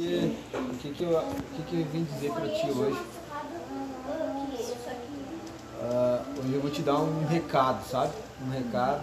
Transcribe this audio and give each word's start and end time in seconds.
o 0.00 0.76
que, 0.78 0.90
que, 0.92 1.04
eu, 1.04 1.10
o 1.10 1.56
que, 1.56 1.62
que 1.62 1.80
eu 1.80 1.86
vim 1.86 2.04
dizer 2.04 2.32
para 2.32 2.48
ti 2.48 2.70
hoje. 2.70 2.98
Uh, 5.82 6.40
hoje 6.40 6.54
eu 6.54 6.60
vou 6.60 6.70
te 6.70 6.82
dar 6.82 6.98
um 6.98 7.26
recado, 7.26 7.86
sabe? 7.86 8.12
Um 8.46 8.50
recado 8.50 9.02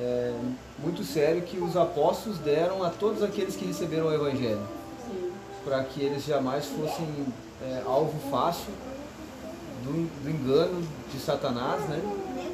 é, 0.00 0.34
muito 0.78 1.04
sério 1.04 1.42
que 1.42 1.58
os 1.58 1.76
apóstolos 1.76 2.38
deram 2.38 2.82
a 2.82 2.90
todos 2.90 3.22
aqueles 3.22 3.54
que 3.54 3.64
receberam 3.64 4.06
o 4.06 4.12
Evangelho. 4.12 4.66
Para 5.64 5.84
que 5.84 6.02
eles 6.02 6.24
jamais 6.24 6.66
fossem 6.66 7.06
é, 7.62 7.82
alvo 7.86 8.18
fácil 8.30 8.72
do, 9.84 10.08
do 10.24 10.30
engano 10.30 10.84
de 11.12 11.20
Satanás, 11.20 11.82
né? 11.88 12.00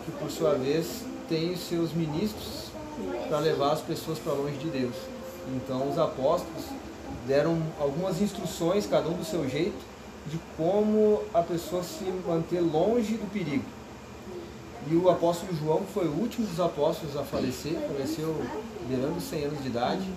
Que 0.04 0.12
por 0.12 0.30
sua 0.30 0.54
vez 0.54 1.04
tem 1.26 1.52
os 1.52 1.60
seus 1.60 1.92
ministros 1.92 2.66
para 3.28 3.38
levar 3.38 3.72
as 3.72 3.80
pessoas 3.80 4.18
para 4.18 4.32
longe 4.34 4.58
de 4.58 4.68
Deus. 4.68 4.94
Então 5.54 5.88
os 5.88 5.98
apóstolos 5.98 6.64
deram 7.28 7.62
algumas 7.78 8.20
instruções, 8.20 8.86
cada 8.86 9.08
um 9.08 9.12
do 9.12 9.24
seu 9.24 9.48
jeito, 9.48 9.76
de 10.26 10.38
como 10.56 11.22
a 11.32 11.42
pessoa 11.42 11.82
se 11.82 12.04
manter 12.26 12.60
longe 12.60 13.14
do 13.14 13.30
perigo. 13.30 13.64
E 14.90 14.96
o 14.96 15.10
apóstolo 15.10 15.54
João, 15.54 15.82
que 15.82 15.92
foi 15.92 16.06
o 16.06 16.12
último 16.12 16.46
dos 16.46 16.58
apóstolos 16.58 17.16
a 17.16 17.22
falecer, 17.22 17.74
faleceu 17.86 18.34
beirando 18.88 19.20
100 19.20 19.44
anos 19.44 19.62
de 19.62 19.68
idade, 19.68 20.08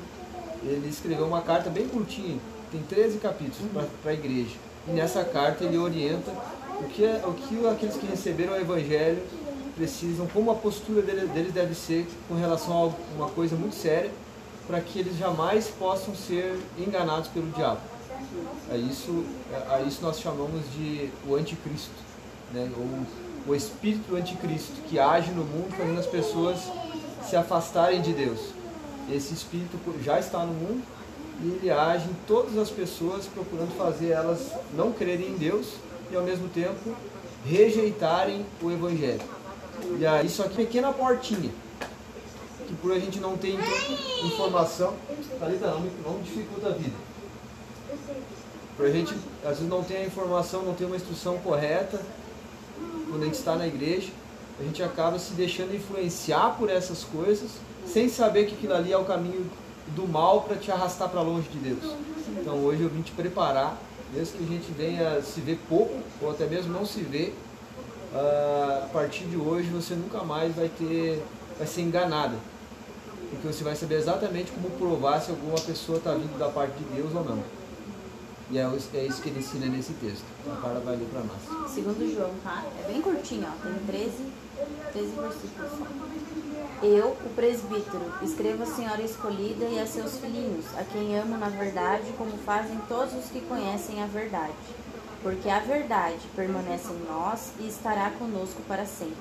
ele 0.63 0.87
escreveu 0.87 1.27
uma 1.27 1.41
carta 1.41 1.70
bem 1.70 1.87
curtinha, 1.87 2.37
tem 2.71 2.81
13 2.81 3.17
capítulos 3.17 3.70
para 4.01 4.12
a 4.12 4.13
igreja. 4.13 4.55
E 4.87 4.91
nessa 4.91 5.23
carta 5.23 5.65
ele 5.65 5.77
orienta 5.77 6.31
o 6.79 6.85
que, 6.85 7.03
é, 7.03 7.21
o 7.25 7.34
que 7.34 7.67
aqueles 7.67 7.95
que 7.95 8.07
receberam 8.07 8.53
o 8.53 8.55
Evangelho 8.55 9.21
precisam, 9.75 10.27
como 10.27 10.51
a 10.51 10.55
postura 10.55 11.01
deles 11.01 11.51
deve 11.53 11.75
ser 11.75 12.07
com 12.27 12.35
relação 12.35 12.73
a 12.84 13.15
uma 13.17 13.29
coisa 13.29 13.55
muito 13.55 13.75
séria, 13.75 14.12
para 14.67 14.79
que 14.81 14.99
eles 14.99 15.17
jamais 15.17 15.67
possam 15.67 16.15
ser 16.15 16.57
enganados 16.77 17.27
pelo 17.29 17.49
diabo. 17.51 17.81
É 18.71 18.77
isso, 18.77 19.25
é, 19.51 19.75
a 19.75 19.81
isso 19.81 20.01
nós 20.01 20.20
chamamos 20.20 20.62
de 20.73 21.09
o 21.27 21.35
anticristo, 21.35 21.91
né? 22.54 22.70
ou 22.77 23.05
o 23.51 23.55
espírito 23.55 24.09
do 24.09 24.15
anticristo, 24.15 24.82
que 24.87 24.99
age 24.99 25.32
no 25.32 25.43
mundo 25.43 25.76
fazendo 25.76 25.99
as 25.99 26.05
pessoas 26.05 26.59
se 27.27 27.35
afastarem 27.35 28.01
de 28.01 28.13
Deus. 28.13 28.39
Esse 29.12 29.34
espírito 29.34 29.77
já 30.04 30.20
está 30.20 30.45
no 30.45 30.54
mundo 30.54 30.84
e 31.43 31.48
ele 31.48 31.71
age 31.71 32.05
em 32.05 32.15
todas 32.27 32.57
as 32.57 32.70
pessoas, 32.70 33.26
procurando 33.26 33.76
fazer 33.76 34.09
elas 34.09 34.51
não 34.76 34.91
crerem 34.91 35.29
em 35.29 35.37
Deus 35.37 35.67
e 36.12 36.15
ao 36.15 36.23
mesmo 36.23 36.48
tempo 36.49 36.95
rejeitarem 37.45 38.45
o 38.62 38.71
Evangelho. 38.71 39.21
E 39.99 40.05
aí, 40.05 40.29
só 40.29 40.43
que 40.43 40.55
pequena 40.55 40.93
portinha, 40.93 41.49
que 42.71 42.77
por 42.77 42.91
a 42.93 42.99
gente 42.99 43.19
não 43.19 43.35
ter 43.35 43.57
informação, 44.23 44.93
Thalita, 45.39 45.67
não, 45.67 45.81
não 46.05 46.21
dificulta 46.21 46.69
a 46.69 46.71
vida. 46.71 46.95
Por 48.77 48.85
a 48.85 48.89
gente, 48.89 49.13
às 49.43 49.57
vezes, 49.57 49.67
não 49.67 49.83
tem 49.83 49.97
a 49.97 50.05
informação, 50.05 50.63
não 50.63 50.73
tem 50.73 50.87
uma 50.87 50.95
instrução 50.95 51.37
correta, 51.39 52.01
quando 53.09 53.23
a 53.23 53.25
gente 53.25 53.35
está 53.35 53.55
na 53.55 53.67
igreja, 53.67 54.09
a 54.59 54.63
gente 54.63 54.81
acaba 54.81 55.19
se 55.19 55.33
deixando 55.33 55.75
influenciar 55.75 56.55
por 56.57 56.69
essas 56.69 57.03
coisas, 57.03 57.51
sem 57.85 58.07
saber 58.07 58.45
que 58.45 58.55
aquilo 58.55 58.73
ali 58.73 58.93
é 58.93 58.97
o 58.97 59.03
caminho 59.03 59.49
do 59.87 60.07
mal 60.07 60.41
para 60.41 60.55
te 60.55 60.71
arrastar 60.71 61.09
para 61.09 61.21
longe 61.21 61.49
de 61.49 61.57
Deus. 61.57 61.93
Então 62.39 62.63
hoje 62.63 62.83
eu 62.83 62.89
vim 62.89 63.01
te 63.01 63.11
preparar, 63.11 63.77
mesmo 64.13 64.38
que 64.38 64.44
a 64.45 64.47
gente 64.47 64.72
venha 64.72 65.22
se 65.22 65.41
ver 65.41 65.59
pouco, 65.67 65.94
ou 66.22 66.31
até 66.31 66.45
mesmo 66.45 66.72
não 66.72 66.85
se 66.85 67.01
ver, 67.01 67.35
uh, 68.13 68.85
a 68.85 68.89
partir 68.94 69.25
de 69.25 69.35
hoje 69.35 69.67
você 69.69 69.94
nunca 69.94 70.23
mais 70.23 70.55
vai 70.55 70.69
ter, 70.69 71.22
vai 71.57 71.67
ser 71.67 71.81
enganada. 71.81 72.35
Porque 73.31 73.47
você 73.47 73.63
vai 73.63 73.75
saber 73.75 73.96
exatamente 73.96 74.51
como 74.51 74.69
provar 74.72 75.19
se 75.22 75.31
alguma 75.31 75.59
pessoa 75.59 75.97
está 75.97 76.13
vindo 76.13 76.38
da 76.38 76.50
parte 76.50 76.78
de 76.78 76.84
Deus 76.96 77.16
ou 77.16 77.24
não. 77.24 77.44
E 78.51 78.57
é, 78.57 78.63
é 78.63 79.06
isso 79.06 79.22
que 79.22 79.29
ele 79.29 79.40
ensina 79.40 79.66
nesse 79.66 79.94
texto. 79.94 80.25
Então, 80.41 80.53
a 80.53 80.57
Carla 80.57 80.81
vai 80.81 80.97
ler 80.97 81.07
para 81.07 81.22
nós. 81.22 81.72
Segundo 81.72 82.13
João, 82.13 82.34
tá? 82.44 82.66
É 82.84 82.91
bem 82.91 83.01
curtinho, 83.01 83.47
ó. 83.47 83.66
Tem 83.66 83.73
13, 83.88 84.12
13 84.91 85.07
versículos 85.16 85.72
só. 85.79 86.85
Eu, 86.85 87.09
o 87.09 87.29
presbítero, 87.33 88.11
escrevo 88.22 88.63
a 88.63 88.66
senhora 88.66 89.01
escolhida 89.01 89.66
e 89.66 89.79
a 89.79 89.88
seus 89.88 90.17
filhinhos, 90.17 90.66
a 90.78 90.84
quem 90.84 91.17
amo 91.17 91.38
na 91.38 91.47
verdade, 91.47 92.11
como 92.17 92.38
fazem 92.39 92.78
todos 92.89 93.13
os 93.13 93.31
que 93.31 93.39
conhecem 93.41 94.03
a 94.03 94.07
verdade. 94.07 94.53
Porque 95.23 95.47
a 95.47 95.59
verdade 95.59 96.19
permanece 96.35 96.91
em 96.91 97.05
nós 97.07 97.51
e 97.59 97.67
estará 97.67 98.09
conosco 98.09 98.61
para 98.67 98.85
sempre. 98.85 99.16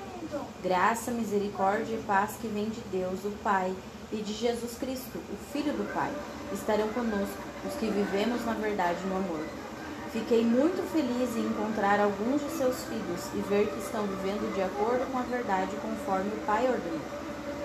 Graça, 0.61 1.11
misericórdia 1.11 1.93
e 1.93 2.03
paz 2.03 2.31
que 2.41 2.47
vem 2.47 2.67
de 2.69 2.81
Deus, 2.91 3.23
o 3.23 3.31
Pai, 3.43 3.73
e 4.11 4.17
de 4.17 4.33
Jesus 4.33 4.77
Cristo, 4.77 5.17
o 5.17 5.51
Filho 5.51 5.73
do 5.73 5.93
Pai, 5.93 6.11
estarão 6.53 6.87
conosco, 6.89 7.37
os 7.65 7.73
que 7.75 7.87
vivemos 7.87 8.45
na 8.45 8.53
verdade 8.53 8.99
no 9.07 9.17
amor. 9.17 9.45
Fiquei 10.11 10.43
muito 10.43 10.83
feliz 10.91 11.37
em 11.37 11.47
encontrar 11.47 11.99
alguns 12.01 12.41
de 12.41 12.49
seus 12.57 12.83
filhos 12.83 13.21
e 13.33 13.39
ver 13.47 13.67
que 13.67 13.79
estão 13.79 14.05
vivendo 14.05 14.53
de 14.53 14.61
acordo 14.61 15.09
com 15.09 15.17
a 15.17 15.21
verdade 15.21 15.71
conforme 15.81 16.29
o 16.29 16.45
Pai 16.45 16.67
ordenou. 16.67 16.99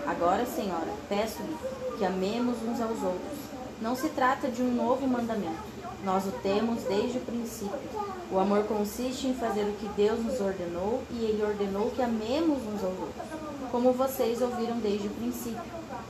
Agora, 0.06 0.46
Senhora, 0.46 0.92
peço-lhe 1.08 1.56
que 1.98 2.04
amemos 2.04 2.56
uns 2.62 2.80
aos 2.80 3.02
outros. 3.02 3.38
Não 3.82 3.96
se 3.96 4.08
trata 4.10 4.48
de 4.48 4.62
um 4.62 4.72
novo 4.72 5.06
mandamento. 5.08 5.76
Nós 6.04 6.24
o 6.24 6.30
temos 6.30 6.84
desde 6.84 7.18
o 7.18 7.22
princípio. 7.22 7.76
O 8.30 8.38
amor 8.38 8.62
consiste 8.64 9.26
em 9.26 9.34
fazer 9.34 9.64
o 9.64 9.72
que 9.72 9.88
Deus 9.96 10.24
nos 10.24 10.40
ordenou 10.40 11.02
e 11.10 11.24
Ele 11.24 11.42
ordenou 11.42 11.90
que 11.90 12.02
amemos 12.02 12.58
uns 12.58 12.84
aos 12.84 12.98
outros, 12.98 13.26
como 13.72 13.92
vocês 13.92 14.40
ouviram 14.40 14.78
desde 14.78 15.08
o 15.08 15.10
princípio. 15.10 15.60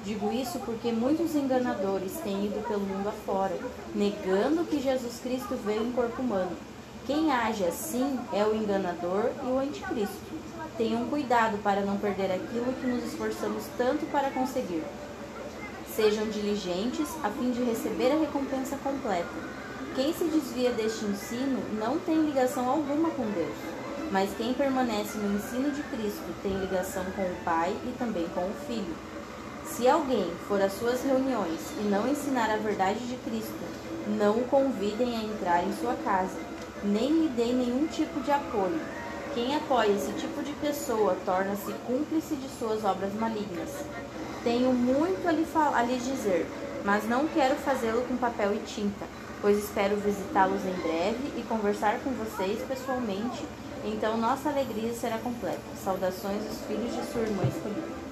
Digo 0.07 0.33
isso 0.33 0.61
porque 0.61 0.93
muitos 0.93 1.35
enganadores 1.35 2.13
têm 2.23 2.47
ido 2.47 2.65
pelo 2.69 2.79
mundo 2.79 3.09
afora, 3.09 3.59
negando 3.93 4.65
que 4.65 4.81
Jesus 4.81 5.19
Cristo 5.21 5.59
veio 5.65 5.83
em 5.83 5.91
corpo 5.91 6.23
humano. 6.23 6.57
Quem 7.09 7.33
age 7.33 7.65
assim 7.65 8.17
é 8.33 8.45
o 8.45 8.55
enganador 8.55 9.33
e 9.43 9.47
o 9.47 9.59
anticristo. 9.59 10.33
Tenham 10.79 11.09
cuidado 11.09 11.59
para 11.59 11.81
não 11.81 11.99
perder 11.99 12.31
aquilo 12.31 12.73
que 12.75 12.87
nos 12.87 13.03
esforçamos 13.03 13.65
tanto 13.77 14.07
para 14.07 14.31
conseguir. 14.31 14.85
Sejam 15.93 16.29
diligentes 16.29 17.09
a 17.25 17.29
fim 17.31 17.51
de 17.51 17.65
receber 17.65 18.13
a 18.13 18.21
recompensa 18.21 18.77
completa. 18.77 19.27
Quem 19.97 20.13
se 20.13 20.27
desvia 20.27 20.71
deste 20.71 21.05
ensino 21.05 21.61
não 21.81 21.99
tem 21.99 22.27
ligação 22.27 22.69
alguma 22.69 23.11
com 23.11 23.29
Deus, 23.33 23.57
mas 24.13 24.31
quem 24.37 24.55
permanece 24.55 25.19
no 25.19 25.37
ensino 25.37 25.73
de 25.73 25.83
Cristo 25.83 26.33
tem 26.45 26.57
ligação 26.59 27.05
com 27.17 27.23
o 27.23 27.37
Pai 27.45 27.77
e 27.85 27.99
também 27.99 28.29
com 28.29 28.43
o 28.43 28.55
Filho. 28.69 29.16
Se 29.67 29.89
alguém 29.89 30.31
for 30.49 30.61
às 30.61 30.73
suas 30.73 31.03
reuniões 31.03 31.61
e 31.79 31.85
não 31.85 32.09
ensinar 32.09 32.51
a 32.51 32.57
verdade 32.57 33.01
de 33.07 33.17
Cristo, 33.17 33.53
não 34.19 34.39
o 34.39 34.45
convidem 34.45 35.17
a 35.17 35.25
entrar 35.25 35.65
em 35.65 35.73
sua 35.75 35.95
casa, 36.05 36.39
nem 36.83 37.09
lhe 37.09 37.29
deem 37.29 37.55
nenhum 37.55 37.87
tipo 37.87 38.21
de 38.21 38.31
apoio 38.31 38.81
quem 39.37 39.55
apoia 39.55 39.93
esse 39.93 40.13
tipo 40.13 40.43
de 40.43 40.53
pessoa 40.55 41.15
torna-se 41.27 41.71
cúmplice 41.87 42.35
de 42.37 42.49
suas 42.59 42.83
obras 42.87 43.13
malignas. 43.13 43.69
Tenho 44.43 44.73
muito 44.73 45.29
a 45.29 45.31
lhe, 45.31 45.47
a 45.55 45.83
lhe 45.83 45.99
dizer, 45.99 46.47
mas 46.87 47.07
não 47.07 47.29
quero 47.29 47.55
fazê-lo 47.57 48.01
com 48.09 48.17
papel 48.17 48.55
e 48.55 48.59
tinta, 48.61 49.05
pois 49.43 49.59
espero 49.59 49.95
visitá-los 49.99 50.65
em 50.65 50.73
breve 50.81 51.35
e 51.37 51.43
conversar 51.47 52.01
com 52.01 52.13
vocês 52.13 52.63
pessoalmente, 52.67 53.45
então 53.85 54.17
nossa 54.17 54.49
alegria 54.49 54.95
será 54.95 55.19
completa. 55.19 55.61
Saudações 55.85 56.43
dos 56.43 56.59
filhos 56.67 56.97
de 56.97 57.13
sua 57.13 57.21
irmã 57.21 57.43
escolhida. 57.43 58.06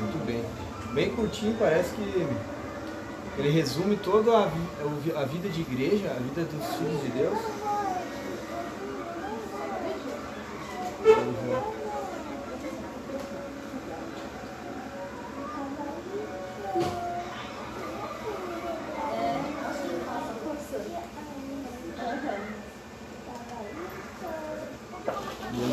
Muito 0.00 0.24
bem. 0.24 0.44
Bem 0.94 1.10
curtinho, 1.14 1.56
parece 1.58 1.94
que 1.94 2.26
ele 3.38 3.50
resume 3.50 3.96
toda 3.96 4.36
a, 4.36 4.50
a 5.20 5.24
vida 5.24 5.48
de 5.48 5.60
igreja, 5.60 6.10
a 6.10 6.14
vida 6.14 6.44
dos 6.44 6.76
filhos 6.76 7.02
de 7.02 7.08
Deus. 7.10 7.38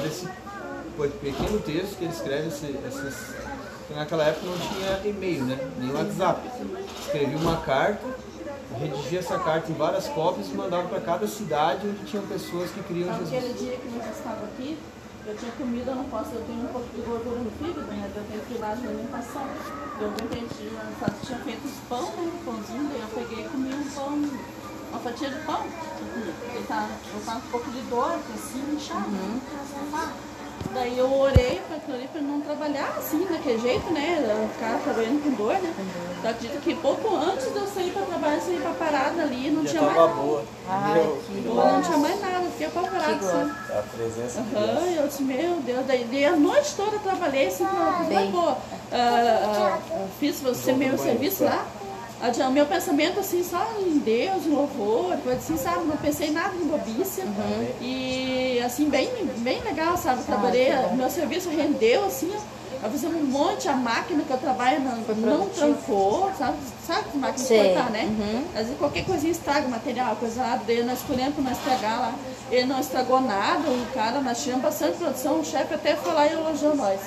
Desse 0.04 0.28
pequeno 1.20 1.60
texto 1.62 1.98
que 1.98 2.04
ele 2.06 2.14
escreve, 2.14 2.48
esse, 2.48 2.66
esses, 2.88 3.36
naquela 3.94 4.24
época 4.24 4.48
não 4.48 4.58
tinha 4.58 5.02
e-mail, 5.10 5.44
né? 5.44 5.72
nem 5.78 5.92
WhatsApp. 5.94 6.42
Escrevia 7.00 7.38
uma 7.38 7.58
carta, 7.58 8.06
redigia 8.80 9.20
essa 9.20 9.38
carta 9.40 9.72
em 9.72 9.76
várias 9.76 10.08
cópias 10.08 10.48
e 10.48 10.54
mandava 10.54 10.88
para 10.88 11.02
cada 11.02 11.28
cidade 11.28 11.88
onde 11.88 12.04
tinham 12.06 12.26
pessoas 12.26 12.72
que 12.72 12.82
criam 12.84 13.14
Jesus. 13.18 13.34
Aquele 13.34 13.54
dia 13.54 13.78
que 13.78 13.90
nós 13.90 14.18
estávamos 14.18 14.50
aqui, 14.50 14.78
eu 15.28 15.36
tinha 15.36 15.52
comida, 15.54 15.92
eu 15.92 15.96
não 15.96 16.04
posso, 16.06 16.36
eu 16.36 16.42
tenho 16.46 16.62
um 16.62 16.68
pouco 16.68 16.88
de 16.96 17.02
gordura 17.02 17.40
no 17.40 17.52
fígado, 17.52 17.88
né? 17.88 18.12
Eu 18.16 18.24
tenho 18.30 18.42
que 18.46 18.54
ir 18.54 18.58
lá 18.60 18.76
de 18.76 18.86
alimentação. 18.86 19.48
Eu 20.00 20.10
ontem 20.10 20.48
tinha 21.26 21.40
feito 21.40 21.66
os 21.66 21.78
pão, 21.90 22.04
né? 22.04 22.32
Pãozinho, 22.46 22.90
daí 22.90 23.02
eu 23.02 23.08
peguei 23.08 23.46
e 23.46 23.50
comi 23.50 23.74
um 23.74 23.90
pão, 23.90 24.30
uma 24.92 25.00
fatia 25.00 25.30
de 25.30 25.40
pão. 25.46 25.66
Ele 26.54 26.66
tá, 26.68 26.90
eu 27.14 27.26
tava 27.26 27.38
um 27.40 27.50
pouco 27.50 27.72
de 27.72 27.82
dor, 27.82 28.20
assim, 28.36 28.76
inchado. 28.76 29.10
Uhum. 29.10 29.40
Daí 30.74 30.98
eu 30.98 31.12
orei 31.20 31.62
pra 31.68 31.78
aquilo 31.78 31.96
ali 31.98 32.08
pra 32.12 32.22
não 32.22 32.42
trabalhar 32.42 32.94
assim, 32.98 33.26
daquele 33.32 33.60
jeito, 33.60 33.92
né? 33.94 34.50
Ficar 34.54 34.80
trabalhando 34.84 35.24
com 35.24 35.30
dor, 35.32 35.54
né? 35.54 35.74
Uhum. 35.78 36.24
Eu 36.24 36.30
acredito 36.30 36.62
que 36.62 36.76
pouco 36.76 37.16
antes 37.16 37.52
de 37.52 37.58
eu 37.58 37.68
sair 37.68 37.92
pra 37.92 38.02
trabalhar, 38.04 38.36
essa 38.36 38.46
saí, 38.46 39.52
não 39.52 39.64
Já 39.64 39.70
tinha 39.70 39.82
mais 39.84 39.96
nada. 39.98 40.14
boa. 40.14 40.44
Ai, 40.68 40.94
Meu, 40.94 41.22
que 41.26 41.46
Eu 41.46 41.54
glória. 41.54 41.72
não 41.72 41.82
tinha 41.82 41.98
mais 41.98 42.22
nada, 42.22 42.42
fiquei 42.52 42.68
apavorada. 42.68 43.14
Assim. 43.14 43.52
A 43.70 43.84
presença 43.96 44.42
de 44.42 44.56
Aham, 44.56 44.66
Deus. 44.84 44.98
eu 44.98 45.08
disse, 45.08 45.24
meu 45.24 45.56
Deus, 45.62 45.86
daí, 45.86 46.04
daí 46.12 46.26
a 46.26 46.32
noite 46.36 46.74
toda 46.76 46.96
eu 46.96 47.00
trabalhei 47.00 47.48
assim, 47.48 47.66
Bem. 48.10 48.32
boa. 48.32 48.58
Ah, 48.92 49.80
ah, 49.92 50.08
fiz 50.20 50.42
você 50.42 50.74
meu 50.74 50.98
serviço 50.98 51.44
lá. 51.44 51.66
Ah, 52.44 52.48
O 52.48 52.52
meu 52.52 52.66
pensamento 52.66 53.20
assim, 53.20 53.44
só 53.44 53.68
em 53.80 53.98
Deus, 54.00 54.46
em 54.46 54.50
louvor, 54.50 55.16
coisa 55.18 55.38
assim, 55.38 55.58
sabe? 55.58 55.86
Não 55.86 55.98
pensei 55.98 56.32
nada 56.32 56.56
em 56.56 56.66
bobice. 56.68 57.22
E 57.82 58.60
assim, 58.66 58.90
bem, 58.90 59.10
bem 59.38 59.62
legal, 59.62 59.98
sabe? 59.98 60.24
Trabalhei, 60.24 60.68
que 60.68 60.76
bom. 60.90 60.96
meu 60.96 61.10
serviço 61.10 61.50
rendeu 61.50 62.06
assim. 62.06 62.34
Eu 62.84 62.92
fiz 62.92 63.04
um 63.04 63.10
monte, 63.26 63.68
a 63.68 63.74
máquina 63.74 64.24
que 64.24 64.30
eu 64.32 64.38
trabalho 64.38 64.80
não, 64.82 64.98
não 65.16 65.50
trancou, 65.50 66.32
sabe? 66.38 66.58
Sabe 66.86 67.06
as 67.10 67.16
máquinas 67.16 67.48
de 67.48 67.56
cortar, 67.74 67.90
né? 67.90 68.04
Uhum. 68.04 68.44
Às 68.54 68.62
vezes 68.66 68.78
qualquer 68.78 69.06
coisinha 69.06 69.32
estraga 69.32 69.66
o 69.66 69.72
material, 69.72 70.16
coisa 70.18 70.42
lá, 70.42 70.62
daí 70.68 70.84
nós 70.84 71.00
escolhemos 71.00 71.34
para 71.34 71.44
não 71.46 71.52
estragar 71.52 72.00
lá. 72.00 72.14
Ele 72.52 72.66
não 72.68 72.80
estragou 72.80 73.22
nada, 73.22 73.68
o 73.70 73.88
cara, 73.94 74.22
nós 74.22 74.40
tivemos 74.44 74.62
bastante 74.62 74.98
produção, 74.98 75.40
o 75.40 75.44
chefe 75.46 75.74
até 75.74 75.96
foi 75.96 76.14
lá 76.14 76.28
e 76.28 76.34
elogiou 76.34 76.76
nós. 76.76 77.00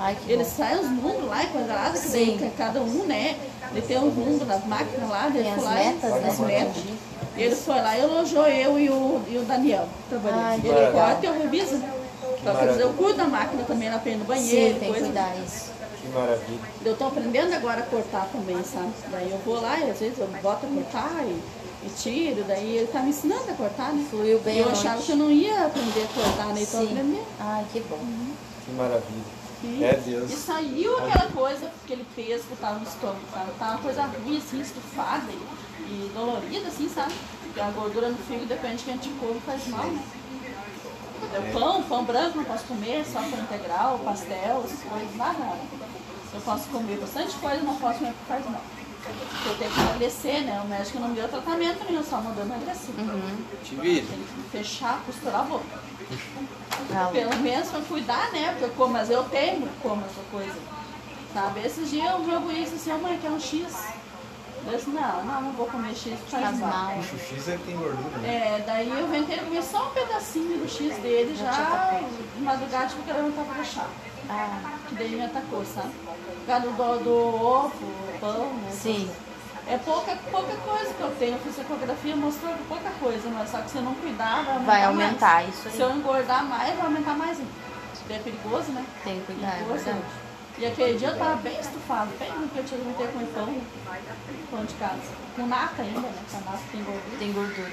Ai, 0.00 0.16
que 0.16 0.30
Ele 0.32 0.44
bom. 0.44 0.50
sai 0.50 0.78
os 0.78 0.88
números 0.90 1.28
lá 1.28 1.42
e 1.42 1.46
coisa 1.48 1.72
lá, 1.74 1.90
que 1.90 2.08
daí 2.08 2.38
que 2.38 2.50
cada 2.56 2.80
um, 2.80 3.04
né? 3.06 3.36
Ele 3.72 3.82
tem 3.82 3.98
os 3.98 4.14
números 4.14 4.46
das 4.48 4.64
máquinas 4.66 5.10
lá, 5.10 5.26
ele 5.26 5.42
foi 5.42 5.50
as 5.52 5.62
lá 5.64 5.82
e- 5.82 5.86
metas, 5.86 6.10
né? 6.10 6.28
as 6.28 6.38
metas. 6.38 6.82
Ele 7.36 7.54
foi 7.54 7.74
lá 7.76 7.96
e 7.96 8.00
elogiou 8.00 8.46
eu 8.46 8.78
e 8.78 8.88
o, 8.90 9.20
e 9.28 9.38
o 9.38 9.42
Daniel. 9.42 9.88
Trabalhei. 10.08 10.40
Ai, 10.40 10.60
que 10.60 10.66
ele 10.68 10.92
corta 10.92 11.26
e 11.26 11.28
eu 11.28 11.32
reviso. 11.34 11.80
Só 12.42 12.54
que 12.54 12.80
eu 12.80 12.92
cuido 12.94 13.18
da 13.18 13.24
máquina 13.26 13.62
também, 13.64 13.90
na 13.90 13.98
pena 13.98 14.18
do 14.18 14.24
banheiro, 14.24 14.74
Sim, 14.74 14.80
tem 14.80 14.88
que 14.92 14.98
coisa. 14.98 15.04
cuidar 15.06 15.36
isso. 15.44 15.70
Que 16.00 16.08
maravilha. 16.08 16.58
Eu 16.84 16.96
tô 16.96 17.04
aprendendo 17.06 17.52
agora 17.54 17.80
a 17.80 17.82
cortar 17.86 18.28
também, 18.32 18.56
sabe? 18.64 18.90
Daí 19.10 19.30
eu 19.30 19.38
vou 19.44 19.60
lá 19.60 19.78
e 19.80 19.90
às 19.90 19.98
vezes 19.98 20.18
eu 20.18 20.26
boto 20.42 20.66
a 20.66 20.68
cortar 20.68 21.24
e, 21.24 21.42
e 21.86 21.90
tiro, 21.96 22.44
daí 22.44 22.76
ele 22.78 22.86
tá 22.86 23.00
me 23.00 23.10
ensinando 23.10 23.42
a 23.50 23.54
cortar, 23.54 23.92
né? 23.92 24.06
Fluiu 24.08 24.38
bem 24.40 24.56
E 24.56 24.58
eu 24.60 24.70
achava 24.70 25.02
que 25.02 25.10
eu 25.12 25.16
não 25.16 25.30
ia 25.30 25.66
aprender 25.66 26.08
a 26.10 26.14
cortar, 26.22 26.46
né? 26.54 26.62
Então 26.62 26.82
aprendendo. 26.82 27.26
Ai, 27.40 27.64
que 27.72 27.80
bom. 27.80 27.98
Que 28.64 28.70
maravilha. 28.72 29.38
E- 29.62 29.82
É 29.84 29.94
Deus. 29.94 30.30
E 30.30 30.34
saiu 30.36 30.98
aquela 30.98 31.30
coisa, 31.30 31.70
aquele 31.84 32.04
peso 32.14 32.44
que 32.44 32.56
tava 32.56 32.78
no 32.78 32.86
estômago, 32.86 33.20
sabe? 33.32 33.50
Tava 33.58 33.70
uma 33.72 33.80
coisa 33.80 34.02
ruim, 34.02 34.38
assim, 34.38 34.60
estufada 34.60 35.30
e, 35.30 35.36
e 35.90 36.10
dolorida, 36.14 36.68
assim, 36.68 36.88
sabe? 36.88 37.12
Porque 37.42 37.60
a 37.60 37.70
gordura 37.70 38.08
no 38.08 38.18
fígado, 38.18 38.46
depende 38.46 38.76
de 38.76 38.84
quem 38.84 38.94
a 38.94 38.96
gente 38.96 39.08
come, 39.18 39.40
faz 39.40 39.66
mal, 39.68 39.84
né? 39.86 40.02
É. 41.34 41.50
Pão, 41.52 41.82
pão 41.82 42.04
branco 42.04 42.38
não 42.38 42.44
posso 42.44 42.64
comer, 42.64 43.04
só 43.04 43.20
pão 43.20 43.38
integral, 43.40 43.98
pastel, 44.00 44.62
essas 44.64 44.80
coisas, 44.88 45.16
nada. 45.16 45.38
Eu 46.32 46.40
posso 46.42 46.68
comer 46.68 46.98
bastante 46.98 47.34
coisa, 47.36 47.62
não 47.62 47.76
posso 47.76 47.98
comer 47.98 48.12
porque 48.12 48.32
faz 48.32 48.44
mal. 48.50 48.60
Porque 49.30 49.48
eu 49.48 49.54
tenho 49.58 49.70
que 49.70 49.80
emagrecer, 49.80 50.42
né? 50.44 50.60
O 50.64 50.68
médico 50.68 50.98
não 50.98 51.08
me 51.08 51.14
deu 51.16 51.28
tratamento 51.28 51.84
nenhum, 51.88 52.04
só 52.04 52.20
mandou 52.20 52.44
emagrecer. 52.44 52.94
Te 53.64 53.74
vira. 53.76 54.06
Tem 54.06 54.18
que 54.18 54.50
fechar, 54.58 55.00
costurar 55.06 55.40
a 55.40 55.44
boca. 55.44 55.64
Não. 56.90 57.10
Pelo 57.12 57.36
menos 57.36 57.68
pra 57.68 57.80
cuidar, 57.80 58.30
né? 58.32 58.50
Porque 58.52 58.64
eu 58.64 58.70
como, 58.70 58.92
mas 58.92 59.10
eu 59.10 59.24
tenho 59.24 59.68
como 59.82 60.02
essa 60.04 60.20
coisa. 60.30 60.54
Sabe? 61.34 61.60
Esses 61.60 61.90
dias 61.90 62.10
eu 62.12 62.24
jogo 62.24 62.50
isso 62.50 62.74
assim, 62.76 62.92
ô 62.92 62.98
mãe, 62.98 63.18
quer 63.20 63.30
um 63.30 63.40
X? 63.40 63.66
Eu 64.66 64.76
disse, 64.76 64.90
não, 64.90 65.24
não, 65.24 65.40
não 65.42 65.52
vou 65.52 65.66
comer 65.66 65.94
X, 65.94 66.14
faz 66.28 66.42
Faz 66.44 66.58
mal. 66.58 66.68
mal. 66.70 66.98
O 66.98 67.02
X 67.02 67.48
é 67.48 67.56
que 67.56 67.64
tem 67.64 67.76
gordura, 67.76 68.18
né? 68.18 68.28
É, 68.58 68.64
daí 68.66 68.88
eu 68.88 69.06
inventei 69.06 69.38
comer 69.38 69.62
só 69.62 69.86
um 69.88 69.90
pedacinho 69.90 70.58
do 70.58 70.68
X 70.68 70.96
dele 70.98 71.34
Já 71.36 72.00
de 72.36 72.42
madrugada, 72.42 72.86
tipo, 72.86 73.02
que 73.02 73.10
ela 73.10 73.22
não 73.22 73.32
tava 73.32 73.54
fechado. 73.54 73.88
Ah, 74.28 74.74
Que 74.88 74.94
daí 74.96 75.10
me 75.10 75.24
atacou, 75.24 75.64
sabe? 75.64 75.90
Por 76.04 76.46
causa 76.46 76.66
do, 76.66 77.04
do 77.04 77.14
ovo, 77.14 77.72
pão, 78.20 78.52
né? 78.54 78.70
sim. 78.72 79.10
É 79.70 79.76
pouca, 79.76 80.16
pouca 80.30 80.56
coisa 80.56 80.94
que 80.94 81.00
eu 81.00 81.10
tenho. 81.18 81.34
Eu 81.34 81.40
fiz 81.40 81.58
ecografia, 81.58 82.16
mostrou 82.16 82.54
pouca 82.68 82.88
coisa, 82.98 83.28
mas 83.28 83.50
só 83.50 83.58
que 83.58 83.70
se 83.70 83.76
eu 83.76 83.82
não 83.82 83.94
cuidar, 83.96 84.42
vai 84.42 84.54
aumentar. 84.54 84.64
Vai 84.64 84.80
mais. 84.80 84.86
aumentar 84.86 85.44
isso 85.48 85.70
Se 85.70 85.80
eu 85.80 85.88
aí. 85.90 85.98
engordar 85.98 86.44
mais, 86.46 86.74
vai 86.74 86.86
aumentar 86.86 87.14
mais 87.14 87.38
é 88.10 88.18
perigoso, 88.20 88.72
né? 88.72 88.82
Tem 89.04 89.20
que 89.20 89.26
cuidar, 89.26 89.48
é 89.48 89.56
Perigoso. 89.56 89.84
verdade. 89.84 90.04
E 90.56 90.66
aquele 90.66 90.98
dia 90.98 91.08
eu 91.08 91.18
tava 91.18 91.36
bem 91.36 91.60
estufado, 91.60 92.10
bem 92.18 92.32
no 92.32 92.48
que 92.48 92.56
eu 92.58 92.64
tinha 92.64 92.80
que 92.80 92.94
comer 93.12 93.26
pão, 93.34 93.54
pão 94.50 94.64
de 94.64 94.74
casa. 94.74 95.00
Com 95.36 95.46
nata 95.46 95.82
ainda, 95.82 96.00
né? 96.00 96.12
Com 96.30 96.38
a 96.38 96.40
nata 96.40 96.62
tem 96.72 96.82
gordura. 96.82 97.18
Tem 97.18 97.32
gordura. 97.32 97.72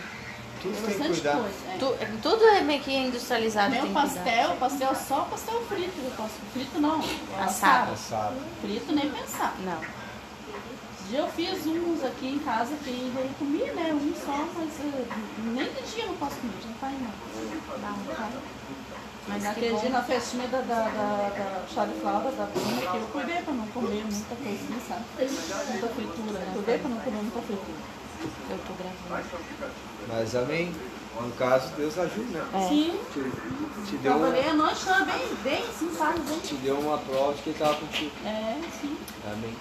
Tudo 0.62 0.74
Tem 0.74 0.82
que 0.82 0.88
bastante 0.88 1.22
cuidar. 1.22 1.38
coisa. 1.38 1.56
É. 1.74 1.78
Tu- 1.80 2.22
tudo 2.22 2.44
é 2.44 2.62
meio 2.62 2.82
que 2.84 2.94
industrializado. 2.94 3.72
Meu 3.72 3.82
tem 3.84 3.94
que 3.94 4.00
cuidar. 4.02 4.14
pastel, 4.24 4.56
pastel 4.58 4.96
só 4.96 5.22
pastel 5.32 5.62
frito. 5.70 5.94
Eu 6.04 6.12
posso. 6.12 6.34
Frito 6.52 6.80
não. 6.82 7.00
Assado. 7.40 7.94
Assado. 7.94 8.36
Frito 8.62 8.92
nem 8.94 9.10
pensar. 9.10 9.56
Não. 9.64 10.05
Eu 11.12 11.28
fiz 11.30 11.66
uns 11.68 12.04
aqui 12.04 12.28
em 12.28 12.40
casa 12.40 12.76
que 12.84 12.90
eu 12.90 13.30
comi, 13.38 13.64
né? 13.64 13.94
Um 13.94 14.14
só, 14.16 14.48
mas 14.56 14.70
eh, 14.80 15.06
nem 15.44 15.66
de 15.66 15.92
dia 15.92 16.04
eu 16.04 16.08
não 16.08 16.16
posso 16.16 16.36
comer, 16.38 16.54
já 16.62 16.68
não 16.70 16.76
faz 16.76 16.94
não. 17.00 18.56
Mas 19.28 19.38
que 19.38 19.48
Naquele 19.48 19.80
dia 19.80 19.90
na 19.90 20.04
festinha 20.04 20.48
da, 20.48 20.62
da, 20.62 20.84
da, 20.84 21.30
da 21.30 21.86
da 21.86 22.46
Bruna, 22.46 22.92
que 22.92 22.98
eu 22.98 23.08
cuidei 23.12 23.38
pra 23.38 23.54
não 23.54 23.68
comer 23.68 24.04
muita 24.04 24.36
coisinha, 24.36 24.80
sabe? 24.88 25.04
Muita 25.72 25.88
fritura, 25.88 26.40
né? 26.40 26.52
Cuidei 26.54 26.78
pra 26.80 26.90
não 26.90 26.98
comer 26.98 27.22
muita 27.22 27.42
fritura. 27.42 27.96
Eu 28.50 28.58
tô 28.60 28.74
gravando. 28.74 29.30
Mas 30.08 30.36
amém. 30.36 30.74
No 31.22 31.32
caso, 31.32 31.70
Deus 31.78 31.98
ajuda, 31.98 32.44
né? 32.44 32.50
É. 32.54 32.68
Sim, 32.68 33.00
Te, 33.14 33.90
te, 33.90 33.98
deu, 33.98 34.20
trabalhei 34.20 34.50
a 34.50 34.54
noite 34.54 34.84
toda 34.84 35.06
bem, 35.06 35.36
bem, 35.44 35.66
sim, 35.80 35.90
sabe? 35.98 36.20
Bem. 36.20 36.40
te 36.40 36.56
deu 36.56 36.78
uma 36.78 36.98
prova 36.98 37.34
de 37.34 37.42
que 37.42 37.50
ele 37.52 37.58
estava 37.58 37.76
contigo. 37.76 38.12
É, 38.26 38.60
sim. 38.82 38.98
Amém. 39.32 39.56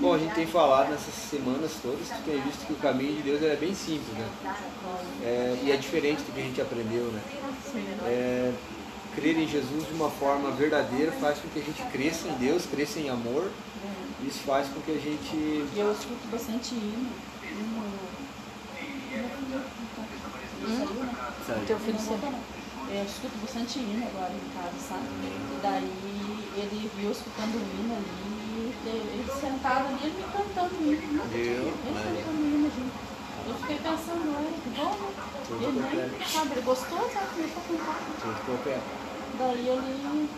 Bom, 0.00 0.14
a 0.14 0.18
gente 0.18 0.34
tem 0.34 0.46
falado 0.46 0.90
nessas 0.90 1.14
semanas 1.14 1.72
todas, 1.82 2.08
tu 2.08 2.22
tem 2.24 2.40
visto 2.40 2.66
que 2.66 2.72
o 2.72 2.76
caminho 2.76 3.14
de 3.16 3.22
Deus 3.22 3.42
é 3.42 3.56
bem 3.56 3.74
simples, 3.74 4.12
né? 4.16 4.28
É, 5.22 5.58
e 5.62 5.70
é 5.70 5.76
diferente 5.76 6.22
do 6.22 6.32
que 6.32 6.40
a 6.40 6.44
gente 6.44 6.60
aprendeu, 6.60 7.04
né? 7.04 7.20
É, 8.04 8.52
crer 9.14 9.38
em 9.38 9.46
Jesus 9.46 9.86
de 9.86 9.94
uma 9.94 10.10
forma 10.10 10.50
verdadeira 10.52 11.12
faz 11.12 11.38
com 11.38 11.48
que 11.48 11.60
a 11.60 11.62
gente 11.62 11.82
cresça 11.92 12.28
em 12.28 12.34
Deus, 12.34 12.66
cresça 12.66 12.98
em 12.98 13.10
amor. 13.10 13.50
Isso 14.26 14.40
faz 14.40 14.68
com 14.68 14.80
que 14.80 14.92
a 14.92 14.98
gente. 14.98 15.34
E 15.34 15.74
eu 15.76 15.92
escuto 15.92 16.28
bastante 16.30 16.74
hino. 16.74 17.10
Hum? 20.64 21.02
Teu 21.66 21.78
filho 21.78 21.98
voltou, 21.98 22.30
não. 22.30 22.40
Eu 22.90 23.04
escuto 23.04 23.36
bastante 23.40 23.78
hino 23.78 24.06
agora 24.06 24.32
em 24.32 24.48
casa, 24.54 24.78
sabe? 24.88 25.06
E 25.06 25.60
daí 25.62 25.84
ele 26.56 26.90
viu 26.96 27.10
escutando 27.10 27.54
o 27.54 27.60
hino 27.60 27.94
ali, 27.94 28.31
ele 28.90 29.24
sentado 29.40 29.86
ali, 29.88 29.98
ele 30.02 30.16
me 30.16 30.24
cantando. 30.32 30.74
Nunca 30.80 31.28
tinha 31.28 31.54
visto 31.54 32.06
ele. 32.08 32.82
Eu 33.44 33.54
fiquei 33.54 33.76
pensando, 33.78 34.36
olha, 34.36 34.52
que 34.52 34.70
bom, 34.70 34.94
né? 34.94 35.08
Ele 35.60 35.80
nem, 35.82 36.26
sabe, 36.28 36.52
ele 36.52 36.60
gostou, 36.62 37.10
sabe? 37.10 37.26
Começou 37.34 37.62
a 37.62 37.66
cantar. 37.66 37.98
Ficou. 38.36 38.82
Daí 39.38 39.68
ele. 39.68 40.28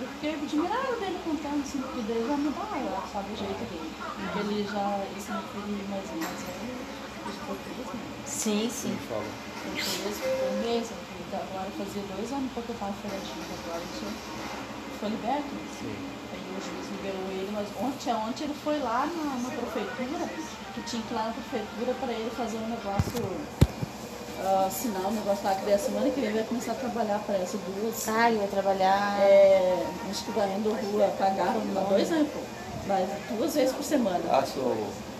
Eu 0.00 0.08
fiquei 0.08 0.34
admirada 0.34 0.92
dele 0.98 1.18
cantando, 1.24 1.62
assim, 1.62 1.78
porque 1.80 2.00
daí 2.08 2.26
já 2.26 2.36
mudava, 2.36 3.06
sabe, 3.12 3.32
o 3.32 3.36
jeito 3.36 3.62
dele. 3.70 3.90
Porque 3.94 4.38
ele 4.40 4.64
já. 4.64 5.04
Esse 5.16 5.30
meu 5.30 5.42
filho 5.42 5.88
mais 5.88 6.04
mais 6.18 6.40
velho, 6.42 6.74
de 7.30 7.38
português, 7.46 7.86
né? 7.94 8.00
Sim, 8.26 8.68
sim. 8.70 8.98
Fala. 9.08 9.24
Português, 9.62 10.16
foi 10.18 10.50
um 10.50 10.60
mês, 10.66 10.86
então 10.90 11.40
agora 11.40 11.70
fazia 11.78 12.02
dois 12.16 12.32
anos 12.32 12.50
porque 12.54 12.72
eu 12.72 12.76
tava 12.78 12.92
feriadinho, 13.00 13.44
agora 13.64 13.80
ele 13.80 13.92
tinha- 13.98 14.98
foi 15.00 15.08
liberto. 15.10 15.54
né? 15.54 15.66
Sim. 15.78 15.96
Liberou 16.90 17.30
ele, 17.30 17.50
mas 17.52 17.66
ontem, 17.80 18.12
ontem 18.14 18.44
ele 18.44 18.54
foi 18.62 18.78
lá 18.78 19.06
na, 19.06 19.48
na 19.48 19.50
prefeitura, 19.50 20.28
que 20.74 20.82
tinha 20.82 21.02
que 21.02 21.12
ir 21.12 21.16
lá 21.16 21.26
na 21.26 21.32
prefeitura 21.32 21.94
para 22.00 22.12
ele 22.12 22.30
fazer 22.30 22.56
um 22.56 22.68
negócio, 22.68 23.22
ah, 24.42 24.64
assinar 24.66 25.06
um 25.06 25.12
negócio 25.12 25.44
lá 25.44 25.54
que 25.54 25.64
daí 25.64 25.74
a 25.74 25.78
semana 25.78 26.10
que 26.10 26.20
vem 26.20 26.32
vai 26.32 26.44
começar 26.44 26.72
a 26.72 26.76
trabalhar, 26.76 27.20
parece 27.26 27.56
duas. 27.58 28.08
Ah, 28.08 28.30
ele 28.30 28.38
vai 28.38 28.48
trabalhar. 28.48 29.20
É, 29.20 29.86
acho 30.10 30.24
que 30.24 30.30
vai 30.32 30.52
indo 30.54 30.70
rua, 30.70 31.08
pagaram 31.18 31.62
há 31.76 31.80
dois 31.88 32.10
anos, 32.10 32.28
pô. 32.32 32.40
Mas 32.86 33.08
duas 33.36 33.54
vezes 33.54 33.74
por 33.74 33.82
semana. 33.82 34.20
Ah, 34.30 34.44
sou 34.44 34.76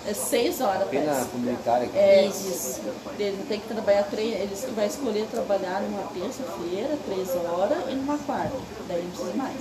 É 0.06 0.12
seis 0.12 0.60
horas, 0.60 0.86
pena 0.88 1.24
comunitária 1.32 1.86
aqui. 1.86 1.96
É 1.96 2.26
Isso. 2.26 2.80
Ele 3.18 3.42
tem 3.48 3.58
que 3.58 3.68
trabalhar 3.68 4.02
três, 4.04 4.34
ele 4.34 4.72
vai 4.74 4.86
escolher 4.86 5.26
trabalhar 5.30 5.80
numa 5.80 6.02
terça-feira, 6.08 6.98
três 7.06 7.30
horas, 7.30 7.78
e 7.88 7.94
numa 7.94 8.18
quarta. 8.18 8.56
Daí 8.86 9.02
não 9.02 9.10
precisa 9.10 9.34
mais. 9.34 9.56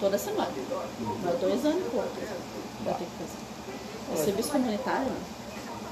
Toda 0.00 0.18
semana. 0.18 0.50
Mas 1.22 1.38
dois 1.38 1.64
anos 1.64 1.86
e 1.86 1.90
pouco. 1.90 2.08
Vai 2.84 2.94
ter 2.94 3.04
que 3.04 3.10
fazer. 3.10 4.20
É 4.20 4.24
serviço 4.24 4.50
comunitário? 4.50 5.12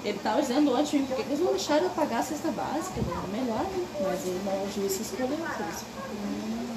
Ele 0.05 0.19
estava 0.19 0.41
dizendo 0.43 0.77
ontem, 0.77 1.07
por 1.07 1.17
que 1.17 1.23
eles 1.23 1.41
não 1.41 1.53
deixaram 1.53 1.85
eu 1.85 1.91
pagar 1.91 2.19
a 2.19 2.23
cesta 2.23 2.51
básica? 2.51 3.01
Era 3.01 3.27
melhor, 3.29 3.63
né? 3.63 3.87
Mas 4.03 4.27
ele 4.27 4.41
não, 4.45 4.65
o 4.65 4.73
juiz 4.75 5.01
escolheu. 5.01 5.39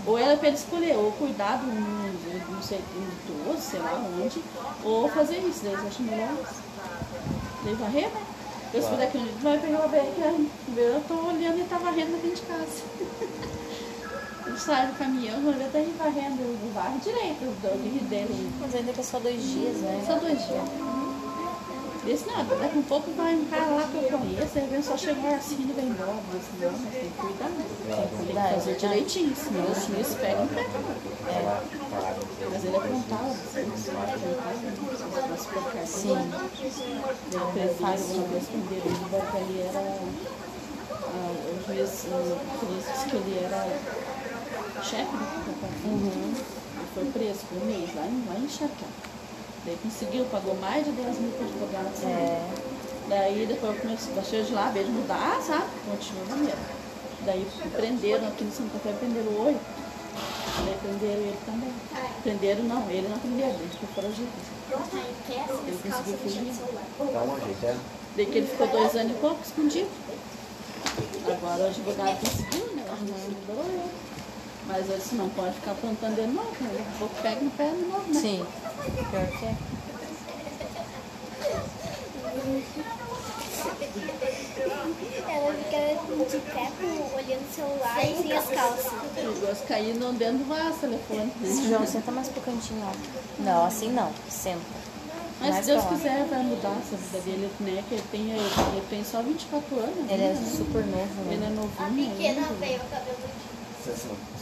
Ou 0.06 0.18
era 0.18 0.38
para 0.38 0.48
ele 0.48 0.58
escolher, 0.58 0.96
ou 0.96 1.12
cuidar 1.14 1.58
de 1.58 1.66
um, 1.66 2.16
não 2.50 2.62
sei, 2.62 2.78
de 2.78 2.98
um 2.98 3.44
idoso, 3.44 3.62
sei 3.62 3.80
lá 3.82 4.02
onde, 4.24 4.42
ou 4.86 5.10
fazer 5.10 5.40
isso. 5.40 5.66
Eles 5.66 5.80
acham 5.80 6.06
melhor 6.06 6.30
isso. 6.42 6.67
Daí 7.64 7.74
varrer, 7.76 8.10
né? 8.10 8.22
Eu 8.74 8.82
se 8.82 8.96
daqui 8.96 9.18
um 9.18 9.24
dia, 9.24 9.34
tu 9.34 9.44
vai 9.44 9.60
pegar 9.60 9.88
velho 9.88 10.12
que 10.14 10.80
eu 10.80 11.02
tô 11.08 11.14
olhando 11.28 11.60
e 11.60 11.64
tá 11.64 11.78
varrendo 11.78 12.20
frente 12.20 12.36
de 12.36 12.42
casa. 12.42 12.84
Ele 14.48 14.58
sai 14.60 14.88
do 14.88 14.98
caminhão, 14.98 15.36
eu 15.36 15.72
tá 15.72 15.78
aí 15.78 15.94
varrendo, 15.98 16.42
eu 16.42 16.74
varro 16.74 17.00
direito, 17.00 17.44
o 17.44 17.82
livro 17.82 18.06
dele. 18.06 18.52
Mas 18.60 18.76
ainda 18.76 18.94
que 18.94 19.00
é 19.00 19.04
só 19.04 19.20
dois 19.20 19.42
dias, 19.42 19.78
né? 19.78 20.04
Só 20.06 20.16
dois 20.16 20.38
dias. 20.48 20.64
Disse, 22.08 22.26
não, 22.26 22.46
daqui 22.46 22.78
um 22.78 22.84
pouco 22.84 23.12
vai 23.12 23.36
um 23.36 23.44
cara 23.48 23.66
lá 23.66 23.84
que 23.84 23.98
eu 23.98 24.18
conheço, 24.18 24.58
ele 24.58 24.68
vem 24.68 24.82
só 24.82 24.96
chegar 24.96 25.36
assim 25.36 25.58
e 25.60 25.74
vai 25.74 25.84
embora. 25.84 26.16
Disse, 26.32 26.52
não, 26.58 26.72
mas 26.72 26.94
tem 26.94 27.02
que 27.02 27.18
cuidar. 27.18 27.50
Tem 27.50 28.08
que 28.28 28.34
fazer 28.56 28.76
direitinho, 28.78 29.36
senão 29.36 29.70
os 29.70 29.86
filhos 29.86 30.16
pegam 30.16 30.48
e. 30.48 30.58
É. 31.28 31.62
Mas 32.50 32.64
ele 32.64 32.78
aprontava, 32.78 33.28
assim, 33.28 33.72
se 33.76 33.92
aprontava, 33.92 34.56
Sim. 35.86 36.16
Ele 37.56 37.74
faz 37.74 38.02
uma 38.12 38.28
vez 38.28 38.46
com 38.48 38.58
ele, 38.72 38.98
porque 39.10 39.38
ele 39.38 39.62
era. 39.68 39.80
ah, 41.02 41.34
o 41.52 41.66
juiz, 41.68 42.06
o 42.06 42.66
juiz 42.66 42.86
disse 42.86 43.06
que 43.10 43.16
ele 43.18 43.44
era 43.44 43.68
chefe 44.82 45.12
do. 45.12 45.90
Uhum. 45.90 46.34
Ele 46.78 46.88
foi 46.94 47.06
preso 47.12 47.40
por 47.50 47.62
um 47.62 47.66
mês 47.66 47.94
lá 47.94 48.06
em, 48.06 48.26
lá 48.30 48.40
em 48.40 48.48
Chacá. 48.48 48.88
Daí 49.68 49.78
conseguiu, 49.84 50.24
pagou 50.32 50.56
mais 50.56 50.86
de 50.86 50.92
10 50.92 51.20
mil 51.20 51.32
para 51.32 51.46
advogado. 51.46 51.94
sabe? 51.94 52.14
É. 52.14 52.48
Daí 53.10 53.46
depois 53.46 53.82
começou, 53.82 54.14
baixou 54.14 54.42
de 54.42 54.54
lá, 54.54 54.70
veio 54.70 54.86
de 54.86 54.92
mudar, 54.94 55.42
sabe? 55.46 55.66
Continuou 55.92 56.26
no 56.30 56.38
mesmo. 56.38 56.66
Daí 57.26 57.46
prenderam 57.76 58.28
aqui 58.30 58.46
no 58.46 58.52
Santa 58.54 58.80
Fé, 58.80 58.94
prenderam 58.94 59.46
oito. 59.46 59.60
Daí 60.64 60.78
prenderam 60.82 61.22
ele 61.22 61.38
também. 61.46 61.74
Prenderam 62.24 62.64
não, 62.64 62.90
ele 62.90 63.10
não 63.10 63.20
prenderam, 63.20 63.60
ele 63.60 63.70
foi 63.78 63.90
foragido. 63.94 64.30
Ele 65.68 65.80
conseguiu 65.84 66.18
fugir. 66.18 66.54
Dá 67.12 67.24
um 67.24 67.40
jeito, 67.46 67.66
é? 67.66 67.76
Daí 68.16 68.26
que 68.26 68.38
ele 68.38 68.48
ficou 68.48 68.68
dois 68.68 68.96
anos 68.96 69.12
e 69.12 69.16
pouco 69.20 69.42
escondido. 69.44 69.90
Agora 71.28 71.64
o 71.64 71.68
advogado 71.68 72.20
conseguiu, 72.22 72.74
né? 72.74 72.86
Mas 74.68 74.90
ele 74.90 74.98
disse, 74.98 75.16
não 75.16 75.30
pode 75.30 75.56
ficar 75.56 75.72
apontando 75.72 76.20
ele 76.20 76.32
não. 76.32 76.44
Daqui 76.44 76.84
a 76.96 77.00
pouco 77.00 77.16
pega 77.22 77.42
no 77.42 77.52
pé 77.52 77.70
de 77.70 77.82
novo, 77.84 78.14
né? 78.14 78.20
Sim. 78.22 78.46
Pior 78.92 79.28
que 79.40 79.46
é. 79.46 79.56
Ela 85.30 85.54
fica 85.54 86.26
de 86.26 86.38
pé 86.52 86.72
olhando 87.16 87.50
o 87.50 87.54
celular 87.54 88.04
e 88.04 88.22
sem 88.22 88.32
as 88.32 88.46
calças. 88.50 88.92
Perigoso 89.16 89.64
cair 89.68 89.96
no 89.96 90.14
dentro 90.14 90.40
do 90.40 90.46
vaso, 90.50 90.78
telefone. 90.80 91.32
João, 91.68 91.86
senta 91.86 92.12
mais 92.12 92.28
pro 92.30 92.42
cantinho, 92.42 92.84
ó. 92.84 93.44
Não, 93.44 93.66
assim 93.66 93.92
não. 93.92 94.12
Senta. 94.30 94.60
Mas 95.40 95.50
Mais 95.52 95.66
se 95.66 95.72
Deus 95.72 95.84
lá. 95.84 95.90
quiser, 95.92 96.26
vai 96.26 96.44
mudar 96.44 96.76
essa 96.82 96.96
vida 96.96 97.20
dele, 97.24 97.52
né? 97.60 97.84
Que 97.88 97.96
ele 97.96 98.04
tem, 98.12 98.32
ele 98.32 98.84
tem 98.90 99.04
só 99.04 99.22
24 99.22 99.80
anos. 99.80 100.10
Ele 100.12 100.24
é 100.24 100.34
né? 100.34 100.52
super 100.58 100.84
novo, 100.86 101.08
Ele 101.32 101.36
é 101.46 101.50
né? 101.50 101.56
novinho 101.56 102.10
Pequena 102.12 102.42
ainda. 102.42 102.54
veio 102.56 102.82
o 102.82 102.90
cabelo 102.90 103.18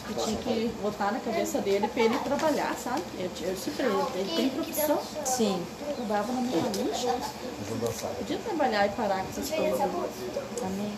Que 0.08 0.14
tinha 0.14 0.38
que 0.38 0.72
botar 0.82 1.12
na 1.12 1.20
cabeça 1.20 1.60
dele 1.62 1.88
pra 1.88 2.04
ele 2.04 2.18
trabalhar, 2.20 2.76
sabe? 2.76 3.02
Eu, 3.18 3.30
eu 3.42 3.56
se 3.56 3.72
preso, 3.72 4.08
ele 4.16 4.36
tem 4.36 4.50
profissão. 4.50 5.00
Sim. 5.26 5.64
Trabalhava 5.96 6.34
na 6.34 6.42
minha 6.42 6.62
dançar. 6.62 8.10
Podia 8.12 8.38
trabalhar 8.38 8.86
e 8.86 8.90
parar 8.90 9.24
com 9.24 9.30
essas 9.30 9.50
coisas. 9.50 9.82
Amém. 9.82 10.94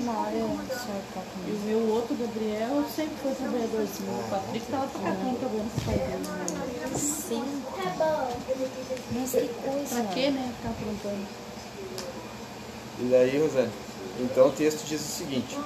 Uma 0.00 0.20
hora 0.20 0.32
E 0.32 1.50
o 1.50 1.58
meu 1.64 1.94
outro, 1.94 2.16
Gabriel, 2.16 2.84
sempre 2.94 3.16
foi 3.22 3.34
trabalhadorzinho. 3.34 4.10
O 4.10 4.30
Patrick 4.30 4.66
tava 4.66 4.86
pra 4.88 5.00
caramba 5.00 5.38
trabalhando 5.38 5.74
com 5.74 5.80
o 5.80 5.84
pai 5.84 5.98
dele. 5.98 6.98
Sim. 6.98 7.62
Tá 7.76 7.90
bom. 7.90 8.36
Mas 9.12 9.30
que 9.30 9.48
coisa. 9.48 10.02
Pra 10.02 10.14
quê, 10.14 10.30
né? 10.30 10.52
Ficar 10.56 10.70
aprontando. 10.70 11.26
E 12.98 13.04
daí, 13.04 13.38
Rosane? 13.38 13.72
Então 14.18 14.48
o 14.48 14.52
texto 14.52 14.86
diz 14.86 15.00
o 15.00 15.04
seguinte, 15.04 15.58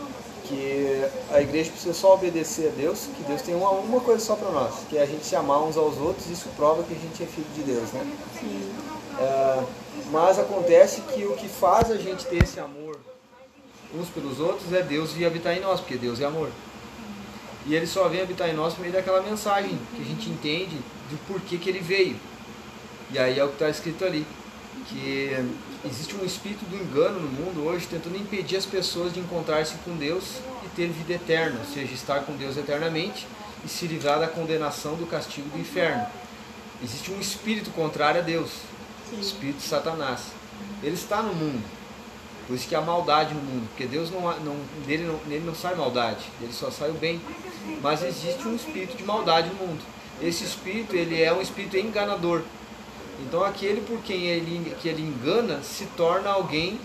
que 0.50 1.08
a 1.32 1.40
igreja 1.40 1.70
precisa 1.70 1.94
só 1.94 2.14
obedecer 2.14 2.68
a 2.68 2.80
Deus, 2.80 3.08
que 3.16 3.22
Deus 3.22 3.40
tem 3.40 3.54
uma, 3.54 3.70
uma 3.70 4.00
coisa 4.00 4.22
só 4.22 4.34
para 4.34 4.50
nós, 4.50 4.80
que 4.90 4.98
é 4.98 5.02
a 5.02 5.06
gente 5.06 5.24
se 5.24 5.36
amar 5.36 5.62
uns 5.62 5.76
aos 5.76 5.96
outros, 5.96 6.28
isso 6.28 6.48
prova 6.56 6.82
que 6.82 6.92
a 6.92 6.98
gente 6.98 7.22
é 7.22 7.26
filho 7.26 7.46
de 7.54 7.62
Deus, 7.62 7.92
né? 7.92 8.04
Sim. 8.38 8.72
É, 9.20 9.62
mas 10.10 10.38
acontece 10.40 11.02
que 11.02 11.24
o 11.24 11.36
que 11.36 11.48
faz 11.48 11.90
a 11.90 11.96
gente 11.96 12.26
ter 12.26 12.42
esse 12.42 12.58
amor 12.58 12.98
uns 13.94 14.08
pelos 14.08 14.40
outros 14.40 14.72
é 14.72 14.82
Deus 14.82 15.12
vir 15.12 15.26
habitar 15.26 15.56
em 15.56 15.60
nós, 15.60 15.80
porque 15.80 15.96
Deus 15.96 16.20
é 16.20 16.24
amor. 16.24 16.50
E 17.66 17.74
ele 17.74 17.86
só 17.86 18.08
vem 18.08 18.22
habitar 18.22 18.48
em 18.48 18.54
nós 18.54 18.74
por 18.74 18.80
meio 18.80 18.92
daquela 18.92 19.20
mensagem 19.20 19.78
que 19.94 20.02
a 20.02 20.04
gente 20.04 20.28
entende 20.30 20.76
do 21.10 21.18
porquê 21.26 21.58
que 21.58 21.68
ele 21.68 21.80
veio. 21.80 22.16
E 23.12 23.18
aí 23.18 23.38
é 23.38 23.44
o 23.44 23.48
que 23.48 23.54
está 23.54 23.68
escrito 23.68 24.04
ali, 24.04 24.26
que 24.88 25.36
existe 25.84 26.14
um 26.14 26.24
espírito 26.24 26.64
do 26.66 26.76
engano 26.76 27.20
no 27.20 27.28
mundo 27.28 27.66
hoje 27.66 27.86
tentando 27.86 28.16
impedir 28.16 28.56
as 28.56 28.66
pessoas 28.66 29.12
de 29.12 29.20
encontrar-se 29.20 29.74
com 29.84 29.96
Deus 29.96 30.36
e 30.64 30.68
ter 30.76 30.88
vida 30.88 31.14
eterna, 31.14 31.58
ou 31.60 31.72
seja, 31.72 31.94
estar 31.94 32.20
com 32.20 32.36
Deus 32.36 32.56
eternamente 32.56 33.26
e 33.64 33.68
se 33.68 33.86
livrar 33.86 34.18
da 34.18 34.28
condenação 34.28 34.94
do 34.94 35.06
castigo 35.06 35.48
do 35.50 35.58
inferno. 35.58 36.06
Existe 36.82 37.10
um 37.10 37.20
espírito 37.20 37.70
contrário 37.70 38.20
a 38.20 38.24
Deus, 38.24 38.50
o 39.12 39.20
espírito 39.20 39.58
de 39.58 39.64
Satanás. 39.64 40.32
Ele 40.82 40.94
está 40.94 41.22
no 41.22 41.34
mundo, 41.34 41.62
por 42.46 42.56
isso 42.56 42.68
que 42.68 42.74
há 42.74 42.80
maldade 42.80 43.34
no 43.34 43.40
mundo, 43.40 43.68
porque 43.68 43.86
Deus 43.86 44.10
não, 44.10 44.22
não, 44.40 44.56
dele, 44.86 45.04
não, 45.04 45.20
nele 45.26 45.44
não 45.44 45.54
sai 45.54 45.74
maldade, 45.74 46.24
dele 46.38 46.52
só 46.52 46.70
sai 46.70 46.90
o 46.90 46.94
bem. 46.94 47.20
Mas 47.82 48.02
existe 48.02 48.46
um 48.46 48.56
espírito 48.56 48.96
de 48.96 49.04
maldade 49.04 49.48
no 49.50 49.54
mundo. 49.54 49.80
Esse 50.20 50.44
espírito 50.44 50.94
ele 50.94 51.22
é 51.22 51.32
um 51.32 51.40
espírito 51.40 51.76
enganador. 51.76 52.42
Então 53.26 53.44
aquele 53.44 53.80
por 53.82 54.00
quem 54.02 54.24
ele, 54.26 54.74
que 54.80 54.88
ele 54.88 55.02
engana 55.02 55.60
se 55.62 55.86
torna 55.96 56.30
alguém 56.30 56.80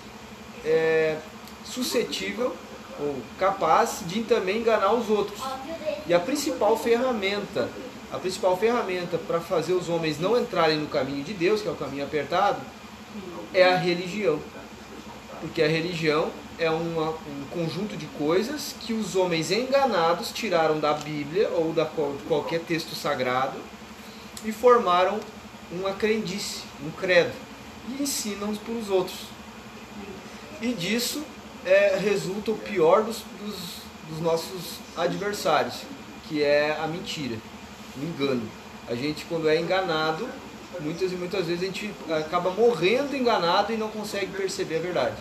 é, 0.64 1.18
suscetível 1.64 2.56
ou 3.00 3.16
capaz 3.38 4.00
de 4.06 4.24
também 4.24 4.60
enganar 4.60 4.94
os 4.94 5.10
outros. 5.10 5.40
E 6.08 6.14
a 6.14 6.20
principal 6.20 6.78
ferramenta, 6.78 7.70
a 8.12 8.18
principal 8.18 8.56
ferramenta 8.58 9.18
para 9.18 9.40
fazer 9.40 9.74
os 9.74 9.90
homens 9.90 10.20
não 10.20 10.40
entrarem 10.40 10.78
no 10.78 10.88
caminho 10.88 11.24
de 11.24 11.34
Deus, 11.34 11.62
que 11.62 11.68
é 11.68 11.72
o 11.72 11.76
caminho 11.76 12.04
apertado, 12.06 12.60
é 13.54 13.64
a 13.66 13.76
religião. 13.78 14.40
Porque 15.42 15.62
a 15.62 15.68
religião 15.68 16.30
é 16.58 16.70
uma- 16.70 17.10
um 17.10 17.46
conjunto 17.52 17.98
de 17.98 18.06
coisas 18.18 18.74
que 18.80 18.94
os 18.94 19.16
homens 19.16 19.52
enganados 19.52 20.32
tiraram 20.32 20.80
da 20.80 20.94
Bíblia 20.94 21.50
ou 21.50 21.74
da, 21.74 21.84
de 21.84 22.24
qualquer 22.28 22.62
texto 22.62 22.96
sagrado 22.96 23.58
e 24.46 24.52
formaram 24.52 25.20
uma 25.72 25.94
crendice, 25.94 26.64
um 26.84 26.92
credo, 26.92 27.34
e 27.90 28.04
ensinam 28.04 28.56
para 28.56 28.74
os 28.74 28.90
outros. 28.90 29.18
E 30.62 30.74
disso 30.74 31.24
é, 31.66 31.98
resulta 31.98 32.52
o 32.52 32.58
pior 32.58 33.04
dos, 33.04 33.24
dos, 33.42 33.56
dos 34.10 34.22
nossos 34.22 34.80
adversários, 34.96 35.82
que 36.28 36.42
é 36.42 36.78
a 36.82 36.88
mentira, 36.88 37.38
o 37.98 38.04
engano. 38.04 38.44
A 38.88 38.96
gente, 38.96 39.26
quando 39.26 39.50
é 39.50 39.60
enganado, 39.60 40.28
muitas 40.80 41.12
e 41.12 41.16
muitas 41.16 41.48
vezes 41.48 41.64
a 41.64 41.66
gente 41.66 41.94
acaba 42.10 42.52
morrendo 42.52 43.16
enganado 43.16 43.74
e 43.74 43.78
não 43.78 43.90
consegue 43.90 44.32
perceber 44.32 44.78
a 44.78 44.80
verdade. 44.80 45.16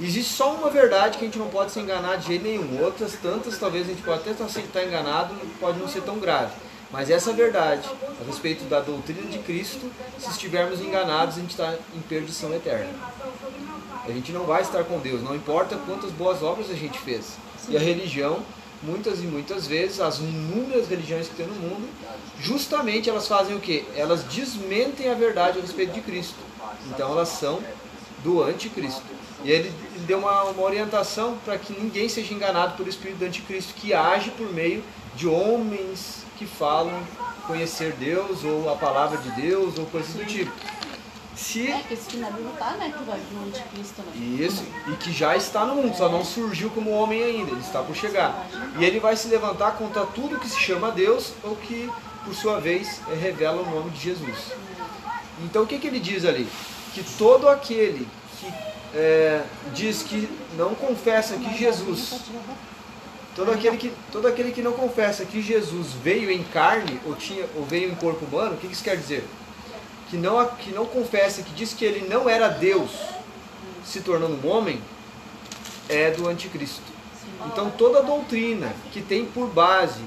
Existe 0.00 0.32
só 0.32 0.54
uma 0.54 0.70
verdade 0.70 1.18
que 1.18 1.24
a 1.24 1.28
gente 1.28 1.38
não 1.38 1.48
pode 1.48 1.70
se 1.70 1.78
enganar 1.78 2.16
de 2.16 2.26
jeito 2.26 2.44
nenhum. 2.44 2.82
Outras 2.82 3.12
tantas, 3.14 3.58
talvez 3.58 3.86
a 3.86 3.90
gente 3.90 4.02
pode 4.02 4.28
até 4.28 4.60
estar 4.60 4.84
enganado, 4.84 5.34
pode 5.60 5.78
não 5.78 5.88
ser 5.88 6.02
tão 6.02 6.18
grave. 6.18 6.52
Mas 6.90 7.10
essa 7.10 7.32
verdade, 7.32 7.88
a 8.20 8.24
respeito 8.24 8.64
da 8.64 8.80
doutrina 8.80 9.28
de 9.28 9.38
Cristo, 9.38 9.90
se 10.18 10.30
estivermos 10.30 10.80
enganados, 10.80 11.36
a 11.36 11.40
gente 11.40 11.50
está 11.50 11.74
em 11.94 12.00
perdição 12.02 12.54
eterna. 12.54 12.92
A 14.06 14.12
gente 14.12 14.32
não 14.32 14.44
vai 14.44 14.62
estar 14.62 14.84
com 14.84 14.98
Deus, 14.98 15.22
não 15.22 15.34
importa 15.34 15.76
quantas 15.86 16.10
boas 16.12 16.42
obras 16.42 16.70
a 16.70 16.74
gente 16.74 16.98
fez. 16.98 17.36
E 17.68 17.76
a 17.76 17.80
religião, 17.80 18.40
muitas 18.82 19.20
e 19.20 19.26
muitas 19.26 19.66
vezes, 19.66 20.00
as 20.00 20.18
inúmeras 20.18 20.88
religiões 20.88 21.26
que 21.26 21.34
tem 21.34 21.46
no 21.46 21.54
mundo, 21.54 21.88
justamente 22.38 23.08
elas 23.08 23.26
fazem 23.26 23.56
o 23.56 23.60
quê? 23.60 23.84
Elas 23.96 24.22
desmentem 24.24 25.10
a 25.10 25.14
verdade 25.14 25.58
a 25.58 25.62
respeito 25.62 25.92
de 25.92 26.00
Cristo. 26.00 26.36
Então 26.90 27.10
elas 27.12 27.28
são 27.28 27.60
do 28.22 28.42
anticristo. 28.42 29.02
E 29.42 29.50
ele 29.50 29.72
deu 30.06 30.18
uma, 30.18 30.44
uma 30.44 30.62
orientação 30.62 31.36
para 31.44 31.58
que 31.58 31.72
ninguém 31.72 32.08
seja 32.08 32.32
enganado 32.32 32.76
pelo 32.76 32.88
espírito 32.88 33.18
do 33.18 33.24
anticristo, 33.26 33.74
que 33.74 33.92
age 33.92 34.30
por 34.30 34.50
meio 34.52 34.82
de 35.14 35.26
homens 35.28 36.23
que 36.44 36.46
falam 36.46 37.02
conhecer 37.46 37.92
Deus, 37.94 38.44
ou 38.44 38.70
a 38.70 38.76
palavra 38.76 39.18
de 39.18 39.30
Deus, 39.32 39.78
ou 39.78 39.86
coisas 39.86 40.14
do 40.14 40.24
tipo. 40.24 40.52
Se 41.34 41.68
É, 41.68 41.80
que 41.80 41.94
esse 41.94 42.06
que 42.06 42.16
na 42.18 42.30
Bíblia 42.30 42.52
tá, 42.58 42.72
né? 42.72 42.92
Que 42.96 43.04
vai 43.04 43.18
vir 43.18 43.36
um 43.36 43.48
anticristo, 43.48 44.02
né? 44.02 44.44
isso, 44.44 44.64
e 44.86 44.92
que 44.96 45.12
já 45.12 45.36
está 45.36 45.64
no 45.64 45.74
mundo, 45.74 45.96
só 45.96 46.08
não 46.08 46.24
surgiu 46.24 46.70
como 46.70 46.90
homem 46.90 47.22
ainda, 47.22 47.50
ele 47.50 47.60
está 47.60 47.82
por 47.82 47.96
chegar. 47.96 48.46
E 48.78 48.84
ele 48.84 49.00
vai 49.00 49.16
se 49.16 49.28
levantar 49.28 49.72
contra 49.72 50.06
tudo 50.06 50.38
que 50.38 50.48
se 50.48 50.58
chama 50.58 50.92
Deus 50.92 51.32
ou 51.42 51.56
que, 51.56 51.90
por 52.24 52.34
sua 52.34 52.60
vez, 52.60 53.00
revela 53.20 53.62
o 53.62 53.70
nome 53.70 53.90
de 53.90 54.00
Jesus. 54.00 54.52
Então 55.42 55.64
o 55.64 55.66
que, 55.66 55.78
que 55.78 55.88
ele 55.88 55.98
diz 55.98 56.24
ali? 56.24 56.48
Que 56.94 57.02
todo 57.18 57.48
aquele 57.48 58.06
que 58.40 58.46
eh, 58.94 59.42
diz 59.74 60.02
que 60.02 60.28
não 60.56 60.74
confessa 60.74 61.36
que 61.36 61.58
Jesus, 61.58 62.14
todo 63.34 63.50
aquele 63.50 63.76
que, 63.76 63.92
todo 64.12 64.26
aquele 64.26 64.52
que 64.52 64.62
não 64.62 64.72
confessa 64.72 65.24
que 65.24 65.42
Jesus 65.42 65.88
veio 66.02 66.30
em 66.30 66.42
carne 66.42 67.00
ou, 67.04 67.14
tinha, 67.14 67.46
ou 67.56 67.64
veio 67.64 67.90
em 67.90 67.94
corpo 67.94 68.24
humano, 68.24 68.54
o 68.54 68.56
que, 68.56 68.66
isso 68.66 68.84
quer 68.84 68.96
dizer? 68.96 69.24
Que 70.08 70.16
não, 70.16 70.46
que 70.46 70.70
não 70.70 70.86
confessa, 70.86 71.42
que 71.42 71.52
diz 71.52 71.72
que 71.72 71.84
ele 71.84 72.08
não 72.08 72.28
era 72.28 72.48
Deus, 72.48 72.90
se 73.84 74.00
tornando 74.00 74.46
um 74.46 74.50
homem, 74.50 74.80
é 75.88 76.10
do 76.10 76.28
anticristo. 76.28 76.94
Então 77.46 77.70
toda 77.70 78.02
doutrina 78.02 78.74
que 78.92 79.02
tem 79.02 79.24
por 79.24 79.48
base, 79.48 80.02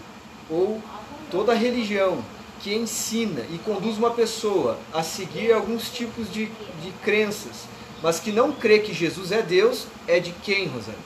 ou 0.50 0.82
toda 1.30 1.54
religião 1.54 2.24
que 2.62 2.74
ensina 2.74 3.42
e 3.52 3.60
conduz 3.60 3.98
uma 3.98 4.12
pessoa 4.12 4.80
a 4.94 5.04
seguir 5.04 5.52
alguns 5.52 5.90
tipos 5.90 6.32
de, 6.32 6.48
de 6.82 6.92
crenças, 7.04 7.66
mas 8.02 8.20
que 8.20 8.32
não 8.32 8.52
crê 8.52 8.80
que 8.80 8.94
Jesus 8.94 9.32
é 9.32 9.42
Deus, 9.42 9.88
é 10.08 10.20
de 10.20 10.32
quem, 10.32 10.68
Rosane? 10.68 10.98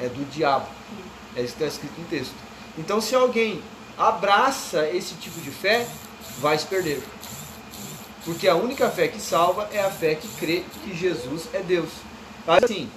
É 0.00 0.08
do 0.08 0.28
diabo. 0.30 0.66
É 1.36 1.42
isso 1.42 1.56
que 1.56 1.64
está 1.64 1.66
escrito 1.66 2.00
no 2.00 2.06
texto. 2.06 2.34
Então, 2.78 3.00
se 3.00 3.14
alguém 3.14 3.62
abraça 3.98 4.88
esse 4.88 5.14
tipo 5.14 5.40
de 5.40 5.50
fé, 5.50 5.86
vai 6.38 6.58
se 6.58 6.66
perder. 6.66 7.02
Porque 8.24 8.48
a 8.48 8.54
única 8.54 8.88
fé 8.88 9.08
que 9.08 9.20
salva 9.20 9.68
é 9.72 9.80
a 9.80 9.90
fé 9.90 10.14
que 10.14 10.28
crê 10.36 10.64
que 10.82 10.96
Jesus 10.96 11.48
é 11.52 11.60
Deus. 11.60 11.90
Assim, 12.46 12.88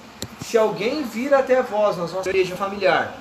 se 0.45 0.57
alguém 0.57 1.03
vir 1.03 1.33
até 1.33 1.61
vós 1.61 1.97
na 1.97 2.03
nossa 2.03 2.29
igreja 2.29 2.55
familiar 2.55 3.17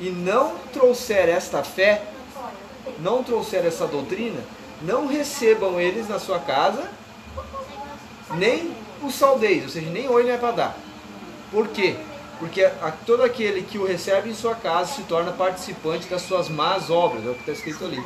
e 0.00 0.10
não 0.10 0.56
trouxer 0.72 1.28
esta 1.28 1.62
fé, 1.62 2.02
não 3.00 3.22
trouxer 3.22 3.64
essa 3.66 3.86
doutrina, 3.86 4.40
não 4.80 5.06
recebam 5.06 5.80
eles 5.80 6.08
na 6.08 6.18
sua 6.18 6.38
casa, 6.38 6.88
nem 8.34 8.72
os 9.02 9.14
saldeis, 9.14 9.64
ou 9.64 9.68
seja, 9.68 9.90
nem 9.90 10.04
não 10.04 10.18
é 10.18 10.36
para 10.36 10.52
dar. 10.52 10.76
Por 11.50 11.68
quê? 11.68 11.96
Porque 12.38 12.62
a, 12.62 12.92
todo 13.04 13.22
aquele 13.22 13.62
que 13.62 13.78
o 13.78 13.84
recebe 13.86 14.30
em 14.30 14.34
sua 14.34 14.54
casa 14.54 14.94
se 14.94 15.02
torna 15.02 15.32
participante 15.32 16.06
das 16.06 16.22
suas 16.22 16.48
más 16.48 16.88
obras, 16.90 17.24
é 17.26 17.30
o 17.30 17.34
que 17.34 17.40
está 17.40 17.52
escrito 17.52 17.84
ali. 17.84 18.02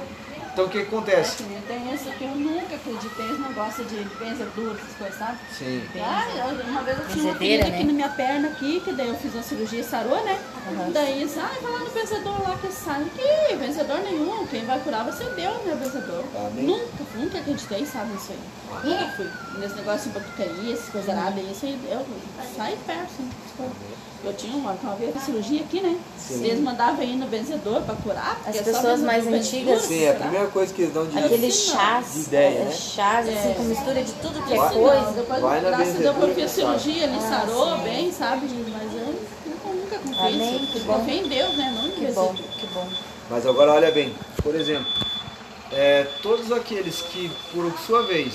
Então 0.53 0.67
o 0.67 0.69
que 0.69 0.81
acontece? 0.81 1.45
É, 1.45 1.61
tem 1.67 1.95
isso 1.95 2.11
que 2.11 2.25
eu 2.25 2.31
nunca 2.35 2.75
acreditei, 2.77 3.25
esse 3.25 3.41
negócio 3.41 3.85
de 3.87 3.97
benzedura, 4.19 4.79
essas 4.79 4.97
coisas, 4.99 5.19
sabe? 5.19 5.39
Sim. 5.57 5.83
Ah, 5.97 6.27
eu- 6.37 6.65
uma 6.71 6.83
vez 6.83 6.99
eu 6.99 7.09
tinha 7.09 7.25
uma 7.25 7.35
ferida 7.37 7.69
aqui 7.69 7.79
né? 7.79 7.85
na 7.85 7.93
minha 7.95 8.09
perna 8.11 8.49
aqui, 8.49 8.81
que 8.81 8.93
daí 8.93 9.09
eu 9.09 9.15
fiz 9.15 9.33
uma 9.33 9.43
cirurgia 9.43 9.81
e 9.81 9.85
sarou, 9.85 10.23
né? 10.23 10.39
Uhum. 10.71 10.93
Daí, 10.93 11.27
ah, 11.39 11.51
vai 11.63 11.73
lá 11.73 11.79
no 11.79 11.91
vencedor 11.91 12.43
lá 12.43 12.59
que 12.61 12.71
sai. 12.71 13.07
Que 13.17 13.57
vencedor 13.57 14.01
nenhum, 14.01 14.47
quem 14.47 14.67
vai 14.67 14.79
curar 14.81 15.05
vai 15.05 15.13
ser 15.15 15.31
Deus, 15.31 15.57
né, 15.65 15.75
vencedor. 15.83 16.23
Amém. 16.37 16.67
Nunca, 16.67 17.05
nunca 17.15 17.39
acreditei, 17.39 17.87
sabe, 17.87 18.13
nisso 18.13 18.33
aí. 18.33 18.91
Nunca 18.91 19.09
fui 19.17 19.31
nesse 19.59 19.75
negócio 19.77 20.11
de 20.11 20.19
batucaria, 20.19 20.75
essas 20.75 20.89
coisas 20.91 21.09
aradas, 21.09 21.45
isso 21.51 21.65
aí, 21.65 21.81
eu 21.91 22.07
saí 22.55 22.77
perto, 22.87 23.05
assim. 23.05 23.31
Eu 24.25 24.33
tinha 24.35 24.57
uma, 24.57 24.73
uma 24.73 24.95
vez 24.95 25.21
cirurgia 25.21 25.63
aqui, 25.63 25.81
né? 25.81 25.99
Eles 26.31 26.61
mandavam 26.61 27.03
ir 27.03 27.17
no 27.17 27.27
benzedor 27.27 27.83
pra 27.83 27.95
curar. 27.97 28.37
porque 28.45 28.59
As 28.59 28.65
só 28.67 28.73
pessoas 28.73 29.01
mais 29.01 29.27
antigas- 29.27 29.83
Sim, 29.83 30.05
é 30.05 30.11
a 30.11 30.15
primeira 30.15 30.47
coisa 30.47 30.73
que 30.73 30.83
eles 30.83 30.95
dão 30.95 31.07
de 31.07 31.19
Aqueles 31.19 31.55
Assim, 31.55 31.71
não. 31.73 31.77
chás, 31.81 32.13
De 32.15 32.21
ideia, 32.21 32.59
é, 32.61 32.65
né? 32.65 32.71
chás 32.73 33.29
assim, 33.29 33.51
É. 33.51 33.55
com 33.55 33.63
mistura 33.65 34.03
de 34.05 34.13
tudo 34.13 34.47
que 34.47 34.53
é 34.55 34.57
coisa. 34.57 35.01
não, 35.03 35.13
depois, 35.13 35.41
Vai 35.41 35.61
graças 35.61 35.89
a 35.97 35.99
Deus, 35.99 36.17
eu 36.17 36.35
fiz 36.35 36.45
sai. 36.45 36.49
cirurgia, 36.49 37.05
ele 37.05 37.17
Ah, 37.17 37.21
sarou 37.29 37.77
sim. 37.77 37.83
bem, 37.83 38.13
sabe? 38.13 38.47
Mas 38.47 38.93
eu 38.95 39.75
nunca, 39.75 39.99
confiei. 39.99 40.35
Amém, 40.35 40.67
que 40.67 40.81
bom. 40.81 40.95
Confiei 40.95 41.19
em 41.19 41.29
Deus, 41.29 41.57
né? 41.57 41.73
Não 41.77 41.89
em 41.89 41.91
Que 41.91 42.13
bom, 42.13 42.35
que 42.35 42.67
bom. 42.69 42.89
Mas 43.29 43.47
agora 43.47 43.73
olha 43.73 43.91
bem, 43.91 44.15
por 44.43 44.55
exemplo, 44.55 44.87
é, 45.73 46.07
todos 46.23 46.53
aqueles 46.53 47.01
que 47.01 47.29
por 47.53 47.73
sua 47.85 48.03
vez 48.05 48.35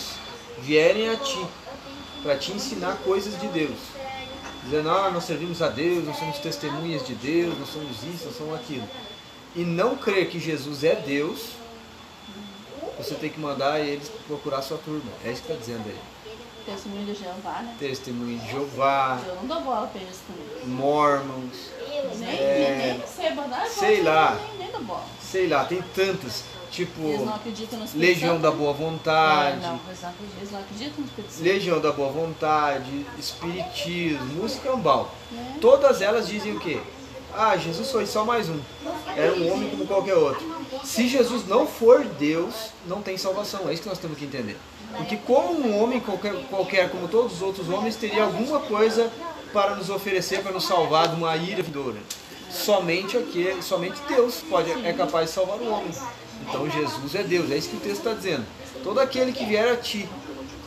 vierem 0.59 1.09
a 1.09 1.15
ti 1.15 1.45
para 2.23 2.35
te 2.35 2.51
ensinar 2.51 2.97
coisas 3.05 3.39
de 3.39 3.47
Deus, 3.47 3.77
dizendo, 4.69 4.89
ah, 4.89 5.09
nós 5.11 5.23
servimos 5.23 5.61
a 5.61 5.69
Deus, 5.69 6.05
nós 6.05 6.17
somos 6.17 6.37
testemunhas 6.39 7.05
de 7.05 7.15
Deus, 7.15 7.57
nós 7.57 7.69
somos 7.69 8.03
isso, 8.03 8.25
nós 8.25 8.37
somos 8.37 8.55
aquilo, 8.55 8.87
e 9.55 9.63
não 9.63 9.95
crer 9.95 10.29
que 10.29 10.39
Jesus 10.39 10.83
é 10.83 10.95
Deus, 10.95 11.49
você 12.97 13.15
tem 13.15 13.29
que 13.29 13.39
mandar 13.39 13.79
eles 13.79 14.09
procurar 14.27 14.61
sua 14.61 14.77
turma. 14.77 15.09
É 15.23 15.31
isso 15.31 15.43
que 15.43 15.51
está 15.51 15.59
dizendo 15.65 15.87
aí. 15.87 15.97
Testemunho 16.65 17.05
de 17.05 17.13
Jeová, 17.15 17.61
né? 17.61 17.75
Testemunho 17.79 18.39
de 18.39 18.51
Jeová, 18.51 19.21
Eu 19.25 19.35
não 19.35 19.45
dou 19.47 19.61
bola 19.61 19.87
pra 19.87 20.01
eles 20.01 20.17
também. 20.27 20.67
Mormons, 20.75 21.71
Nem, 22.19 22.37
É. 22.37 22.77
nem, 22.89 22.97
nem 22.97 23.07
sei, 23.07 23.79
Sei 23.79 24.01
lá. 24.03 24.35
Nem, 24.35 24.57
nem 24.59 24.71
dou 24.71 24.81
bola. 24.83 25.05
sei 25.21 25.47
lá, 25.47 25.63
tem 25.63 25.81
tantos, 25.95 26.43
tipo 26.71 27.01
Legião 27.95 28.39
da 28.39 28.51
né? 28.51 28.57
Boa 28.57 28.71
É, 28.71 28.73
Vontade. 28.73 29.61
não, 29.61 29.79
eles 29.87 30.01
não 30.01 30.09
acreditam. 30.09 30.37
Eles 30.39 30.51
não 30.51 30.59
acreditam 30.59 30.93
no 30.99 31.05
Espírito 31.05 31.31
Santo. 31.31 31.43
Legião 31.43 31.79
da 31.79 31.91
Boa 31.91 32.11
Vontade, 32.11 33.05
Espiritismo, 33.17 34.45
Escambau. 34.45 35.13
É. 35.33 35.59
Todas 35.59 36.01
elas 36.01 36.27
dizem 36.27 36.55
o 36.55 36.59
quê? 36.59 36.79
Ah, 37.33 37.55
Jesus 37.55 37.91
foi 37.91 38.05
só 38.05 38.25
mais 38.25 38.49
um. 38.49 38.59
Era 39.15 39.33
um 39.33 39.53
homem 39.53 39.69
como 39.69 39.85
qualquer 39.85 40.15
outro. 40.15 40.43
Se 40.83 41.07
Jesus 41.07 41.47
não 41.47 41.67
for 41.67 42.03
Deus, 42.03 42.53
não 42.87 43.01
tem 43.01 43.17
salvação. 43.17 43.69
É 43.69 43.73
isso 43.73 43.83
que 43.83 43.89
nós 43.89 43.99
temos 43.99 44.17
que 44.17 44.25
entender. 44.25 44.57
Porque 44.95 45.17
como 45.17 45.53
um 45.53 45.81
homem 45.81 45.99
qualquer, 45.99 46.33
qualquer 46.49 46.89
como 46.89 47.07
todos 47.07 47.33
os 47.33 47.41
outros 47.41 47.69
homens, 47.69 47.95
teria 47.95 48.23
alguma 48.23 48.59
coisa 48.61 49.11
para 49.53 49.75
nos 49.75 49.89
oferecer, 49.89 50.41
para 50.41 50.51
nos 50.51 50.65
salvar 50.65 51.09
de 51.09 51.15
uma 51.15 51.35
ira 51.35 51.61
vindoura. 51.61 51.97
Somente 52.49 53.17
aquele, 53.17 53.61
somente 53.61 53.99
Deus 54.07 54.35
pode, 54.49 54.71
é 54.71 54.93
capaz 54.93 55.27
de 55.29 55.35
salvar 55.35 55.57
o 55.57 55.69
homem. 55.69 55.91
Então 56.47 56.69
Jesus 56.69 57.15
é 57.15 57.23
Deus, 57.23 57.51
é 57.51 57.57
isso 57.57 57.69
que 57.69 57.77
o 57.77 57.79
texto 57.79 57.97
está 57.99 58.13
dizendo. 58.13 58.45
Todo 58.83 58.99
aquele 58.99 59.31
que 59.33 59.45
vier 59.45 59.71
a 59.71 59.75
ti, 59.75 60.07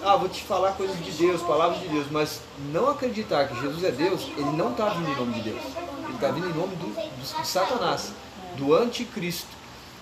ah, 0.02 0.16
vou 0.16 0.28
te 0.28 0.42
falar 0.42 0.72
coisas 0.72 1.02
de 1.02 1.10
Deus, 1.12 1.40
palavras 1.42 1.80
de 1.80 1.88
Deus, 1.88 2.06
mas 2.10 2.40
não 2.72 2.88
acreditar 2.90 3.48
que 3.48 3.58
Jesus 3.60 3.82
é 3.84 3.90
Deus, 3.90 4.22
ele 4.36 4.50
não 4.56 4.72
está 4.72 4.90
vindo 4.90 5.10
em 5.10 5.16
nome 5.16 5.32
de 5.34 5.50
Deus. 5.50 5.62
Ele 6.04 6.14
está 6.14 6.30
vindo 6.30 6.48
em 6.48 6.52
nome 6.52 6.76
do, 6.76 6.86
do- 6.94 7.40
de 7.42 7.46
Satanás, 7.48 8.12
do 8.56 8.74
anticristo. 8.74 9.48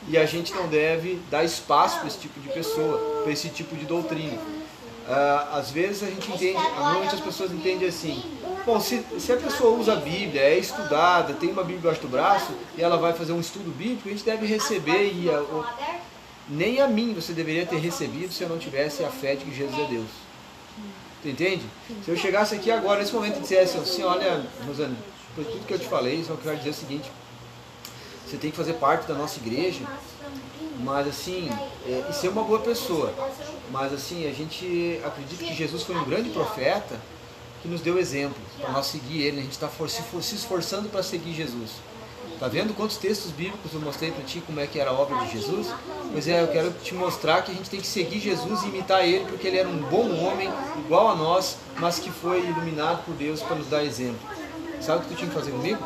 E 0.08 0.16
a 0.16 0.24
gente 0.24 0.54
não 0.54 0.68
deve 0.68 1.20
dar 1.30 1.44
espaço 1.44 1.98
para 1.98 2.08
esse 2.08 2.18
tipo 2.18 2.40
de 2.40 2.48
pessoa, 2.48 3.20
para 3.22 3.32
esse 3.32 3.48
tipo 3.50 3.76
de 3.76 3.84
doutrina. 3.84 4.38
Ah, 5.08 5.48
às 5.54 5.70
vezes 5.70 6.02
a 6.02 6.06
gente 6.06 6.30
entende, 6.30 6.54
normalmente 6.76 7.14
as 7.14 7.20
pessoas 7.20 7.50
entendem 7.52 7.88
assim, 7.88 8.22
bom, 8.68 8.78
se, 8.81 9.02
se 9.18 9.33
a 9.33 9.37
pessoa 9.37 9.78
usa 9.78 9.94
a 9.94 9.96
Bíblia, 9.96 10.42
é 10.42 10.59
estudada, 10.59 11.33
tem 11.33 11.50
uma 11.50 11.62
Bíblia 11.62 11.78
debaixo 11.81 12.02
do 12.02 12.09
braço, 12.09 12.52
e 12.76 12.83
ela 12.83 12.98
vai 12.98 13.14
fazer 13.14 13.33
um 13.33 13.40
estudo 13.40 13.70
bíblico, 13.74 14.09
a 14.09 14.12
gente 14.12 14.24
deve 14.24 14.44
receber 14.46 15.11
e 15.14 15.31
a- 15.31 15.40
o- 15.40 15.64
nem 16.48 16.81
a 16.81 16.87
mim 16.87 17.14
você 17.14 17.33
deveria 17.33 17.64
ter 17.64 17.78
recebido 17.78 18.33
se 18.33 18.42
eu 18.42 18.48
não 18.48 18.59
tivesse 18.59 19.02
a 19.04 19.09
fé 19.11 19.35
de 19.35 19.44
que 19.46 19.54
Jesus 19.54 19.78
é 19.78 19.85
Deus. 19.87 20.09
Tu 21.22 21.28
entende? 21.31 21.64
Se 22.04 22.11
eu 22.11 22.16
chegasse 22.16 22.54
aqui 22.54 22.70
agora, 22.70 23.00
nesse 23.00 23.12
momento, 23.14 23.38
e 23.38 23.40
dissesse 23.40 23.78
assim, 23.78 24.02
olha, 24.02 24.46
Rosane, 24.66 24.96
por 25.35 25.44
tudo 25.44 25.66
que 25.66 25.72
eu 25.74 25.78
te 25.78 25.87
falei, 25.87 26.22
só 26.24 26.35
quero 26.37 26.57
dizer 26.59 26.70
o 26.70 26.74
seguinte, 26.74 27.11
você 28.26 28.37
tem 28.37 28.50
que 28.50 28.57
fazer 28.57 28.74
parte 28.74 29.07
da 29.09 29.14
nossa 29.14 29.38
igreja, 29.38 29.81
mas 30.81 31.09
assim, 31.09 31.50
é, 31.87 32.04
e 32.11 32.12
ser 32.12 32.28
uma 32.28 32.44
boa 32.44 32.61
pessoa. 32.61 33.12
Mas 33.72 33.92
assim, 33.92 34.28
a 34.28 34.33
gente 34.33 35.00
acredita 35.04 35.42
que 35.42 35.54
Jesus 35.54 35.83
foi 35.83 35.96
um 35.96 36.04
grande 36.04 36.28
profeta 36.31 36.96
que 37.62 37.68
nos 37.68 37.80
deu 37.80 37.98
exemplos 37.98 38.38
para 38.60 38.70
nós 38.70 38.86
seguir 38.86 39.22
ele. 39.22 39.40
A 39.40 39.42
gente 39.42 39.52
está 39.52 39.68
se, 39.68 40.02
for- 40.02 40.22
se 40.22 40.34
esforçando 40.34 40.88
para 40.88 41.02
seguir 41.02 41.34
Jesus. 41.34 41.70
Tá 42.38 42.46
vendo 42.46 42.72
quantos 42.74 42.96
textos 42.96 43.32
bíblicos 43.32 43.72
eu 43.74 43.80
mostrei 43.80 44.12
para 44.12 44.22
ti 44.24 44.40
como 44.46 44.60
é 44.60 44.66
que 44.66 44.78
era 44.78 44.90
a 44.90 44.92
obra 44.92 45.18
de 45.24 45.32
Jesus? 45.32 45.66
Pois 46.12 46.28
é, 46.28 46.40
eu 46.40 46.46
quero 46.48 46.70
te 46.70 46.94
mostrar 46.94 47.42
que 47.42 47.50
a 47.50 47.54
gente 47.54 47.68
tem 47.68 47.80
que 47.80 47.86
seguir 47.86 48.20
Jesus 48.20 48.62
e 48.62 48.68
imitar 48.68 49.04
ele, 49.04 49.24
porque 49.24 49.48
ele 49.48 49.58
era 49.58 49.68
um 49.68 49.78
bom 49.78 50.08
homem, 50.24 50.48
igual 50.78 51.08
a 51.08 51.16
nós, 51.16 51.56
mas 51.78 51.98
que 51.98 52.10
foi 52.10 52.38
iluminado 52.40 53.04
por 53.04 53.14
Deus 53.14 53.42
para 53.42 53.56
nos 53.56 53.66
dar 53.66 53.84
exemplo. 53.84 54.20
Sabe 54.80 54.98
o 54.98 55.02
que 55.02 55.14
tu 55.14 55.16
tinha 55.16 55.28
que 55.28 55.34
fazer 55.34 55.50
comigo? 55.50 55.82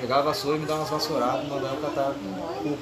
Pegar 0.00 0.18
a 0.18 0.22
vassoura 0.22 0.56
e 0.56 0.60
me 0.60 0.66
dar 0.66 0.76
umas 0.76 0.88
vassouradas 0.88 1.46
mandar 1.48 1.74
eu 1.74 1.80
catar 1.80 2.10
o 2.10 2.78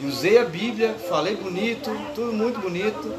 e 0.00 0.06
usei 0.06 0.38
a 0.38 0.44
Bíblia, 0.44 0.94
falei 1.08 1.36
bonito, 1.36 1.90
tudo 2.14 2.32
muito 2.32 2.60
bonito. 2.60 3.14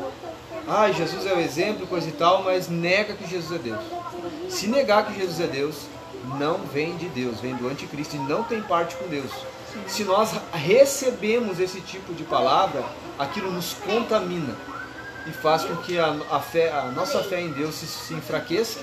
Ai, 0.67 0.93
Jesus 0.93 1.25
é 1.27 1.33
o 1.33 1.39
exemplo, 1.39 1.85
coisa 1.85 2.09
e 2.09 2.11
tal, 2.11 2.43
mas 2.43 2.67
nega 2.67 3.13
que 3.13 3.29
Jesus 3.29 3.59
é 3.59 3.61
Deus. 3.61 3.83
Se 4.49 4.67
negar 4.67 5.05
que 5.05 5.19
Jesus 5.19 5.39
é 5.39 5.45
Deus, 5.45 5.75
não 6.39 6.57
vem 6.57 6.97
de 6.97 7.07
Deus, 7.07 7.39
vem 7.39 7.55
do 7.55 7.67
anticristo 7.67 8.15
e 8.15 8.19
não 8.19 8.43
tem 8.43 8.61
parte 8.63 8.95
com 8.95 9.07
Deus. 9.07 9.29
Se 9.87 10.03
nós 10.03 10.31
recebemos 10.53 11.59
esse 11.59 11.81
tipo 11.81 12.13
de 12.15 12.23
palavra, 12.23 12.83
aquilo 13.19 13.51
nos 13.51 13.73
contamina 13.73 14.55
e 15.27 15.31
faz 15.31 15.63
com 15.63 15.75
que 15.77 15.99
a, 15.99 16.15
a 16.31 16.39
fé, 16.39 16.71
a 16.71 16.85
nossa 16.85 17.21
fé 17.23 17.41
em 17.41 17.51
Deus 17.51 17.75
se, 17.75 17.85
se 17.85 18.13
enfraqueça 18.15 18.79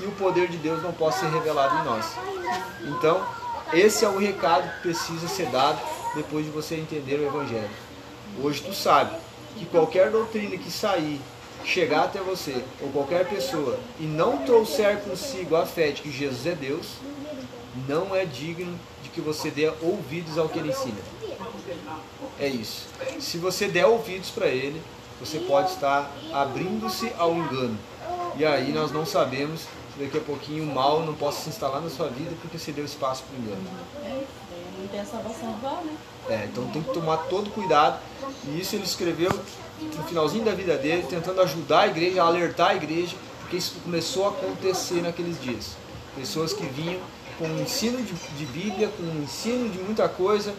e 0.00 0.04
o 0.04 0.12
poder 0.12 0.48
de 0.48 0.56
Deus 0.56 0.82
não 0.82 0.92
possa 0.92 1.20
ser 1.20 1.32
revelado 1.32 1.76
em 1.82 1.84
nós. 1.84 2.06
Então, 2.82 3.26
esse 3.74 4.06
é 4.06 4.08
o 4.08 4.18
recado 4.18 4.72
que 4.76 4.82
precisa 4.82 5.28
ser 5.28 5.46
dado 5.46 5.78
depois 6.14 6.46
de 6.46 6.50
você 6.50 6.76
entender 6.76 7.16
o 7.16 7.26
Evangelho. 7.26 7.68
Hoje 8.42 8.62
tu 8.62 8.72
sabe 8.72 9.25
que 9.58 9.66
qualquer 9.66 10.10
doutrina 10.10 10.56
que 10.56 10.70
sair, 10.70 11.20
chegar 11.64 12.04
até 12.04 12.20
você, 12.20 12.62
ou 12.80 12.88
qualquer 12.90 13.28
pessoa, 13.28 13.78
e 13.98 14.04
não 14.04 14.38
trouxer 14.38 15.00
consigo 15.00 15.56
a 15.56 15.66
fé 15.66 15.90
de 15.90 16.02
que 16.02 16.10
Jesus 16.10 16.46
é 16.46 16.54
Deus, 16.54 16.86
não 17.88 18.14
é 18.14 18.24
digno 18.24 18.78
de 19.02 19.08
que 19.08 19.20
você 19.20 19.50
dê 19.50 19.68
ouvidos 19.82 20.38
ao 20.38 20.48
que 20.48 20.58
ele 20.58 20.70
ensina. 20.70 20.98
É 22.38 22.48
isso. 22.48 22.86
Se 23.18 23.38
você 23.38 23.68
der 23.68 23.86
ouvidos 23.86 24.30
para 24.30 24.46
ele, 24.46 24.80
você 25.18 25.38
pode 25.40 25.70
estar 25.70 26.10
abrindo-se 26.32 27.10
ao 27.18 27.34
engano. 27.34 27.78
E 28.38 28.44
aí 28.44 28.72
nós 28.72 28.92
não 28.92 29.06
sabemos 29.06 29.60
se 29.60 30.04
daqui 30.04 30.18
a 30.18 30.20
pouquinho 30.20 30.64
o 30.64 30.74
mal 30.74 31.00
não 31.00 31.14
possa 31.14 31.42
se 31.42 31.48
instalar 31.48 31.80
na 31.80 31.88
sua 31.88 32.08
vida 32.08 32.32
porque 32.40 32.58
você 32.58 32.70
deu 32.70 32.84
espaço 32.84 33.24
para 33.24 33.38
o 33.38 33.42
engano. 33.42 33.62
É, 34.04 34.08
daí 34.50 34.64
não 34.78 34.88
tem 34.88 35.00
a 35.00 35.04
salvação 35.04 35.48
né? 35.84 35.96
É, 36.28 36.44
então 36.44 36.66
tem 36.68 36.82
que 36.82 36.92
tomar 36.92 37.16
todo 37.28 37.50
cuidado. 37.50 37.98
E 38.44 38.60
isso 38.60 38.76
ele 38.76 38.84
escreveu 38.84 39.30
no 39.80 40.04
finalzinho 40.04 40.44
da 40.44 40.52
vida 40.52 40.76
dele, 40.76 41.06
tentando 41.08 41.40
ajudar 41.40 41.80
a 41.80 41.86
igreja, 41.86 42.22
alertar 42.22 42.70
a 42.70 42.74
igreja, 42.74 43.16
porque 43.40 43.56
isso 43.56 43.76
começou 43.82 44.26
a 44.26 44.30
acontecer 44.30 45.00
naqueles 45.02 45.40
dias. 45.40 45.76
Pessoas 46.14 46.52
que 46.52 46.66
vinham 46.66 47.00
com 47.38 47.46
um 47.46 47.62
ensino 47.62 48.02
de, 48.02 48.12
de 48.12 48.46
Bíblia, 48.46 48.88
com 48.88 49.02
um 49.02 49.22
ensino 49.22 49.68
de 49.68 49.78
muita 49.78 50.08
coisa, 50.08 50.54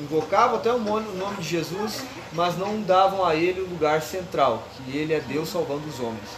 invocavam 0.00 0.56
até 0.56 0.72
o 0.72 0.78
nome 0.78 1.36
de 1.38 1.48
Jesus, 1.48 2.02
mas 2.32 2.58
não 2.58 2.82
davam 2.82 3.24
a 3.24 3.34
ele 3.34 3.60
o 3.60 3.68
lugar 3.68 4.02
central, 4.02 4.66
que 4.76 4.96
ele 4.96 5.12
é 5.12 5.20
Deus 5.20 5.48
salvando 5.48 5.86
os 5.88 6.00
homens. 6.00 6.28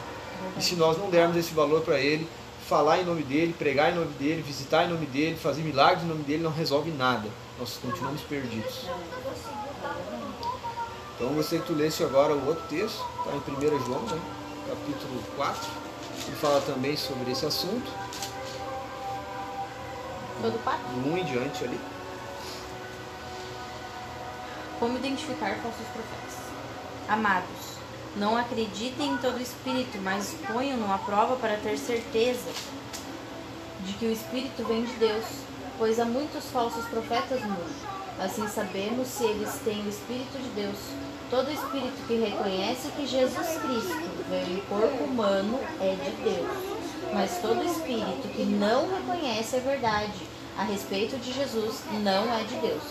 E 0.56 0.62
se 0.62 0.74
nós 0.76 0.98
não 0.98 1.10
dermos 1.10 1.36
esse 1.36 1.52
valor 1.52 1.82
para 1.82 1.98
ele, 1.98 2.28
falar 2.66 3.00
em 3.00 3.04
nome 3.04 3.22
dele, 3.22 3.54
pregar 3.56 3.92
em 3.92 3.94
nome 3.94 4.12
dele, 4.14 4.42
visitar 4.42 4.84
em 4.84 4.88
nome 4.88 5.06
dele, 5.06 5.36
fazer 5.36 5.62
milagres 5.62 6.04
em 6.04 6.08
nome 6.08 6.24
dele, 6.24 6.42
não 6.42 6.50
resolve 6.50 6.90
nada. 6.90 7.28
Nós 7.58 7.78
continuamos 7.80 8.22
perdidos. 8.22 8.86
Então 11.14 11.28
você 11.30 11.58
que 11.58 11.66
tu 11.66 11.72
lesse 11.74 12.02
agora 12.02 12.34
o 12.34 12.46
outro 12.46 12.62
texto, 12.68 13.02
está 13.18 13.50
em 13.50 13.76
1 13.76 13.86
João, 13.86 14.02
né? 14.02 14.20
capítulo 14.68 15.22
4, 15.36 15.70
que 16.24 16.32
fala 16.32 16.60
também 16.60 16.96
sobre 16.96 17.30
esse 17.30 17.46
assunto. 17.46 17.90
Todo. 20.42 20.52
Do 20.52 21.12
1 21.12 21.18
em 21.18 21.24
diante 21.24 21.64
ali. 21.64 21.80
Como 24.78 24.98
identificar 24.98 25.54
falsos 25.56 25.86
profetas? 25.86 26.36
Amados, 27.08 27.75
não 28.16 28.36
acreditem 28.36 29.12
em 29.12 29.16
todo 29.18 29.40
espírito, 29.40 29.98
mas 30.02 30.34
ponham-no 30.52 30.92
à 30.92 30.98
prova 30.98 31.36
para 31.36 31.56
ter 31.56 31.76
certeza 31.76 32.50
de 33.80 33.92
que 33.94 34.06
o 34.06 34.12
espírito 34.12 34.64
vem 34.64 34.84
de 34.84 34.92
Deus, 34.94 35.24
pois 35.78 36.00
há 36.00 36.04
muitos 36.04 36.46
falsos 36.46 36.84
profetas 36.86 37.40
no 37.42 37.48
mundo. 37.48 37.96
Assim 38.18 38.48
sabemos 38.48 39.08
se 39.08 39.24
eles 39.24 39.60
têm 39.62 39.82
o 39.82 39.88
espírito 39.90 40.38
de 40.38 40.48
Deus. 40.60 40.78
Todo 41.28 41.50
espírito 41.50 42.06
que 42.06 42.14
reconhece 42.14 42.88
que 42.96 43.06
Jesus 43.06 43.58
Cristo 43.58 44.24
veio 44.30 44.58
em 44.58 44.60
corpo 44.62 45.04
humano 45.04 45.60
é 45.80 45.94
de 45.94 46.10
Deus. 46.22 46.76
Mas 47.12 47.38
todo 47.42 47.64
espírito 47.64 48.28
que 48.34 48.44
não 48.44 48.88
reconhece 48.88 49.56
a 49.56 49.60
verdade 49.60 50.14
a 50.56 50.64
respeito 50.64 51.18
de 51.18 51.32
Jesus 51.32 51.80
não 52.02 52.32
é 52.34 52.42
de 52.44 52.54
Deus. 52.56 52.82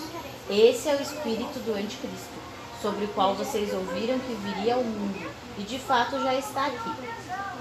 Esse 0.47 0.89
é 0.89 0.95
o 0.95 1.01
espírito 1.01 1.57
do 1.65 1.73
anticristo, 1.73 2.44
sobre 2.85 3.05
o 3.05 3.07
qual 3.07 3.33
vocês 3.33 3.73
ouviram 3.73 4.19
que 4.19 4.35
viria 4.35 4.75
ao 4.75 4.83
mundo, 4.83 5.31
e 5.57 5.63
de 5.63 5.79
fato 5.79 6.21
já 6.21 6.35
está 6.35 6.67
aqui. 6.67 6.91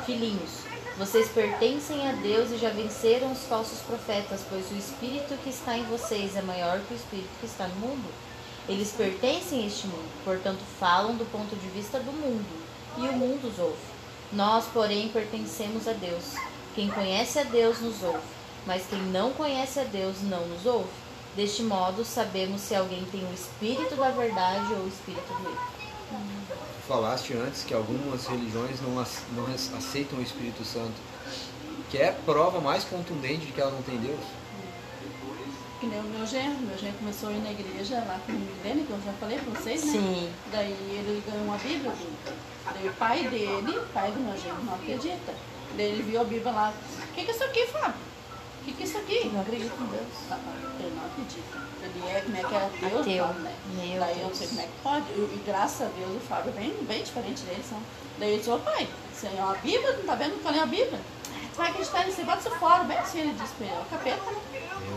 Filhinhos, 0.04 0.50
vocês 0.98 1.30
pertencem 1.30 2.06
a 2.06 2.12
Deus 2.12 2.50
e 2.50 2.58
já 2.58 2.68
venceram 2.68 3.32
os 3.32 3.38
falsos 3.44 3.78
profetas, 3.78 4.42
pois 4.50 4.70
o 4.70 4.76
espírito 4.76 5.34
que 5.42 5.48
está 5.48 5.78
em 5.78 5.84
vocês 5.84 6.37
é 6.37 6.42
maior 6.42 6.78
que 6.80 6.92
o 6.92 6.96
espírito 6.96 7.30
que 7.40 7.46
está 7.46 7.66
no 7.66 7.76
mundo. 7.76 8.06
Eles 8.68 8.92
pertencem 8.92 9.64
a 9.64 9.66
este 9.66 9.87
mundo, 9.87 10.10
portanto 10.26 10.60
falam 10.78 11.14
do 11.14 11.24
ponto 11.32 11.56
de 11.56 11.68
vista 11.68 11.98
do 12.00 12.12
mundo, 12.12 12.44
e 12.98 13.08
o 13.08 13.12
mundo 13.14 13.48
os 13.48 13.58
ouve. 13.58 13.80
Nós, 14.30 14.66
porém, 14.74 15.08
pertencemos 15.08 15.88
a 15.88 15.92
Deus. 15.92 16.34
Quem 16.74 16.90
conhece 16.90 17.38
a 17.38 17.44
Deus 17.44 17.80
nos 17.80 18.02
ouve, 18.02 18.26
mas 18.66 18.84
quem 18.87 19.00
não 19.00 19.32
conhece 19.32 19.80
a 19.80 19.84
Deus 19.84 20.16
não 20.20 20.46
nos 20.48 20.66
ouve. 20.66 21.04
Deste 21.37 21.64
modo, 21.64 22.05
sabemos 22.05 22.61
se 22.61 22.77
alguém 22.77 23.05
tem 23.07 23.25
o 23.25 23.35
espírito 23.35 23.97
da 23.97 24.11
verdade 24.11 24.73
ou 24.73 24.85
o 24.85 24.88
espírito 24.88 25.27
do 25.35 25.49
erro. 25.49 25.75
Falaste 26.87 27.35
antes 27.35 27.64
que 27.64 27.75
algumas 27.75 28.27
religiões 28.27 28.81
não, 28.81 28.90
não 28.92 29.55
aceitam 29.55 30.18
o 30.18 30.23
Espírito 30.23 30.64
Santo. 30.64 30.94
Que 31.90 31.99
é 31.99 32.12
prova 32.12 32.61
mais 32.61 32.85
contundente 32.85 33.47
de 33.47 33.53
que 33.53 33.61
ela 33.61 33.70
não 33.70 33.83
tem 33.83 33.97
Deus. 33.99 34.20
Que 35.81 35.87
nem 35.87 35.99
o 35.99 36.05
meu 36.05 36.27
genro. 36.27 36.59
Meu 36.61 36.79
genro 36.79 36.99
começou 36.99 37.31
a 37.31 37.33
ir 37.33 37.38
na 37.38 37.51
igreja 37.51 37.97
lá 38.07 38.20
com 38.25 38.33
o 38.33 38.37
Milene, 38.37 38.85
que 38.85 38.90
eu 38.90 39.01
já 39.05 39.12
falei 39.14 39.38
pra 39.38 39.61
vocês, 39.61 39.85
né? 39.85 39.92
Sim. 39.92 40.33
Daí 40.53 40.70
ele 40.70 41.23
ganhou 41.27 41.47
uma 41.47 41.57
Bíblia. 41.57 41.92
Daí 42.73 42.88
o 42.88 42.92
pai 42.92 43.29
dele, 43.29 43.81
pai 43.92 44.12
do 44.12 44.20
meu 44.20 44.37
genro, 44.37 44.62
não 44.62 44.75
acredita. 44.75 45.35
Daí 45.77 45.87
ele 45.87 46.03
viu 46.03 46.20
a 46.20 46.25
Bíblia 46.25 46.53
lá. 46.53 46.73
O 46.99 47.14
que, 47.14 47.25
que 47.25 47.31
é 47.31 47.35
isso 47.35 47.44
aqui, 47.44 47.66
Fábio? 47.66 48.13
O 48.64 48.66
que, 48.66 48.72
que 48.72 48.83
é 48.83 48.87
isso 48.87 48.96
aqui? 48.96 49.20
Eu 49.27 49.33
não 49.33 49.40
acredito 49.42 49.74
em 49.79 49.87
Deus. 49.87 50.07
Ele 50.81 50.94
não 50.96 51.05
acredita. 51.05 51.59
Ele 51.83 52.09
é, 52.09 52.20
como 52.22 52.37
é 52.37 52.40
que 52.44 52.55
é 52.55 52.59
ateu, 52.88 53.00
Ateu. 53.00 53.24
fala, 53.27 53.38
né? 53.40 53.55
Meu 53.74 54.00
Daí 54.00 54.12
eu 54.16 54.18
não 54.22 54.27
Deus. 54.29 54.38
sei 54.38 54.48
como 54.48 54.61
é 54.61 54.62
que 54.64 54.72
pode. 54.83 55.05
E, 55.12 55.20
e 55.20 55.42
graças 55.44 55.83
a 55.83 55.90
Deus 55.90 56.16
o 56.16 56.20
Fábio 56.20 56.48
é 56.57 56.61
bem, 56.61 56.70
bem 56.83 57.03
diferente 57.03 57.42
deles. 57.42 57.66
São. 57.68 57.79
Daí 58.18 58.31
ele 58.31 58.38
disse, 58.38 58.50
ô 58.50 58.59
pai, 58.59 58.88
você 59.12 59.27
é 59.27 59.31
uma 59.42 59.55
Bíblia, 59.57 59.92
não 59.98 60.05
tá 60.05 60.14
vendo 60.14 60.40
que 60.40 60.46
eu 60.46 60.50
leio 60.50 60.62
a 60.62 60.66
Bíblia? 60.66 61.00
Tu 61.53 61.57
vai 61.59 61.68
acreditar 61.70 62.05
nisso, 62.07 62.24
bota 62.24 62.38
isso 62.38 62.50
fora. 62.59 62.85
Bem 62.85 62.96
assim 62.96 63.20
ele 63.20 63.33
disse 63.35 63.53
pra 63.55 63.66
ele, 63.66 63.74
é 63.77 63.81
o 63.81 63.85
capeta, 63.85 64.31
né? 64.31 64.38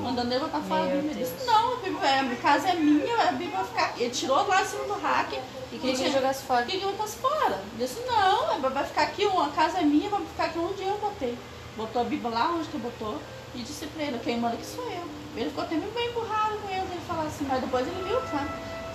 Mandando 0.02 0.32
ele 0.34 0.40
botar 0.40 0.62
fora 0.62 0.84
a 0.84 0.86
Bíblia. 0.86 1.12
Ele 1.12 1.24
disse, 1.26 1.46
não, 1.46 1.74
a 1.74 1.76
Bíblia, 1.78 2.08
é- 2.10 2.20
a 2.22 2.36
casa 2.38 2.70
é 2.70 2.74
minha, 2.76 3.16
a 3.22 3.32
Bíblia 3.34 3.58
vai 3.58 3.66
ficar. 3.66 3.94
Ele 4.02 4.10
tirou 4.12 4.48
lá 4.48 4.62
em 4.62 4.66
cima 4.66 4.84
do 4.86 4.94
rack. 5.02 5.36
E 5.74 5.78
queria 5.78 5.94
que 5.96 6.02
ele 6.04 6.14
jogasse 6.14 6.44
fora. 6.46 6.64
Queria 6.66 6.80
que 6.80 6.86
eu 6.86 6.92
botasse 6.94 7.18
fora. 7.18 7.62
Ele 7.76 7.86
disse, 7.86 8.00
não, 8.08 8.62
vai 8.62 8.86
ficar 8.86 9.02
aqui, 9.02 9.26
a 9.28 9.50
casa 9.54 9.80
é 9.80 9.84
minha, 9.84 10.10
vai 10.10 10.22
ficar 10.22 10.46
aqui 10.46 10.58
onde 10.58 10.84
eu 10.84 10.98
botei. 11.00 11.38
Botou 11.76 12.02
a 12.02 12.06
Bíblia 12.06 12.30
lá 12.32 12.52
onde 12.56 12.68
que 12.70 12.78
botou 12.78 13.20
e 13.58 13.64
disse 13.64 13.86
pra 13.88 14.04
ele, 14.04 14.20
quem 14.24 14.40
manda 14.40 14.56
aqui 14.56 14.66
sou 14.66 14.84
eu. 14.86 15.04
Ele 15.36 15.50
ficou 15.50 15.64
até 15.64 15.76
meio 15.76 15.92
bem 15.92 16.10
empurrado 16.10 16.58
com 16.58 16.70
ele, 16.70 16.80
ele 16.92 17.02
falar 17.08 17.24
assim, 17.24 17.46
mas 17.48 17.62
depois 17.62 17.88
ele 17.88 18.04
viu, 18.08 18.20
sabe? 18.32 18.50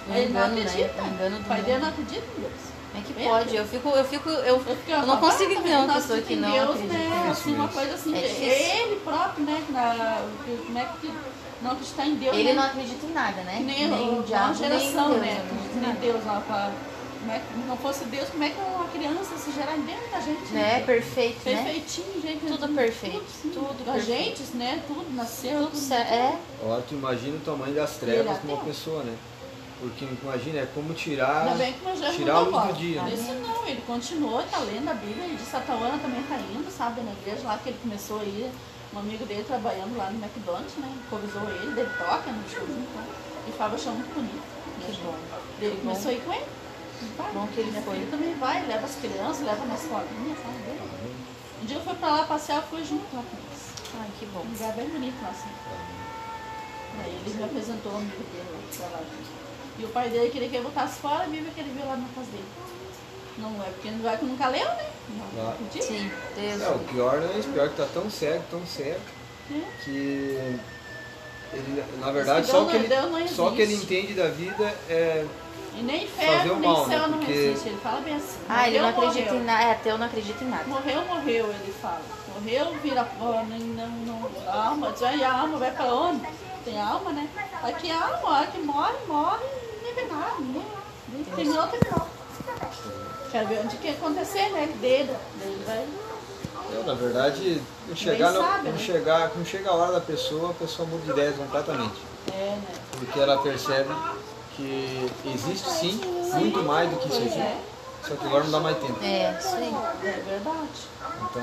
Um 0.08 0.14
ele 0.14 0.32
não 0.32 0.40
engano, 0.40 0.54
né? 0.54 0.62
acredita. 0.62 1.02
Um 1.02 1.06
engano 1.06 1.36
do 1.36 1.42
o 1.42 1.44
pai 1.44 1.62
dele 1.62 1.78
não 1.78 1.88
acredita 1.88 2.26
em 2.36 2.40
Deus. 2.40 2.72
É 2.94 3.00
que 3.00 3.12
Bem 3.14 3.28
pode, 3.28 3.56
eu 3.56 3.64
fico, 3.66 3.88
eu 3.88 4.04
fico, 4.04 4.28
eu, 4.28 4.44
Eu, 4.44 4.98
não 5.06 5.16
"Papai 5.16 5.30
consigo 5.30 5.62
ver 5.62 5.70
uma 5.76 5.86
não 5.86 5.94
pessoa 5.94 6.20
que 6.20 6.34
acredita 6.34 6.40
não 6.48 6.48
em 6.48 6.52
Deus, 6.58 6.70
acredita. 6.70 6.94
Né? 6.94 7.20
Isso 7.22 7.30
Assim, 7.32 7.54
uma 7.54 7.68
coisa 7.68 7.94
assim, 7.94 8.14
É 8.14 8.18
é 8.26 8.82
ele 8.82 8.96
próprio, 9.00 9.44
né? 9.46 9.62
que 9.66 9.72
Na, 9.72 10.22
como 10.66 10.78
é 10.78 10.84
que 11.00 11.10
não 11.62 11.70
acreditar 11.70 12.06
em 12.06 12.14
Deus, 12.16 12.36
Ele 12.36 12.48
né? 12.48 12.52
não 12.54 12.62
acredita 12.64 13.06
em 13.06 13.12
nada, 13.12 13.40
né? 13.42 13.54
Que 13.56 13.62
nem, 13.62 13.88
nem 13.88 14.18
o, 14.18 14.22
diabo, 14.22 14.50
a 14.50 14.52
geração, 14.52 15.08
nem 15.08 15.20
Deus, 15.20 15.22
né? 15.22 15.44
não 15.50 15.54
acredita 15.54 15.86
em. 15.88 16.12
Deus 16.12 16.24
lá 16.26 16.40
fala. 16.46 16.72
Como 17.22 17.30
é 17.32 17.38
que 17.38 17.68
não 17.68 17.76
fosse 17.76 18.04
Deus, 18.06 18.28
como 18.30 18.42
é 18.42 18.50
que 18.50 18.60
uma 18.60 18.88
criança 18.88 19.36
se 19.38 19.52
gerar 19.52 19.76
dentro 19.76 20.10
da 20.10 20.18
gente? 20.18 20.52
Né? 20.52 20.82
Perfeito, 20.84 21.36
né? 21.48 21.54
Perfeitinho, 21.54 22.20
gente. 22.20 22.46
Tudo 22.46 22.68
perfeito, 22.74 23.24
sim. 23.30 23.50
tudo 23.50 23.76
A 23.88 23.92
perfeito. 23.92 24.38
gente, 24.38 24.56
né? 24.56 24.82
Tudo 24.88 25.06
nasceu. 25.14 25.66
Tudo 25.66 25.76
certo. 25.76 26.12
É, 26.12 26.36
Agora 26.60 26.82
tu 26.82 26.94
imagina 26.94 27.36
o 27.36 27.40
tamanho 27.40 27.74
das 27.76 27.96
trevas 27.96 28.38
com 28.38 28.48
uma 28.48 28.64
pessoa, 28.64 29.04
né? 29.04 29.16
Porque 29.78 30.04
imagina, 30.20 30.58
é 30.58 30.68
como 30.74 30.92
tirar. 30.94 31.46
Tirar 32.16 32.34
não 32.44 32.58
a 32.58 32.64
luz 32.64 32.74
do 32.74 32.80
dia, 32.80 33.02
né? 33.02 33.14
Isso 33.14 33.32
não, 33.34 33.66
ele 33.68 33.82
continuou, 33.86 34.42
tá 34.42 34.58
lendo 34.58 34.88
a 34.90 34.94
Bíblia, 34.94 35.26
e 35.26 35.36
disse 35.36 35.54
a 35.54 35.60
Tauana 35.60 35.98
também 35.98 36.22
tá 36.24 36.36
indo, 36.36 36.70
sabe, 36.76 37.02
na 37.02 37.12
igreja 37.12 37.42
lá 37.46 37.58
que 37.62 37.68
ele 37.68 37.78
começou 37.82 38.20
a 38.20 38.24
ir, 38.24 38.50
um 38.94 38.98
amigo 38.98 39.24
dele 39.26 39.44
trabalhando 39.44 39.96
lá 39.96 40.10
no 40.10 40.18
McDonald's, 40.24 40.74
né? 40.76 40.92
Convidou 41.08 41.42
ele, 41.48 41.80
ele 41.80 41.88
toca 41.98 42.30
no 42.32 42.48
show, 42.48 42.62
então. 42.62 43.04
E 43.46 43.50
o 43.50 43.52
Fábio 43.54 43.76
achou 43.76 43.92
muito 43.92 44.12
bonito. 44.12 44.42
que 44.86 44.92
bom. 45.02 45.14
Ele 45.60 45.70
Que 45.76 45.80
começou 45.82 46.10
a 46.10 46.14
ir 46.14 46.20
com 46.20 46.32
ele. 46.32 46.44
Vai. 47.16 47.32
Bom 47.32 47.46
que 47.48 47.60
ele 47.60 47.70
Minha 47.70 47.82
foi. 47.82 47.94
filha 47.96 48.10
também 48.10 48.34
vai, 48.34 48.66
leva 48.66 48.86
as 48.86 48.94
crianças, 48.96 49.40
leva 49.46 49.64
na 49.66 49.74
escolinha, 49.74 50.36
sabe? 50.36 50.58
Bem 50.66 50.74
legal. 50.74 50.88
Um 51.62 51.64
dia 51.66 51.76
eu 51.76 51.82
fui 51.82 51.94
pra 51.94 52.08
lá 52.10 52.24
passear, 52.24 52.56
eu 52.58 52.62
fui 52.62 52.84
junto 52.84 53.04
lá 53.14 53.22
com 53.22 53.36
eles. 53.36 53.62
Ai, 54.00 54.08
que 54.18 54.26
bom. 54.26 54.40
Um 54.40 54.52
lugar 54.52 54.72
bem 54.74 54.88
bonito 54.88 55.22
lá, 55.22 55.28
assim. 55.30 55.50
Daí 56.98 57.18
ele 57.26 57.34
me 57.34 57.44
apresentou 57.44 57.92
o 57.92 57.96
amigo 57.96 58.16
dele 58.32 58.48
lá, 58.52 58.58
pra 58.76 58.86
lá 58.86 58.98
junto. 58.98 59.42
E 59.78 59.84
o 59.84 59.88
pai 59.88 60.08
dele 60.10 60.30
queria 60.30 60.48
que 60.48 60.56
eu 60.56 60.62
botasse 60.62 61.00
fora 61.00 61.24
a 61.24 61.26
Bíblia 61.26 61.50
que 61.54 61.60
ele 61.60 61.72
viu 61.76 61.86
lá 61.86 61.96
na 61.96 62.06
casa 62.14 62.30
dele. 62.30 62.44
Não 63.38 63.50
é 63.62 63.70
porque 63.70 63.90
não 63.90 64.02
vai 64.02 64.16
que 64.18 64.24
nunca 64.26 64.48
leu, 64.48 64.64
né? 64.66 64.90
Não, 65.34 65.48
acredita? 65.50 65.84
Sim, 65.86 66.10
Deus. 66.36 66.62
É, 66.62 66.68
o 66.68 66.78
pior 66.80 67.20
não 67.20 67.30
é 67.30 67.38
isso, 67.38 67.48
pior 67.48 67.68
que 67.70 67.76
tá 67.76 67.86
tão 67.92 68.10
cego, 68.10 68.44
tão 68.50 68.66
cego, 68.66 69.00
É. 69.50 69.62
que 69.82 69.90
ele, 71.54 71.84
na 71.98 72.12
verdade, 72.12 72.46
só 72.46 72.58
o 72.58 72.62
não- 72.64 72.70
que 72.70 72.76
ele, 72.76 72.88
não 72.88 73.28
só 73.28 73.48
o 73.48 73.56
que 73.56 73.62
ele 73.62 73.74
entende 73.74 74.12
da 74.14 74.28
vida 74.28 74.64
é. 74.88 75.26
E 75.74 75.82
nem 75.82 76.06
Fazer 76.06 76.24
inferno, 76.26 76.52
o 76.54 76.58
nem 76.58 76.68
mal, 76.70 76.86
né? 76.86 76.96
céu 76.98 77.08
não 77.08 77.18
Porque- 77.18 77.32
existe. 77.32 77.68
Ele 77.68 77.78
fala 77.78 78.00
bem 78.00 78.14
assim. 78.16 78.38
Ah, 78.48 78.68
ele 78.68 78.78
não 78.80 78.92
morreu, 78.92 79.08
acredita 79.08 79.34
em 79.34 79.44
nada. 79.44 79.62
É, 79.64 79.70
ateu 79.72 79.98
não 79.98 80.06
acredita 80.06 80.44
em 80.44 80.48
nada. 80.48 80.64
Morreu, 80.66 81.02
morreu, 81.06 81.46
ele 81.46 81.74
fala. 81.80 82.00
Morreu, 82.34 82.74
vira 82.82 83.04
pó, 83.04 83.42
nem, 83.48 83.60
não, 83.60 83.88
não, 83.88 84.30
a 84.46 84.66
alma, 84.68 84.92
diz, 84.92 85.02
"Ai, 85.02 85.22
a 85.22 85.32
alma 85.40 85.56
vai 85.58 85.70
pra 85.70 85.84
onde? 85.94 86.26
Tem 86.64 86.80
alma, 86.80 87.10
né? 87.12 87.28
Aqui 87.62 87.90
a 87.90 88.04
alma, 88.04 88.28
a 88.28 88.38
hora 88.40 88.46
que 88.48 88.58
morre, 88.58 88.94
morre, 89.08 89.44
nem 89.82 89.94
vê 89.94 90.02
nada, 90.04 90.34
nem 91.08 91.24
terminou, 91.24 91.66
terminou. 91.68 92.08
Quero 93.30 93.48
ver 93.48 93.60
onde 93.64 93.76
que 93.76 93.86
ia 93.88 93.94
acontecer, 93.94 94.48
né? 94.50 94.66
Dele, 94.80 95.16
dele 95.38 95.64
vai. 95.66 95.78
é, 95.78 96.82
na 96.84 96.94
verdade, 96.94 97.62
quando 97.86 97.96
chegar, 97.98 98.30
no- 98.32 98.40
sabe, 98.40 98.68
né? 98.68 98.78
chegar, 98.78 99.30
quando 99.30 99.46
chega 99.46 99.70
a 99.70 99.74
hora 99.74 99.92
da 99.92 100.00
pessoa, 100.00 100.50
a 100.50 100.54
pessoa 100.54 100.86
muda 100.88 101.04
de 101.04 101.10
ideia 101.10 101.32
completamente. 101.32 102.00
É, 102.32 102.56
né? 102.56 102.74
Porque 102.98 103.18
ela 103.18 103.38
percebe 103.42 103.88
que 104.56 105.10
existe 105.26 105.68
sim 105.68 106.00
muito 106.34 106.62
mais 106.62 106.90
do 106.90 106.96
que 106.96 107.08
isso 107.08 107.18
aqui. 107.22 107.38
é, 107.40 107.60
Só 108.06 108.14
que 108.16 108.26
agora 108.26 108.44
não 108.44 108.50
dá 108.50 108.60
mais 108.60 108.76
tempo. 108.78 108.98
É, 109.02 109.38
isso 109.38 109.54
aí. 109.56 109.74
é 110.04 110.22
verdade. 110.28 110.68
Então, 111.30 111.42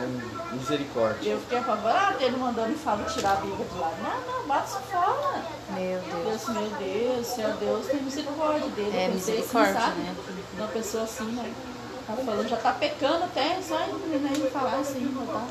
misericórdia. 0.54 1.30
Eu 1.32 1.40
fiquei 1.40 1.58
apavorada, 1.58 2.24
ele 2.24 2.38
mandando 2.38 2.74
o 2.74 2.78
Fábio 2.78 3.06
tirar 3.06 3.34
a 3.34 3.36
Bíblia 3.36 3.66
de 3.66 3.80
lá. 3.80 3.92
Não, 4.04 4.34
não, 4.34 4.48
bota 4.48 4.66
isso 4.68 4.80
fora. 4.92 5.44
Meu 5.70 6.00
Deus. 6.00 6.24
Deus, 6.24 6.48
meu 6.50 6.70
Deus, 6.80 7.28
Senhor 7.28 7.54
Deus 7.54 7.88
tem 7.88 8.02
misericórdia 8.02 8.70
dele. 8.70 8.98
É, 8.98 9.06
assim, 9.06 9.14
misericórdia, 9.16 9.74
sabe? 9.74 10.00
né? 10.02 10.16
Uma 10.58 10.68
pessoa 10.68 11.04
assim, 11.04 11.32
né? 11.32 11.54
Tá 12.08 12.14
falando, 12.16 12.48
já 12.50 12.58
tá 12.58 12.74
pecando 12.74 13.24
até, 13.26 13.62
só 13.62 13.80
ele 13.82 14.50
falar 14.52 14.80
assim, 14.80 15.16
tá? 15.28 15.48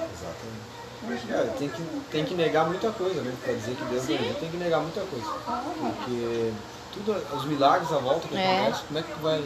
É, 1.31 1.43
tem 1.57 1.69
que, 1.69 1.83
tem 2.11 2.25
que 2.25 2.35
negar 2.35 2.67
muita 2.67 2.91
coisa, 2.91 3.21
né? 3.23 3.33
Pra 3.45 3.55
dizer 3.55 3.77
que 3.77 3.85
Deus 3.85 4.03
Sim. 4.03 4.15
não 4.15 4.21
existe, 4.21 4.41
tem 4.41 4.51
que 4.51 4.57
negar 4.57 4.81
muita 4.81 5.01
coisa. 5.03 5.27
Ah, 5.47 5.63
Porque 5.65 6.53
tudo, 7.05 7.37
os 7.37 7.45
milagres 7.45 7.91
à 7.93 7.99
volta 7.99 8.29
que 8.29 8.37
É. 8.37 8.61
acontecem, 8.61 8.87
como 8.87 8.99
é 8.99 9.03
que 9.03 9.13
tu 9.13 9.19
vai 9.21 9.45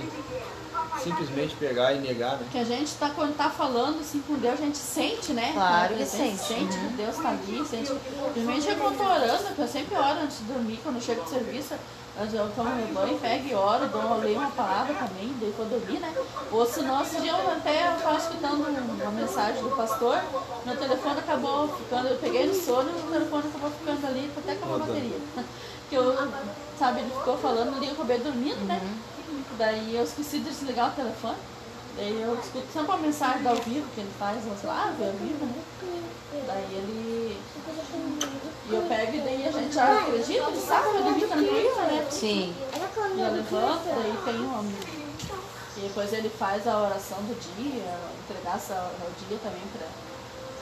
simplesmente 1.03 1.57
pegar 1.57 1.93
e 1.95 2.01
negar, 2.01 2.37
né? 2.37 2.47
Que 2.53 2.59
a 2.59 2.65
gente 2.65 2.95
tá, 2.95 3.11
quando 3.11 3.37
tá 3.37 3.51
falando 3.51 4.01
assim 4.01 4.21
com 4.21 4.35
Deus, 4.35 4.55
a 4.55 4.63
gente 4.63 4.79
sente, 4.79 5.33
né? 5.33 5.51
Claro 5.53 5.95
que 5.95 6.03
a 6.03 6.07
gente 6.07 6.11
sente. 6.11 6.39
sente 6.43 6.79
que 6.79 6.87
Deus 6.97 7.17
tá 7.17 7.31
ali, 7.31 7.65
sente. 7.67 7.93
Principalmente 8.33 8.67
quando 8.77 8.93
eu 8.93 8.99
tô 8.99 9.05
orando, 9.05 9.45
porque 9.45 9.63
eu 9.63 9.69
sempre 9.69 9.97
oro 9.97 10.19
antes 10.23 10.39
de 10.39 10.45
dormir, 10.45 10.81
quando 10.83 10.97
eu 10.97 11.03
chego 11.03 11.23
de 11.25 11.31
serviço, 11.31 11.75
eu 12.33 12.53
tomo 12.55 12.71
meu 12.77 12.87
banho, 12.89 13.19
pego 13.19 13.49
e 13.49 13.55
oro, 13.55 13.89
dou, 13.89 14.19
leio 14.19 14.39
uma 14.39 14.51
palavra 14.51 14.95
também, 14.95 15.35
daí 15.41 15.53
vou 15.57 15.67
dormir, 15.67 15.99
né? 15.99 16.13
Ou 16.53 16.67
senão, 16.67 17.03
esse 17.03 17.21
dia 17.21 17.33
eu 17.33 17.51
até 17.53 17.89
eu 17.89 18.01
tava 18.03 18.19
escutando 18.19 18.67
uma 18.67 19.11
mensagem 19.13 19.63
do 19.63 19.71
pastor, 19.71 20.21
meu 20.65 20.77
telefone 20.77 21.19
acabou 21.19 21.69
ficando, 21.69 22.09
eu 22.09 22.19
peguei 22.19 22.47
no 22.47 22.55
sono 22.55 22.91
e 22.91 23.01
o 23.01 23.11
telefone 23.13 23.45
acabou 23.49 23.71
ficando 23.71 24.07
ali, 24.07 24.31
até 24.37 24.55
com 24.57 24.75
a 24.75 24.79
bateria. 24.79 25.17
Que 25.93 25.99
eu, 25.99 26.17
sabe, 26.79 27.01
ele 27.01 27.11
ficou 27.11 27.37
falando 27.37 27.77
ali, 27.77 27.89
eu 27.89 27.93
acabei 27.93 28.19
dormindo, 28.19 28.65
né? 28.65 28.81
Daí 29.59 29.95
eu 29.95 30.05
esqueci 30.05 30.39
de 30.39 30.49
desligar 30.49 30.89
o 30.89 30.97
telefone. 30.97 31.37
Daí 31.99 32.23
eu 32.23 32.33
escuto 32.41 32.67
sempre 32.73 32.93
uma 32.93 32.97
mensagem 32.97 33.47
ao 33.47 33.57
vivo 33.57 33.87
que 33.95 34.01
ele 34.01 34.11
faz, 34.19 34.43
sei 34.43 34.71
lá, 34.71 34.87
ah, 34.87 34.89
ao 34.89 35.13
vivo, 35.13 35.45
né? 35.45 35.63
Daí 36.47 36.77
ele. 36.77 37.39
E 38.71 38.75
eu 38.75 38.83
pego 38.89 39.17
e 39.17 39.21
daí 39.21 39.47
a 39.47 39.53
gente 39.53 39.75
já 39.75 39.99
acredita, 39.99 40.49
ele 40.49 40.61
sabe 40.63 40.87
eu 40.97 41.03
dormi 41.03 41.27
tranquila, 41.27 41.83
né? 41.83 42.07
Sim. 42.11 42.55
E 43.15 43.21
eu 43.21 43.33
levanto, 43.35 43.85
daí 43.85 44.19
tem 44.25 44.41
um. 44.41 44.73
E 45.77 45.81
depois 45.81 46.11
ele 46.15 46.31
faz 46.31 46.67
a 46.67 46.85
oração 46.85 47.19
do 47.19 47.39
dia, 47.39 47.99
entregar 48.25 48.57
essa, 48.57 48.91
o 48.99 49.29
dia 49.29 49.39
também 49.43 49.63
pra. 49.77 49.87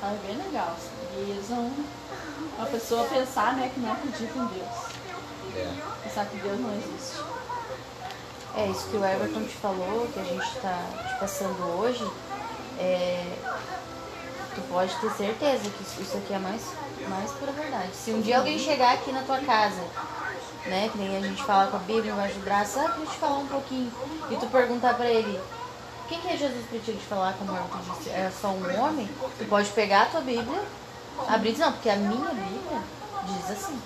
Sabe, 0.00 0.18
bem 0.26 0.36
legal. 0.36 0.74
Assim. 0.76 0.90
E 1.14 1.30
eles 1.30 1.46
vão. 1.46 1.70
A 2.58 2.66
pessoa 2.66 3.04
pensar, 3.04 3.54
né, 3.54 3.70
que 3.72 3.78
não 3.78 3.92
acredita 3.92 4.36
em 4.36 4.46
Deus. 4.46 4.99
É. 5.56 5.72
Pensar 6.04 6.26
que 6.26 6.36
Deus 6.38 6.58
não 6.60 6.72
existe. 6.74 7.22
É 8.56 8.66
isso 8.66 8.88
que 8.88 8.96
o 8.96 9.04
Everton 9.04 9.42
te 9.44 9.54
falou, 9.56 10.08
que 10.12 10.18
a 10.20 10.24
gente 10.24 10.44
está 10.44 10.78
te 11.08 11.20
passando 11.20 11.78
hoje. 11.78 12.04
É, 12.78 13.24
tu 14.54 14.60
pode 14.68 14.94
ter 14.96 15.10
certeza 15.12 15.70
que 15.70 16.02
isso- 16.02 16.16
aqui 16.16 16.32
é 16.32 16.38
mais, 16.38 16.62
mais 17.08 17.30
pura 17.32 17.52
verdade. 17.52 17.90
Se 17.94 18.10
um 18.10 18.20
dia 18.20 18.38
alguém 18.38 18.58
chegar 18.58 18.94
aqui 18.94 19.12
na 19.12 19.22
tua 19.22 19.38
casa, 19.38 19.82
né, 20.66 20.88
que 20.90 20.98
nem 20.98 21.16
a 21.16 21.20
gente 21.20 21.42
fala 21.44 21.70
com 21.70 21.76
a 21.76 21.80
Bíblia 21.80 22.14
braço, 22.42 22.78
ah, 22.80 22.88
deixa 22.88 23.00
eu 23.02 23.06
te 23.06 23.16
falar 23.16 23.38
um 23.38 23.46
pouquinho, 23.46 23.92
e 24.30 24.36
tu 24.36 24.46
perguntar 24.46 24.94
pra 24.94 25.06
ele, 25.06 25.40
quem 26.08 26.18
que 26.20 26.28
é 26.28 26.36
Jesus 26.36 26.66
pra 26.68 26.78
ti 26.80 26.92
te 26.92 27.06
falar, 27.06 27.34
como 27.34 27.52
o 27.52 27.56
Everton 27.56 27.78
disse, 27.94 28.10
é 28.10 28.30
só 28.40 28.48
um 28.48 28.80
homem? 28.80 29.08
Tu 29.38 29.44
pode 29.44 29.68
pegar 29.70 30.02
a 30.02 30.06
tua 30.06 30.20
Bíblia, 30.22 30.60
abrir, 31.28 31.56
não, 31.58 31.72
porque 31.72 31.88
a 31.88 31.96
minha 31.96 32.30
Bíblia 32.30 32.80
diz 33.32 33.50
assim. 33.50 33.78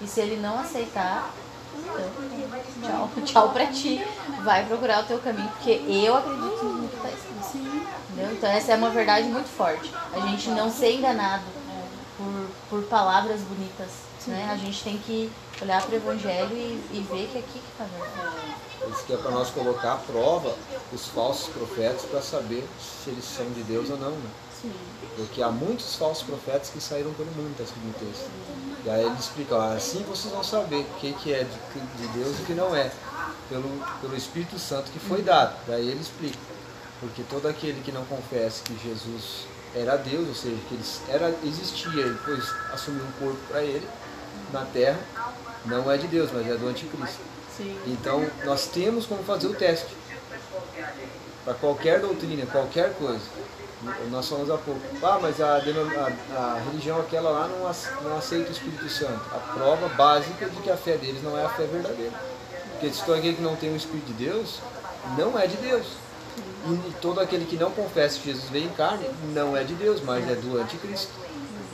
E 0.00 0.06
se 0.06 0.20
ele 0.20 0.36
não 0.36 0.58
aceitar, 0.58 1.30
então, 1.74 2.80
tchau, 2.82 3.10
tchau 3.24 3.48
pra 3.50 3.66
ti. 3.66 4.04
Vai 4.44 4.66
procurar 4.66 5.02
o 5.02 5.06
teu 5.06 5.18
caminho, 5.18 5.48
porque 5.50 5.82
eu 5.88 6.16
acredito 6.16 6.64
no 6.64 6.88
que 6.88 6.96
tá 6.96 7.08
escrito. 7.08 7.86
Entendeu? 8.10 8.32
Então 8.32 8.50
essa 8.50 8.72
é 8.72 8.76
uma 8.76 8.90
verdade 8.90 9.28
muito 9.28 9.48
forte. 9.48 9.92
A 10.12 10.20
gente 10.20 10.50
não 10.50 10.70
ser 10.70 10.96
enganado 10.96 11.44
por, 12.16 12.50
por 12.68 12.88
palavras 12.88 13.40
bonitas. 13.40 13.90
Né? 14.26 14.48
A 14.52 14.56
gente 14.56 14.82
tem 14.84 14.98
que 14.98 15.30
olhar 15.60 15.82
para 15.82 15.92
o 15.92 15.96
evangelho 15.96 16.56
e, 16.56 16.80
e 16.92 17.06
ver 17.10 17.28
que 17.32 17.38
aqui 17.38 17.58
que 17.58 17.76
tá 17.76 17.84
a 17.84 17.86
verdade. 17.86 18.92
Isso 18.92 19.04
que 19.04 19.12
é 19.12 19.16
para 19.16 19.30
nós 19.30 19.50
colocar 19.50 19.94
à 19.94 19.96
prova 19.96 20.54
os 20.92 21.06
falsos 21.06 21.48
profetas 21.48 22.02
para 22.02 22.20
saber 22.20 22.64
se 22.80 23.10
eles 23.10 23.24
são 23.24 23.48
de 23.50 23.62
Deus 23.64 23.90
ou 23.90 23.96
não. 23.96 24.10
Né? 24.10 24.30
Porque 25.16 25.42
há 25.42 25.50
muitos 25.50 25.96
falsos 25.96 26.22
profetas 26.22 26.70
que 26.70 26.80
saíram 26.80 27.12
pelo 27.14 27.30
mundo, 27.32 27.50
está 27.52 27.64
escrito 27.64 27.86
no 27.86 27.94
texto. 27.94 28.30
E 28.84 28.90
aí 28.90 29.04
ele 29.04 29.16
explica, 29.18 29.54
ó, 29.54 29.72
assim 29.74 30.02
vocês 30.02 30.32
vão 30.32 30.42
saber 30.42 30.80
o 30.80 30.98
que, 30.98 31.12
que 31.12 31.32
é 31.32 31.44
de, 31.44 31.80
de 32.02 32.08
Deus 32.18 32.38
e 32.38 32.42
o 32.42 32.44
que 32.44 32.54
não 32.54 32.74
é, 32.74 32.90
pelo, 33.48 33.68
pelo 34.00 34.16
Espírito 34.16 34.58
Santo 34.58 34.90
que 34.90 34.98
foi 34.98 35.22
dado. 35.22 35.54
Daí 35.66 35.88
ele 35.88 36.00
explica. 36.00 36.38
Porque 37.00 37.22
todo 37.28 37.46
aquele 37.48 37.80
que 37.80 37.92
não 37.92 38.04
confessa 38.04 38.62
que 38.64 38.78
Jesus 38.82 39.46
era 39.74 39.96
Deus, 39.96 40.28
ou 40.28 40.34
seja, 40.34 40.56
que 40.68 40.74
ele 40.74 40.84
era, 41.08 41.34
existia 41.44 42.06
e 42.06 42.10
depois 42.10 42.44
assumiu 42.72 43.04
um 43.04 43.12
corpo 43.12 43.38
para 43.48 43.62
ele 43.62 43.86
na 44.52 44.64
terra, 44.66 45.00
não 45.64 45.90
é 45.90 45.96
de 45.96 46.06
Deus, 46.08 46.30
mas 46.32 46.46
é 46.46 46.56
do 46.56 46.68
anticristo. 46.68 47.20
Sim. 47.56 47.78
Então, 47.86 48.24
nós 48.44 48.66
temos 48.66 49.06
como 49.06 49.22
fazer 49.22 49.46
o 49.46 49.54
teste. 49.54 49.96
Para 51.44 51.54
qualquer 51.54 52.00
doutrina, 52.00 52.46
qualquer 52.46 52.94
coisa. 52.94 53.22
Nós 54.10 54.28
falamos 54.28 54.50
há 54.50 54.58
pouco. 54.58 54.80
Ah, 55.02 55.18
mas 55.20 55.40
a, 55.40 55.56
a- 55.56 55.58
a 56.38 56.60
religião 56.66 57.00
aquela 57.00 57.30
lá 57.30 57.48
não, 57.48 57.58
não 58.08 58.16
aceita 58.16 58.48
o 58.48 58.52
Espírito 58.52 58.88
Santo. 58.88 59.20
A 59.34 59.38
prova 59.54 59.88
básica 59.88 60.48
de 60.48 60.56
que 60.62 60.70
a 60.70 60.76
fé 60.76 60.96
deles 60.96 61.22
não 61.22 61.36
é 61.36 61.44
a 61.44 61.48
fé 61.48 61.64
verdadeira. 61.64 62.12
Porque 62.72 62.90
se 62.90 63.04
todo 63.04 63.16
aquele 63.16 63.36
que 63.36 63.42
não 63.42 63.56
tem 63.56 63.72
o 63.72 63.76
Espírito 63.76 64.06
de 64.06 64.24
Deus, 64.24 64.58
não 65.18 65.38
é 65.38 65.46
de 65.46 65.56
Deus. 65.56 65.86
E 66.66 66.92
todo 67.00 67.20
aquele 67.20 67.44
que 67.44 67.56
não 67.56 67.70
confessa 67.72 68.18
que 68.20 68.30
Jesus 68.32 68.48
veio 68.50 68.66
em 68.66 68.72
carne, 68.74 69.04
não 69.34 69.56
é 69.56 69.64
de 69.64 69.74
Deus, 69.74 70.00
mas 70.00 70.28
é 70.30 70.34
do 70.36 70.58
anticristo. 70.60 71.10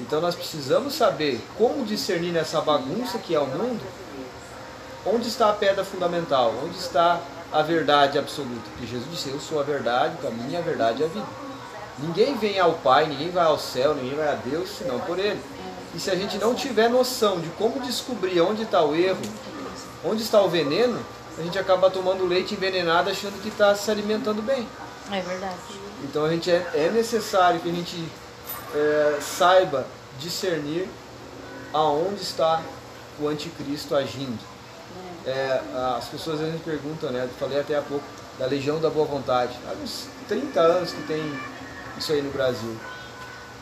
Então 0.01 0.21
nós 0.21 0.35
precisamos 0.35 0.95
saber 0.95 1.45
como 1.59 1.85
discernir 1.85 2.33
nessa 2.33 2.61
bagunça 2.61 3.19
que 3.19 3.35
é 3.35 3.41
o 3.41 3.47
mundo, 3.47 3.85
onde 5.05 5.29
está 5.29 5.51
a 5.51 5.53
pedra 5.53 5.85
fundamental, 5.85 6.55
onde 6.65 6.79
está 6.79 7.21
a 7.53 7.63
verdade 7.63 8.19
absoluta. 8.19 8.63
Porque 8.73 8.87
Jesus 8.87 9.11
disse, 9.11 9.29
eu 9.31 9.41
sou 9.41 9.61
a 9.61 9.63
verdade, 9.63 10.15
o 10.19 10.23
caminho, 10.23 10.59
a 10.59 10.63
verdade 10.63 11.03
e 11.03 11.05
a 11.05 11.09
vida. 11.09 11.27
Ninguém 12.01 12.37
vem 12.37 12.59
ao 12.59 12.75
Pai, 12.75 13.07
ninguém 13.07 13.31
vai 13.31 13.45
ao 13.45 13.59
céu, 13.59 13.95
ninguém 13.95 14.17
vai 14.17 14.29
a 14.29 14.35
Deus, 14.35 14.69
senão 14.71 15.01
por 15.01 15.19
Ele. 15.19 15.41
E 15.95 16.01
se 16.01 16.11
a 16.11 16.15
gente 16.15 16.39
não 16.39 16.55
tiver 16.55 16.89
noção 16.89 17.41
de 17.41 17.49
como 17.51 17.81
descobrir 17.81 18.41
onde 18.41 18.63
está 18.63 18.85
o 18.85 18.95
erro, 18.95 19.21
onde 20.05 20.23
está 20.23 20.41
o 20.41 20.49
veneno, 20.49 20.99
a 21.37 21.43
gente 21.43 21.59
acaba 21.59 21.91
tomando 21.91 22.27
leite 22.27 22.55
envenenado 22.55 23.11
achando 23.11 23.41
que 23.43 23.49
está 23.49 23.75
se 23.75 23.91
alimentando 23.91 24.43
bem. 24.43 24.67
É 25.11 25.21
verdade. 25.21 25.57
Então 26.05 26.25
a 26.25 26.31
gente 26.31 26.51
é, 26.51 26.71
é 26.75 26.91
necessário 26.93 27.61
que 27.61 27.69
a 27.69 27.73
gente 27.73 28.09
é, 28.75 29.19
saiba 29.21 29.87
discernir 30.19 30.89
aonde 31.73 32.23
está 32.23 32.63
o 33.21 33.29
anticristo 33.29 33.95
agindo. 33.95 34.39
É, 35.27 35.61
as 35.97 36.07
pessoas 36.07 36.41
às 36.41 36.47
vezes 36.47 36.63
perguntam, 36.63 37.11
né? 37.11 37.25
Eu 37.25 37.29
falei 37.41 37.61
até 37.61 37.77
há 37.77 37.83
pouco 37.83 38.05
da 38.39 38.47
Legião 38.47 38.81
da 38.81 38.89
Boa 38.89 39.07
Vontade. 39.07 39.57
Há 39.69 39.73
uns 39.83 40.07
30 40.29 40.61
anos 40.61 40.93
que 40.93 41.03
tem 41.03 41.39
isso 41.99 42.13
aí 42.13 42.23
no 42.23 42.31
Brasil. 42.31 42.77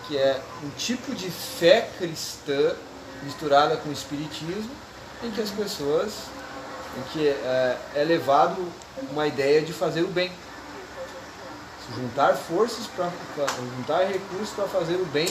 Que 0.07 0.17
é 0.17 0.41
um 0.63 0.71
tipo 0.71 1.15
de 1.15 1.31
fé 1.31 1.91
cristã 1.99 2.75
misturada 3.23 3.77
com 3.77 3.91
espiritismo, 3.91 4.71
em 5.23 5.31
que 5.31 5.41
as 5.41 5.51
pessoas, 5.51 6.13
em 6.97 7.03
que 7.13 7.27
é, 7.29 7.79
é 7.95 8.05
levado 8.05 8.65
uma 9.11 9.27
ideia 9.27 9.63
de 9.63 9.73
fazer 9.73 10.03
o 10.03 10.09
bem 10.09 10.31
juntar 11.95 12.35
forças 12.35 12.87
para 12.89 13.11
juntar 13.77 14.05
recursos 14.05 14.51
para 14.51 14.67
fazer 14.67 14.97
o 14.97 15.05
bem 15.07 15.29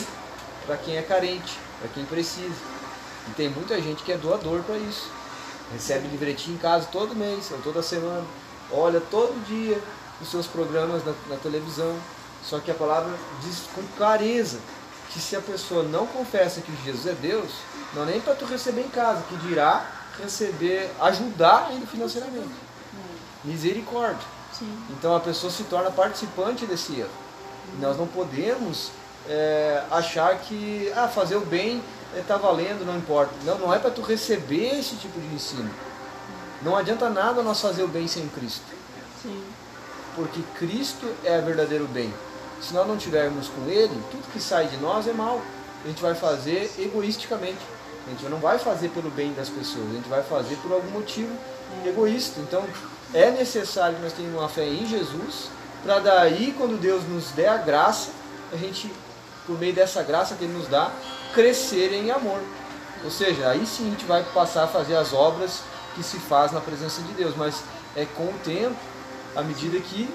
para 0.65 0.77
quem 0.77 0.97
é 0.97 1.01
carente, 1.01 1.57
para 1.79 1.89
quem 1.89 2.05
precisa. 2.05 2.55
E 3.27 3.31
tem 3.31 3.49
muita 3.49 3.79
gente 3.81 4.03
que 4.03 4.11
é 4.11 4.17
doador 4.17 4.63
para 4.63 4.77
isso. 4.77 5.09
Recebe 5.71 6.07
livretinho 6.07 6.55
em 6.55 6.59
casa 6.59 6.87
todo 6.91 7.15
mês 7.15 7.51
ou 7.51 7.59
toda 7.59 7.81
semana. 7.81 8.25
Olha 8.71 8.99
todo 8.99 9.45
dia 9.45 9.79
os 10.21 10.29
seus 10.29 10.47
programas 10.47 11.03
na, 11.05 11.13
na 11.29 11.35
televisão. 11.37 11.95
Só 12.47 12.59
que 12.59 12.69
a 12.69 12.75
palavra 12.75 13.13
diz 13.41 13.61
com 13.73 13.81
clareza 13.97 14.59
que 15.11 15.19
se 15.19 15.35
a 15.35 15.41
pessoa 15.41 15.83
não 15.83 16.05
confessa 16.05 16.61
que 16.61 16.71
Jesus 16.83 17.07
é 17.07 17.13
Deus, 17.13 17.51
não 17.93 18.03
é 18.03 18.05
nem 18.07 18.21
para 18.21 18.35
tu 18.35 18.45
receber 18.45 18.81
em 18.81 18.89
casa, 18.89 19.23
que 19.29 19.35
dirá 19.37 19.85
receber, 20.21 20.89
ajudar 21.01 21.67
ainda 21.69 21.85
financeiramente. 21.87 22.53
Misericórdia. 23.43 24.27
Sim. 24.57 24.71
Então 24.91 25.15
a 25.15 25.19
pessoa 25.19 25.51
se 25.51 25.63
torna 25.63 25.91
participante 25.91 26.65
desse 26.65 26.99
erro. 26.99 27.09
E 27.77 27.81
nós 27.81 27.97
não 27.97 28.07
podemos 28.07 28.91
é, 29.27 29.83
achar 29.91 30.37
que 30.39 30.91
ah, 30.95 31.07
fazer 31.07 31.35
o 31.35 31.41
bem 31.41 31.83
está 32.15 32.37
valendo, 32.37 32.85
não 32.85 32.97
importa. 32.97 33.33
Não, 33.43 33.57
não 33.57 33.73
é 33.73 33.79
para 33.79 33.91
tu 33.91 34.01
receber 34.01 34.79
esse 34.79 34.95
tipo 34.95 35.19
de 35.19 35.27
ensino. 35.33 35.69
Não 36.61 36.75
adianta 36.75 37.09
nada 37.09 37.41
nós 37.41 37.59
fazer 37.59 37.83
o 37.83 37.87
bem 37.87 38.07
sem 38.07 38.27
Cristo. 38.29 38.65
Sim. 39.21 39.43
Porque 40.15 40.41
Cristo 40.57 41.05
é 41.23 41.39
o 41.39 41.41
verdadeiro 41.43 41.87
bem. 41.87 42.13
Se 42.61 42.73
nós 42.73 42.87
não 42.87 42.97
tivermos 42.97 43.47
com 43.47 43.69
Ele, 43.69 43.93
tudo 44.11 44.31
que 44.31 44.39
sai 44.39 44.67
de 44.67 44.77
nós 44.77 45.07
é 45.07 45.13
mal. 45.13 45.41
A 45.83 45.87
gente 45.87 46.01
vai 46.01 46.15
fazer 46.15 46.71
egoisticamente. 46.79 47.59
A 48.07 48.09
gente 48.11 48.23
não 48.25 48.37
vai 48.37 48.59
fazer 48.59 48.89
pelo 48.89 49.09
bem 49.09 49.33
das 49.33 49.49
pessoas, 49.49 49.89
a 49.89 49.93
gente 49.93 50.07
vai 50.07 50.21
fazer 50.21 50.55
por 50.57 50.71
algum 50.71 50.91
motivo 50.91 51.35
egoísta. 51.83 52.39
Então, 52.39 52.63
é 53.13 53.31
necessário 53.31 53.95
que 53.95 54.01
nós 54.03 54.13
tenhamos 54.13 54.39
uma 54.39 54.49
fé 54.49 54.67
em 54.67 54.85
Jesus, 54.85 55.49
para 55.83 55.99
daí, 55.99 56.53
quando 56.57 56.79
Deus 56.79 57.03
nos 57.07 57.31
der 57.31 57.49
a 57.49 57.57
graça, 57.57 58.11
a 58.51 58.57
gente, 58.57 58.91
por 59.47 59.57
meio 59.57 59.73
dessa 59.73 60.03
graça 60.03 60.35
que 60.35 60.43
Ele 60.43 60.53
nos 60.53 60.67
dá, 60.67 60.91
crescer 61.33 61.93
em 61.93 62.11
amor. 62.11 62.39
Ou 63.03 63.11
seja, 63.11 63.49
aí 63.49 63.65
sim 63.65 63.87
a 63.87 63.91
gente 63.91 64.05
vai 64.05 64.23
passar 64.33 64.63
a 64.63 64.67
fazer 64.67 64.95
as 64.95 65.13
obras 65.13 65.61
que 65.95 66.03
se 66.03 66.17
faz 66.17 66.51
na 66.51 66.59
presença 66.59 67.01
de 67.01 67.13
Deus, 67.13 67.35
mas 67.35 67.63
é 67.95 68.05
com 68.05 68.23
o 68.25 68.39
tempo, 68.43 68.75
à 69.35 69.41
medida 69.41 69.79
que, 69.79 70.09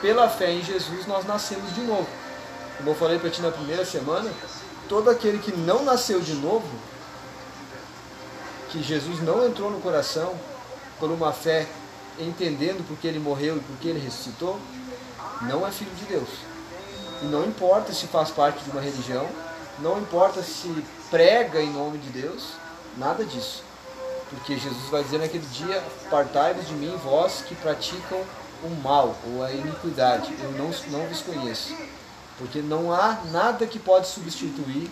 pela 0.00 0.28
fé 0.28 0.50
em 0.52 0.62
Jesus, 0.62 1.06
nós 1.06 1.26
nascemos 1.26 1.74
de 1.74 1.82
novo. 1.82 2.08
Como 2.76 2.90
eu 2.90 2.94
falei 2.94 3.18
para 3.18 3.30
ti 3.30 3.42
na 3.42 3.50
primeira 3.50 3.84
semana, 3.84 4.30
todo 4.88 5.10
aquele 5.10 5.38
que 5.38 5.52
não 5.52 5.84
nasceu 5.84 6.20
de 6.20 6.34
novo, 6.34 6.68
que 8.70 8.82
Jesus 8.82 9.22
não 9.22 9.46
entrou 9.46 9.70
no 9.70 9.80
coração 9.80 10.34
por 10.98 11.10
uma 11.10 11.32
fé 11.32 11.66
entendendo 12.18 12.86
porque 12.86 13.06
ele 13.06 13.18
morreu 13.18 13.56
e 13.56 13.60
porque 13.60 13.88
ele 13.88 13.98
ressuscitou, 13.98 14.58
não 15.42 15.66
é 15.66 15.70
filho 15.70 15.94
de 15.94 16.04
Deus. 16.04 16.28
E 17.22 17.26
não 17.26 17.44
importa 17.44 17.92
se 17.92 18.06
faz 18.06 18.30
parte 18.30 18.64
de 18.64 18.70
uma 18.70 18.80
religião, 18.80 19.28
não 19.78 19.98
importa 19.98 20.42
se 20.42 20.84
prega 21.10 21.60
em 21.60 21.70
nome 21.70 21.98
de 21.98 22.08
Deus, 22.10 22.52
nada 22.96 23.24
disso. 23.24 23.62
Porque 24.30 24.56
Jesus 24.56 24.88
vai 24.90 25.02
dizer 25.02 25.18
naquele 25.18 25.46
dia: 25.46 25.82
Partai-vos 26.08 26.68
de 26.68 26.74
mim, 26.74 26.96
vós 27.02 27.42
que 27.46 27.54
praticam 27.56 28.22
o 28.62 28.70
mal 28.82 29.16
ou 29.26 29.42
a 29.42 29.52
iniquidade, 29.52 30.34
eu 30.42 30.52
não, 30.52 30.70
não 30.90 31.06
vos 31.06 31.22
conheço. 31.22 31.74
Porque 32.38 32.60
não 32.60 32.92
há 32.92 33.18
nada 33.30 33.66
que 33.66 33.78
pode 33.78 34.08
substituir 34.08 34.90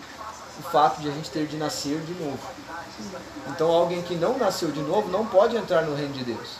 o 0.59 0.63
fato 0.71 1.01
de 1.01 1.09
a 1.09 1.11
gente 1.11 1.29
ter 1.31 1.47
de 1.47 1.57
nascer 1.57 1.99
de 2.01 2.13
novo. 2.13 2.39
Então, 3.47 3.69
alguém 3.69 4.01
que 4.01 4.15
não 4.15 4.37
nasceu 4.37 4.71
de 4.71 4.81
novo 4.81 5.09
não 5.09 5.25
pode 5.25 5.55
entrar 5.55 5.83
no 5.83 5.95
reino 5.95 6.13
de 6.13 6.23
Deus. 6.23 6.57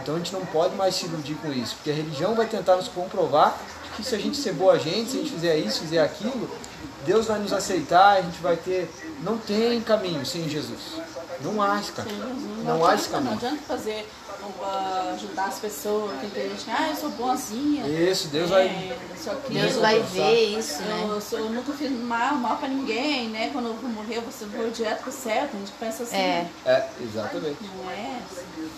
Então, 0.00 0.14
a 0.14 0.18
gente 0.18 0.32
não 0.32 0.46
pode 0.46 0.74
mais 0.74 0.94
se 0.94 1.06
iludir 1.06 1.34
com 1.34 1.52
isso, 1.52 1.74
porque 1.76 1.90
a 1.90 1.94
religião 1.94 2.34
vai 2.34 2.46
tentar 2.46 2.76
nos 2.76 2.88
comprovar 2.88 3.58
que 3.96 4.02
se 4.02 4.14
a 4.14 4.18
gente 4.18 4.36
ser 4.36 4.54
boa 4.54 4.78
gente, 4.78 5.10
se 5.10 5.16
a 5.18 5.20
gente 5.20 5.32
fizer 5.32 5.56
isso, 5.58 5.80
fizer 5.80 6.02
aquilo, 6.02 6.50
Deus 7.04 7.26
vai 7.26 7.38
nos 7.38 7.52
aceitar, 7.52 8.16
a 8.16 8.22
gente 8.22 8.40
vai 8.40 8.56
ter. 8.56 8.90
Não 9.22 9.36
tem 9.36 9.80
caminho 9.80 10.24
sem 10.24 10.48
Jesus. 10.48 10.80
Não 11.42 11.62
há 11.62 11.80
caminho. 11.80 12.18
Não, 12.64 12.78
não 12.78 12.86
há 12.86 12.94
esse 12.94 13.08
caminho. 13.08 13.30
Não 13.30 13.38
adianta 13.38 13.62
fazer 13.62 14.08
ajudar 15.14 15.46
as 15.46 15.58
pessoas, 15.58 16.12
tem 16.20 16.50
gente 16.50 16.64
que, 16.64 16.70
ah, 16.70 16.88
eu 16.90 16.96
sou 16.96 17.10
boazinha. 17.10 17.86
Isso, 17.86 18.28
Deus 18.28 18.50
é, 18.50 18.54
vai. 18.54 18.98
Deus 19.48 19.76
vai 19.76 20.00
ver 20.00 20.58
isso, 20.58 20.82
né? 20.82 21.06
Eu, 21.08 21.20
sou, 21.20 21.38
eu 21.38 21.50
nunca 21.50 21.72
fiz 21.72 21.90
mal, 21.90 22.34
mal 22.34 22.56
pra 22.56 22.68
ninguém, 22.68 23.28
né? 23.28 23.50
Quando 23.52 23.68
eu 23.68 23.74
vou 23.74 23.90
morrer, 23.90 24.20
você 24.20 24.44
vou 24.46 24.70
direto 24.70 25.02
pro 25.02 25.12
céu, 25.12 25.44
a 25.44 25.56
gente 25.56 25.72
pensa 25.78 26.02
assim. 26.02 26.16
É, 26.16 26.50
é 26.66 26.88
exatamente. 27.00 27.58
Não 27.76 27.90
é 27.90 28.18
assim. 28.30 28.70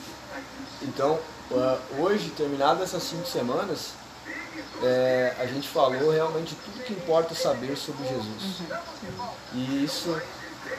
Então, 0.83 1.19
hoje, 1.99 2.31
terminadas 2.31 2.83
essas 2.83 3.03
cinco 3.05 3.27
semanas, 3.27 3.93
é, 4.83 5.35
a 5.39 5.47
gente 5.47 5.69
falou 5.69 6.11
realmente 6.11 6.55
tudo 6.57 6.85
que 6.85 6.93
importa 6.93 7.35
saber 7.35 7.77
sobre 7.77 8.07
Jesus. 8.07 8.61
Uhum. 8.61 9.29
E 9.55 9.85
isso 9.85 10.21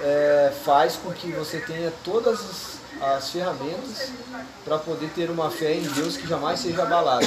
é, 0.02 0.54
faz 0.64 0.96
com 0.96 1.12
que 1.12 1.32
você 1.32 1.60
tenha 1.60 1.92
todas 2.04 2.40
as, 2.40 3.18
as 3.18 3.30
ferramentas 3.30 4.12
para 4.64 4.78
poder 4.78 5.10
ter 5.10 5.30
uma 5.30 5.50
fé 5.50 5.74
em 5.74 5.84
Deus 5.84 6.18
que 6.18 6.28
jamais 6.28 6.60
seja 6.60 6.84
abalada. 6.84 7.26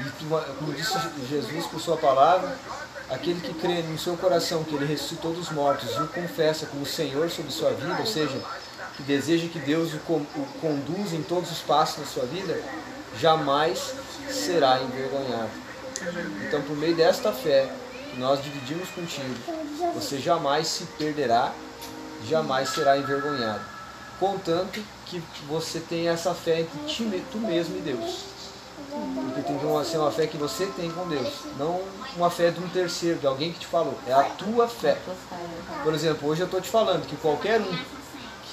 E 0.00 0.54
como 0.58 0.72
disse 0.72 0.96
Jesus 1.28 1.66
por 1.66 1.80
sua 1.80 1.96
palavra, 1.96 2.56
aquele 3.10 3.40
que 3.40 3.52
crê 3.54 3.82
no 3.82 3.98
seu 3.98 4.16
coração 4.16 4.62
que 4.62 4.74
ele 4.74 4.86
ressuscitou 4.86 5.32
dos 5.32 5.50
mortos 5.50 5.90
e 5.96 6.00
o 6.00 6.08
confessa 6.08 6.66
como 6.66 6.86
Senhor 6.86 7.28
sobre 7.30 7.50
sua 7.50 7.70
vida, 7.70 7.96
ou 7.98 8.06
seja, 8.06 8.40
que 8.96 9.02
deseja 9.02 9.48
que 9.48 9.58
Deus 9.58 9.92
o, 9.92 10.12
o 10.12 10.48
conduza 10.60 11.16
em 11.16 11.22
todos 11.22 11.50
os 11.50 11.58
passos 11.60 12.00
da 12.00 12.06
sua 12.06 12.26
vida, 12.26 12.60
jamais 13.18 13.94
será 14.30 14.80
envergonhado. 14.80 15.50
Então, 16.46 16.62
por 16.62 16.76
meio 16.76 16.94
desta 16.94 17.32
fé 17.32 17.68
que 18.10 18.18
nós 18.18 18.42
dividimos 18.42 18.88
contigo, 18.90 19.34
você 19.94 20.18
jamais 20.18 20.68
se 20.68 20.84
perderá, 20.98 21.52
jamais 22.28 22.68
será 22.70 22.98
envergonhado. 22.98 23.60
Contanto 24.18 24.82
que 25.06 25.22
você 25.48 25.80
tenha 25.80 26.12
essa 26.12 26.34
fé 26.34 26.60
entre 26.60 26.78
ti, 26.86 27.24
tu 27.30 27.38
mesmo 27.38 27.76
e 27.76 27.80
Deus. 27.80 28.24
Porque 29.24 29.42
tem 29.42 29.58
que 29.58 29.84
ser 29.84 29.98
uma 29.98 30.10
fé 30.10 30.26
que 30.26 30.36
você 30.36 30.66
tem 30.66 30.90
com 30.90 31.06
Deus, 31.08 31.32
não 31.58 31.80
uma 32.16 32.30
fé 32.30 32.50
de 32.50 32.60
um 32.60 32.68
terceiro, 32.68 33.18
de 33.18 33.26
alguém 33.26 33.52
que 33.52 33.60
te 33.60 33.66
falou. 33.66 33.96
É 34.06 34.12
a 34.12 34.24
tua 34.24 34.66
fé. 34.66 34.98
Por 35.84 35.94
exemplo, 35.94 36.28
hoje 36.28 36.40
eu 36.40 36.46
estou 36.46 36.60
te 36.60 36.68
falando 36.68 37.06
que 37.06 37.16
qualquer 37.16 37.60
um 37.60 37.98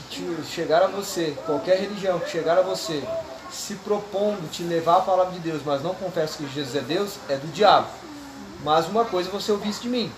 que 0.09 0.43
chegar 0.49 0.83
a 0.83 0.87
você, 0.87 1.35
qualquer 1.45 1.79
religião 1.79 2.19
que 2.19 2.29
chegar 2.29 2.57
a 2.57 2.61
você, 2.61 3.03
se 3.51 3.75
propondo 3.75 4.49
te 4.49 4.63
levar 4.63 4.97
a 4.97 5.01
palavra 5.01 5.33
de 5.33 5.39
Deus, 5.39 5.61
mas 5.65 5.81
não 5.81 5.93
confessa 5.93 6.37
que 6.37 6.47
Jesus 6.53 6.75
é 6.75 6.81
Deus, 6.81 7.17
é 7.27 7.35
do 7.35 7.47
diabo. 7.51 7.87
Mas 8.65 8.87
uma 8.87 9.05
coisa 9.05 9.29
você 9.29 9.51
ouvisse 9.51 9.83
de 9.83 9.89
mim. 9.89 10.11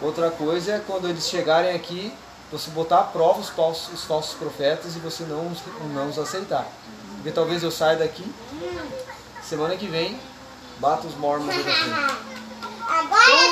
Outra 0.00 0.30
coisa 0.30 0.74
é 0.74 0.78
quando 0.78 1.08
eles 1.08 1.28
chegarem 1.28 1.74
aqui, 1.74 2.12
você 2.52 2.70
botar 2.70 3.00
à 3.00 3.02
prova 3.02 3.40
os 3.40 3.48
falsos, 3.48 3.92
os 3.92 4.04
falsos 4.04 4.34
profetas 4.34 4.94
e 4.94 5.00
você 5.00 5.24
não, 5.24 5.50
não 5.92 6.08
os 6.08 6.16
aceitar. 6.16 6.68
Porque 7.16 7.32
talvez 7.32 7.64
eu 7.64 7.70
saia 7.72 7.98
daqui, 7.98 8.24
semana 9.42 9.76
que 9.76 9.88
vem, 9.88 10.20
bata 10.78 11.08
os 11.08 11.16
mormons 11.16 11.50
aqui. 11.50 11.64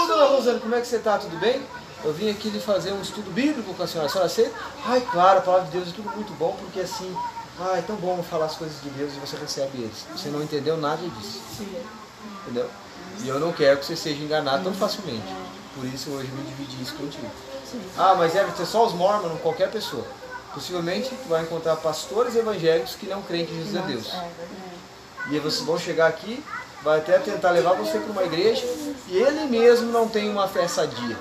Ô, 0.02 0.06
dona 0.06 0.26
Rosana, 0.26 0.60
como 0.60 0.74
é 0.76 0.80
que 0.80 0.86
você 0.86 0.96
está? 0.96 1.18
Tudo 1.18 1.36
bem? 1.40 1.60
Eu 2.04 2.12
vim 2.12 2.30
aqui 2.30 2.48
lhe 2.48 2.60
fazer 2.60 2.92
um 2.92 3.02
estudo 3.02 3.32
bíblico 3.32 3.74
com 3.74 3.82
a 3.82 3.88
senhora. 3.88 4.06
A 4.06 4.10
senhora 4.10 4.26
aceita? 4.26 4.54
Ai, 4.84 5.00
claro, 5.00 5.40
a 5.40 5.42
palavra 5.42 5.66
de 5.66 5.72
Deus 5.72 5.88
é 5.88 5.92
tudo 5.92 6.10
muito 6.14 6.32
bom, 6.34 6.56
porque 6.60 6.78
assim, 6.78 7.12
ah, 7.60 7.76
é 7.76 7.82
tão 7.82 7.96
bom 7.96 8.22
falar 8.22 8.46
as 8.46 8.54
coisas 8.54 8.80
de 8.80 8.88
Deus 8.90 9.14
e 9.16 9.18
você 9.18 9.36
recebe 9.36 9.78
eles. 9.78 10.06
Você 10.14 10.28
não 10.28 10.40
entendeu 10.40 10.76
nada 10.76 11.02
disso. 11.02 11.42
Entendeu? 12.44 12.70
E 13.22 13.28
eu 13.28 13.40
não 13.40 13.52
quero 13.52 13.78
que 13.78 13.86
você 13.86 13.96
seja 13.96 14.22
enganado 14.22 14.64
tão 14.64 14.74
facilmente. 14.74 15.26
Por 15.74 15.84
isso 15.86 16.10
hoje 16.10 16.28
eu 16.28 16.36
me 16.36 16.42
dividi 16.44 16.82
isso 16.82 16.94
contigo. 16.94 17.30
Ah, 17.96 18.14
mas 18.16 18.32
deve 18.32 18.52
ter 18.52 18.66
só 18.66 18.86
os 18.86 18.92
mormons, 18.92 19.40
qualquer 19.40 19.70
pessoa. 19.70 20.04
Possivelmente 20.54 21.10
tu 21.10 21.28
vai 21.28 21.42
encontrar 21.42 21.76
pastores 21.76 22.34
evangélicos 22.34 22.94
que 22.96 23.06
não 23.06 23.22
creem 23.22 23.46
que 23.46 23.54
Jesus 23.54 23.74
é 23.74 23.82
Deus. 23.82 24.12
E 25.30 25.34
aí 25.34 25.40
vocês 25.40 25.64
vão 25.64 25.78
chegar 25.78 26.06
aqui, 26.06 26.42
vai 26.82 26.98
até 26.98 27.18
tentar 27.18 27.50
levar 27.50 27.74
você 27.74 27.98
para 27.98 28.10
uma 28.10 28.24
igreja 28.24 28.64
e 29.08 29.16
ele 29.16 29.44
mesmo 29.46 29.92
não 29.92 30.08
tem 30.08 30.30
uma 30.30 30.48
fé 30.48 30.66
sadia. 30.66 31.16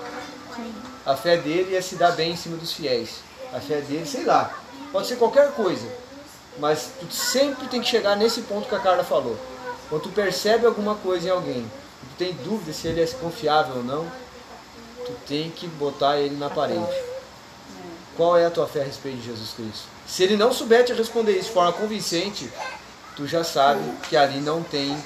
A 1.05 1.15
fé 1.15 1.37
dele 1.37 1.75
é 1.75 1.81
se 1.81 1.95
dar 1.95 2.11
bem 2.11 2.31
em 2.31 2.37
cima 2.37 2.57
dos 2.57 2.73
fiéis. 2.73 3.19
A 3.53 3.59
fé 3.59 3.81
dele, 3.81 4.05
sei 4.05 4.23
lá, 4.23 4.53
pode 4.91 5.07
ser 5.07 5.17
qualquer 5.17 5.51
coisa. 5.51 5.87
Mas 6.59 6.89
tu 6.99 7.11
sempre 7.11 7.67
tem 7.67 7.81
que 7.81 7.87
chegar 7.87 8.15
nesse 8.15 8.41
ponto 8.41 8.67
que 8.67 8.75
a 8.75 8.79
Carla 8.79 9.03
falou. 9.03 9.37
Quando 9.89 10.03
tu 10.03 10.09
percebe 10.09 10.65
alguma 10.65 10.95
coisa 10.95 11.27
em 11.27 11.31
alguém, 11.31 11.71
tu 11.99 12.15
tem 12.17 12.33
dúvida 12.33 12.73
se 12.73 12.87
ele 12.87 13.01
é 13.01 13.07
confiável 13.07 13.77
ou 13.77 13.83
não, 13.83 14.11
tu 15.05 15.11
tem 15.27 15.49
que 15.49 15.67
botar 15.67 16.17
ele 16.17 16.35
na 16.35 16.49
parede. 16.49 16.85
Qual 18.15 18.37
é 18.37 18.45
a 18.45 18.51
tua 18.51 18.67
fé 18.67 18.81
a 18.81 18.85
respeito 18.85 19.17
de 19.17 19.25
Jesus 19.25 19.51
Cristo? 19.51 19.85
Se 20.07 20.23
ele 20.23 20.35
não 20.35 20.51
souber 20.51 20.83
te 20.83 20.93
responder 20.93 21.33
isso 21.33 21.49
de 21.49 21.53
forma 21.53 21.73
convincente, 21.73 22.51
tu 23.15 23.27
já 23.27 23.43
sabe 23.43 23.81
que 24.09 24.17
ali 24.17 24.39
não 24.39 24.63
tem 24.63 24.97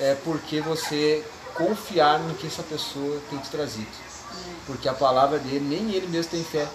é, 0.00 0.14
por 0.16 0.38
que 0.40 0.60
você 0.60 1.24
confiar 1.54 2.18
no 2.20 2.34
que 2.34 2.46
essa 2.46 2.62
pessoa 2.62 3.20
tem 3.30 3.38
te 3.38 3.48
trazido. 3.50 3.88
Porque 4.66 4.88
a 4.88 4.94
palavra 4.94 5.38
dele, 5.38 5.60
nem 5.60 5.94
ele 5.94 6.06
mesmo 6.06 6.30
tem 6.30 6.44
fé 6.44 6.68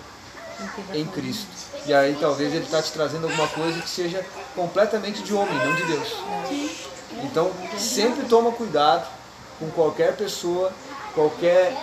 em 0.94 1.06
Cristo. 1.06 1.48
E 1.86 1.94
aí 1.94 2.18
talvez 2.20 2.54
ele 2.54 2.66
está 2.66 2.82
te 2.82 2.92
trazendo 2.92 3.26
alguma 3.28 3.48
coisa 3.48 3.82
que 3.82 3.90
seja 3.90 4.26
completamente 4.56 5.22
de 5.22 5.34
homem, 5.34 5.56
não 5.56 5.76
de 5.76 5.84
Deus. 5.84 6.16
Então 7.24 7.52
sempre 7.78 8.26
toma 8.26 8.52
cuidado 8.52 9.08
com 9.64 9.72
qualquer 9.72 10.16
pessoa, 10.16 10.72
qualquer 11.14 11.76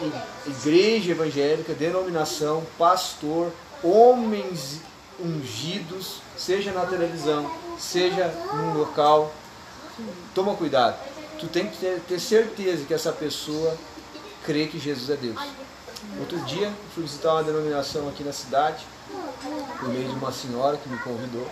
igreja 0.47 1.13
evangélica, 1.13 1.73
denominação, 1.73 2.63
pastor, 2.79 3.53
homens 3.83 4.81
ungidos, 5.19 6.21
seja 6.37 6.73
na 6.73 6.85
televisão, 6.87 7.51
seja 7.79 8.27
num 8.55 8.79
local. 8.79 9.33
Toma 10.35 10.55
cuidado. 10.55 10.97
Tu 11.39 11.47
tem 11.47 11.69
que 11.69 12.01
ter, 12.07 12.21
certeza 12.21 12.85
que 12.85 12.93
essa 12.93 13.13
pessoa 13.13 13.77
crê 14.45 14.67
que 14.67 14.79
Jesus 14.79 15.09
é 15.11 15.17
Deus. 15.17 15.41
Outro 16.19 16.39
dia 16.41 16.73
fui 16.95 17.03
visitar 17.03 17.35
uma 17.35 17.43
denominação 17.43 18.09
aqui 18.09 18.25
na 18.25 18.33
cidade, 18.33 18.85
por 19.79 19.89
meio 19.89 20.09
de 20.09 20.15
uma 20.15 20.33
senhora 20.33 20.77
que 20.77 20.89
me 20.89 20.99
convidou. 20.99 21.47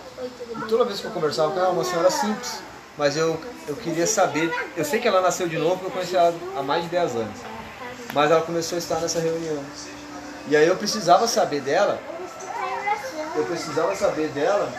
E 0.57 0.67
toda 0.67 0.85
vez 0.85 0.99
que 0.99 1.05
eu 1.05 1.11
conversava 1.11 1.51
com 1.51 1.59
ela, 1.59 1.69
uma 1.69 1.83
senhora 1.83 2.09
simples, 2.09 2.59
mas 2.99 3.15
eu, 3.15 3.39
eu 3.65 3.77
queria 3.77 4.05
saber. 4.05 4.53
Eu 4.75 4.83
sei 4.83 4.99
que 4.99 5.07
ela 5.07 5.21
nasceu 5.21 5.47
de 5.47 5.57
novo, 5.57 5.77
porque 5.77 5.87
eu 5.87 5.91
conheci 5.91 6.17
ela 6.17 6.35
há 6.57 6.61
mais 6.61 6.83
de 6.83 6.89
10 6.89 7.15
anos. 7.15 7.39
Mas 8.13 8.29
ela 8.29 8.41
começou 8.41 8.75
a 8.75 8.79
estar 8.79 8.99
nessa 8.99 9.21
reunião. 9.21 9.63
E 10.49 10.57
aí 10.57 10.67
eu 10.67 10.75
precisava 10.75 11.25
saber 11.25 11.61
dela. 11.61 11.97
Eu 13.37 13.45
precisava 13.45 13.95
saber 13.95 14.27
dela 14.29 14.69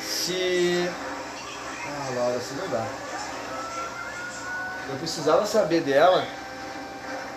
se. 0.00 0.88
Ah, 1.84 2.14
Laura, 2.14 2.36
assim 2.36 2.54
não 2.54 2.68
dá. 2.68 2.86
Eu 4.88 4.96
precisava 4.98 5.44
saber 5.44 5.80
dela 5.80 6.24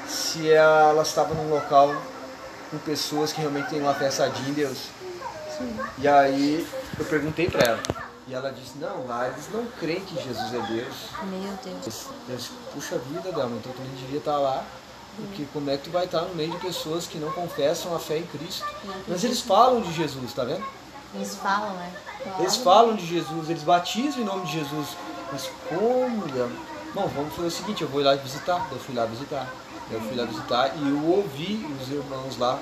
se 0.07 0.51
ela 0.51 1.01
estava 1.01 1.33
num 1.33 1.49
local 1.49 1.95
com 2.69 2.77
pessoas 2.77 3.33
que 3.33 3.41
realmente 3.41 3.69
têm 3.69 3.81
uma 3.81 3.95
sadia 4.11 4.47
em 4.47 4.53
Deus. 4.53 4.89
Sim. 5.57 5.75
E 5.97 6.07
aí 6.07 6.67
eu 6.99 7.05
perguntei 7.05 7.49
para 7.49 7.63
ela. 7.63 8.08
E 8.29 8.33
ela 8.35 8.51
disse, 8.51 8.77
não, 8.77 9.07
lá 9.07 9.27
eles 9.27 9.49
não 9.51 9.65
creem 9.79 10.01
que 10.01 10.13
Jesus 10.13 10.53
é 10.53 10.61
Deus. 10.67 10.95
Meu 11.23 11.51
Deus. 11.63 12.05
Eu 12.29 12.35
disse, 12.35 12.51
puxa 12.71 12.99
vida, 12.99 13.31
Delma, 13.31 13.57
então 13.57 13.73
tu 13.73 13.81
não 13.81 13.95
devia 13.95 14.19
estar 14.19 14.37
lá. 14.37 14.63
Porque 15.15 15.47
como 15.51 15.67
é 15.71 15.77
que 15.77 15.85
tu 15.85 15.89
vai 15.89 16.05
estar 16.05 16.21
no 16.21 16.35
meio 16.35 16.51
de 16.51 16.57
pessoas 16.59 17.07
que 17.07 17.17
não 17.17 17.31
confessam 17.31 17.95
a 17.95 17.99
fé 17.99 18.19
em 18.19 18.27
Cristo? 18.27 18.63
Mas 19.07 19.23
eles 19.23 19.41
falam 19.41 19.81
de 19.81 19.91
Jesus, 19.91 20.31
tá 20.31 20.43
vendo? 20.43 20.63
Eles 21.15 21.35
falam, 21.37 21.73
né? 21.73 21.91
Eles 22.37 22.55
falam 22.57 22.95
de 22.95 23.03
Jesus, 23.03 23.49
eles 23.49 23.63
batizam 23.63 24.21
em 24.21 24.25
nome 24.25 24.45
de 24.45 24.59
Jesus. 24.59 24.89
Mas 25.31 25.49
como, 25.67 26.27
Delma? 26.27 26.55
Bom, 26.93 27.07
vamos 27.07 27.33
fazer 27.33 27.47
o 27.47 27.51
seguinte, 27.51 27.81
eu 27.81 27.87
vou 27.87 27.99
ir 27.99 28.03
lá 28.03 28.13
visitar. 28.13 28.67
Eu 28.71 28.77
fui 28.77 28.93
lá 28.93 29.05
visitar. 29.05 29.51
Eu 29.89 29.99
fui 30.01 30.15
lá 30.15 30.25
visitar 30.25 30.77
e 30.77 30.87
eu 30.87 31.03
ouvi 31.03 31.67
os 31.81 31.91
irmãos 31.91 32.37
lá 32.37 32.59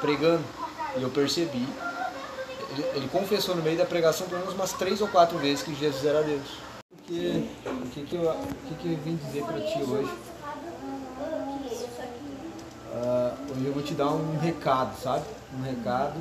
pregando. 0.00 0.44
E 0.96 1.02
eu 1.02 1.10
percebi 1.10 1.64
ele, 2.74 2.86
ele, 2.96 3.08
confessou 3.08 3.54
no 3.54 3.62
meio 3.62 3.78
da 3.78 3.86
pregação 3.86 4.26
pelo 4.26 4.40
menos 4.40 4.54
umas 4.54 4.72
três 4.72 5.00
ou 5.00 5.08
quatro 5.08 5.38
vezes 5.38 5.62
que 5.62 5.74
Jesus 5.74 6.04
era 6.04 6.22
Deus. 6.22 6.58
Porque, 6.90 7.44
o 7.66 7.88
que, 7.90 8.02
que, 8.02 8.16
eu, 8.16 8.30
o 8.30 8.46
que, 8.68 8.74
que 8.74 8.92
eu 8.92 8.98
vim 8.98 9.16
dizer 9.16 9.44
para 9.44 9.60
ti 9.60 9.82
hoje? 9.82 10.10
Uh, 12.92 13.52
hoje 13.52 13.66
eu 13.66 13.72
vou 13.72 13.82
te 13.82 13.94
dar 13.94 14.08
um 14.08 14.38
recado, 14.38 14.96
sabe? 15.00 15.24
Um 15.58 15.62
recado 15.62 16.14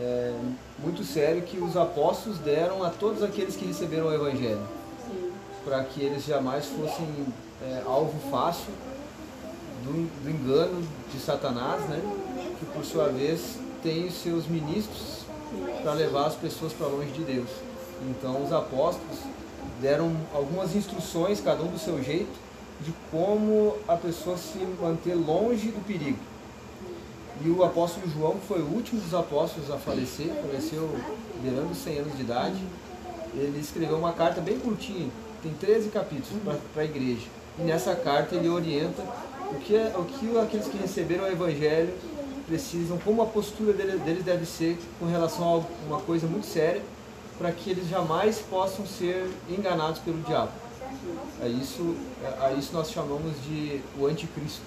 é, 0.00 0.34
muito 0.78 1.04
sério 1.04 1.42
que 1.42 1.58
os 1.58 1.76
apóstolos 1.76 2.38
deram 2.38 2.82
a 2.82 2.90
todos 2.90 3.22
aqueles 3.22 3.56
que 3.56 3.64
receberam 3.64 4.06
o 4.06 4.14
Evangelho. 4.14 4.66
Para 5.64 5.84
que 5.84 6.02
eles 6.02 6.24
jamais 6.24 6.66
fossem 6.66 7.26
é, 7.62 7.82
alvo 7.86 8.18
fácil 8.30 8.72
do, 9.84 9.92
do 10.22 10.30
engano 10.30 10.86
de 11.12 11.18
Satanás, 11.18 11.80
né? 11.88 12.00
Que 12.58 12.66
por 12.66 12.84
sua 12.84 13.08
vez 13.08 13.58
tem 13.84 14.06
os 14.06 14.14
seus 14.14 14.46
ministros 14.46 15.26
para 15.82 15.92
levar 15.92 16.26
as 16.26 16.34
pessoas 16.34 16.72
para 16.72 16.86
longe 16.86 17.12
de 17.12 17.22
Deus. 17.22 17.50
Então 18.08 18.42
os 18.42 18.50
apóstolos 18.50 19.18
deram 19.80 20.16
algumas 20.34 20.74
instruções, 20.74 21.40
cada 21.40 21.62
um 21.62 21.68
do 21.68 21.78
seu 21.78 22.02
jeito, 22.02 22.32
de 22.80 22.92
como 23.10 23.76
a 23.86 23.94
pessoa 23.94 24.38
se 24.38 24.58
manter 24.80 25.14
longe 25.14 25.68
do 25.68 25.84
perigo. 25.86 26.18
E 27.44 27.50
o 27.50 27.62
apóstolo 27.62 28.08
João 28.08 28.36
foi 28.48 28.60
o 28.60 28.66
último 28.66 29.00
dos 29.00 29.12
apóstolos 29.12 29.70
a 29.70 29.76
falecer, 29.76 30.28
faleceu 30.40 30.88
beirando 31.42 31.74
100 31.74 31.98
anos 31.98 32.16
de 32.16 32.22
idade. 32.22 32.58
Ele 33.34 33.60
escreveu 33.60 33.98
uma 33.98 34.12
carta 34.12 34.40
bem 34.40 34.58
curtinha, 34.58 35.10
tem 35.42 35.52
13 35.52 35.90
capítulos 35.90 36.42
para 36.72 36.82
a 36.82 36.84
igreja. 36.84 37.26
E 37.58 37.62
nessa 37.62 37.94
carta 37.94 38.34
ele 38.34 38.48
orienta 38.48 39.02
o 39.50 39.56
que, 39.56 39.76
é, 39.76 39.92
o 39.96 40.04
que 40.04 40.38
aqueles 40.38 40.66
que 40.68 40.78
receberam 40.78 41.24
o 41.24 41.28
Evangelho 41.28 41.92
precisam, 42.46 42.98
como 42.98 43.22
a 43.22 43.26
postura 43.26 43.72
deles 43.72 44.24
deve 44.24 44.46
ser 44.46 44.78
com 44.98 45.06
relação 45.06 45.44
a 45.44 45.86
uma 45.86 46.00
coisa 46.00 46.26
muito 46.26 46.46
séria, 46.46 46.82
para 47.38 47.50
que 47.50 47.70
eles 47.70 47.88
jamais 47.88 48.38
possam 48.38 48.86
ser 48.86 49.28
enganados 49.48 49.98
pelo 50.00 50.20
diabo. 50.22 50.52
É 51.42 51.48
isso, 51.48 51.96
a 52.40 52.52
isso 52.52 52.72
nós 52.72 52.90
chamamos 52.90 53.32
de 53.44 53.80
o 53.98 54.06
anticristo, 54.06 54.62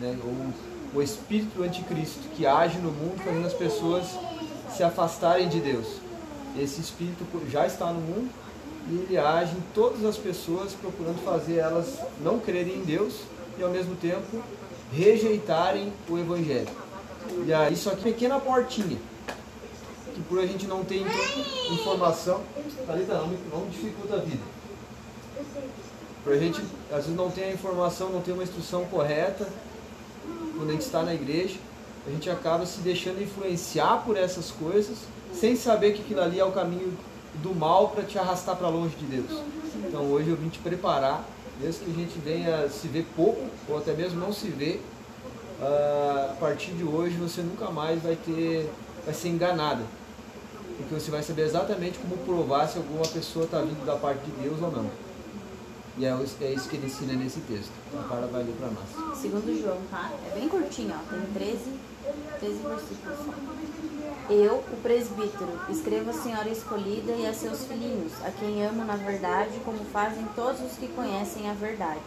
né? 0.00 0.18
ou 0.24 0.98
o 0.98 1.02
espírito 1.02 1.56
do 1.56 1.62
anticristo, 1.62 2.28
que 2.34 2.46
age 2.46 2.78
no 2.78 2.90
mundo 2.90 3.22
fazendo 3.22 3.46
as 3.46 3.54
pessoas 3.54 4.06
se 4.74 4.82
afastarem 4.82 5.48
de 5.48 5.60
Deus. 5.60 5.86
Esse 6.58 6.80
espírito 6.80 7.24
já 7.48 7.66
está 7.66 7.92
no 7.92 8.00
mundo 8.00 8.28
e 8.88 8.94
ele 8.94 9.18
age 9.18 9.52
em 9.52 9.62
todas 9.72 10.04
as 10.04 10.16
pessoas, 10.16 10.72
procurando 10.72 11.22
fazer 11.24 11.58
elas 11.58 11.98
não 12.22 12.38
crerem 12.38 12.76
em 12.76 12.84
Deus 12.84 13.20
e 13.58 13.62
ao 13.62 13.70
mesmo 13.70 13.94
tempo 13.94 14.42
rejeitarem 14.92 15.92
o 16.08 16.18
Evangelho. 16.18 16.68
E 17.46 17.52
aí, 17.52 17.76
só 17.76 17.90
que 17.90 18.02
pequena 18.02 18.40
portinha, 18.40 18.98
que 20.14 20.22
por 20.22 20.38
a 20.38 20.46
gente 20.46 20.66
não 20.66 20.84
ter 20.84 21.04
informação, 21.70 22.42
Thalita, 22.86 23.14
não, 23.14 23.28
não 23.52 23.68
dificulta 23.68 24.16
a 24.16 24.18
vida. 24.18 24.42
Por 26.22 26.32
a 26.32 26.36
gente, 26.36 26.60
às 26.90 26.96
vezes, 26.96 27.16
não 27.16 27.30
ter 27.30 27.44
a 27.44 27.52
informação, 27.52 28.10
não 28.10 28.20
ter 28.20 28.32
uma 28.32 28.42
instrução 28.42 28.84
correta, 28.86 29.48
quando 30.56 30.70
a 30.70 30.72
gente 30.72 30.82
está 30.82 31.02
na 31.02 31.14
igreja, 31.14 31.56
a 32.06 32.10
gente 32.10 32.28
acaba 32.28 32.66
se 32.66 32.80
deixando 32.80 33.22
influenciar 33.22 34.02
por 34.04 34.16
essas 34.16 34.50
coisas, 34.50 34.98
sem 35.32 35.56
saber 35.56 35.92
que 35.92 36.02
aquilo 36.02 36.20
ali 36.20 36.38
é 36.38 36.44
o 36.44 36.52
caminho 36.52 36.96
do 37.42 37.54
mal 37.54 37.88
para 37.88 38.02
te 38.02 38.18
arrastar 38.18 38.56
para 38.56 38.68
longe 38.68 38.94
de 38.96 39.06
Deus. 39.06 39.42
Então 39.86 40.02
hoje 40.10 40.28
eu 40.28 40.36
vim 40.36 40.48
te 40.48 40.58
preparar, 40.58 41.24
mesmo 41.60 41.84
que 41.84 41.90
a 41.90 41.94
gente 41.94 42.18
venha 42.18 42.68
se 42.68 42.88
ver 42.88 43.06
pouco, 43.16 43.40
ou 43.68 43.78
até 43.78 43.92
mesmo 43.92 44.18
não 44.18 44.32
se 44.32 44.48
ver, 44.48 44.82
a 45.62 46.34
partir 46.40 46.72
de 46.72 46.84
hoje 46.84 47.16
você 47.16 47.42
nunca 47.42 47.70
mais 47.70 48.02
vai 48.02 48.16
ter, 48.16 48.70
vai 49.04 49.14
ser 49.14 49.28
enganada. 49.28 49.82
Porque 50.76 50.94
você 50.94 51.10
vai 51.10 51.22
saber 51.22 51.42
exatamente 51.42 51.98
como 51.98 52.16
provar 52.18 52.66
se 52.66 52.78
alguma 52.78 53.06
pessoa 53.06 53.44
está 53.44 53.60
vindo 53.60 53.84
da 53.84 53.96
parte 53.96 54.24
de 54.24 54.32
Deus 54.42 54.60
ou 54.62 54.70
não. 54.70 54.90
E 55.98 56.06
é, 56.06 56.08
é 56.08 56.52
isso 56.52 56.68
que 56.68 56.76
ele 56.76 56.86
ensina 56.86 57.12
nesse 57.12 57.40
texto. 57.40 57.72
A 57.92 58.08
Carla 58.08 58.26
vai 58.28 58.42
ler 58.42 58.54
para 58.54 58.68
nós. 58.68 59.18
Segundo 59.18 59.60
João, 59.60 59.78
tá? 59.90 60.10
É 60.30 60.34
bem 60.34 60.48
curtinho, 60.48 60.94
ó. 60.94 61.10
Tem 61.10 61.20
13, 61.34 61.58
13 62.40 62.54
versículos 62.62 63.18
só. 63.18 64.32
Eu, 64.32 64.64
o 64.72 64.76
presbítero, 64.82 65.60
escrevo 65.68 66.10
a 66.10 66.12
senhora 66.14 66.48
escolhida 66.48 67.12
e 67.12 67.26
a 67.26 67.34
seus 67.34 67.64
filhinhos, 67.64 68.12
a 68.24 68.30
quem 68.30 68.64
amo 68.64 68.84
na 68.84 68.96
verdade, 68.96 69.58
como 69.64 69.84
fazem 69.86 70.24
todos 70.34 70.60
os 70.62 70.78
que 70.78 70.88
conhecem 70.88 71.50
a 71.50 71.52
verdade. 71.52 72.00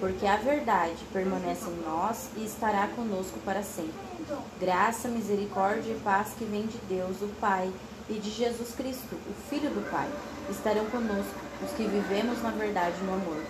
Porque 0.00 0.26
a 0.26 0.36
verdade 0.36 0.96
permanece 1.12 1.68
em 1.68 1.82
nós 1.84 2.30
e 2.36 2.44
estará 2.44 2.88
conosco 2.88 3.38
para 3.44 3.62
sempre. 3.62 3.92
Graça, 4.58 5.08
misericórdia 5.08 5.92
e 5.92 6.00
paz 6.00 6.32
que 6.38 6.44
vem 6.44 6.66
de 6.66 6.78
Deus, 6.88 7.20
o 7.20 7.28
Pai, 7.38 7.70
e 8.08 8.14
de 8.14 8.30
Jesus 8.30 8.74
Cristo, 8.74 9.14
o 9.14 9.48
Filho 9.48 9.70
do 9.70 9.88
Pai, 9.90 10.08
estarão 10.50 10.84
conosco, 10.86 11.34
os 11.62 11.70
que 11.72 11.84
vivemos 11.84 12.42
na 12.42 12.50
verdade 12.50 12.96
no 13.04 13.12
amor. 13.12 13.40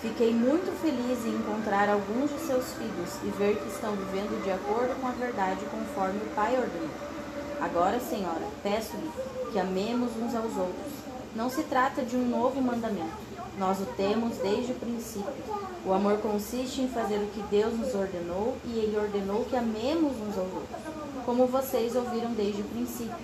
Fiquei 0.00 0.34
muito 0.34 0.72
feliz 0.80 1.24
em 1.24 1.36
encontrar 1.36 1.88
alguns 1.88 2.30
de 2.30 2.40
seus 2.40 2.72
filhos 2.72 3.10
e 3.22 3.28
ver 3.38 3.56
que 3.56 3.68
estão 3.68 3.94
vivendo 3.94 4.42
de 4.42 4.50
acordo 4.50 4.98
com 5.00 5.06
a 5.06 5.12
verdade 5.12 5.60
conforme 5.66 6.18
o 6.18 6.34
Pai 6.34 6.58
ordenou. 6.58 6.90
Agora, 7.60 8.00
Senhora, 8.00 8.48
peço-lhe 8.62 9.08
que 9.52 9.58
amemos 9.58 10.10
uns 10.16 10.34
aos 10.34 10.56
outros. 10.56 10.92
Não 11.36 11.48
se 11.48 11.62
trata 11.62 12.02
de 12.02 12.16
um 12.16 12.28
novo 12.28 12.60
mandamento. 12.60 13.31
Nós 13.58 13.80
o 13.80 13.86
temos 13.96 14.38
desde 14.38 14.72
o 14.72 14.76
princípio. 14.76 15.32
O 15.84 15.92
amor 15.92 16.18
consiste 16.18 16.80
em 16.80 16.88
fazer 16.88 17.16
o 17.16 17.26
que 17.26 17.42
Deus 17.50 17.78
nos 17.78 17.94
ordenou 17.94 18.56
e 18.64 18.78
Ele 18.78 18.96
ordenou 18.96 19.44
que 19.44 19.56
amemos 19.56 20.12
uns 20.12 20.38
aos 20.38 20.52
outros, 20.52 20.80
como 21.26 21.46
vocês 21.46 21.94
ouviram 21.94 22.32
desde 22.32 22.62
o 22.62 22.64
princípio. 22.64 23.14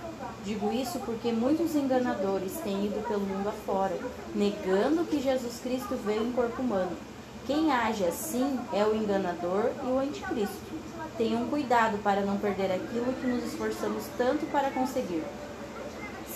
Digo 0.45 0.72
isso 0.72 0.99
porque 1.01 1.33
muitos 1.33 1.74
enganadores 1.74 2.53
têm 2.62 2.87
ido 2.87 3.07
pelo 3.09 3.20
mundo 3.20 3.49
afora, 3.49 3.97
negando 4.35 5.05
que 5.05 5.20
Jesus 5.20 5.61
Cristo 5.61 5.97
veio 6.05 6.26
em 6.26 6.33
corpo 6.33 6.62
humano. 6.62 6.97
Quem 7.47 7.72
age 7.72 8.05
assim 8.05 8.61
é 8.74 8.85
o 8.85 8.95
enganador 8.95 9.70
e 9.83 9.87
o 9.87 9.99
anticristo. 9.99 10.74
Tenham 11.16 11.47
cuidado 11.47 11.97
para 12.03 12.20
não 12.20 12.37
perder 12.37 12.70
aquilo 12.70 13.12
que 13.14 13.26
nos 13.26 13.43
esforçamos 13.45 14.05
tanto 14.18 14.45
para 14.47 14.70
conseguir. 14.70 15.22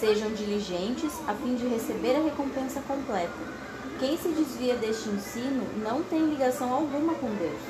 Sejam 0.00 0.32
diligentes 0.32 1.12
a 1.28 1.34
fim 1.34 1.54
de 1.54 1.66
receber 1.68 2.16
a 2.16 2.22
recompensa 2.22 2.80
completa. 2.80 3.61
Quem 4.02 4.18
se 4.18 4.30
desvia 4.30 4.74
deste 4.74 5.08
ensino 5.10 5.64
não 5.80 6.02
tem 6.02 6.26
ligação 6.26 6.74
alguma 6.74 7.14
com 7.14 7.28
Deus, 7.36 7.60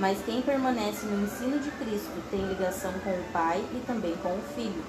mas 0.00 0.18
quem 0.26 0.42
permanece 0.42 1.06
no 1.06 1.24
ensino 1.24 1.60
de 1.60 1.70
Cristo 1.70 2.10
tem 2.28 2.44
ligação 2.44 2.92
com 3.04 3.10
o 3.10 3.24
Pai 3.32 3.64
e 3.72 3.86
também 3.86 4.16
com 4.16 4.30
o 4.30 4.42
Filho. 4.56 4.82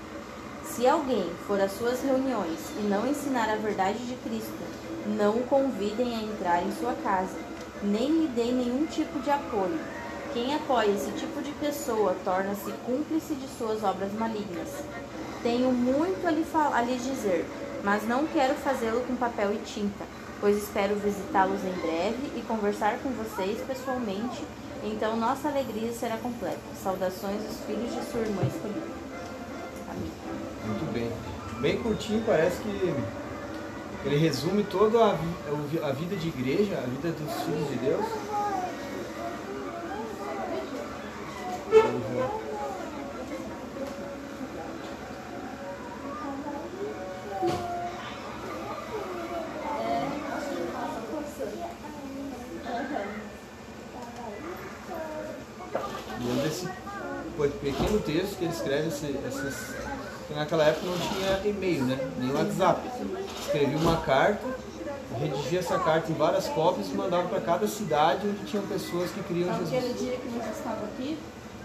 Se 0.66 0.88
alguém 0.88 1.30
for 1.46 1.62
às 1.62 1.74
suas 1.74 2.02
reuniões 2.02 2.58
e 2.80 2.82
não 2.82 3.06
ensinar 3.06 3.48
a 3.48 3.58
verdade 3.58 4.00
de 4.08 4.16
Cristo, 4.28 4.58
não 5.16 5.36
o 5.36 5.44
convidem 5.44 6.16
a 6.16 6.24
entrar 6.24 6.64
em 6.64 6.72
sua 6.72 6.94
casa, 7.04 7.38
nem 7.84 8.22
lhe 8.22 8.28
deem 8.30 8.56
nenhum 8.56 8.88
tipo 8.88 9.20
de 9.20 9.30
apoio 9.30 9.80
quem 10.34 10.54
apoia 10.54 10.92
esse 10.92 11.12
tipo 11.12 11.42
de 11.42 11.52
pessoa 11.54 12.16
torna-se 12.24 12.72
cúmplice 12.86 13.34
de 13.34 13.48
suas 13.58 13.84
obras 13.84 14.14
malignas. 14.14 14.70
Tenho 15.42 15.72
muito 15.72 16.28
a 16.28 16.32
lhe, 16.32 16.46
a 16.54 16.82
lhe 16.82 16.96
dizer, 16.98 17.44
mas 17.84 18.08
não 18.08 18.28
quero 18.28 18.54
fazê-lo 18.56 19.02
com 19.02 19.16
papel 19.16 19.54
e 19.54 19.58
tinta, 19.58 20.06
pois 20.40 20.58
espero 20.58 20.96
visitá-los 20.96 21.64
em 21.64 21.74
breve 21.82 22.32
e 22.36 22.42
conversar 22.48 23.00
com 23.00 23.10
vocês 23.10 23.60
pessoalmente, 23.62 24.44
então 24.84 25.18
nossa 25.18 25.48
alegria 25.48 25.92
será 25.92 26.18
completa. 26.18 26.60
Saudações 26.82 27.42
dos 27.44 27.60
filhos 27.66 27.94
de 27.94 28.12
sua 28.12 28.22
irmã 28.22 28.42
escolhida. 28.44 28.88
Amém. 29.90 30.12
Muito 30.66 30.94
bem. 30.94 31.12
Bem 31.60 31.82
curtinho, 31.82 32.24
parece 32.26 32.62
que 32.62 32.94
ele 34.06 34.18
resume 34.18 34.64
toda 34.64 35.04
a, 35.04 35.18
a 35.88 35.92
vida 35.92 36.16
de 36.16 36.28
igreja, 36.28 36.78
a 36.78 36.88
vida 36.88 37.12
dos 37.12 37.44
filhos 37.44 37.70
de 37.70 37.76
Deus 37.78 38.06
esse 56.48 56.68
pequeno 57.62 58.00
texto 58.00 58.38
que 58.38 58.46
ele 58.46 58.54
escreve, 58.54 58.88
esse, 58.88 59.06
esses, 59.28 59.76
naquela 60.36 60.64
época 60.66 60.88
não 60.88 60.98
tinha 60.98 61.50
e-mail, 61.50 61.84
né? 61.84 62.12
nem 62.18 62.32
WhatsApp. 62.32 62.82
Escrevia 63.40 63.78
uma 63.78 63.98
carta, 63.98 64.48
redigia 65.20 65.60
essa 65.60 65.78
carta 65.80 66.12
em 66.12 66.16
várias 66.16 66.48
cópias 66.48 66.88
e 66.88 66.94
mandava 66.96 67.28
para 67.28 67.42
cada 67.42 67.68
cidade 67.68 68.28
onde 68.28 68.46
tinham 68.46 68.66
pessoas 68.68 69.12
que 69.12 69.22
criam 69.24 69.54
Jesus. 69.60 69.74
Aquele 69.74 69.94
dia 69.94 70.18
que 70.18 70.30
nós 70.30 70.58
estávamos 70.58 70.86
aqui, 70.86 71.18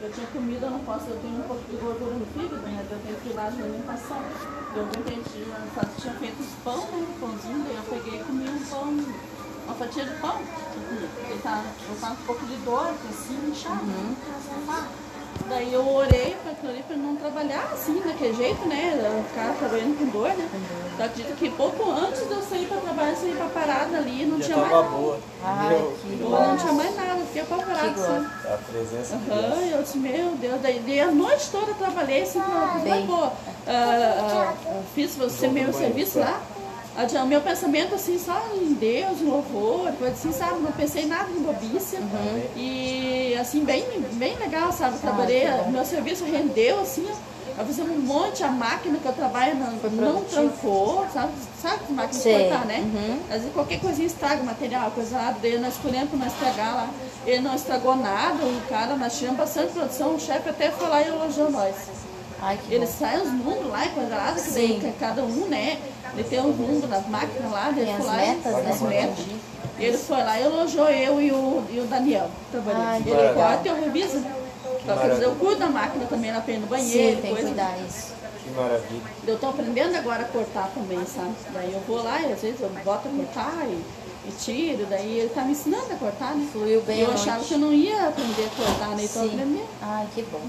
eu 0.02 0.10
tinha 0.10 0.26
comida, 0.26 0.66
eu 0.66 0.70
não 0.70 0.80
posso, 0.80 1.06
eu 1.08 1.16
tenho 1.22 1.38
um 1.38 1.42
pouco 1.42 1.62
de 1.70 1.76
gordura 1.76 2.14
no 2.16 2.26
fígado, 2.26 2.60
né? 2.62 2.84
Eu 2.90 2.98
tenho 2.98 3.16
que 3.20 3.32
lá 3.34 3.48
de 3.50 3.62
alimentação. 3.62 4.20
Eu 4.74 4.82
entendi, 4.82 5.46
tinha 6.00 6.14
feito 6.14 6.40
os 6.40 6.48
pão, 6.64 6.78
né? 6.90 7.06
Pãozinho, 7.20 7.64
daí 7.64 7.76
eu 7.76 7.82
peguei 7.84 8.20
e 8.20 8.24
comi 8.24 8.48
um 8.50 8.64
pão, 8.66 8.96
uma 9.64 9.74
fatia 9.74 10.04
de 10.04 10.14
pão. 10.16 10.40
Ele 11.28 11.40
tá, 11.42 11.64
eu 11.88 11.96
tava 12.00 12.12
um 12.12 12.24
pouco 12.26 12.46
de 12.46 12.56
dor, 12.56 12.92
assim, 13.10 13.50
inchado. 13.50 13.82
Uhum. 13.82 14.14
Daí 15.48 15.72
eu 15.72 15.86
orei 15.86 16.36
pra 16.42 16.52
ali 16.70 16.82
pra 16.82 16.96
não 16.96 17.16
trabalhar 17.16 17.68
assim, 17.72 18.00
daquele 18.00 18.34
jeito, 18.34 18.66
né? 18.66 19.24
Ficar 19.28 19.54
trabalhando 19.58 19.98
com 19.98 20.06
dor, 20.06 20.28
né? 20.28 20.48
Tu 20.96 21.02
acredita 21.02 21.34
que 21.34 21.50
pouco 21.50 21.90
antes 21.90 22.26
de 22.26 22.32
eu 22.32 22.42
sair 22.42 22.66
pra 22.66 22.76
trabalhar, 22.78 23.10
eu 23.10 23.16
saí 23.16 23.34
pra 23.34 23.46
parada 23.46 23.96
ali, 23.98 24.24
não 24.24 24.38
Já 24.38 24.44
tinha 24.44 24.56
mais 24.58 24.90
boa. 24.90 25.18
Ai, 25.42 25.68
Meu, 25.68 25.96
que 26.00 26.20
Eu 26.20 26.30
não 26.30 26.56
tinha 26.56 26.72
mais 26.72 26.96
nada, 26.96 27.18
eu 27.18 27.26
fiquei 27.26 27.42
apavorada. 27.42 27.88
Assim. 27.88 28.26
A 28.44 28.58
presença 28.58 29.16
de 29.16 29.30
Aham, 29.30 29.56
Deus. 29.56 29.72
eu 29.72 29.82
disse, 29.82 29.98
meu 29.98 30.30
Deus, 30.36 30.60
daí, 30.62 30.80
daí 30.86 31.00
a 31.00 31.10
noite 31.10 31.50
toda 31.50 31.66
eu 31.66 31.74
trabalhei 31.74 32.22
assim, 32.22 32.40
pô, 32.40 32.52
ah, 32.52 33.32
ah, 33.66 34.54
ah, 34.66 34.82
fiz 34.94 35.16
você 35.16 35.48
meu 35.48 35.72
serviço 35.72 36.18
tá? 36.18 36.24
lá. 36.24 36.40
Ah, 36.96 37.22
O 37.22 37.26
meu 37.26 37.40
pensamento 37.40 37.94
assim, 37.94 38.18
só 38.18 38.40
em 38.54 38.74
Deus, 38.74 39.20
louvor, 39.22 39.90
coisa 39.92 40.12
assim, 40.12 40.32
sabe? 40.32 40.60
Não 40.60 40.72
pensei 40.72 41.06
nada 41.06 41.30
em 41.30 41.42
bobice. 41.42 41.96
E 42.56 43.34
assim, 43.40 43.64
bem, 43.64 43.84
bem 44.12 44.36
legal, 44.36 44.72
sabe? 44.72 44.98
Trabalhei, 44.98 45.40
que 45.46 45.50
bom. 45.64 45.70
meu 45.70 45.84
serviço 45.84 46.24
rendeu 46.24 46.80
assim. 46.80 47.08
Eu 47.58 47.66
fiz 47.66 47.78
um 47.80 47.86
monte, 47.98 48.42
a 48.42 48.48
máquina 48.48 48.98
que 48.98 49.04
eu 49.06 49.12
trabalho 49.12 49.54
não, 49.56 49.72
não 49.90 50.24
trancou, 50.24 51.06
sabe? 51.12 51.32
Sabe 51.60 51.80
máquinas 51.90 52.16
de 52.16 52.22
Sei. 52.22 52.48
cortar, 52.48 52.64
né? 52.64 52.78
Uhum. 52.78 53.18
Às 53.28 53.36
vezes 53.40 53.52
qualquer 53.52 53.78
coisinha 53.80 54.06
estraga 54.06 54.42
o 54.42 54.46
material, 54.46 54.90
coisa 54.90 55.16
lá, 55.16 55.34
daí 55.40 55.58
nós 55.58 55.74
escolhemos 55.74 56.08
pra 56.08 56.18
não 56.18 56.26
estragar 56.26 56.74
lá. 56.74 56.88
Ele 57.26 57.40
não 57.42 57.54
estragou 57.54 57.94
nada, 57.96 58.42
o 58.42 58.60
cara, 58.70 58.96
nós 58.96 59.18
tivemos 59.18 59.36
bastante 59.38 59.72
produção, 59.72 60.14
o 60.14 60.20
chefe 60.20 60.48
até 60.48 60.70
foi 60.70 60.88
lá 60.88 61.02
e 61.02 61.08
elogiou 61.08 61.50
nós. 61.50 61.74
Ai, 62.40 62.58
que 62.66 62.74
Ele 62.74 62.86
bom. 62.86 62.92
sai 62.98 63.20
os 63.20 63.30
números 63.30 63.70
lá 63.70 63.84
e 63.86 63.88
coisa 63.90 64.16
lá, 64.16 64.32
que 64.32 64.50
daí 64.50 64.68
Sim. 64.68 64.80
que 64.80 64.92
cada 64.98 65.22
um, 65.22 65.46
né? 65.46 65.78
Ele 66.14 66.24
tem 66.24 66.40
os 66.40 66.56
números 66.56 66.90
das 66.90 67.06
máquinas 67.08 67.50
lá, 67.50 67.70
ele 67.70 67.90
as 67.90 67.96
foi 67.96 68.06
lá 68.06 68.16
metas, 68.16 68.52
né? 68.52 68.70
as 68.70 68.80
metas. 68.82 69.26
Ele 69.78 69.98
foi 69.98 70.18
lá 70.18 70.38
e 70.38 70.42
elogiou 70.42 70.88
eu 70.88 71.20
e 71.20 71.32
o, 71.32 71.64
e 71.70 71.80
o 71.80 71.84
Daniel, 71.84 72.30
que 72.50 72.56
ele 73.08 73.34
corta 73.34 73.62
e 73.64 73.70
eu 73.70 73.76
reviso. 73.76 74.22
Só 74.84 74.96
que 74.96 75.22
eu 75.22 75.34
cuido 75.36 75.60
da 75.60 75.68
máquina 75.68 76.04
também, 76.06 76.32
na 76.32 76.42
frente 76.42 76.60
do 76.60 76.66
banheiro, 76.66 77.16
Sim, 77.16 77.22
tem 77.22 77.30
que 77.30 77.40
coisa. 77.40 77.48
cuidar 77.48 77.78
isso. 77.86 78.12
Que 78.42 78.50
maravilha. 78.50 79.02
Eu 79.26 79.38
tô 79.38 79.46
aprendendo 79.48 79.96
agora 79.96 80.22
a 80.22 80.28
cortar 80.28 80.70
também, 80.74 81.04
sabe? 81.06 81.34
Daí 81.54 81.72
eu 81.72 81.80
vou 81.86 82.02
lá 82.02 82.20
e 82.20 82.32
às 82.32 82.42
vezes 82.42 82.60
eu 82.60 82.68
boto 82.84 83.08
a 83.08 83.10
cortar 83.10 83.66
e, 83.66 83.80
e 84.28 84.32
tiro, 84.38 84.86
daí 84.86 85.20
ele 85.20 85.28
tá 85.30 85.42
me 85.42 85.52
ensinando 85.52 85.92
a 85.92 85.96
cortar, 85.96 86.34
né? 86.34 86.48
Fluiu 86.52 86.82
bem 86.82 86.98
E 86.98 87.02
eu 87.02 87.12
achava 87.12 87.44
que 87.44 87.54
eu 87.54 87.58
não 87.58 87.72
ia 87.72 88.08
aprender 88.08 88.50
a 88.52 88.64
cortar, 88.64 88.88
né? 88.96 89.04
Então 89.04 89.24
aprendi. 89.24 89.62
Ai, 89.80 90.06
que 90.14 90.22
bom. 90.22 90.40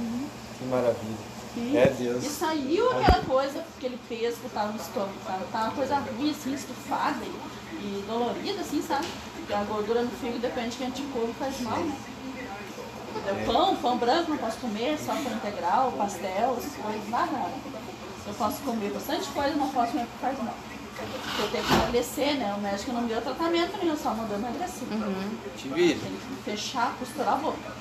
Que 0.57 0.65
maravilha. 0.65 1.32
E- 1.55 1.77
É 1.77 1.87
Deus. 1.87 2.23
E 2.23 2.29
saiu 2.29 2.89
aquela 2.91 3.23
coisa, 3.23 3.63
aquele 3.77 3.99
peso 4.09 4.37
que 4.37 4.49
tava 4.49 4.71
no 4.71 4.79
estômago, 4.79 5.13
sabe? 5.25 5.43
Tava 5.51 5.65
uma 5.65 5.73
coisa 5.73 5.95
ruim, 5.97 6.31
assim, 6.31 6.53
estufada 6.53 7.23
e, 7.79 8.03
dolorida, 8.07 8.61
assim, 8.61 8.81
sabe? 8.81 9.05
Porque 9.35 9.53
a 9.53 9.63
gordura 9.63 10.01
no 10.01 10.09
fígado, 10.11 10.39
depende 10.39 10.69
de 10.71 10.77
quem 10.77 10.87
a 10.87 10.89
gente 10.89 11.03
come, 11.11 11.33
faz 11.33 11.59
mal, 11.61 11.77
né? 11.79 11.95
O 13.15 13.45
pão, 13.45 13.75
pão 13.75 13.97
branco 13.97 14.31
não 14.31 14.37
posso 14.37 14.57
comer, 14.57 14.97
só 14.97 15.13
pão 15.13 15.31
integral, 15.33 15.91
pastel, 15.93 16.55
essas 16.57 16.75
coisas, 16.75 17.09
nada. 17.09 17.51
Eu 18.25 18.33
posso 18.33 18.61
comer 18.61 18.91
bastante 18.91 19.27
coisa, 19.29 19.55
não 19.55 19.69
posso 19.69 19.91
comer 19.91 20.05
porque 20.05 20.25
faz 20.25 20.37
mal. 20.39 20.55
Porque 21.11 21.41
eu 21.41 21.51
tenho 21.51 21.63
que 21.63 21.73
emagrecer, 21.73 22.35
né? 22.35 22.53
O 22.57 22.61
médico 22.61 22.91
não 22.93 23.01
me 23.01 23.09
deu 23.09 23.21
tratamento 23.21 23.77
nenhum, 23.77 23.97
só 23.97 24.13
mandou 24.13 24.37
emagrecer. 24.37 24.87
Te 25.57 25.67
vira. 25.69 25.99
Tem 25.99 26.11
que 26.11 26.43
fechar, 26.43 26.93
costurar 26.99 27.33
a 27.33 27.37
boca. 27.37 27.71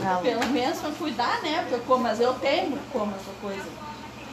Não. 0.00 0.20
Pelo 0.22 0.46
menos 0.46 0.78
pra 0.78 0.90
cuidar, 0.92 1.42
né? 1.42 1.60
Porque 1.60 1.74
eu 1.74 1.80
como, 1.80 2.02
mas 2.04 2.20
eu 2.20 2.34
tenho 2.34 2.78
como 2.92 3.12
essa 3.14 3.32
coisa. 3.40 3.66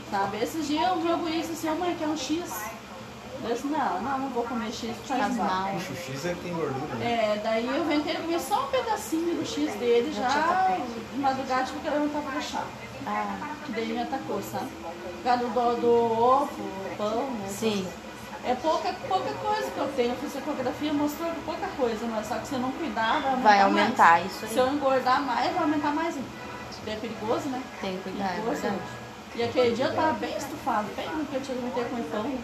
Sabe? 0.09 0.37
Esses 0.37 0.67
dias 0.67 0.91
o 0.93 1.01
jogo 1.01 1.27
isso 1.27 1.51
assim, 1.51 1.69
ô 1.69 1.75
mãe, 1.75 1.95
quer 1.99 2.07
um 2.07 2.17
X? 2.17 2.41
Eu 3.43 3.53
disse, 3.53 3.67
não, 3.67 4.01
não, 4.01 4.17
não 4.19 4.29
vou 4.29 4.43
comer 4.43 4.71
X, 4.71 4.95
faz 5.05 5.21
Faz 5.21 5.35
mal. 5.35 5.47
mal. 5.47 5.75
O 5.75 5.79
X 5.79 6.25
é 6.25 6.33
que 6.33 6.41
tem 6.41 6.53
gordura, 6.53 6.95
né? 6.95 7.35
É, 7.35 7.41
daí 7.43 7.67
eu 7.67 7.83
inventei 7.83 8.15
comer 8.15 8.39
só 8.39 8.65
um 8.65 8.67
pedacinho 8.67 9.35
do 9.35 9.45
X 9.45 9.75
dele 9.75 10.11
já 10.11 10.77
de 11.13 11.19
madrugada, 11.19 11.63
tipo, 11.65 11.79
que 11.79 11.87
ela 11.87 11.99
não 11.99 12.09
tava 12.09 12.31
deixar. 12.31 12.65
Ah, 13.09 13.55
Que 13.65 13.71
daí 13.71 13.87
me 13.93 14.01
atacou, 14.01 14.41
sabe? 14.41 14.67
Por 14.81 15.23
causa 15.23 15.45
do, 15.45 15.81
do 15.81 15.89
ovo, 15.89 16.49
pão, 16.97 17.21
né? 17.31 17.47
sim. 17.49 17.87
É 18.43 18.53
pouca, 18.55 18.93
pouca 19.07 19.33
coisa 19.33 19.69
que 19.71 19.77
eu 19.77 19.87
tenho. 19.95 20.11
Eu 20.11 20.17
fiz 20.17 20.35
ecografia, 20.35 20.93
mostrou 20.93 21.29
pouca 21.45 21.67
coisa, 21.75 22.05
mas 22.07 22.27
só 22.27 22.35
que 22.35 22.47
se 22.47 22.53
eu 22.53 22.59
não 22.59 22.71
cuidar, 22.71 23.19
vai 23.19 23.31
aumentar. 23.31 23.41
Vai 23.43 23.57
mais. 23.59 23.63
aumentar 23.63 24.25
isso 24.25 24.47
Se 24.47 24.57
eu 24.57 24.65
aí. 24.65 24.75
engordar 24.75 25.21
mais, 25.21 25.51
vai 25.53 25.63
aumentar 25.63 25.91
mais 25.93 26.15
ainda. 26.15 26.27
É 26.87 26.95
perigoso, 26.95 27.49
né? 27.49 27.61
Tem 27.81 27.97
que 27.97 28.03
cuidar, 28.03 28.25
é 28.25 28.41
Perigoso. 28.41 28.79
E 29.35 29.43
aquele 29.43 29.75
dia 29.75 29.85
eu 29.85 29.95
tava 29.95 30.13
bem 30.13 30.35
estufado, 30.37 30.87
bem 30.95 31.09
no 31.09 31.25
que 31.25 31.35
eu 31.35 31.41
tinha 31.41 31.57
que 31.57 31.83
com 31.89 32.03
pão, 32.03 32.39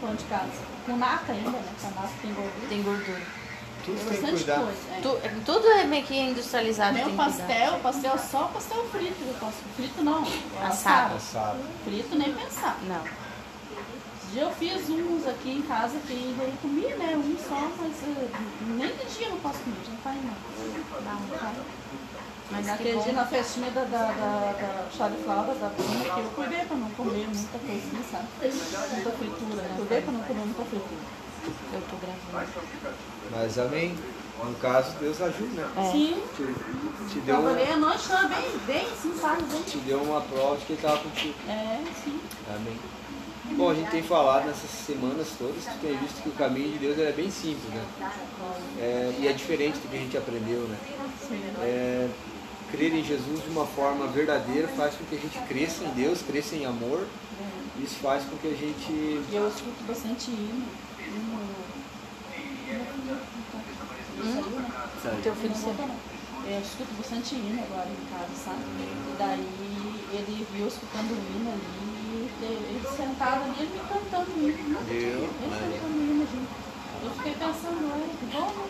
pão 0.00 0.14
de 0.14 0.24
casa. 0.24 0.50
Com 0.86 0.96
nata 0.96 1.32
ainda, 1.32 1.50
né? 1.50 1.72
Com 1.80 1.86
a 1.86 1.90
nata 1.90 2.12
tem 2.22 2.32
gordura. 2.34 2.68
Tem 2.68 2.82
gordura. 2.82 3.39
Tudo 3.84 3.96
Tem 3.96 3.96
tem 3.96 4.04
que 4.04 4.20
bastante 4.20 4.44
cuidar. 4.44 4.60
coisa. 4.60 4.78
É. 4.92 5.00
Tu- 5.00 5.44
tudo 5.44 5.66
é 5.68 5.84
meio 5.84 6.04
que 6.04 6.16
industrializado. 6.18 6.98
Cuidar. 6.98 7.24
pastel, 7.24 7.78
pastel 7.82 8.18
só 8.18 8.44
pastel 8.48 8.84
frito. 8.90 9.16
Eu 9.26 9.34
posso. 9.34 9.56
Frito 9.76 10.02
não. 10.02 10.22
Assado. 10.62 11.16
Assado. 11.16 11.58
Frito 11.84 12.16
nem 12.16 12.32
pensar. 12.34 12.78
Não. 12.86 13.02
Esse 13.04 14.32
dia 14.32 14.42
eu 14.42 14.52
fiz 14.52 14.88
uns 14.88 15.26
aqui 15.26 15.50
em 15.58 15.62
casa 15.62 15.98
que 16.06 16.34
daí 16.38 16.52
comi, 16.62 16.86
né? 16.86 17.16
Um 17.16 17.36
só, 17.48 17.68
mas 17.78 17.92
eh, 18.04 18.28
nem 18.68 18.88
de 18.88 19.04
dia 19.16 19.26
eu 19.26 19.30
não 19.30 19.40
posso 19.40 19.58
comer, 19.58 19.76
já 19.84 19.90
não 19.90 19.98
faz 19.98 20.16
não. 20.22 21.02
Não, 21.02 21.20
não 21.20 21.38
faz. 21.38 21.56
Mas 22.52 22.66
bom. 22.94 23.02
dia 23.02 23.12
na 23.12 23.26
festinha 23.26 23.70
da, 23.70 23.82
da, 23.84 24.06
da, 24.06 24.52
da 24.58 24.88
da 25.54 25.70
prima, 25.70 26.04
que 26.14 26.20
eu 26.20 26.30
cuidei 26.34 26.64
pra 26.64 26.76
não 26.76 26.90
comer 26.90 27.26
muita 27.26 27.58
coisinha, 27.58 28.02
sabe? 28.10 28.26
Muita 28.40 29.10
fritura, 29.10 29.62
né? 29.62 29.74
Cuidei 29.76 30.00
pra 30.00 30.12
não 30.12 30.20
comer 30.20 30.44
muita 30.44 30.64
fritura. 30.64 31.20
Eu 31.72 31.82
tô 31.82 31.96
gravando. 31.96 32.50
Mas 33.30 33.58
amém. 33.58 33.96
No 34.42 34.54
caso, 34.54 34.96
Deus 34.98 35.20
ajuda, 35.20 35.62
né? 35.62 35.70
É. 35.76 35.92
Sim, 35.92 36.22
Te, 36.34 37.12
te, 37.12 37.20
deu, 37.20 37.36
trabalhei 37.36 37.72
a 37.72 37.76
noite 37.76 38.08
toda 38.08 38.28
bem, 38.28 38.50
bem, 38.66 38.86
sim, 39.00 39.14
sabe? 39.20 39.42
Bem. 39.42 39.62
te 39.62 39.78
deu 39.78 40.00
uma 40.00 40.22
prova 40.22 40.56
de 40.56 40.64
que 40.64 40.72
ele 40.72 40.78
estava 40.78 40.98
contigo. 40.98 41.34
É, 41.46 41.78
sim. 42.02 42.18
Amém. 42.48 42.78
Bom, 43.56 43.70
a 43.70 43.74
gente 43.74 43.90
tem 43.90 44.02
falado 44.02 44.46
nessas 44.46 44.70
semanas 44.70 45.28
todas, 45.36 45.64
tu 45.64 45.78
tem 45.82 45.96
visto 45.98 46.22
que 46.22 46.28
o 46.28 46.32
caminho 46.32 46.72
de 46.72 46.78
Deus 46.78 46.98
é 46.98 47.12
bem 47.12 47.30
simples, 47.30 47.68
né? 47.74 47.84
É, 48.78 49.14
e 49.18 49.28
é 49.28 49.32
diferente 49.32 49.78
do 49.78 49.90
que 49.90 49.96
a 49.96 50.00
gente 50.00 50.16
aprendeu, 50.16 50.60
né? 50.62 50.78
É, 51.60 52.08
crer 52.70 52.94
em 52.94 53.04
Jesus 53.04 53.42
de 53.42 53.50
uma 53.50 53.66
forma 53.66 54.06
verdadeira 54.06 54.68
faz 54.68 54.94
com 54.94 55.04
que 55.04 55.16
a 55.16 55.18
gente 55.18 55.38
cresça 55.48 55.84
em 55.84 55.90
Deus, 55.90 56.22
cresça 56.22 56.54
em 56.54 56.64
amor. 56.64 57.06
Isso 57.82 57.96
faz 57.96 58.24
com 58.24 58.36
que 58.36 58.46
a 58.46 58.56
gente. 58.56 58.90
E 58.90 59.30
eu 59.32 59.48
escuto 59.48 59.82
bastante 59.86 60.30
hino. 60.30 60.64
Hum? 64.20 64.60
Né? 65.04 65.20
Teu 65.22 65.34
filho 65.34 65.54
não. 65.56 66.20
Eu 66.46 66.60
escuto 66.60 66.94
bastante 66.96 67.34
hino 67.34 67.62
agora 67.62 67.88
em 67.88 68.04
casa, 68.10 68.34
sabe? 68.34 68.64
E 68.80 69.14
daí 69.18 69.44
ele 70.12 70.46
viu 70.52 70.66
escutando 70.66 71.12
o 71.12 71.16
hino 71.16 71.52
ali, 71.52 72.30
ele 72.42 72.82
sentado 72.96 73.44
ali, 73.44 73.54
ele 73.60 73.72
me 73.72 73.80
cantando 73.88 74.30
hino. 74.36 74.78
Ele 74.88 75.30
cantando 75.40 75.98
o 75.98 76.02
hino 76.02 76.26
junto. 76.26 76.70
Eu 77.02 77.10
fiquei 77.12 77.32
pensando, 77.32 77.80
olha, 77.92 78.08
que 78.08 78.26
bom, 78.26 78.52
né? 78.52 78.64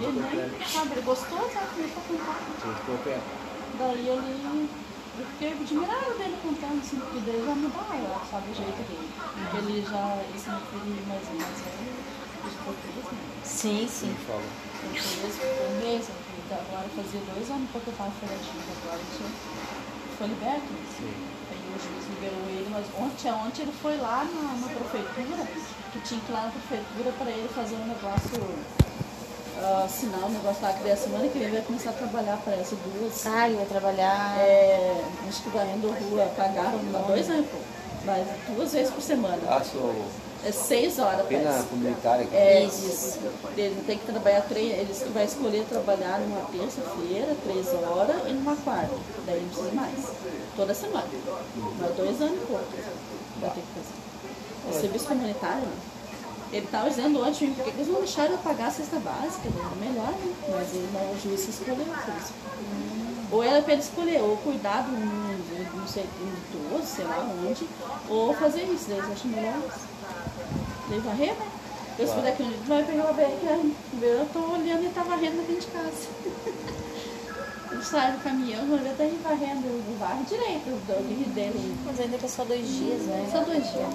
Ele 0.00 0.20
nem, 0.20 0.66
sabe, 0.66 0.92
ele 0.92 1.02
gostou, 1.02 1.50
sabe? 1.52 1.66
Começou 1.74 2.00
a 2.00 2.06
cantar. 2.08 2.40
Daí 3.78 4.08
ele. 4.08 4.68
Eu 5.16 5.26
fiquei 5.26 5.52
admirada 5.52 6.10
dele 6.14 6.36
cantando, 6.42 6.80
assim, 6.80 6.98
porque 6.98 7.20
daí 7.24 7.44
já 7.44 7.54
mudava, 7.54 8.24
sabe, 8.30 8.50
o 8.50 8.54
jeito 8.54 8.82
dele. 8.88 9.08
Porque 9.14 9.56
ele 9.58 9.82
já. 9.82 10.22
Esse 10.34 10.48
meu 10.48 10.60
filho 10.60 11.06
mais, 11.06 11.24
mais 11.28 11.60
velho, 11.60 11.92
né? 11.92 12.23
Sim, 13.44 13.88
sim. 13.88 14.06
Ele 14.06 14.18
fala. 14.26 14.42
Português, 14.84 15.36
português, 15.36 16.08
então, 16.44 16.58
agora 16.58 16.88
fazia 16.94 17.20
dois 17.32 17.50
anos 17.50 17.70
que 17.70 17.76
eu 17.76 17.94
tava 17.96 18.10
federativo, 18.20 18.60
agora 18.84 19.00
ele 19.00 20.14
foi 20.18 20.26
liberto. 20.28 20.72
Sim. 20.98 21.14
Aí 21.50 21.64
o 21.64 21.78
juiz 21.80 22.04
liberou 22.08 22.44
ele, 22.48 22.68
mas 22.70 22.84
ontem, 23.00 23.32
ontem 23.32 23.62
ele 23.62 23.72
foi 23.80 23.96
lá 23.96 24.24
na, 24.24 24.52
na 24.60 24.68
prefeitura, 24.68 25.48
que 25.92 26.00
tinha 26.00 26.20
que 26.20 26.30
ir 26.30 26.34
lá 26.34 26.42
na 26.44 26.50
prefeitura 26.50 27.12
para 27.16 27.30
ele 27.30 27.48
fazer 27.48 27.76
um 27.76 27.86
negócio, 27.86 28.40
ah, 29.62 29.82
assinar 29.86 30.24
um 30.24 30.30
negócio 30.30 30.62
lá 30.62 30.72
que 30.74 30.82
daí 30.82 30.92
a 30.92 30.96
semana 30.96 31.28
que 31.28 31.38
vem 31.38 31.50
vai 31.50 31.62
começar 31.62 31.90
a 31.90 31.94
trabalhar 31.94 32.36
para 32.44 32.54
essas 32.54 32.78
duas. 32.78 33.26
Ah, 33.26 33.48
ele 33.48 33.56
vai 33.56 33.66
trabalhar. 33.66 34.38
É, 34.38 35.04
acho 35.26 35.42
que 35.42 35.48
vai 35.48 35.66
indo 35.72 35.88
rua, 35.88 36.30
pagaram 36.36 36.78
dois 37.08 37.30
anos, 37.30 37.46
pô. 37.48 37.58
Mas 38.04 38.26
duas 38.54 38.70
vezes 38.70 38.92
por 38.92 39.00
semana. 39.00 39.40
A 39.48 39.64
sua 39.64 39.94
É 40.46 40.52
seis 40.52 40.98
horas, 40.98 41.26
pena 41.26 41.50
parece. 41.50 41.66
comunitária. 41.68 42.28
É, 42.32 42.64
Isso. 42.64 43.18
Ele 43.56 43.82
tem 43.86 43.98
que 43.98 44.04
trabalhar 44.04 44.42
três, 44.42 44.72
ele 44.72 45.10
vai 45.12 45.24
escolher 45.24 45.64
trabalhar 45.64 46.20
numa 46.20 46.42
terça-feira, 46.50 47.34
três 47.44 47.66
horas, 47.72 48.16
e 48.28 48.32
numa 48.32 48.54
quarta. 48.56 48.94
Daí 49.24 49.40
não 49.40 49.48
precisa 49.48 49.72
mais. 49.72 49.94
Toda 50.54 50.74
semana. 50.74 51.06
Mas 51.80 51.96
dois 51.96 52.20
anos 52.20 52.42
e 52.42 52.46
pouco. 52.46 52.64
Vai 53.40 53.50
ter 53.50 53.60
que 53.60 53.66
fazer. 53.74 54.76
É 54.76 54.80
serviço 54.80 55.06
comunitário, 55.06 55.62
né? 55.62 55.76
Ele 56.52 56.66
estava 56.66 56.88
dizendo 56.88 57.20
ontem, 57.26 57.52
por 57.52 57.64
que 57.64 57.70
que 57.72 57.76
eles 57.78 57.88
não 57.88 57.98
deixaram 58.00 58.32
eu 58.32 58.38
pagar 58.38 58.66
a 58.68 58.70
cesta 58.70 58.98
básica? 58.98 59.48
Era 59.48 59.74
melhor, 59.76 60.10
né? 60.12 60.34
Mas 60.50 60.68
ele 60.74 60.88
não, 60.92 61.10
o 61.10 61.20
juiz 61.20 61.48
escolheu 61.48 61.74
o 61.74 62.04
serviço. 62.04 62.32
Ou 63.32 63.42
era 63.42 63.62
para 63.62 63.72
ele 63.72 63.82
escolher, 63.82 64.20
ou 64.20 64.36
cuidar 64.36 64.82
de 64.82 64.90
um, 64.90 65.36
não 65.74 65.88
sei, 65.88 66.04
um 66.20 66.28
idoso, 66.68 66.86
sei 66.86 67.04
lá 67.04 67.26
onde, 67.44 67.66
ou 68.08 68.34
fazer 68.34 68.62
isso. 68.64 68.84
Daí 68.88 68.98
eles 68.98 69.10
acham 69.10 69.30
melhor 69.30 69.54
isso. 69.58 69.93
Daí 70.88 70.98
varrer, 71.00 71.34
né? 71.34 71.46
Eu 71.98 72.06
se 72.08 72.16
daqui 72.20 72.42
um 72.42 72.48
dia 72.48 72.58
vai 72.66 72.84
pegar 72.84 73.10
o 73.10 73.14
velho 73.14 73.36
que 73.38 73.46
eu 74.02 74.28
tô 74.32 74.40
olhando 74.52 74.84
e 74.84 74.88
tá 74.88 75.02
varrendo 75.02 75.36
dentro 75.36 75.60
de 75.60 75.66
casa. 75.68 76.08
sai 77.84 78.12
do 78.12 78.22
caminhão, 78.22 78.66
quando 78.66 78.86
eu 78.86 78.96
tô 78.96 79.28
varrendo 79.28 79.66
o 79.66 79.96
barro 79.98 80.24
direito 80.24 80.64
do 80.64 81.34
dele. 81.34 81.76
Mas 81.84 82.00
ainda 82.00 82.18
que 82.18 82.24
é 82.24 82.28
só 82.28 82.44
dois 82.44 82.66
dias, 82.66 83.02
né? 83.02 83.28
Só 83.30 83.40
dois 83.40 83.62
dias. 83.62 83.88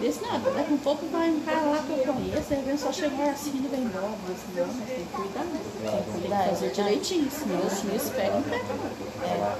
Disse, 0.00 0.20
nada, 0.22 0.50
daqui 0.50 0.72
um 0.72 0.78
pouco 0.78 1.06
vai 1.06 1.30
um 1.30 1.40
cara 1.40 1.60
lá 1.60 1.78
que 1.78 1.90
eu 1.90 2.12
conheço, 2.12 2.52
aí 2.52 2.62
vem 2.62 2.76
só 2.76 2.92
chegar 2.92 3.30
assim 3.30 3.52
e 3.54 3.68
vai 3.68 3.78
embora. 3.80 4.06
Eu 4.06 4.34
disse, 4.34 4.46
não, 4.54 4.66
mas 4.66 4.88
tem 4.88 5.06
que 5.06 5.12
cuidar. 5.12 5.44
Tem 5.44 6.02
que 6.02 6.10
cuidar, 6.20 6.48
fazer 6.48 6.70
direitinho, 6.72 7.30
senão 7.30 7.60
os 7.66 7.80
filhos 7.80 8.10
pegam 8.10 8.40
e 8.40 8.42
pegam. 8.42 8.76
É. 9.22 9.56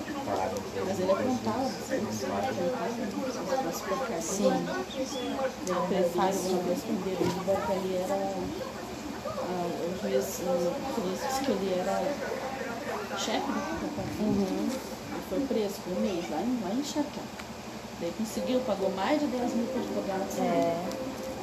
Mas 0.87 1.01
ele 1.01 1.13
aprontava, 1.13 1.65
assim, 1.65 1.95
aprontava, 1.95 3.73
se. 4.21 4.35
Sim. 4.35 4.47
Ele 4.47 5.83
prefiro 5.89 6.49
uma 6.51 6.63
vez 6.63 6.81
prenderam 6.81 7.21
ele, 7.21 7.41
porque 7.45 7.73
ele 7.73 7.97
era. 7.97 8.17
o 9.45 9.95
juiz, 10.03 10.29
o 10.43 11.45
que 11.45 11.51
ele 11.53 11.69
era 11.79 11.97
chefe 13.19 13.47
do 13.47 13.81
departamento. 13.81 14.51
Ele 14.51 15.23
foi 15.29 15.41
preso 15.47 15.75
por 15.85 15.93
um 15.97 16.01
mês 16.01 16.29
lá 16.29 16.41
em, 16.41 16.61
lá 16.63 16.71
em 16.75 16.85
Chacão. 16.85 17.44
Daí 18.01 18.13
conseguiu, 18.19 18.61
pagou 18.61 18.91
mais 18.93 19.21
de 19.21 19.27
10 19.27 19.55
mil 19.55 19.67
para 19.67 19.81
advogado. 19.81 20.31
sabe? 20.31 20.47
É. 20.47 20.77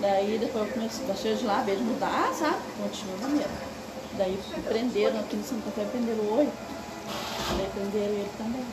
Daí 0.02 0.38
depois 0.40 0.72
começou, 0.74 1.06
baixou 1.06 1.36
de 1.36 1.46
lá, 1.46 1.62
veio 1.62 1.78
de 1.78 1.84
mudar, 1.84 2.34
sabe? 2.34 2.58
Continua 2.82 3.18
na 3.22 3.28
mesma. 3.30 3.72
Daí 4.18 4.40
prenderam 4.68 5.20
aqui 5.20 5.36
no 5.38 5.44
Santa 5.44 5.72
Fé, 5.72 5.86
prenderam 5.86 6.38
oito. 6.38 6.52
Daí 7.58 7.70
prenderam 7.74 8.14
ele 8.14 8.30
também. 8.38 8.66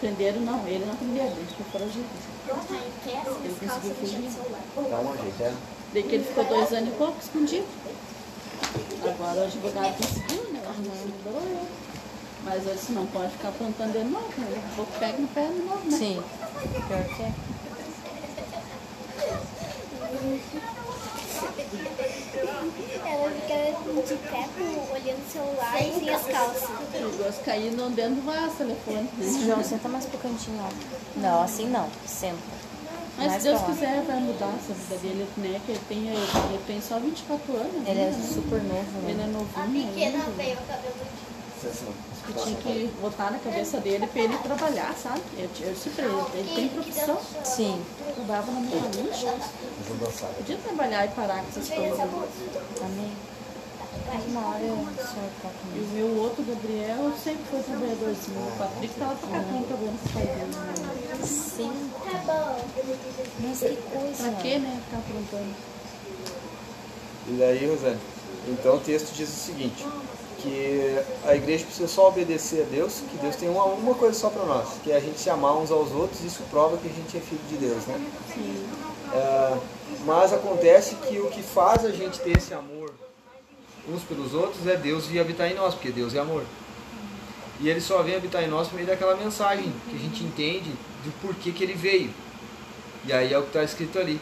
Prenderam 0.00 0.40
não, 0.40 0.66
ele 0.66 0.84
não 0.86 0.96
prenderam, 0.96 1.32
ele 1.36 1.46
foi 1.56 1.66
foragido. 1.72 2.06
Ele 3.44 3.56
conseguiu 3.60 3.94
fugir. 3.94 4.30
Dá 4.88 4.98
um 5.00 5.16
jeito, 5.16 5.42
é? 5.42 5.54
Daí 5.92 6.02
que 6.02 6.14
ele 6.14 6.24
ficou 6.24 6.44
dois 6.44 6.72
anos 6.72 6.88
e 6.88 6.92
pouco 6.92 7.18
escondido. 7.20 7.66
Agora 9.02 9.40
o 9.40 9.44
advogado 9.44 9.96
conseguiu, 9.96 10.52
né? 10.52 10.62
O 10.64 10.70
advogado 10.70 11.06
liberou 11.06 11.42
ele. 11.42 11.75
Mas 12.46 12.64
ele 12.64 12.74
disse, 12.76 12.92
não 12.92 13.06
pode 13.06 13.32
ficar 13.32 13.50
de 13.50 13.58
novo, 14.04 14.32
né? 14.38 14.46
Daqui 14.54 14.66
a 14.72 14.76
pouco 14.76 14.92
pega 15.00 15.18
no 15.18 15.26
pé 15.26 15.48
de 15.48 15.62
novo, 15.62 15.90
né? 15.90 15.98
Sim. 15.98 16.22
Pior 16.86 17.04
que 17.04 17.22
é. 17.24 17.32
Ela 23.04 23.30
fica 23.32 24.02
de 24.02 24.14
pé 24.14 24.48
olhando 24.92 25.26
o 25.26 25.32
celular 25.32 25.82
e 25.82 25.98
sem 25.98 26.08
as 26.08 26.22
calças. 26.22 26.68
Perigoso 26.92 27.40
cair 27.44 27.72
não 27.72 27.90
dentro 27.90 28.14
do 28.14 28.22
vaso, 28.22 28.54
telefone. 28.56 29.10
João, 29.44 29.64
senta 29.64 29.88
mais 29.88 30.06
pro 30.06 30.18
cantinho, 30.18 30.62
ó. 30.62 31.20
Não, 31.20 31.42
assim 31.42 31.68
não. 31.68 31.88
Senta. 32.06 32.36
Mas 33.16 33.26
Mais 33.28 33.42
se 33.42 33.48
Deus 33.48 33.62
quiser, 33.62 34.02
vai 34.02 34.20
mudar 34.20 34.54
essa 34.54 34.72
vida 34.72 34.96
dele, 35.00 35.26
né? 35.38 35.60
Que 35.66 35.72
ele 35.72 35.80
tem, 35.88 36.08
ele 36.08 36.62
tem 36.64 36.80
só 36.80 37.00
24 37.00 37.56
anos. 37.56 37.88
Ele 37.88 38.00
é 38.00 38.10
né? 38.10 38.28
super 38.32 38.62
novo, 38.62 39.08
Ele 39.08 39.14
né? 39.14 39.24
é 39.24 39.26
novinho 39.26 39.88
ainda. 39.88 40.18
veio 40.36 40.54
o 40.54 40.66
cabelo 40.66 40.94
Que 42.26 42.32
tinha 42.32 42.56
que 42.56 42.90
botar 43.00 43.30
na 43.30 43.38
cabeça 43.38 43.78
dele 43.78 44.06
pra 44.06 44.22
ele 44.22 44.36
trabalhar, 44.38 44.94
sabe? 44.94 45.20
Eu, 45.36 45.48
eu 45.60 45.74
pra 45.94 46.38
ele, 46.38 46.54
tem 46.54 46.68
profissão. 46.68 47.18
Sim. 47.44 47.80
Trabalhava 48.14 48.52
na 48.52 48.60
minha 48.60 48.82
lixa. 48.88 49.34
Podia 50.36 50.56
trabalhar 50.58 51.04
e 51.04 51.08
parar 51.08 51.42
com 51.42 51.48
essas 51.48 51.68
coisas. 51.68 52.00
Amém. 52.00 53.12
Mas 54.06 54.24
uma 54.26 54.48
hora 54.48 54.62
o 54.62 54.86
tá 55.42 55.50
E 55.74 55.78
o 55.78 55.86
meu 55.94 56.22
outro, 56.22 56.44
Gabriel, 56.44 57.12
sempre 57.22 57.44
foi 57.50 57.62
trabalhadorzinho. 57.62 58.38
O 58.38 58.58
Patrick 58.58 58.94
tava 58.94 59.14
pra 59.16 59.28
cartão 59.28 59.62
trabalhando 59.62 60.12
com 60.12 60.18
dele. 60.20 60.46
Né? 60.46 61.26
Sim. 61.26 61.90
Tá 62.04 62.18
bom. 62.18 62.64
Mas 63.40 63.58
que 63.58 63.76
coisa. 63.76 64.30
Pra 64.30 64.42
quê, 64.42 64.58
né? 64.58 64.80
Ficar 64.84 64.98
aprontando. 64.98 65.54
E 67.28 67.32
daí, 67.32 67.66
Rosane, 67.66 67.98
então 68.48 68.76
o 68.76 68.80
texto 68.80 69.12
diz 69.12 69.28
o 69.28 69.32
seguinte, 69.32 69.84
que 70.46 71.28
a 71.28 71.34
igreja 71.34 71.64
precisa 71.64 71.88
só 71.88 72.08
obedecer 72.08 72.62
a 72.62 72.74
Deus, 72.74 73.02
que 73.10 73.16
Deus 73.18 73.34
tem 73.34 73.48
uma, 73.48 73.64
uma 73.64 73.94
coisa 73.94 74.16
só 74.16 74.30
para 74.30 74.44
nós, 74.44 74.68
que 74.84 74.92
é 74.92 74.96
a 74.96 75.00
gente 75.00 75.18
se 75.18 75.28
amar 75.28 75.56
uns 75.56 75.72
aos 75.72 75.90
outros, 75.90 76.22
isso 76.22 76.44
prova 76.50 76.76
que 76.76 76.86
a 76.86 76.92
gente 76.92 77.16
é 77.16 77.20
filho 77.20 77.40
de 77.48 77.56
Deus, 77.56 77.84
né? 77.86 78.00
Sim. 78.32 78.66
É, 79.12 79.56
mas 80.04 80.32
acontece 80.32 80.94
que 80.96 81.18
o 81.18 81.28
que 81.30 81.42
faz 81.42 81.84
a 81.84 81.90
gente 81.90 82.20
ter 82.20 82.38
esse 82.38 82.54
amor 82.54 82.92
uns 83.88 84.02
pelos 84.02 84.34
outros 84.34 84.66
é 84.66 84.76
Deus 84.76 85.06
vir 85.06 85.20
habitar 85.20 85.50
em 85.50 85.54
nós, 85.54 85.74
porque 85.74 85.90
Deus 85.90 86.14
é 86.14 86.18
amor. 86.18 86.44
E 87.60 87.68
ele 87.68 87.80
só 87.80 88.02
vem 88.02 88.16
habitar 88.16 88.42
em 88.42 88.48
nós 88.48 88.68
por 88.68 88.74
meio 88.74 88.86
daquela 88.86 89.16
mensagem 89.16 89.72
que 89.88 89.96
a 89.96 89.98
gente 89.98 90.22
entende 90.22 90.70
do 91.04 91.12
porquê 91.20 91.52
que 91.52 91.62
ele 91.62 91.74
veio. 91.74 92.10
E 93.04 93.12
aí 93.12 93.32
é 93.32 93.38
o 93.38 93.42
que 93.42 93.48
está 93.48 93.62
escrito 93.62 93.98
ali, 93.98 94.20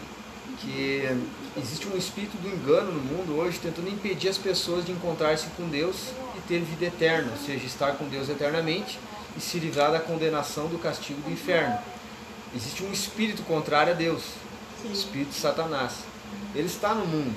que 0.61 1.09
existe 1.57 1.87
um 1.89 1.97
espírito 1.97 2.37
do 2.39 2.49
engano 2.49 2.93
no 2.93 3.01
mundo 3.01 3.37
hoje 3.37 3.59
tentando 3.59 3.89
impedir 3.89 4.29
as 4.29 4.39
pessoas 4.39 4.85
de 4.85 4.93
encontrar-se 4.93 5.47
com 5.57 5.69
Deus 5.69 6.11
e 6.37 6.41
ter 6.49 6.61
vida 6.61 6.87
eterna, 6.87 7.33
ou 7.33 7.39
seja, 7.39 7.67
estar 7.67 7.93
com 7.93 8.09
Deus 8.09 8.29
eternamente 8.29 8.99
e 9.37 9.41
se 9.41 9.59
livrar 9.59 9.93
da 9.93 10.01
condenação 10.01 10.69
do 10.69 10.79
castigo 10.79 11.21
do 11.23 11.31
inferno. 11.31 11.79
Existe 12.55 12.85
um 12.85 12.93
espírito 12.93 13.43
contrário 13.43 13.93
a 13.93 13.97
Deus, 13.97 14.23
o 14.85 14.93
espírito 14.93 15.31
de 15.31 15.37
Satanás. 15.37 16.05
Ele 16.55 16.67
está 16.67 16.95
no 16.95 17.07
mundo, 17.07 17.35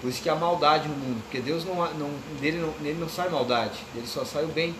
por 0.00 0.10
isso 0.10 0.22
que 0.22 0.28
há 0.28 0.34
maldade 0.34 0.88
no 0.88 0.94
mundo, 0.94 1.22
porque 1.22 1.40
Deus 1.40 1.64
não, 1.64 1.74
não, 1.94 2.10
dele, 2.38 2.58
não, 2.58 2.72
nele 2.80 2.98
não 3.00 3.08
sai 3.08 3.28
maldade, 3.28 3.78
dele 3.94 4.06
só 4.06 4.24
sai 4.24 4.44
o 4.44 4.48
bem. 4.48 4.74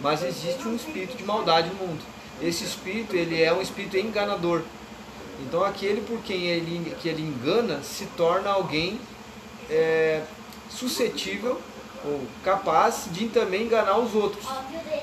Mas 0.00 0.22
existe 0.22 0.66
um 0.66 0.76
espírito 0.76 1.16
de 1.16 1.24
maldade 1.24 1.68
no 1.68 1.74
mundo. 1.74 2.02
Esse 2.40 2.64
espírito 2.64 3.14
ele 3.14 3.42
é 3.42 3.52
um 3.52 3.60
espírito 3.60 3.96
enganador. 3.96 4.62
Então 5.46 5.64
aquele 5.64 6.00
por 6.02 6.18
quem 6.22 6.44
ele, 6.46 6.94
que 7.00 7.08
ele 7.08 7.22
engana 7.22 7.82
se 7.82 8.06
torna 8.16 8.50
alguém 8.50 8.98
é, 9.70 10.22
suscetível 10.70 11.60
ou 12.04 12.20
capaz 12.44 13.04
de 13.12 13.26
também 13.28 13.62
enganar 13.64 13.98
os 13.98 14.14
outros. 14.14 14.44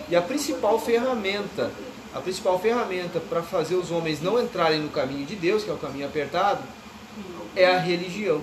E 0.10 0.16
a 0.16 0.22
principal 0.22 0.80
ferramenta, 0.80 1.72
a 2.14 2.20
principal 2.20 2.60
ferramenta 2.60 3.20
para 3.20 3.42
fazer 3.42 3.76
os 3.76 3.92
homens 3.92 4.22
não 4.22 4.42
entrarem 4.42 4.80
no 4.80 4.90
caminho 4.90 5.26
de 5.26 5.36
Deus, 5.36 5.64
que 5.64 5.70
é 5.70 5.74
o 5.74 5.78
caminho 5.78 6.06
apertado, 6.06 6.62
é 7.56 7.66
a 7.68 7.80
religião. 7.80 8.42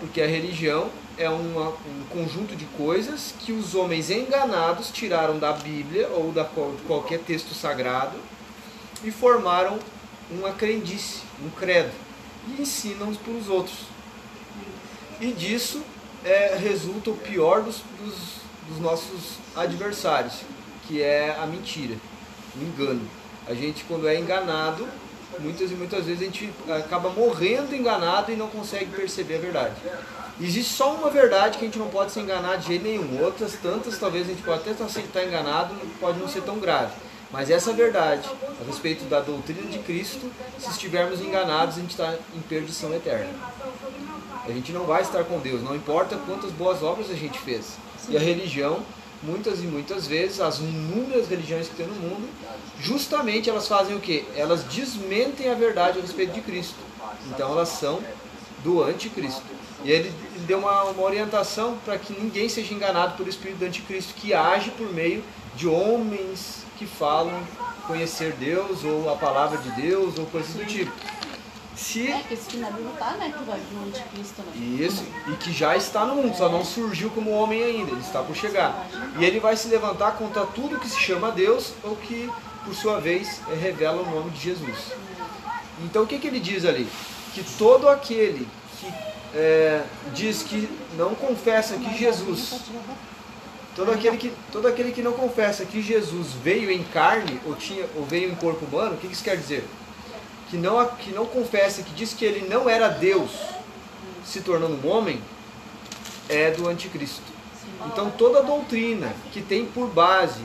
Porque 0.00 0.20
a 0.20 0.26
religião 0.26 0.88
é 1.16 1.30
uma- 1.30 1.70
um 1.70 2.04
conjunto 2.10 2.54
de 2.54 2.66
coisas 2.76 3.32
que 3.40 3.52
os 3.52 3.74
homens 3.74 4.10
enganados 4.10 4.90
tiraram 4.90 5.38
da 5.38 5.52
Bíblia 5.52 6.08
ou 6.08 6.30
da, 6.32 6.42
de 6.42 6.82
qualquer 6.86 7.20
texto 7.20 7.54
sagrado 7.54 8.16
e 9.02 9.10
formaram 9.10 9.78
uma 10.30 10.52
crendice, 10.52 11.22
um 11.44 11.50
credo, 11.50 11.92
e 12.48 12.62
ensinam 12.62 13.14
para 13.14 13.32
os 13.32 13.48
outros. 13.48 13.78
E 15.20 15.32
disso 15.32 15.82
é, 16.24 16.56
resulta 16.56 17.10
o 17.10 17.16
pior 17.16 17.62
dos, 17.62 17.82
dos, 17.98 18.14
dos 18.68 18.80
nossos 18.80 19.38
adversários, 19.54 20.40
que 20.86 21.02
é 21.02 21.36
a 21.38 21.46
mentira, 21.46 21.96
o 22.56 22.62
engano. 22.62 23.02
A 23.46 23.54
gente, 23.54 23.84
quando 23.84 24.08
é 24.08 24.18
enganado, 24.18 24.86
muitas 25.38 25.70
e 25.70 25.74
muitas 25.74 26.04
vezes 26.04 26.22
a 26.22 26.24
gente 26.24 26.52
acaba 26.68 27.10
morrendo 27.10 27.74
enganado 27.74 28.32
e 28.32 28.36
não 28.36 28.48
consegue 28.48 28.86
perceber 28.86 29.36
a 29.36 29.40
verdade. 29.40 29.74
Existe 30.40 30.74
só 30.74 30.94
uma 30.94 31.08
verdade 31.08 31.56
que 31.58 31.64
a 31.64 31.68
gente 31.68 31.78
não 31.78 31.88
pode 31.88 32.12
se 32.12 32.20
enganar 32.20 32.56
de 32.56 32.66
jeito 32.66 32.82
nenhum. 32.82 33.22
Outras 33.24 33.54
tantas, 33.54 33.98
talvez 33.98 34.26
a 34.26 34.30
gente 34.30 34.42
pode 34.42 34.68
até 34.68 34.84
estar 34.84 35.24
enganado, 35.24 35.74
pode 35.98 36.18
não 36.18 36.28
ser 36.28 36.42
tão 36.42 36.58
grave. 36.58 36.92
Mas 37.36 37.50
essa 37.50 37.70
verdade, 37.70 38.26
a 38.58 38.64
respeito 38.64 39.04
da 39.10 39.20
doutrina 39.20 39.70
de 39.70 39.78
Cristo, 39.80 40.32
se 40.58 40.70
estivermos 40.70 41.20
enganados, 41.20 41.76
a 41.76 41.80
gente 41.82 41.90
está 41.90 42.14
em 42.34 42.40
perdição 42.40 42.94
eterna. 42.94 43.28
A 44.42 44.50
gente 44.50 44.72
não 44.72 44.84
vai 44.84 45.02
estar 45.02 45.22
com 45.22 45.38
Deus, 45.38 45.62
não 45.62 45.76
importa 45.76 46.16
quantas 46.16 46.50
boas 46.50 46.82
obras 46.82 47.10
a 47.10 47.14
gente 47.14 47.38
fez. 47.38 47.76
E 48.08 48.16
a 48.16 48.20
religião, 48.20 48.80
muitas 49.22 49.62
e 49.62 49.66
muitas 49.66 50.06
vezes, 50.06 50.40
as 50.40 50.60
inúmeras 50.60 51.28
religiões 51.28 51.68
que 51.68 51.74
tem 51.74 51.86
no 51.86 51.94
mundo, 51.96 52.26
justamente 52.80 53.50
elas 53.50 53.68
fazem 53.68 53.94
o 53.94 54.00
quê? 54.00 54.24
Elas 54.34 54.64
desmentem 54.64 55.50
a 55.50 55.54
verdade 55.54 55.98
a 55.98 56.00
respeito 56.00 56.32
de 56.32 56.40
Cristo. 56.40 56.78
Então 57.26 57.52
elas 57.52 57.68
são 57.68 58.00
do 58.64 58.82
anticristo. 58.82 59.42
E 59.84 59.90
ele 59.90 60.10
deu 60.46 60.60
uma, 60.60 60.84
uma 60.84 61.02
orientação 61.02 61.76
para 61.84 61.98
que 61.98 62.14
ninguém 62.14 62.48
seja 62.48 62.72
enganado 62.72 63.14
pelo 63.14 63.28
espírito 63.28 63.58
do 63.58 63.66
anticristo, 63.66 64.14
que 64.14 64.32
age 64.32 64.70
por 64.70 64.90
meio 64.90 65.22
de 65.54 65.68
homens 65.68 66.64
que 66.76 66.86
falam 66.86 67.42
conhecer 67.86 68.32
Deus, 68.32 68.84
ou 68.84 69.10
a 69.10 69.16
palavra 69.16 69.58
de 69.58 69.70
Deus, 69.70 70.18
ou 70.18 70.26
coisas 70.26 70.54
do 70.54 70.64
tipo. 70.64 70.92
Se 71.76 72.10
É, 72.10 72.22
que 72.26 72.34
esse 72.34 72.48
que 72.48 72.56
na 72.56 72.70
Bíblia 72.70 72.92
tá, 72.98 73.12
né? 73.12 73.32
Que 73.36 73.44
vai 73.44 73.60
vir 73.60 73.76
o 73.76 73.86
anticristo, 73.86 74.42
né? 74.42 74.84
isso, 74.84 75.04
e 75.28 75.36
que 75.36 75.52
já 75.52 75.76
está 75.76 76.06
no 76.06 76.16
mundo, 76.16 76.36
só 76.36 76.48
não 76.48 76.64
surgiu 76.64 77.10
como 77.10 77.30
homem 77.30 77.62
ainda, 77.62 77.90
ele 77.90 78.00
está 78.00 78.22
por 78.22 78.34
chegar. 78.34 78.86
E 79.18 79.24
ele 79.24 79.38
vai 79.38 79.56
se 79.56 79.68
levantar 79.68 80.12
contra 80.12 80.46
tudo 80.46 80.80
que 80.80 80.88
se 80.88 80.98
chama 80.98 81.30
Deus 81.30 81.74
ou 81.84 81.94
que, 81.96 82.30
por 82.64 82.74
sua 82.74 82.98
vez, 82.98 83.42
revela 83.60 84.00
o 84.00 84.10
nome 84.10 84.30
de 84.30 84.40
Jesus. 84.40 84.92
Então 85.84 86.04
o 86.04 86.06
que, 86.06 86.18
que 86.18 86.26
ele 86.26 86.40
diz 86.40 86.64
ali? 86.64 86.88
Que 87.34 87.44
todo 87.58 87.88
aquele 87.90 88.48
que 88.80 88.92
eh, 89.34 89.84
diz 90.14 90.42
que 90.42 90.68
não 90.96 91.14
confessa 91.14 91.76
que 91.76 91.98
Jesus, 91.98 92.54
todo 93.76 93.92
aquele 93.92 94.16
que, 94.16 94.32
todo 94.50 94.66
aquele 94.66 94.90
que 94.90 95.02
não 95.02 95.12
confessa 95.12 95.64
que 95.64 95.80
Jesus 95.80 96.28
veio 96.42 96.70
em 96.70 96.82
carne 96.82 97.40
ou, 97.46 97.54
tinha, 97.54 97.86
ou 97.94 98.04
veio 98.04 98.32
em 98.32 98.34
corpo 98.34 98.64
humano, 98.64 98.94
o 98.94 98.96
que, 98.96 99.06
isso 99.06 99.22
quer 99.22 99.36
dizer? 99.36 99.64
que 100.48 100.56
não, 100.56 100.86
que 100.86 101.10
não 101.10 101.26
confessa, 101.26 101.82
que 101.82 101.92
diz 101.92 102.14
que 102.14 102.24
ele 102.24 102.48
não 102.48 102.68
era 102.68 102.88
Deus, 102.88 103.30
se 104.24 104.40
tornando 104.40 104.78
um 104.86 104.90
homem, 104.90 105.20
é 106.28 106.50
do 106.50 106.68
anticristo. 106.68 107.22
Então 107.86 108.10
toda 108.10 108.42
doutrina 108.42 109.14
que 109.32 109.40
tem 109.42 109.66
por 109.66 109.88
base, 109.88 110.42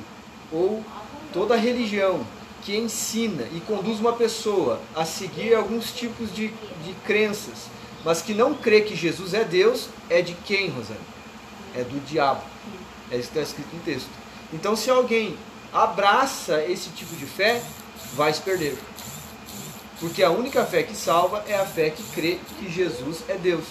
ou 0.51 0.83
toda 1.31 1.55
religião 1.55 2.25
que 2.63 2.75
ensina 2.75 3.47
e 3.53 3.59
conduz 3.61 3.99
uma 3.99 4.13
pessoa 4.13 4.79
a 4.95 5.05
seguir 5.05 5.55
alguns 5.55 5.91
tipos 5.91 6.33
de, 6.33 6.49
de 6.83 6.93
crenças, 7.05 7.67
mas 8.03 8.21
que 8.21 8.33
não 8.33 8.53
crê 8.53 8.81
que 8.81 8.95
Jesus 8.95 9.33
é 9.33 9.43
Deus, 9.43 9.87
é 10.09 10.21
de 10.21 10.33
quem, 10.33 10.69
Rosane? 10.69 10.99
É 11.75 11.83
do 11.83 12.03
diabo. 12.05 12.41
É 13.11 13.17
isso 13.17 13.29
que 13.31 13.39
está 13.39 13.41
escrito 13.41 13.75
no 13.75 13.81
texto. 13.83 14.09
Então, 14.53 14.75
se 14.75 14.89
alguém 14.89 15.37
abraça 15.73 16.63
esse 16.63 16.89
tipo 16.89 17.15
de 17.15 17.25
fé, 17.25 17.61
vai 18.13 18.33
se 18.33 18.41
perder. 18.41 18.77
Porque 19.99 20.23
a 20.23 20.31
única 20.31 20.65
fé 20.65 20.83
que 20.83 20.95
salva 20.95 21.43
é 21.47 21.55
a 21.55 21.65
fé 21.65 21.89
que 21.89 22.03
crê 22.11 22.39
que 22.57 22.69
Jesus 22.69 23.23
é 23.29 23.35
Deus. 23.35 23.65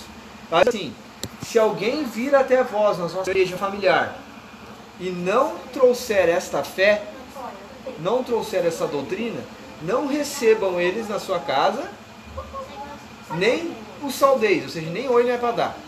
Mas 0.50 0.68
assim, 0.68 0.94
se 1.42 1.58
alguém 1.58 2.04
vir 2.04 2.34
até 2.34 2.62
vós 2.62 2.98
na 2.98 3.08
nossa 3.08 3.30
igreja 3.30 3.56
familiar 3.56 4.16
e 5.00 5.10
não 5.10 5.56
trouxer 5.72 6.28
esta 6.28 6.62
fé, 6.62 7.02
não 7.98 8.22
trouxer 8.22 8.64
essa 8.64 8.86
doutrina, 8.86 9.40
não 9.82 10.06
recebam 10.06 10.80
eles 10.80 11.08
na 11.08 11.18
sua 11.18 11.40
casa, 11.40 11.90
nem 13.34 13.74
os 14.02 14.14
saldeis, 14.14 14.64
ou 14.64 14.68
seja, 14.68 14.90
nem 14.90 15.06
não 15.06 15.18
é 15.18 15.36
para 15.36 15.52
dar. 15.52 15.78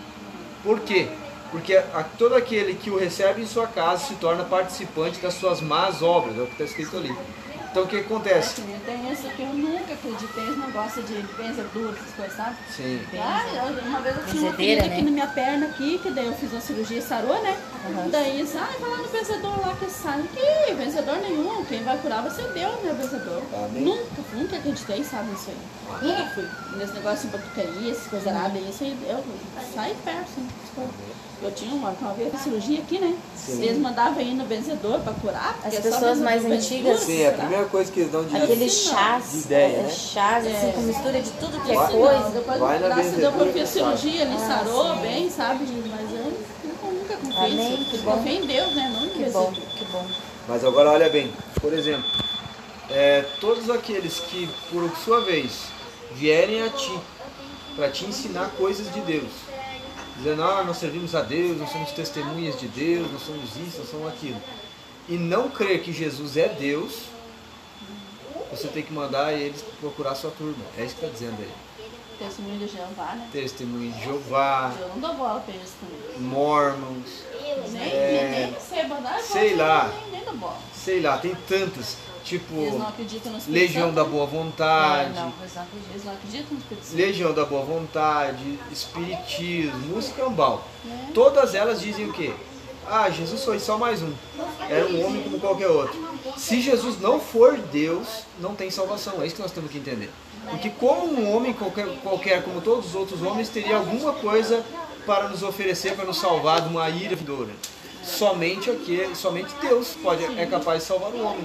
Por 0.65 0.81
quê? 0.81 1.09
Porque 1.53 1.77
a, 1.77 2.03
todo 2.19 2.35
aquele 2.35 2.75
que 2.75 2.91
o 2.91 2.99
recebe 2.99 3.43
em 3.43 3.47
sua 3.47 3.67
casa 3.69 4.07
se 4.07 4.15
torna 4.15 4.43
participante 4.43 5.21
das 5.21 5.35
suas 5.35 5.61
más 5.61 6.03
obras, 6.03 6.37
é 6.37 6.41
o 6.41 6.47
que 6.47 6.53
está 6.53 6.65
escrito 6.65 6.97
ali. 6.97 7.15
Então 7.71 7.85
o 7.85 7.87
que 7.87 7.97
acontece? 8.01 8.61
Tem 8.85 9.11
isso 9.11 9.23
que 9.31 9.41
eu 9.43 9.49
nunca 9.49 9.95
acreditei, 9.95 10.45
esse 10.45 10.59
negócio 10.59 11.03
de 11.05 11.15
benzedura, 11.35 11.97
essas 11.99 12.15
coisas, 12.15 12.37
sabe? 12.37 12.57
Sim. 12.71 13.01
Ah, 13.19 13.45
eu- 13.49 13.83
uma 13.85 14.01
vez 14.01 14.15
eu 14.15 14.27
tinha 14.27 14.43
uma 14.43 14.53
ferida 14.53 14.83
aqui 14.85 14.97
né? 14.97 15.03
na 15.03 15.11
minha 15.11 15.27
perna 15.29 15.67
aqui, 15.67 15.99
que 15.99 16.11
daí 16.11 16.27
eu 16.27 16.35
fiz 16.35 16.53
uma 16.53 16.61
cirurgia 16.61 16.99
e 16.99 17.03
sarou, 17.03 17.43
né? 17.43 17.57
Uhum. 17.89 18.11
Daí, 18.11 18.47
ah, 18.57 18.69
vai 18.79 18.91
lá 18.91 18.97
no 18.99 19.09
benzedor 19.09 19.61
lá 19.67 19.75
que 19.79 19.91
sai. 19.91 20.23
Que 20.35 20.75
benzedor 20.75 21.17
nenhum, 21.17 21.65
quem 21.65 21.83
vai 21.83 21.97
curar 21.97 22.21
vai 22.21 22.31
ser 22.31 22.47
Deus, 22.53 22.75
né, 22.83 22.93
benzedor. 22.93 23.41
Amém. 23.55 23.83
Nunca, 23.85 24.23
nunca 24.35 24.57
acreditei, 24.57 25.03
sabe, 25.03 25.31
nisso 25.31 25.49
aí. 25.49 26.09
Nunca 26.09 26.27
fui. 26.35 26.49
Nesse 26.77 26.93
negócio 26.93 27.31
de 27.31 27.37
batucaria, 27.39 27.91
essas 27.91 28.07
coisas 28.07 28.29
erradas, 28.29 28.63
isso 28.69 28.85
aí, 28.85 28.99
eu 29.09 29.25
saí 29.75 29.97
perto, 30.05 30.21
assim. 30.21 30.49
Eu 31.43 31.51
tinha 31.51 31.75
uma, 31.75 31.91
uma 31.91 32.13
vez 32.15 32.33
cirurgia 32.41 32.79
aqui, 32.79 32.99
né? 33.01 33.17
Eles 33.49 33.77
mandavam 33.79 34.23
ir 34.23 34.35
no 34.35 34.45
benzedor 34.45 35.01
pra 35.01 35.13
curar. 35.15 35.59
As 35.65 35.75
é 35.75 35.81
pessoas 35.81 36.19
mais 36.19 36.45
antigas- 36.45 37.01
Sim, 37.01 37.23
é 37.23 37.29
a 37.29 37.33
primeira 37.33 37.65
coisa 37.65 37.91
que 37.91 38.01
eles 38.01 38.13
dão 38.13 38.25
de 38.25 38.37
Aqueles 38.37 38.73
Assim, 38.73 38.89
não. 38.91 38.95
chás, 38.97 39.33
De 39.33 39.39
ideia, 39.39 39.77
é, 39.79 39.83
né? 39.83 39.91
chás 39.91 40.47
assim, 40.47 40.69
É. 40.69 40.73
com 40.73 40.81
mistura 40.83 41.21
de 41.21 41.31
tudo 41.33 41.61
que 41.65 41.73
é 41.73 41.75
coisa. 41.75 42.31
depois, 42.31 42.59
Vai 42.61 42.79
na 42.79 42.89
Deus, 42.95 43.19
eu 43.19 43.53
fiz 43.53 43.69
cirurgia, 43.69 44.23
ele 44.23 44.35
Ah, 44.35 44.39
sarou 44.39 44.95
sim. 44.95 45.01
bem, 45.03 45.31
sabe? 45.31 45.65
Mas 45.65 46.11
eu 46.13 46.33
nunca, 46.65 46.87
nunca 46.87 47.17
confiei 47.17 47.53
Amém, 47.53 47.75
isso. 47.81 47.91
que 47.91 47.99
bom. 47.99 48.13
Confio 48.13 48.33
em 48.33 48.47
Deus, 48.47 48.75
né? 48.77 48.93
Não 48.95 49.05
em 49.05 49.09
Que 49.11 49.31
bom, 49.31 49.53
que 49.53 49.85
bom. 49.87 50.07
Mas 50.47 50.65
agora 50.65 50.91
olha 50.91 51.09
bem, 51.09 51.33
por 51.61 51.73
exemplo, 51.73 52.05
é, 52.91 53.25
todos 53.41 53.69
aqueles 53.69 54.21
que 54.21 54.49
por 54.71 54.89
sua 55.05 55.21
vez 55.23 55.53
vierem 56.15 56.63
a 56.63 56.71
ti 56.71 56.97
para 57.75 57.89
te 57.91 58.05
ensinar 58.05 58.51
coisas 58.57 58.93
de 58.93 59.01
Deus, 59.01 59.31
dizendo, 60.17 60.43
ah, 60.43 60.63
nós 60.65 60.77
servimos 60.77 61.15
a 61.15 61.23
Deus, 61.23 61.59
nós 61.59 61.71
somos 61.71 61.91
testemunhas 61.93 62.59
de 62.59 62.69
Deus, 62.69 63.11
nós 63.11 63.23
somos 63.23 63.57
isso, 63.57 63.79
nós 63.79 63.91
somos 63.91 64.09
aquilo, 64.09 64.41
e 65.09 65.15
não 65.17 65.49
crer 65.51 65.83
que 65.83 65.93
Jesus 65.93 66.37
é 66.37 66.49
Deus, 66.49 67.03
você 68.51 68.69
tem 68.69 68.83
que 68.83 68.93
mandar 68.93 69.33
eles 69.33 69.65
procurar 69.81 70.15
sua 70.15 70.31
turma. 70.31 70.63
É 70.77 70.85
isso 70.85 70.95
que 70.97 71.05
está 71.05 71.13
dizendo 71.19 71.37
aí. 71.41 71.51
Testemunho 72.19 72.59
de 72.59 72.69
Jeová, 72.69 73.15
né? 73.15 73.29
Testemunho 73.33 73.91
de 73.93 74.05
Jeová, 74.05 74.73
Eu 74.79 74.89
não 74.89 75.01
dou 75.01 75.15
bola 75.15 75.41
pra 75.41 75.55
eles 75.55 75.71
também. 75.81 76.21
Mormons, 76.29 77.25
Nem, 77.73 77.81
É. 77.83 78.31
nem, 78.31 78.51
nem 78.53 78.61
sei, 78.61 79.33
Sei 79.33 79.57
lá. 79.57 79.91
Nem, 80.03 80.11
nem 80.13 80.25
dou 80.25 80.37
bola. 80.37 80.59
sei 80.75 81.01
lá, 81.01 81.19
tem 81.19 81.35
tantas, 81.49 81.97
tipo 82.23 82.55
Legião 83.49 83.93
da 83.93 84.05
né? 84.05 84.11
Boa 84.11 84.25
É, 84.25 84.27
Vontade, 84.27 85.15
não, 85.15 85.33
eles 85.41 85.55
não 85.55 85.63
acreditam. 85.63 85.91
Eles 85.91 86.05
não 86.05 86.13
acreditam 86.13 86.47
no 86.53 86.59
Espírito 86.59 86.85
Santo. 86.85 86.97
Legião 86.97 87.35
da 87.35 87.45
Boa 87.45 87.65
Vontade, 87.65 88.59
Espiritismo, 88.71 89.79
música 89.95 90.23
cambal. 90.23 90.67
É. 90.87 91.13
Todas 91.13 91.55
elas 91.55 91.81
dizem 91.81 92.09
o 92.09 92.13
quê? 92.13 92.33
Ah, 92.87 93.09
Jesus 93.11 93.45
foi 93.45 93.59
só 93.59 93.79
mais 93.79 94.03
um. 94.03 94.13
Era 94.69 94.87
um 94.87 95.07
homem 95.07 95.23
como 95.23 95.39
qualquer 95.39 95.69
outro. 95.69 95.99
Se 96.37 96.61
Jesus 96.61 97.01
não 97.01 97.21
for 97.21 97.57
Deus, 97.57 98.25
não 98.41 98.55
tem 98.55 98.71
salvação. 98.71 99.23
É 99.23 99.27
isso 99.27 99.37
que 99.37 99.43
nós 99.43 99.53
temos 99.53 99.71
que 99.71 99.79
entender. 99.79 100.11
Porque 100.51 100.71
como 100.71 101.07
um 101.07 101.35
homem 101.35 101.53
qualquer, 101.53 101.87
qualquer 102.03 102.43
como 102.43 102.61
todos 102.61 102.87
os 102.87 102.95
outros 102.95 103.23
homens, 103.23 103.49
teria 103.49 103.77
alguma 103.77 104.13
coisa 104.15 104.65
para 105.07 105.29
nos 105.29 105.43
oferecer, 105.43 105.95
para 105.95 106.05
nos 106.05 106.19
salvar 106.19 106.61
de 106.61 106.69
uma 106.69 106.89
ira 106.91 107.15
vindoura. 107.15 107.53
Somente 108.03 108.71
aquele, 108.71 109.15
somente 109.15 109.53
Deus 109.61 109.89
pode, 110.03 110.25
é 110.39 110.47
capaz 110.47 110.81
de 110.83 110.89
salvar 110.89 111.11
o 111.11 111.23
homem. 111.25 111.45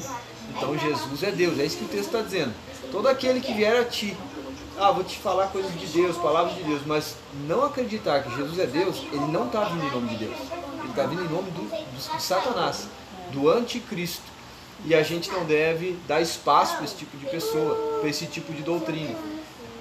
Então 0.56 0.78
Jesus 0.78 1.22
é 1.24 1.32
Deus, 1.32 1.60
é 1.60 1.66
isso 1.66 1.78
que 1.78 1.86
o 1.86 1.88
texto 1.88 2.08
está 2.08 2.22
dizendo. 2.22 2.54
Todo 2.92 3.08
aquele 3.08 3.40
que 3.40 3.54
vier 3.54 3.80
a 3.80 3.84
ti, 3.86 4.16
ah, 4.80 4.92
vou 4.92 5.04
te 5.04 5.18
falar 5.18 5.48
coisas 5.48 5.72
de 5.80 5.86
Deus, 5.88 6.18
palavras 6.18 6.56
de 6.56 6.64
Deus, 6.64 6.82
mas 6.86 7.16
não 7.48 7.64
acreditar 7.64 8.24
que 8.24 8.36
Jesus 8.36 8.58
é 8.60 8.66
Deus, 8.66 8.98
ele 9.12 9.26
não 9.32 9.48
está 9.48 9.66
vindo 9.66 9.86
em 9.86 9.92
nome 9.92 10.10
de 10.10 10.16
Deus. 10.26 10.38
Ele 10.80 10.90
está 10.90 11.04
vindo 11.04 11.24
em 11.24 11.28
nome 11.28 11.52
do, 11.52 11.62
do- 11.62 12.18
de 12.18 12.24
Satanás, 12.24 12.88
do 13.32 13.50
anticristo. 13.50 14.24
E 14.86 14.94
a 14.96 15.02
gente 15.04 15.30
não 15.32 15.44
deve 15.44 15.98
dar 16.08 16.22
espaço 16.22 16.76
para 16.76 16.86
esse 16.86 16.96
tipo 16.96 17.18
de 17.18 17.26
pessoa, 17.26 17.76
para 18.00 18.10
esse 18.10 18.26
tipo 18.28 18.54
de 18.54 18.62
doutrina. 18.62 19.16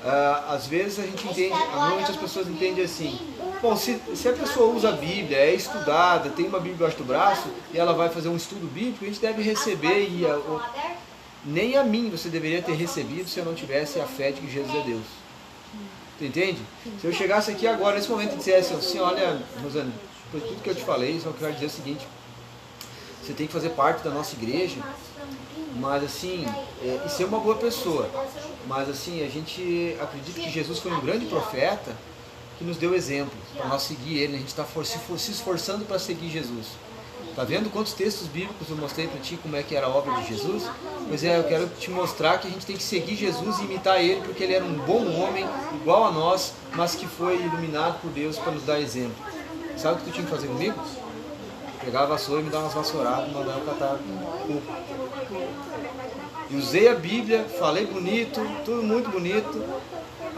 Ah, 0.05 0.47
às 0.51 0.67
vezes 0.67 0.99
a 0.99 1.03
gente 1.03 1.27
entende, 1.27 1.51
normalmente 1.73 2.11
as 2.11 2.17
pessoas 2.17 2.49
entendem 2.49 2.85
assim, 2.85 3.19
bom, 3.61 3.77
se, 3.77 4.01
se 4.15 4.29
a 4.29 4.33
pessoa 4.33 4.75
usa 4.75 4.91
a 4.91 4.93
Bíblia, 4.93 5.39
é 5.39 5.55
estudada, 5.55 6.31
tem 6.31 6.47
uma 6.47 6.59
Bíblia 6.59 6.75
embaixo 6.75 6.97
do 6.97 7.05
braço, 7.05 7.49
e 7.73 7.79
ela 7.79 7.93
vai 7.93 8.09
fazer 8.09 8.29
um 8.29 8.37
estudo 8.37 8.67
bíblico, 8.73 9.05
a 9.05 9.09
gente 9.09 9.21
deve 9.21 9.43
receber 9.43 10.09
e 10.09 10.27
a- 10.27 10.37
o- 10.37 10.61
nem 11.45 11.77
a 11.77 11.85
mim 11.85 12.11
você 12.11 12.29
deveria 12.29 12.61
ter 12.63 12.75
recebido 12.75 13.29
se 13.29 13.39
eu 13.39 13.45
não 13.45 13.55
tivesse 13.55 14.01
a 14.01 14.07
fé 14.07 14.31
de 14.33 14.41
que 14.41 14.51
Jesus 14.51 14.75
é 14.75 14.81
Deus. 14.83 15.05
Tu 16.19 16.25
entende? 16.25 16.59
Se 17.01 17.07
eu 17.07 17.13
chegasse 17.13 17.51
aqui 17.51 17.67
agora, 17.67 17.97
nesse 17.97 18.11
momento, 18.11 18.35
e 18.35 18.37
dissesse 18.39 18.73
assim, 18.75 18.99
olha, 18.99 19.41
Rosane, 19.63 19.93
foi 20.31 20.41
tudo 20.41 20.63
que 20.63 20.71
eu 20.71 20.75
te 20.75 20.83
falei, 20.83 21.21
só 21.21 21.31
quero 21.33 21.53
dizer 21.53 21.67
o 21.67 21.71
seguinte, 21.71 22.07
você 23.23 23.33
tem 23.33 23.47
que 23.47 23.53
fazer 23.53 23.71
parte 23.71 24.03
da 24.03 24.11
nossa 24.11 24.35
igreja, 24.35 24.79
mas 25.77 26.03
assim, 26.03 26.47
é, 26.83 27.01
e 27.05 27.09
ser 27.11 27.25
uma 27.25 27.39
boa 27.39 27.57
pessoa. 27.57 28.09
Mas 28.67 28.89
assim, 28.89 29.23
a 29.25 29.29
gente 29.29 29.97
acredita 30.01 30.41
que 30.41 30.51
Jesus 30.51 30.79
foi 30.79 30.93
um 30.93 31.01
grande 31.01 31.27
profeta 31.27 31.93
que 32.59 32.65
nos 32.65 32.77
deu 32.77 32.95
exemplo 32.95 33.33
para 33.57 33.67
nós 33.67 33.83
seguir 33.83 34.19
ele. 34.19 34.37
A 34.37 34.39
gente 34.39 34.49
está 34.49 34.65
se, 34.65 34.99
for- 34.99 35.19
se 35.19 35.31
esforçando 35.31 35.85
para 35.85 35.99
seguir 35.99 36.31
Jesus. 36.31 36.67
Tá 37.35 37.45
vendo 37.45 37.71
quantos 37.71 37.93
textos 37.93 38.27
bíblicos 38.29 38.71
eu 38.71 38.77
mostrei 38.77 39.07
para 39.09 39.21
ti 39.21 39.39
como 39.43 39.57
é 39.57 39.63
que 39.63 39.77
era 39.77 39.87
a 39.87 39.91
obra 39.91 40.15
de 40.23 40.29
Jesus? 40.29 40.63
Pois 41.07 41.23
é, 41.23 41.39
eu 41.39 41.45
quero 41.45 41.69
te 41.79 41.91
mostrar 41.91 42.39
que 42.39 42.49
a 42.49 42.51
gente 42.51 42.65
tem 42.65 42.77
que 42.77 42.83
seguir 42.83 43.15
Jesus 43.15 43.59
e 43.59 43.65
imitar 43.65 44.01
ele, 44.03 44.23
porque 44.23 44.43
ele 44.43 44.55
era 44.55 44.65
um 44.65 44.73
bom 44.73 45.05
homem, 45.21 45.47
igual 45.75 46.05
a 46.07 46.11
nós, 46.11 46.55
mas 46.75 46.95
que 46.95 47.07
foi 47.07 47.37
iluminado 47.37 48.01
por 48.01 48.11
Deus 48.11 48.39
para 48.39 48.53
nos 48.53 48.63
dar 48.65 48.81
exemplo. 48.81 49.17
Sabe 49.77 49.97
o 49.97 49.99
que 49.99 50.05
tu 50.07 50.13
tinha 50.13 50.25
que 50.25 50.31
fazer 50.31 50.47
comigo? 50.47 50.81
Pegar 51.85 52.05
a 52.05 52.07
vassoura 52.07 52.41
e 52.41 52.45
me 52.45 52.51
dar 52.51 52.61
umas 52.61 52.73
vassouradas 52.73 53.31
mandar 53.31 53.59
eu 53.59 53.65
catar 53.67 53.99
cu. 54.47 54.63
E 56.49 56.57
usei 56.57 56.89
a 56.89 56.95
Bíblia, 56.95 57.45
falei 57.59 57.85
bonito, 57.85 58.41
tudo 58.65 58.83
muito 58.83 59.11
bonito. 59.11 59.63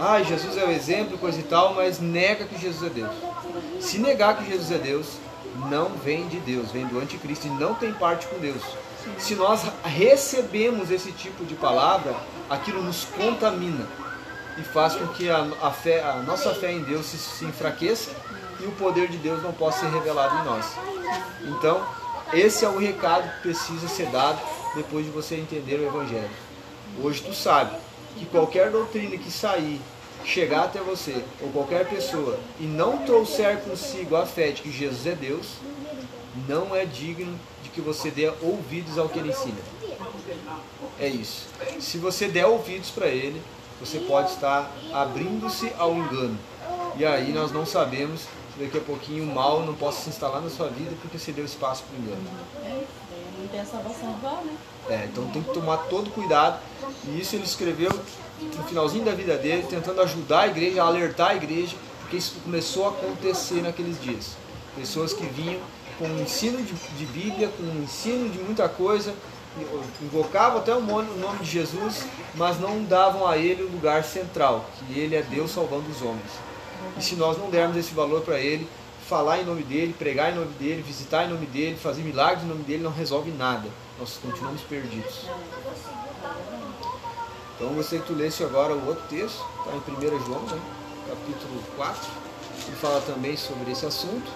Ai, 0.00 0.24
Jesus 0.24 0.56
é 0.56 0.64
o 0.64 0.70
exemplo, 0.70 1.18
coisa 1.18 1.40
e 1.40 1.42
tal, 1.42 1.74
mas 1.74 1.98
nega 1.98 2.44
que 2.44 2.56
Jesus 2.56 2.88
é 2.88 2.94
Deus. 2.94 3.10
Se 3.80 3.98
negar 3.98 4.36
que 4.36 4.48
Jesus 4.48 4.70
é 4.70 4.78
Deus, 4.78 5.06
não 5.68 5.88
vem 5.88 6.28
de 6.28 6.38
Deus, 6.38 6.70
vem 6.70 6.86
do 6.86 7.00
anticristo 7.00 7.48
e 7.48 7.50
não 7.50 7.74
tem 7.74 7.92
parte 7.92 8.28
com 8.28 8.38
Deus. 8.38 8.62
Se 9.18 9.34
nós 9.34 9.62
recebemos 9.84 10.92
esse 10.92 11.10
tipo 11.10 11.44
de 11.44 11.56
palavra, 11.56 12.14
aquilo 12.48 12.80
nos 12.80 13.06
contamina 13.06 13.88
e 14.56 14.62
faz 14.62 14.94
com 14.94 15.08
que 15.08 15.28
a, 15.28 15.48
a 15.62 15.72
fé, 15.72 16.00
a 16.04 16.22
nossa 16.22 16.54
fé 16.54 16.70
em 16.70 16.82
Deus 16.84 17.06
se, 17.06 17.18
se 17.18 17.44
enfraqueça 17.44 18.12
e 18.60 18.66
o 18.66 18.72
poder 18.72 19.08
de 19.08 19.16
Deus 19.16 19.42
não 19.42 19.52
possa 19.52 19.80
ser 19.80 19.92
revelado 19.92 20.38
em 20.38 20.44
nós. 20.44 20.64
Então, 21.42 21.84
esse 22.32 22.64
é 22.64 22.68
o 22.68 22.78
recado 22.78 23.28
que 23.36 23.42
precisa 23.42 23.88
ser 23.88 24.06
dado 24.10 24.38
depois 24.76 25.04
de 25.04 25.10
você 25.10 25.34
entender 25.34 25.76
o 25.76 25.86
Evangelho. 25.86 26.30
Hoje 27.02 27.20
tu 27.20 27.34
sabe 27.34 27.87
que 28.18 28.26
qualquer 28.26 28.70
doutrina 28.70 29.16
que 29.16 29.30
sair, 29.30 29.80
chegar 30.24 30.64
até 30.64 30.80
você, 30.80 31.22
ou 31.40 31.50
qualquer 31.50 31.88
pessoa, 31.88 32.38
e 32.60 32.64
não 32.64 32.98
trouxer 32.98 33.60
consigo 33.60 34.16
a 34.16 34.26
fé 34.26 34.50
de 34.50 34.62
que 34.62 34.70
Jesus 34.70 35.06
é 35.06 35.14
Deus, 35.14 35.46
não 36.48 36.74
é 36.74 36.84
digno 36.84 37.38
de 37.62 37.70
que 37.70 37.80
você 37.80 38.10
dê 38.10 38.30
ouvidos 38.42 38.98
ao 38.98 39.08
que 39.08 39.18
ele 39.18 39.30
ensina. 39.30 39.58
É 41.00 41.08
isso. 41.08 41.46
Se 41.80 41.98
você 41.98 42.28
der 42.28 42.46
ouvidos 42.46 42.90
para 42.90 43.06
ele, 43.06 43.40
você 43.80 44.00
pode 44.00 44.30
estar 44.30 44.70
abrindo-se 44.92 45.72
ao 45.78 45.94
engano. 45.94 46.38
E 46.98 47.06
aí 47.06 47.32
nós 47.32 47.52
não 47.52 47.64
sabemos 47.64 48.22
se 48.22 48.64
daqui 48.64 48.76
a 48.76 48.80
pouquinho 48.80 49.22
o 49.22 49.32
mal 49.32 49.64
não 49.64 49.72
possa 49.72 50.02
se 50.02 50.08
instalar 50.08 50.42
na 50.42 50.50
sua 50.50 50.68
vida 50.68 50.90
porque 51.00 51.16
você 51.16 51.30
deu 51.30 51.44
espaço 51.44 51.84
para 51.84 51.96
o 51.96 52.02
engano. 52.02 52.28
É, 52.64 52.82
não 53.38 53.46
tem 53.46 53.60
a 53.60 53.64
salvação 53.64 54.16
igual, 54.18 54.42
né? 54.44 54.56
É, 54.90 55.04
então 55.04 55.24
tem 55.28 55.40
que 55.40 55.54
tomar 55.54 55.76
todo 55.88 56.10
cuidado. 56.10 56.60
E 57.06 57.20
isso 57.20 57.36
ele 57.36 57.44
escreveu 57.44 57.90
no 58.40 58.64
finalzinho 58.64 59.04
da 59.04 59.12
vida 59.12 59.36
dele, 59.36 59.64
tentando 59.70 60.00
ajudar 60.00 60.40
a 60.40 60.46
igreja, 60.48 60.82
alertar 60.82 61.30
a 61.30 61.34
igreja, 61.36 61.76
porque 62.00 62.16
isso 62.16 62.34
começou 62.42 62.86
a 62.86 62.88
acontecer 62.88 63.62
naqueles 63.62 64.02
dias. 64.02 64.32
Pessoas 64.74 65.12
que 65.12 65.24
vinham 65.24 65.60
com 66.00 66.06
um 66.08 66.20
ensino 66.20 66.60
de, 66.64 66.72
de 66.72 67.06
Bíblia, 67.06 67.48
com 67.48 67.62
um 67.62 67.84
ensino 67.84 68.28
de 68.28 68.40
muita 68.40 68.68
coisa, 68.68 69.14
invocavam 70.02 70.58
até 70.58 70.74
o 70.74 70.80
nome 70.80 71.38
de 71.42 71.48
Jesus, 71.48 72.04
mas 72.34 72.58
não 72.58 72.82
davam 72.82 73.24
a 73.24 73.38
ele 73.38 73.62
o 73.62 73.70
lugar 73.70 74.02
central, 74.02 74.68
que 74.78 74.98
ele 74.98 75.14
é 75.14 75.22
Deus 75.22 75.52
salvando 75.52 75.88
os 75.88 76.02
homens. 76.02 76.47
E 76.96 77.02
se 77.02 77.16
nós 77.16 77.38
não 77.38 77.50
dermos 77.50 77.76
esse 77.76 77.94
valor 77.94 78.22
para 78.22 78.40
ele, 78.40 78.68
falar 79.08 79.40
em 79.40 79.44
nome 79.44 79.62
dele, 79.62 79.94
pregar 79.98 80.32
em 80.32 80.34
nome 80.34 80.52
dele, 80.54 80.82
visitar 80.82 81.24
em 81.24 81.28
nome 81.28 81.46
dele, 81.46 81.76
fazer 81.76 82.02
milagres 82.02 82.44
em 82.44 82.48
nome 82.48 82.62
dele, 82.62 82.82
não 82.82 82.92
resolve 82.92 83.30
nada. 83.30 83.68
Nós 83.98 84.18
continuamos 84.22 84.60
perdidos. 84.62 85.26
Então 87.56 87.70
você 87.70 87.98
que 87.98 88.06
tu 88.06 88.14
lesse 88.14 88.44
agora 88.44 88.74
o 88.74 88.86
outro 88.86 89.02
texto, 89.08 89.44
está 89.58 89.72
em 89.72 90.14
1 90.14 90.26
João, 90.26 90.42
né? 90.42 90.60
capítulo 91.08 91.62
4, 91.76 92.10
que 92.66 92.72
fala 92.72 93.00
também 93.00 93.36
sobre 93.36 93.72
esse 93.72 93.86
assunto. 93.86 94.30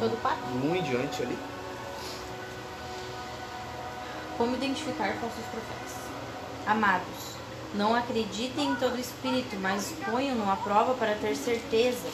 Todo 0.00 0.20
4? 0.20 0.38
1 0.64 0.76
em 0.76 0.82
diante 0.82 1.22
ali. 1.22 1.38
Como 4.36 4.54
identificar 4.54 5.14
falsos 5.14 5.44
profetas? 5.50 5.96
Amados, 6.66 7.25
não 7.74 7.94
acreditem 7.94 8.70
em 8.70 8.76
todo 8.76 8.98
espírito, 8.98 9.56
mas 9.60 9.92
ponham-no 10.10 10.50
à 10.50 10.56
prova 10.56 10.94
para 10.94 11.14
ter 11.14 11.36
certeza 11.36 12.08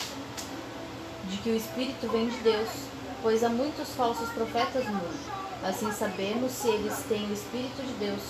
de 1.29 1.37
que 1.39 1.51
o 1.51 1.57
espírito 1.57 2.09
vem 2.09 2.29
de 2.29 2.37
Deus, 2.39 2.69
pois 3.23 3.45
há 3.45 3.49
muitos 3.49 3.89
falsos 3.91 4.29
profetas 4.31 4.85
no 4.87 4.93
mundo. 4.93 5.43
Assim 5.63 5.93
sabemos 5.93 6.51
se 6.51 6.69
eles 6.69 6.99
têm 7.09 7.25
o 7.31 7.33
espírito 7.33 7.83
de 7.83 7.93
Deus. 7.95 8.21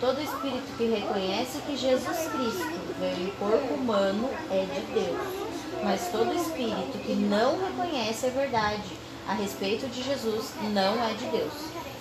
Todo 0.00 0.22
espírito 0.22 0.76
que 0.78 0.86
reconhece 0.86 1.58
que 1.66 1.76
Jesus 1.76 2.16
Cristo 2.28 2.96
veio 2.98 3.28
em 3.28 3.30
corpo 3.32 3.74
humano 3.74 4.30
é 4.50 4.64
de 4.64 4.80
Deus. 4.94 5.48
Mas 5.84 6.08
todo 6.10 6.34
espírito 6.34 6.98
que 7.04 7.14
não 7.14 7.58
reconhece 7.58 8.26
a 8.26 8.30
verdade 8.30 8.96
a 9.28 9.34
respeito 9.34 9.86
de 9.88 10.02
Jesus 10.02 10.52
não 10.72 11.04
é 11.04 11.12
de 11.12 11.26
Deus. 11.26 11.52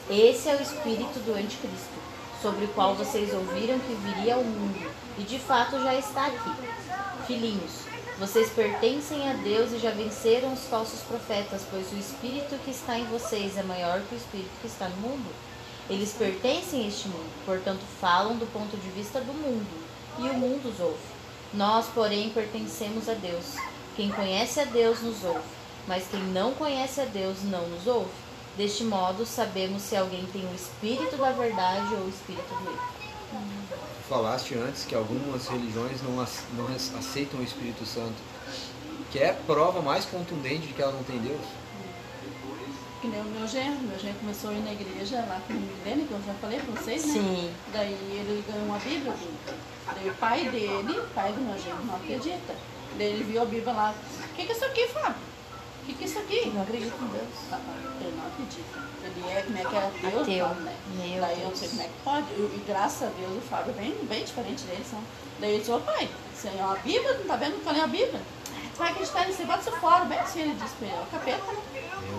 Esse 0.09 0.47
é 0.47 0.55
o 0.55 0.61
espírito 0.61 1.19
do 1.25 1.33
anticristo, 1.33 1.96
sobre 2.41 2.65
o 2.65 2.67
qual 2.69 2.95
vocês 2.95 3.33
ouviram 3.33 3.79
que 3.79 3.93
viria 3.93 4.35
ao 4.35 4.43
mundo, 4.43 4.91
e 5.17 5.23
de 5.23 5.39
fato 5.39 5.81
já 5.81 5.95
está 5.95 6.27
aqui. 6.27 6.51
Filhinhos, 7.25 7.87
vocês 8.19 8.49
pertencem 8.49 9.29
a 9.29 9.33
Deus 9.33 9.71
e 9.71 9.79
já 9.79 9.91
venceram 9.91 10.53
os 10.53 10.65
falsos 10.65 11.01
profetas, 11.01 11.63
pois 11.69 11.91
o 11.91 11.97
espírito 11.97 12.57
que 12.63 12.71
está 12.71 12.97
em 12.97 13.05
vocês 13.05 13.57
é 13.57 13.63
maior 13.63 14.01
que 14.01 14.15
o 14.15 14.17
espírito 14.17 14.49
que 14.61 14.67
está 14.67 14.89
no 14.89 14.95
mundo. 14.97 15.29
Eles 15.89 16.13
pertencem 16.13 16.83
a 16.83 16.87
este 16.87 17.07
mundo, 17.07 17.29
portanto 17.45 17.81
falam 18.01 18.35
do 18.35 18.45
ponto 18.51 18.75
de 18.75 18.89
vista 18.89 19.21
do 19.21 19.33
mundo, 19.33 19.67
e 20.19 20.29
o 20.29 20.33
mundo 20.33 20.69
os 20.69 20.79
ouve. 20.79 20.97
Nós, 21.53 21.85
porém, 21.93 22.29
pertencemos 22.29 23.07
a 23.07 23.13
Deus. 23.13 23.55
Quem 23.95 24.09
conhece 24.09 24.59
a 24.59 24.65
Deus 24.65 25.01
nos 25.01 25.23
ouve, 25.23 25.47
mas 25.87 26.07
quem 26.09 26.21
não 26.21 26.53
conhece 26.53 27.01
a 27.01 27.05
Deus 27.05 27.37
não 27.43 27.67
nos 27.67 27.87
ouve. 27.87 28.26
Deste 28.57 28.83
modo, 28.83 29.23
sabemos 29.23 29.83
se 29.83 29.95
alguém 29.95 30.25
tem 30.33 30.43
o 30.43 30.55
espírito 30.55 31.15
da 31.15 31.31
verdade 31.31 31.93
ou 31.93 32.05
o 32.05 32.09
espírito 32.09 32.49
do 32.55 32.71
erro. 32.71 32.97
Falaste 34.09 34.55
antes 34.55 34.83
que 34.83 34.95
algumas 34.95 35.47
religiões 35.47 36.01
não, 36.01 36.15
não 36.15 36.75
aceitam 36.97 37.39
o 37.39 37.43
Espírito 37.43 37.85
Santo. 37.85 38.15
Que 39.11 39.19
é 39.19 39.33
prova 39.45 39.81
mais 39.81 40.05
contundente 40.05 40.65
de 40.67 40.73
que 40.73 40.81
ela 40.81 40.91
não 40.91 41.03
tem 41.03 41.19
Deus? 41.19 41.41
Que 42.99 43.07
nem 43.09 43.21
o 43.21 43.25
meu 43.25 43.47
genro. 43.47 43.79
Meu 43.81 43.99
genro 43.99 44.17
começou 44.19 44.49
a 44.49 44.53
ir 44.53 44.63
na 44.63 44.71
igreja 44.71 45.17
lá 45.17 45.39
com 45.45 45.53
o 45.53 45.83
dele, 45.83 46.07
que 46.07 46.13
eu 46.13 46.21
já 46.25 46.33
falei 46.41 46.59
pra 46.59 46.81
vocês, 46.81 47.05
né? 47.05 47.13
Sim. 47.13 47.53
Daí 47.71 47.91
ele 47.91 48.43
ganhou 48.47 48.65
uma 48.65 48.79
Bíblia. 48.79 49.13
Daí 49.93 50.09
o 50.09 50.13
pai 50.15 50.49
dele, 50.49 51.01
pai 51.13 51.31
do 51.31 51.41
meu 51.41 51.59
genro, 51.59 51.85
não 51.85 51.95
acredita. 51.95 52.55
Daí 52.97 53.07
ele 53.07 53.23
viu 53.23 53.41
a 53.41 53.45
Bíblia 53.45 53.73
lá. 53.73 53.93
O 53.93 54.35
que, 54.35 54.45
que 54.45 54.51
é 54.51 54.55
isso 54.55 54.65
aqui, 54.65 54.87
Fábio? 54.87 55.36
O 55.87 55.89
que, 55.89 55.93
que 55.93 56.03
é 56.03 56.07
isso 56.07 56.19
aqui? 56.19 56.49
Não 56.53 56.61
acredito 56.63 56.93
em 57.01 57.07
Deus. 57.07 57.27
Ah, 57.49 57.59
Ele 58.01 58.13
não 58.17 58.27
acredita. 58.27 58.79
Ele 59.03 59.29
é, 59.31 59.41
como 59.41 59.57
é 59.57 59.63
que 59.63 59.75
é 59.77 60.09
Deus, 60.11 60.21
Ateu. 60.21 60.47
não, 60.49 60.55
né? 60.55 60.75
Meu 60.97 61.21
Daí 61.21 61.31
eu 61.37 61.39
não 61.43 61.47
Deus. 61.47 61.59
sei 61.59 61.69
como 61.69 61.81
é 61.81 61.85
que 61.85 61.91
pode. 62.03 62.27
E, 62.33 62.41
e 62.41 62.63
graças 62.67 63.03
a 63.03 63.11
Deus 63.17 63.37
o 63.37 63.41
Fábio 63.47 63.71
é 63.71 63.81
bem, 63.81 63.95
bem 64.03 64.23
diferente 64.25 64.63
dele. 64.63 64.83
São. 64.89 64.99
Daí 65.39 65.51
ele 65.51 65.59
disse, 65.59 65.71
ô 65.71 65.79
pai, 65.79 66.09
você 66.35 66.49
é 66.49 66.61
uma 66.61 66.75
Bíblia, 66.75 67.13
não 67.13 67.25
tá 67.25 67.35
vendo 67.37 67.61
que 67.63 67.65
eu 67.67 67.71
leio 67.71 67.83
a 67.85 67.87
Bíblia? 67.87 68.21
Tu 68.73 68.77
vai 68.77 68.91
acreditar 68.91 69.25
nisso, 69.27 69.45
bota 69.45 69.61
isso 69.69 69.79
fora. 69.79 70.03
Bem 70.05 70.19
assim 70.19 70.41
ele 70.41 70.55
disse 70.55 70.75
pra 70.75 70.87
ele, 70.87 70.95
é 70.97 71.01
o 71.01 71.05
capeta. 71.05 71.43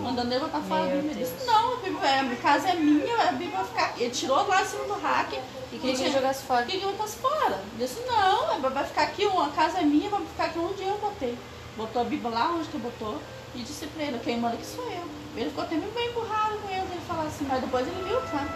Mandando 0.01 0.33
ele 0.33 0.39
botar 0.39 0.61
fora 0.61 0.81
a 0.81 0.85
Bíblia. 0.87 1.11
Ele 1.11 1.13
Deus. 1.13 1.29
disse, 1.31 1.45
não, 1.45 1.73
a, 1.73 1.75
Bíblia, 1.77 2.09
é- 2.09 2.19
a 2.21 2.35
casa 2.37 2.69
é 2.69 2.73
minha, 2.73 3.21
a 3.29 3.31
Bíblia 3.33 3.57
vai 3.57 3.65
ficar 3.67 3.85
aqui. 3.85 4.03
Ele 4.03 4.11
tirou 4.11 4.47
lá 4.47 4.63
em 4.63 4.65
cima 4.65 4.83
do 4.85 4.99
rack. 4.99 5.39
E 5.71 5.77
queria 5.77 5.95
que 5.95 6.01
ele 6.01 6.11
jogasse 6.11 6.43
fora. 6.43 6.65
Queria 6.65 6.79
que 6.81 6.85
eu 6.87 6.91
botasse 6.93 7.17
fora. 7.17 7.61
Ele 7.77 7.85
disse, 7.87 7.99
não, 8.07 8.59
vai 8.61 8.83
ficar 8.83 9.03
aqui, 9.03 9.25
a 9.27 9.47
casa 9.55 9.77
é 9.77 9.83
minha, 9.83 10.09
vai 10.09 10.21
ficar 10.25 10.45
aqui 10.45 10.57
onde 10.57 10.81
eu 10.81 10.97
botei. 10.97 11.37
Botou 11.77 12.01
a 12.01 12.05
Bíblia 12.05 12.31
lá 12.33 12.51
onde 12.51 12.67
que 12.67 12.77
botou 12.79 13.21
e 13.55 13.59
disse 13.59 13.85
pra 13.87 14.03
ele, 14.03 14.19
quem 14.23 14.39
manda 14.39 14.55
aqui 14.55 14.65
sou 14.65 14.83
eu. 14.85 15.03
Ele 15.35 15.49
ficou 15.49 15.63
até 15.63 15.75
meio 15.75 15.91
bem 15.91 16.07
empurrado 16.09 16.57
com 16.57 16.69
ele, 16.69 16.79
ele 16.91 17.01
falar 17.07 17.23
assim, 17.23 17.45
mas 17.47 17.61
depois 17.61 17.87
ele 17.87 18.03
viu, 18.07 18.19
sabe? 18.31 18.49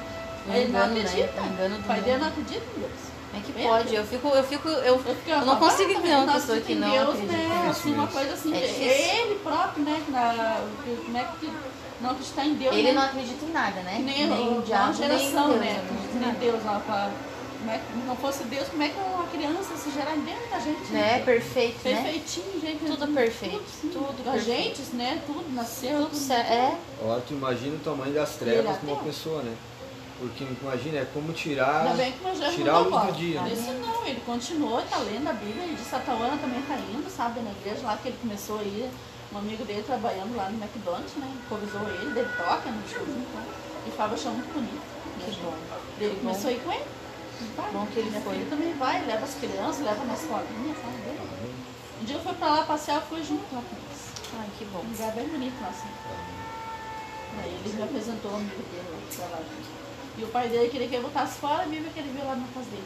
Um 0.47 0.53
ele 0.53 0.63
não 0.71 0.79
engano, 0.85 0.93
né? 0.93 1.01
acredita. 1.01 1.41
Engano 1.41 1.75
do 1.75 1.81
o 1.81 1.83
pai 1.83 2.01
dele 2.01 2.17
não 2.17 2.27
acredita 2.27 2.65
em 2.75 2.79
Deus. 2.79 2.91
É 3.35 3.39
que 3.39 3.51
Bem 3.51 3.67
pode, 3.67 3.95
eu 3.95 4.05
fico, 4.05 4.27
eu 4.27 4.43
fico, 4.43 4.67
eu, 4.67 4.99
fiquei 4.99 5.33
eu 5.33 5.41
não 5.45 5.55
consigo 5.55 5.89
entender 5.91 6.15
uma 6.15 6.33
pessoa 6.33 6.59
que 6.59 6.75
não 6.75 6.87
em 6.87 6.91
Deus, 6.91 7.09
acredita. 7.09 7.33
Né? 7.33 7.61
Isso 7.63 7.79
Assim, 7.79 7.93
uma 7.95 8.07
coisa 8.07 8.33
assim, 8.33 8.53
É 8.53 8.57
é 8.57 9.21
ele 9.25 9.39
próprio, 9.39 9.83
né? 9.83 10.01
que 10.05 10.11
Na, 10.11 10.57
que- 10.83 11.03
como 11.03 11.17
é 11.17 11.27
que 11.39 11.51
não 11.99 12.11
acreditar 12.11 12.45
em 12.45 12.53
Deus, 12.55 12.75
Ele 12.75 12.87
né? 12.89 12.93
não 12.93 13.01
acredita 13.01 13.45
em 13.45 13.51
nada, 13.51 13.81
né? 13.81 13.93
Que 13.95 14.01
nem, 14.03 14.27
nem 14.27 14.47
o- 14.49 14.55
o 14.57 14.59
a 14.59 14.61
diabo, 14.61 14.85
nem 14.85 14.93
geração, 14.93 15.47
Deus, 15.47 15.59
né? 15.61 15.73
não 15.73 15.81
acredita 15.83 16.07
Que 16.11 16.17
em 16.17 16.19
nem. 16.19 16.33
Deus 16.51 16.63
lá, 16.65 16.79
pra, 16.85 17.09
como 17.63 17.71
é 17.71 17.77
que 17.77 17.97
não 18.05 18.15
fosse 18.17 18.43
Deus, 18.43 18.67
como 18.67 18.83
é 18.83 18.89
que 18.89 18.99
uma 18.99 19.25
criança 19.27 19.77
se 19.77 19.89
gerar 19.91 20.15
dentro 20.17 20.49
da 20.51 20.59
gente? 20.59 20.91
Né? 20.91 21.19
Perfeito, 21.23 21.75
né? 21.87 21.95
Perfeitinho, 21.95 22.61
gente. 22.61 22.85
Tudo 22.85 23.07
perfeito, 23.13 23.63
sim. 23.81 23.89
tudo 23.89 24.29
A 24.29 24.37
gente, 24.37 24.81
né? 24.93 25.21
Tudo 25.25 25.49
nasceu. 25.53 26.03
Tudo 26.03 26.15
certo. 26.15 26.51
É, 26.51 26.77
Agora 27.01 27.21
tu 27.25 27.33
imagina 27.33 27.75
o 27.75 27.79
tamanho 27.79 28.13
das 28.13 28.35
trevas 28.35 28.79
de 28.81 28.85
uma 28.85 28.97
pessoa, 28.97 29.41
né? 29.43 29.55
Porque 30.19 30.45
imagina, 30.61 30.99
é 30.99 31.07
como 31.13 31.31
tirar, 31.31 31.85
Ainda 31.85 31.95
bem 31.95 32.11
que 32.11 32.23
meu 32.23 32.35
genro 32.35 32.53
tirar 32.53 32.75
a 32.75 32.83
mudou 32.83 32.99
luz 32.99 33.13
do 33.13 33.19
dia, 33.19 33.41
né? 33.41 33.53
Isso 33.53 33.71
não, 33.71 34.05
ele 34.05 34.21
continuou, 34.25 34.81
tá 34.81 34.97
lendo 34.99 35.27
a 35.29 35.33
Bíblia, 35.33 35.63
ele 35.63 35.75
disse 35.75 35.95
a 35.95 35.99
também 35.99 36.61
tá 36.67 36.75
indo, 36.75 37.09
sabe, 37.09 37.39
na 37.39 37.51
igreja 37.51 37.81
lá 37.83 37.97
que 37.97 38.09
ele 38.09 38.17
começou 38.21 38.59
a 38.59 38.63
ir, 38.63 38.89
um 39.33 39.37
amigo 39.37 39.63
dele 39.63 39.83
trabalhando 39.83 40.35
lá 40.35 40.49
no 40.49 40.61
McDonald's, 40.61 41.15
né? 41.15 41.31
Convidou 41.49 41.81
ele, 41.87 42.19
ele 42.19 42.29
toca 42.37 42.69
no 42.69 42.87
showzinho, 42.87 43.25
então. 43.27 43.41
E 43.85 43.89
o 43.89 43.91
Fábio 43.93 44.15
achou 44.15 44.31
muito 44.33 44.53
bonito. 44.53 44.81
que 45.19 45.41
bom. 45.41 45.53
Ele 45.99 46.09
Que 46.09 46.19
começou 46.19 46.49
a 46.49 46.53
ir 46.53 46.59
com 46.59 46.71
ele. 46.71 47.02
Vai. 47.55 47.71
Bom 47.71 47.85
que 47.87 47.99
ele 47.99 48.09
Minha 48.09 48.21
foi. 48.21 48.33
filha 48.35 48.45
também 48.49 48.73
vai, 48.73 49.05
leva 49.05 49.23
as 49.25 49.33
crianças, 49.35 49.83
leva 49.85 50.03
na 50.05 50.13
escolinha, 50.13 50.75
sabe? 50.75 51.09
Legal. 51.09 51.25
Um 52.01 52.05
dia 52.05 52.15
eu 52.15 52.21
fui 52.21 52.33
pra 52.33 52.47
lá 52.49 52.63
passear, 52.63 52.95
eu 52.97 53.01
fui 53.03 53.23
junto 53.23 53.43
lá 53.53 53.61
com 53.61 53.75
eles. 53.75 54.03
Ai, 54.39 54.47
que 54.57 54.65
bom. 54.65 54.79
Um 54.79 54.91
lugar 54.91 55.11
bem 55.13 55.27
bonito 55.27 55.61
lá, 55.61 55.69
assim. 55.69 55.89
Aí 57.41 57.59
ele 57.65 57.73
me 57.75 57.83
apresentou 57.83 58.31
o 58.31 58.35
amigo 58.35 58.63
dele 58.71 58.87
lá. 59.19 59.39
E 60.17 60.23
o 60.23 60.27
pai 60.27 60.47
dele 60.49 60.69
queria 60.69 60.87
que 60.87 60.95
ele 60.95 61.03
botasse 61.03 61.39
fora 61.39 61.63
a 61.63 61.65
Bíblia 61.65 61.89
que 61.93 61.99
ele 61.99 62.11
viu 62.11 62.23
lá 62.25 62.35
na 62.35 62.45
casa 62.53 62.69
dele. 62.69 62.83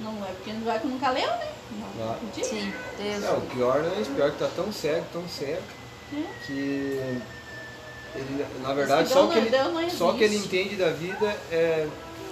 Não 0.00 0.12
é 0.24 0.28
porque 0.32 0.52
não 0.52 0.60
vai 0.64 0.78
que 0.78 0.86
nunca 0.86 1.10
leu, 1.10 1.26
né? 1.26 1.52
Não, 1.72 1.86
Ah. 1.86 1.92
não 2.06 2.12
acredita. 2.14 2.48
Sim, 2.48 2.72
Deus. 2.98 3.24
É, 3.24 3.30
o 3.30 3.40
pior 3.42 3.82
não 3.82 3.92
é 3.96 4.00
isso, 4.00 4.10
pior 4.10 4.30
que 4.30 4.38
tá 4.38 4.48
tão 4.54 4.70
cego, 4.70 5.06
tão 5.12 5.26
cego, 5.28 5.62
É. 6.12 6.22
que 6.46 6.52
ele, 8.14 8.46
na 8.60 8.74
verdade, 8.74 9.08
só 9.08 9.26
que 9.26 9.38
ele, 9.38 9.90
só 9.90 10.12
que 10.12 10.24
ele 10.24 10.36
entende 10.36 10.76
da 10.76 10.90
vida 10.90 11.26
é 11.50 11.88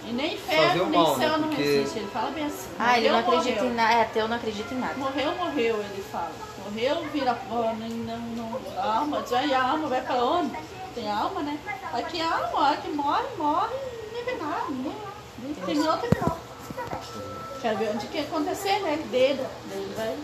E 0.06 0.12
nem 0.12 0.36
Fazer 0.38 0.54
inferno, 0.56 0.84
o 0.84 0.86
nem 0.90 1.00
mal, 1.00 1.16
né? 1.16 1.26
céu 1.28 1.38
não 1.38 1.48
Porque- 1.48 1.62
existe. 1.62 1.98
Ele 1.98 2.08
fala 2.08 2.30
bem 2.30 2.44
assim. 2.46 2.68
Ah, 2.78 2.98
ele 2.98 3.08
não 3.10 3.18
acredita 3.18 3.54
morreu. 3.56 3.70
em 3.70 3.74
nada. 3.74 3.92
É, 3.94 4.02
ateu 4.02 4.28
não 4.28 4.36
acredita 4.36 4.74
em 4.74 4.78
nada. 4.78 4.94
Morreu, 4.96 5.34
morreu, 5.36 5.76
ele 5.76 6.04
fala. 6.10 6.32
Morreu, 6.64 7.04
vira 7.12 7.38
não, 7.50 8.18
não, 8.18 8.60
a 8.78 8.98
alma, 8.98 9.22
diz, 9.22 9.32
"Ai, 9.32 9.52
a 9.52 9.62
alma 9.70 9.88
vai 9.88 10.00
pra 10.00 10.16
onde? 10.24 10.56
Tem 10.94 11.10
alma, 11.10 11.40
né? 11.42 11.58
Aqui 11.92 12.20
a 12.20 12.34
alma, 12.46 12.70
a 12.70 12.76
que 12.76 12.88
morre, 12.90 13.24
morre, 13.36 13.74
nem 14.12 14.24
vê 14.24 14.34
nada, 14.34 14.64
nem. 14.70 15.54
Terminou, 15.54 15.96
terminou. 15.98 16.38
Quero 17.60 17.78
ver 17.78 17.90
onde 17.94 18.06
que 18.06 18.18
ia 18.18 18.24
acontecer, 18.24 18.78
né? 18.80 18.98
Dedo. 19.10 19.44
Ele 19.72 19.94
vai. 19.96 20.16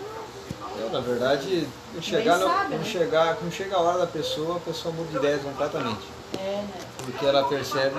Eu, 0.79 0.91
na 0.91 1.01
verdade, 1.01 1.69
quando 1.93 2.03
chegar, 2.05 2.39
sabe, 2.39 2.69
quando 2.69 2.79
né? 2.81 2.85
chegar, 2.85 3.37
quando 3.37 3.53
chega 3.53 3.77
a 3.77 3.81
hora 3.81 3.99
da 3.99 4.07
pessoa, 4.07 4.57
a 4.57 4.61
pessoa 4.61 4.95
muda 4.95 5.11
de 5.11 5.17
ideia 5.17 5.39
completamente. 5.39 6.07
É, 6.39 6.63
né? 6.63 6.81
Porque 7.05 7.27
ela 7.27 7.45
percebe 7.45 7.97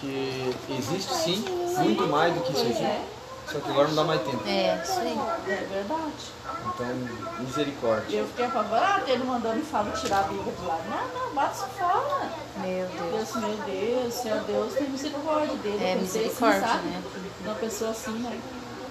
que 0.00 0.54
existe 0.70 1.12
sim 1.14 1.44
muito 1.78 2.06
mais 2.06 2.34
do 2.34 2.40
que 2.40 2.52
isso 2.52 2.62
aqui. 2.62 2.84
é, 2.84 3.04
Só 3.46 3.58
que 3.60 3.70
agora 3.70 3.88
não 3.88 3.94
dá 3.94 4.04
mais 4.04 4.20
tempo. 4.22 4.42
É, 4.46 4.80
isso 4.82 4.98
aí. 5.00 5.18
é 5.48 5.66
verdade. 5.70 6.38
Então, 6.74 6.86
misericórdia. 7.40 8.16
Eu 8.18 8.26
fiquei 8.26 8.44
apavorada, 8.44 9.10
ele 9.10 9.24
mandou 9.24 9.54
me 9.54 9.62
falar 9.62 9.92
tirar 9.92 10.20
a 10.20 10.22
Bíblia 10.24 10.52
de 10.52 10.66
lá. 10.66 10.78
Não, 10.90 11.34
não, 11.34 11.50
isso 11.50 11.64
fora. 11.78 12.30
Meu 12.56 12.86
Deus. 12.86 13.28
Deus, 13.32 13.36
meu 13.36 13.56
Deus, 13.64 14.14
Senhor 14.14 14.40
Deus, 14.40 14.74
tem 14.74 14.88
misericórdia 14.88 15.56
dele. 15.56 15.84
É, 15.84 15.92
assim, 15.92 16.02
misericórdia, 16.02 16.60
sabe? 16.60 16.88
né? 16.88 17.02
Uma 17.44 17.54
pessoa 17.54 17.90
assim, 17.90 18.12
né? 18.12 18.40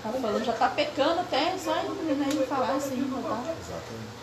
Tá 0.04 0.10
falando, 0.12 0.44
já 0.46 0.54
tá 0.54 0.70
pecando 0.70 1.20
até, 1.20 1.58
só 1.58 1.76
em 1.78 2.14
né, 2.16 2.46
falar 2.48 2.76
assim, 2.76 2.96
não 2.98 3.22
tá? 3.22 3.42
Exatamente. 3.44 4.18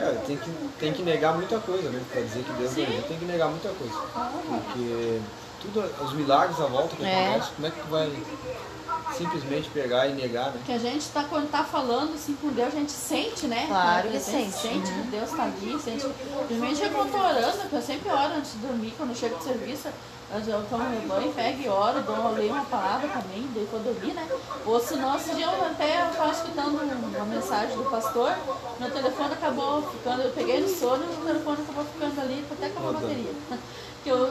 É, 0.00 0.22
tem, 0.26 0.36
que, 0.38 0.50
tem 0.78 0.92
que 0.94 1.02
negar 1.02 1.34
muita 1.34 1.58
coisa, 1.58 1.90
né? 1.90 2.02
Pra 2.10 2.22
dizer 2.22 2.42
que 2.42 2.52
Deus 2.52 2.70
não 2.70 2.74
Sim. 2.76 2.82
existe, 2.84 3.08
tem 3.08 3.18
que 3.18 3.24
negar 3.26 3.48
muita 3.48 3.68
coisa. 3.68 3.94
Ah, 4.16 4.30
Porque 4.32 5.20
tudo, 5.62 5.80
os 6.04 6.12
milagres 6.12 6.60
à 6.60 6.66
volta 6.66 6.96
que 6.96 7.04
É. 7.04 7.26
acontecem, 7.26 7.52
como 7.54 7.66
é 7.66 7.70
que 7.70 7.76
tu 7.80 7.88
vai. 7.88 8.12
simplesmente 9.16 9.70
pegar 9.70 10.06
e 10.06 10.12
negar, 10.12 10.52
né? 10.52 10.60
Que 10.64 10.72
a 10.72 10.78
gente 10.78 11.08
tá, 11.08 11.24
quando 11.24 11.50
tá 11.50 11.64
falando 11.64 12.14
assim 12.14 12.34
com 12.34 12.48
Deus, 12.48 12.68
a 12.68 12.76
gente 12.78 12.92
sente, 12.92 13.46
né? 13.46 13.64
Claro 13.66 13.98
A 13.98 14.02
que 14.02 14.12
gente 14.12 14.24
sente. 14.24 14.52
Sente 14.52 14.92
Uhum. 14.92 15.02
que 15.02 15.10
Deus 15.10 15.30
tá 15.32 15.44
ali, 15.44 15.80
sente. 15.80 16.06
Principalmente 16.46 16.80
quando 16.90 17.06
eu 17.06 17.12
tô 17.12 17.18
orando, 17.18 17.68
que 17.68 17.74
eu 17.74 17.82
sempre 17.82 18.08
oro 18.10 18.34
antes 18.36 18.52
de 18.52 18.58
dormir, 18.58 18.94
quando 18.96 19.10
eu 19.10 19.16
chego 19.16 19.34
do 19.36 19.42
serviço, 19.42 19.88
eu 20.46 20.62
tomo 20.68 20.84
meu 20.90 21.00
banho, 21.08 21.32
pego 21.32 21.62
e 21.62 21.68
oro, 21.68 22.00
dou, 22.02 22.32
leio 22.36 22.52
uma 22.52 22.64
palavra 22.66 23.08
também, 23.08 23.48
daí 23.54 23.66
quando 23.70 23.86
eu 23.86 23.94
dormir, 23.94 24.12
né? 24.12 24.28
Ou 24.66 24.78
senão, 24.78 25.16
esse 25.16 25.34
dia 25.34 25.46
eu 25.46 25.64
até 25.64 26.02
eu 26.02 26.14
tava 26.14 26.30
escutando 26.32 26.78
uma 27.16 27.24
mensagem 27.24 27.76
do 27.78 27.90
pastor, 27.90 28.30
meu 28.78 28.90
telefone 28.90 29.32
acabou 29.32 29.82
ficando, 29.82 30.22
eu 30.22 30.30
peguei 30.32 30.60
no 30.60 30.68
sono 30.68 31.02
e 31.02 31.06
o 31.06 31.24
telefone 31.26 31.58
acabou 31.62 31.84
ficando 31.84 32.20
ali, 32.20 32.44
até 32.52 32.66
acabou 32.66 32.90
a 32.90 32.92
bateria. 32.92 33.32
Que 34.02 34.10
eu, 34.10 34.30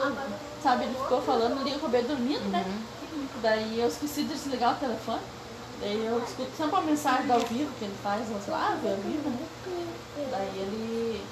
sabe, 0.62 0.84
ele 0.84 0.94
ficou 0.94 1.20
falando 1.22 1.60
ali, 1.60 1.72
eu 1.72 1.76
acabei 1.76 2.02
dormindo, 2.02 2.50
né? 2.50 2.64
Daí 3.42 3.80
eu 3.80 3.88
esqueci 3.88 4.22
de 4.22 4.34
desligar 4.34 4.74
o 4.74 4.78
telefone. 4.78 5.20
Daí 5.80 6.06
eu 6.06 6.18
escuto 6.18 6.50
sempre 6.56 6.72
uma 6.72 6.82
mensagem 6.82 7.30
ao 7.30 7.40
vivo 7.40 7.70
que 7.78 7.84
ele 7.84 7.94
faz, 8.02 8.26
sei 8.26 8.52
lá, 8.52 8.72
ao 8.72 8.96
vivo, 8.96 9.30
né? 9.30 9.46
Daí 10.30 10.58
ele. 10.58 11.22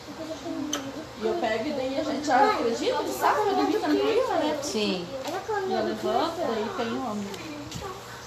E 1.18 1.26
eu 1.26 1.34
pego 1.40 1.68
e 1.68 1.72
daí 1.72 1.98
a 1.98 2.04
gente 2.04 2.26
já 2.26 2.50
acredita, 2.50 2.84
ele 2.84 3.12
sabe 3.12 3.40
eu 3.40 3.54
dormi 3.56 3.78
tranquila, 3.78 4.34
né? 4.34 4.58
Sim. 4.62 5.06
E 5.68 5.72
eu 5.72 5.84
levanto, 5.84 6.36
daí 6.36 6.70
tem 6.76 6.92
um. 6.92 7.24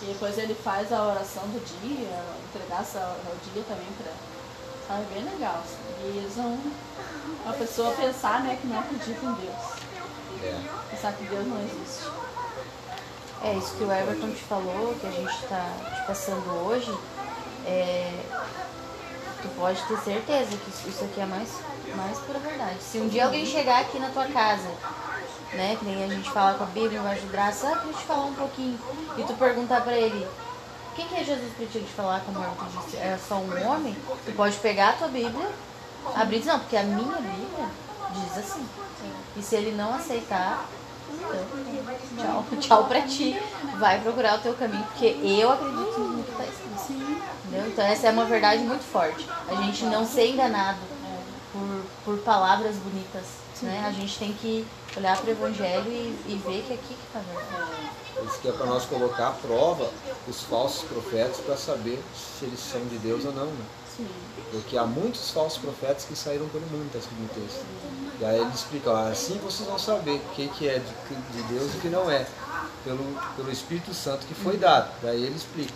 E 0.01 0.05
depois 0.05 0.37
ele 0.37 0.55
faz 0.55 0.91
a 0.91 1.03
oração 1.03 1.43
do 1.43 1.59
dia, 1.59 2.23
entregar 2.49 2.81
o 2.81 3.53
dia 3.53 3.63
também 3.67 3.87
pra. 3.97 4.11
Sabe, 4.87 5.05
bem 5.13 5.23
legal. 5.23 5.63
assim. 5.63 5.77
E 6.03 6.17
eles 6.17 6.35
vão. 6.35 6.59
A 7.45 7.53
pessoa 7.53 7.91
pensar, 7.91 8.43
né, 8.43 8.57
que 8.59 8.67
não 8.67 8.79
acredita 8.79 9.25
em 9.25 9.33
Deus. 9.33 9.78
É. 10.43 10.59
Pensar 10.91 11.13
que 11.13 11.23
Deus 11.25 11.45
não 11.47 11.57
existe. 11.61 12.09
É 13.43 13.53
isso 13.53 13.73
que 13.75 13.83
o 13.83 13.91
Everton 13.91 14.31
te 14.31 14.41
falou, 14.43 14.95
que 14.99 15.07
a 15.07 15.11
gente 15.11 15.33
está 15.33 15.65
te 15.95 16.07
passando 16.07 16.65
hoje. 16.67 16.93
É, 17.65 18.11
tu 19.41 19.47
pode 19.57 19.81
ter 19.83 19.97
certeza 19.99 20.57
que 20.57 20.89
isso- 20.89 21.03
aqui 21.05 21.21
é 21.21 21.25
mais, 21.25 21.49
mais 21.95 22.17
pura 22.19 22.39
verdade. 22.39 22.77
Se 22.81 22.97
um 22.99 23.07
dia 23.07 23.25
alguém 23.25 23.45
chegar 23.45 23.81
aqui 23.81 23.97
na 23.99 24.09
tua 24.09 24.25
casa, 24.25 24.69
né, 25.53 25.75
que 25.79 25.85
nem 25.85 26.03
a 26.03 26.07
gente 26.07 26.29
fala 26.31 26.57
com 26.57 26.63
a 26.63 26.67
Bíblia, 26.67 27.01
vai 27.01 27.13
ajudar, 27.13 27.53
sabe, 27.53 27.75
deixa 27.85 27.89
eu 27.89 27.93
te 27.97 28.03
falar 28.03 28.25
um 28.25 28.33
pouquinho, 28.33 28.77
e 29.17 29.23
tu 29.23 29.33
perguntar 29.33 29.81
pra 29.81 29.93
ele, 29.93 30.27
quem 30.95 31.07
que 31.07 31.15
é 31.15 31.23
Jesus 31.23 31.53
pra 31.55 31.65
ti 31.65 31.79
te 31.79 31.93
falar, 31.93 32.21
como 32.25 32.39
Everton 32.43 32.65
disse, 32.85 32.97
é 32.97 33.17
só 33.27 33.35
um 33.35 33.67
homem? 33.67 33.95
Tu 34.25 34.31
pode 34.33 34.55
pegar 34.57 34.89
a 34.89 34.93
tua 34.93 35.07
Bíblia, 35.07 35.47
abrir 36.15 36.37
e 36.37 36.39
dizer, 36.39 36.51
não, 36.51 36.59
porque 36.59 36.75
a 36.77 36.83
minha 36.83 37.15
Bíblia 37.17 37.67
diz 38.13 38.37
assim. 38.37 38.65
E 39.35 39.41
se 39.41 39.55
ele 39.55 39.71
não 39.71 39.93
aceitar, 39.93 40.65
então, 41.11 42.17
tchau, 42.17 42.45
tchau 42.59 42.85
pra 42.85 43.01
ti. 43.01 43.39
Vai 43.77 43.99
procurar 44.01 44.37
o 44.37 44.41
teu 44.41 44.53
caminho, 44.53 44.83
porque 44.83 45.17
eu 45.23 45.51
acredito 45.51 45.99
no 45.99 46.23
que 46.23 46.31
tá 46.31 46.43
escrito. 46.43 46.69
Entendeu? 47.45 47.67
Então 47.67 47.85
essa 47.85 48.07
é 48.07 48.11
uma 48.11 48.25
verdade 48.25 48.63
muito 48.63 48.83
forte. 48.83 49.27
A 49.47 49.55
gente 49.55 49.85
não 49.85 50.05
ser 50.05 50.29
enganado 50.31 50.79
por, 51.51 51.83
por 52.05 52.23
palavras 52.23 52.75
bonitas. 52.77 53.23
Né? 53.61 53.83
A 53.85 53.91
gente 53.91 54.17
tem 54.17 54.31
que 54.33 54.65
olhar 54.95 55.17
para 55.17 55.27
o 55.27 55.31
evangelho 55.31 55.91
e, 55.91 56.15
e 56.27 56.41
ver 56.45 56.63
que 56.63 56.73
aqui 56.73 56.93
que 56.93 57.07
tá 57.11 57.19
verdade. 57.19 57.71
Isso 58.25 58.39
que 58.39 58.47
é 58.47 58.51
para 58.51 58.65
nós 58.65 58.85
colocar 58.85 59.27
à 59.27 59.31
prova 59.31 59.89
os 60.27 60.41
falsos 60.43 60.83
profetas 60.83 61.37
para 61.37 61.57
saber 61.57 62.01
se 62.15 62.45
eles 62.45 62.59
são 62.59 62.79
de 62.85 62.97
Deus 62.99 63.25
ou 63.25 63.33
não. 63.33 63.45
Né? 63.45 63.65
Sim. 63.99 64.07
Porque 64.51 64.77
há 64.77 64.85
muitos 64.85 65.29
falsos 65.31 65.59
profetas 65.59 66.05
que 66.05 66.15
saíram 66.15 66.47
pelo 66.47 66.65
mundo, 66.67 66.87
está 66.87 66.99
escrito 66.99 67.21
no 67.21 67.29
texto. 67.29 67.65
E 68.19 68.25
aí 68.25 68.39
ele 68.39 68.49
explica, 68.53 68.89
ó, 68.89 69.09
assim 69.09 69.37
vocês 69.39 69.67
vão 69.67 69.77
saber 69.77 70.15
o 70.15 70.33
que, 70.33 70.47
que 70.47 70.67
é 70.67 70.79
de, 70.79 71.15
de 71.37 71.43
Deus 71.53 71.73
e 71.73 71.77
o 71.77 71.79
que 71.81 71.89
não 71.89 72.09
é, 72.09 72.25
pelo, 72.83 73.03
pelo 73.35 73.51
Espírito 73.51 73.93
Santo 73.93 74.25
que 74.25 74.33
foi 74.33 74.57
dado. 74.57 74.89
Daí 75.01 75.23
ele 75.23 75.35
explica. 75.35 75.73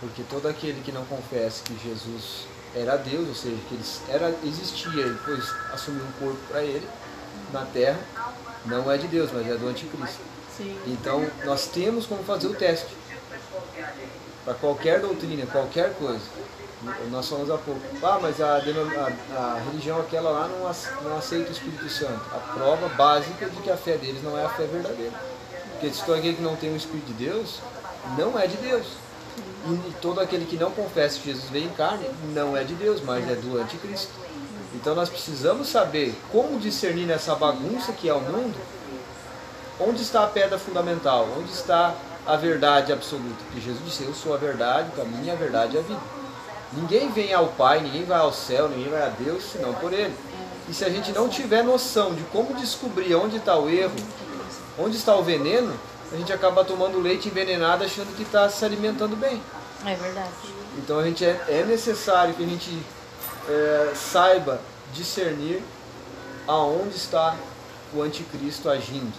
Porque 0.00 0.22
todo 0.24 0.46
aquele 0.46 0.80
que 0.82 0.92
não 0.92 1.04
confessa 1.06 1.62
que 1.64 1.76
Jesus 1.82 2.46
era 2.74 2.96
Deus, 2.96 3.28
ou 3.28 3.34
seja, 3.34 3.56
que 3.68 3.74
ele 3.74 3.84
era, 4.08 4.34
existia 4.44 5.06
e 5.06 5.10
depois 5.10 5.44
assumiu 5.72 6.04
um 6.04 6.12
corpo 6.12 6.38
para 6.48 6.62
ele 6.62 6.86
na 7.52 7.64
terra, 7.66 7.98
não 8.66 8.90
é 8.90 8.98
de 8.98 9.08
Deus, 9.08 9.30
mas 9.32 9.46
é 9.48 9.54
do 9.56 9.68
anticristo. 9.68 10.20
Sim. 10.56 10.78
Então, 10.86 11.26
nós 11.44 11.66
temos 11.66 12.06
como 12.06 12.22
fazer 12.22 12.46
o 12.46 12.54
teste. 12.54 12.94
Para 14.44 14.54
qualquer 14.54 15.00
doutrina, 15.00 15.46
qualquer 15.46 15.94
coisa. 15.94 16.22
Nós 17.10 17.28
falamos 17.28 17.50
há 17.50 17.58
pouco. 17.58 17.80
Ah, 18.02 18.18
mas 18.20 18.40
a, 18.40 18.56
a- 18.56 18.58
a 19.36 19.60
religião 19.70 20.00
aquela 20.00 20.30
lá 20.30 20.48
não, 20.48 20.60
não 21.08 21.16
aceita 21.18 21.48
o 21.48 21.52
Espírito 21.52 21.88
Santo. 21.88 22.20
A 22.34 22.38
prova 22.54 22.88
básica 22.90 23.48
de 23.48 23.56
que 23.62 23.70
a 23.70 23.76
fé 23.76 23.96
deles 23.96 24.22
não 24.22 24.38
é 24.38 24.44
a 24.44 24.48
fé 24.48 24.64
verdadeira. 24.66 25.12
Porque 25.72 25.90
se 25.90 26.04
todo 26.04 26.16
aquele 26.18 26.36
que 26.36 26.42
não 26.42 26.56
tem 26.56 26.72
o 26.72 26.76
Espírito 26.76 27.06
de 27.06 27.24
Deus, 27.24 27.58
não 28.18 28.38
é 28.38 28.46
de 28.46 28.56
Deus. 28.56 28.86
E 29.66 29.94
todo 30.02 30.20
aquele 30.20 30.44
que 30.44 30.56
não 30.56 30.70
confessa 30.70 31.18
que 31.18 31.30
Jesus 31.32 31.48
veio 31.50 31.66
em 31.66 31.72
carne, 31.74 32.06
não 32.34 32.56
é 32.56 32.62
de 32.64 32.74
Deus, 32.74 33.00
mas 33.02 33.28
é 33.28 33.34
do 33.34 33.58
anticristo. 33.58 34.12
Então 34.74 34.94
nós 34.94 35.08
precisamos 35.08 35.68
saber 35.68 36.14
como 36.30 36.58
discernir 36.58 37.06
nessa 37.06 37.34
bagunça 37.34 37.92
que 37.92 38.08
é 38.08 38.12
o 38.14 38.20
mundo, 38.20 38.54
onde 39.80 40.02
está 40.02 40.24
a 40.24 40.26
pedra 40.26 40.58
fundamental, 40.58 41.26
onde 41.38 41.50
está 41.52 41.94
a 42.26 42.36
verdade 42.36 42.92
absoluta. 42.92 43.36
Porque 43.46 43.60
Jesus 43.60 43.84
disse, 43.84 44.04
eu 44.04 44.14
sou 44.14 44.34
a 44.34 44.36
verdade, 44.36 44.88
o 44.92 44.96
caminho, 44.96 45.32
a 45.32 45.36
verdade 45.36 45.76
e 45.76 45.78
a 45.78 45.82
vida. 45.82 46.00
Ninguém 46.76 47.10
vem 47.10 47.32
ao 47.32 47.48
Pai, 47.48 47.80
ninguém 47.80 48.04
vai 48.04 48.18
ao 48.18 48.32
céu, 48.32 48.68
ninguém 48.68 48.90
vai 48.90 49.02
a 49.02 49.08
Deus, 49.08 49.44
senão 49.44 49.72
por 49.74 49.92
Ele. 49.92 50.14
E 50.68 50.74
se 50.74 50.84
a 50.84 50.90
gente 50.90 51.12
não 51.12 51.28
tiver 51.28 51.62
noção 51.62 52.14
de 52.14 52.22
como 52.24 52.54
descobrir 52.54 53.14
onde 53.14 53.36
está 53.36 53.56
o 53.56 53.68
erro, 53.68 53.94
onde 54.78 54.96
está 54.96 55.14
o 55.14 55.22
veneno, 55.22 55.72
a 56.12 56.16
gente 56.16 56.32
acaba 56.32 56.64
tomando 56.64 57.00
leite 57.00 57.28
envenenado 57.28 57.84
achando 57.84 58.14
que 58.16 58.22
está 58.22 58.48
se 58.48 58.64
alimentando 58.64 59.16
bem. 59.16 59.40
É 59.84 59.94
verdade. 59.94 60.30
Então 60.78 60.98
a 60.98 61.04
gente 61.04 61.24
é, 61.24 61.44
é 61.48 61.64
necessário 61.64 62.34
que 62.34 62.42
a 62.42 62.46
gente 62.46 62.82
é, 63.48 63.92
saiba 63.94 64.60
discernir 64.92 65.62
aonde 66.46 66.96
está 66.96 67.36
o 67.92 68.02
anticristo 68.02 68.68
agindo. 68.70 69.12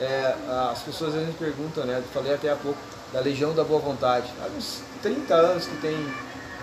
É, 0.00 0.34
as 0.72 0.80
pessoas 0.80 1.14
às 1.14 1.20
vezes 1.20 1.36
perguntam, 1.36 1.84
né? 1.84 1.98
Eu 1.98 2.02
falei 2.12 2.34
até 2.34 2.50
há 2.50 2.56
pouco 2.56 2.78
da 3.12 3.20
Legião 3.20 3.54
da 3.54 3.62
Boa 3.62 3.80
Vontade. 3.80 4.30
Há 4.42 4.48
uns 4.56 4.80
30 5.02 5.34
anos 5.34 5.66
que 5.66 5.76
tem 5.76 5.96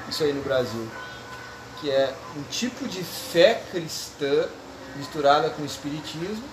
isso 0.10 0.24
aí 0.24 0.34
no 0.34 0.42
Brasil. 0.42 0.88
Que 1.80 1.90
é 1.90 2.14
um 2.38 2.44
tipo 2.44 2.88
de 2.88 3.04
fé 3.04 3.64
cristã 3.72 4.48
misturada 4.96 5.50
com 5.50 5.66
espiritismo, 5.66 6.44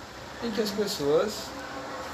em 0.43 0.51
que 0.51 0.61
as 0.61 0.71
pessoas, 0.71 1.33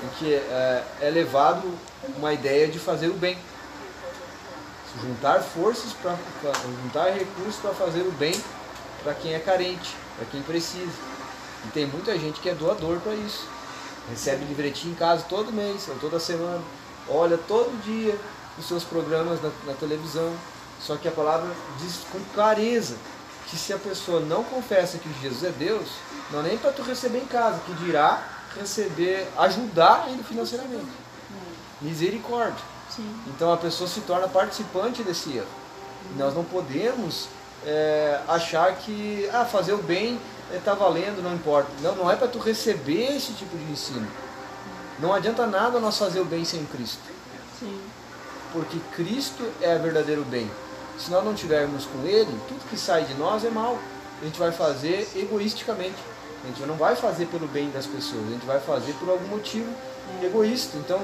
em 0.03 0.09
que 0.18 0.35
é, 0.35 0.85
é 1.01 1.11
levado 1.11 1.70
uma 2.16 2.32
ideia 2.32 2.66
de 2.68 2.78
fazer 2.78 3.09
o 3.09 3.14
bem 3.14 3.39
juntar 5.01 5.41
forças 5.41 5.93
para 5.93 6.16
juntar 6.82 7.11
recursos 7.11 7.57
para 7.57 7.74
fazer 7.74 8.03
o 8.03 8.12
bem 8.12 8.35
para 9.03 9.14
quem 9.14 9.35
é 9.35 9.39
carente, 9.39 9.95
para 10.16 10.24
quem 10.26 10.43
precisa. 10.43 10.93
E 11.66 11.68
tem 11.68 11.87
muita 11.87 12.18
gente 12.18 12.41
que 12.41 12.49
é 12.49 12.55
doador 12.55 12.99
para 13.01 13.14
isso. 13.14 13.47
Recebe 14.09 14.45
livretinho 14.45 14.93
em 14.93 14.97
casa 14.97 15.24
todo 15.28 15.53
mês, 15.53 15.89
ou 15.89 15.97
toda 15.97 16.18
semana, 16.20 16.62
olha 17.09 17.39
todo 17.39 17.70
dia 17.82 18.18
os 18.59 18.66
seus 18.66 18.85
programas 18.85 19.43
na, 19.43 19.51
na 19.66 19.72
televisão. 19.74 20.32
Só 20.80 20.96
que 20.96 21.08
a 21.08 21.12
palavra 21.12 21.50
diz 21.78 22.00
com 22.10 22.20
clareza 22.34 22.96
que 23.48 23.56
se 23.56 23.72
a 23.72 23.78
pessoa 23.78 24.20
não 24.20 24.42
confessa 24.44 24.98
que 24.98 25.08
Jesus 25.22 25.44
é 25.44 25.50
Deus, 25.50 25.88
não 26.30 26.40
é 26.40 26.42
nem 26.44 26.58
para 26.58 26.72
tu 26.72 26.82
receber 26.82 27.18
em 27.18 27.26
casa, 27.26 27.60
que 27.66 27.72
dirá 27.74 28.22
receber, 28.58 29.26
ajudar 29.38 30.04
ainda 30.06 30.22
financeiramente. 30.22 30.86
Misericórdia. 31.80 32.64
Sim. 32.94 33.14
Então 33.26 33.52
a 33.52 33.56
pessoa 33.56 33.88
se 33.88 34.00
torna 34.02 34.28
participante 34.28 35.02
desse 35.02 35.36
erro. 35.36 35.46
Nós 36.16 36.34
não 36.34 36.44
podemos 36.44 37.28
é, 37.66 38.20
achar 38.28 38.74
que 38.76 39.28
ah, 39.32 39.44
fazer 39.44 39.72
o 39.72 39.78
bem 39.78 40.20
está 40.52 40.74
valendo, 40.74 41.22
não 41.22 41.34
importa. 41.34 41.68
Não, 41.80 41.94
não 41.96 42.10
é 42.10 42.16
para 42.16 42.28
tu 42.28 42.38
receber 42.38 43.16
esse 43.16 43.32
tipo 43.32 43.56
de 43.56 43.72
ensino. 43.72 44.06
Não 44.98 45.12
adianta 45.12 45.46
nada 45.46 45.80
nós 45.80 45.98
fazer 45.98 46.20
o 46.20 46.24
bem 46.24 46.44
sem 46.44 46.64
Cristo. 46.66 47.02
Sim. 47.58 47.80
Porque 48.52 48.78
Cristo 48.94 49.42
é 49.60 49.76
o 49.76 49.82
verdadeiro 49.82 50.24
bem. 50.24 50.48
Se 50.99 51.11
nós 51.11 51.24
não 51.24 51.34
tivermos 51.34 51.86
com 51.86 52.07
Ele, 52.07 52.38
tudo 52.49 52.68
que 52.68 52.78
sai 52.78 53.05
de 53.05 53.14
nós 53.14 53.45
é 53.45 53.51
mal. 53.51 53.78
A 54.20 54.24
gente 54.24 54.38
vai 54.38 54.53
fazer 54.53 55.09
egoisticamente. 55.16 55.97
A 56.45 56.47
gente 56.47 56.61
não 56.62 56.76
vai 56.76 56.95
fazer 56.95 57.26
pelo 57.26 57.49
bem 57.49 57.70
das 57.70 57.86
pessoas, 57.86 58.26
a 58.26 58.30
gente 58.30 58.45
vai 58.45 58.61
fazer 58.61 58.92
por 58.95 59.09
algum 59.09 59.28
motivo 59.28 59.72
egoísta. 60.22 60.76
Então, 60.76 61.01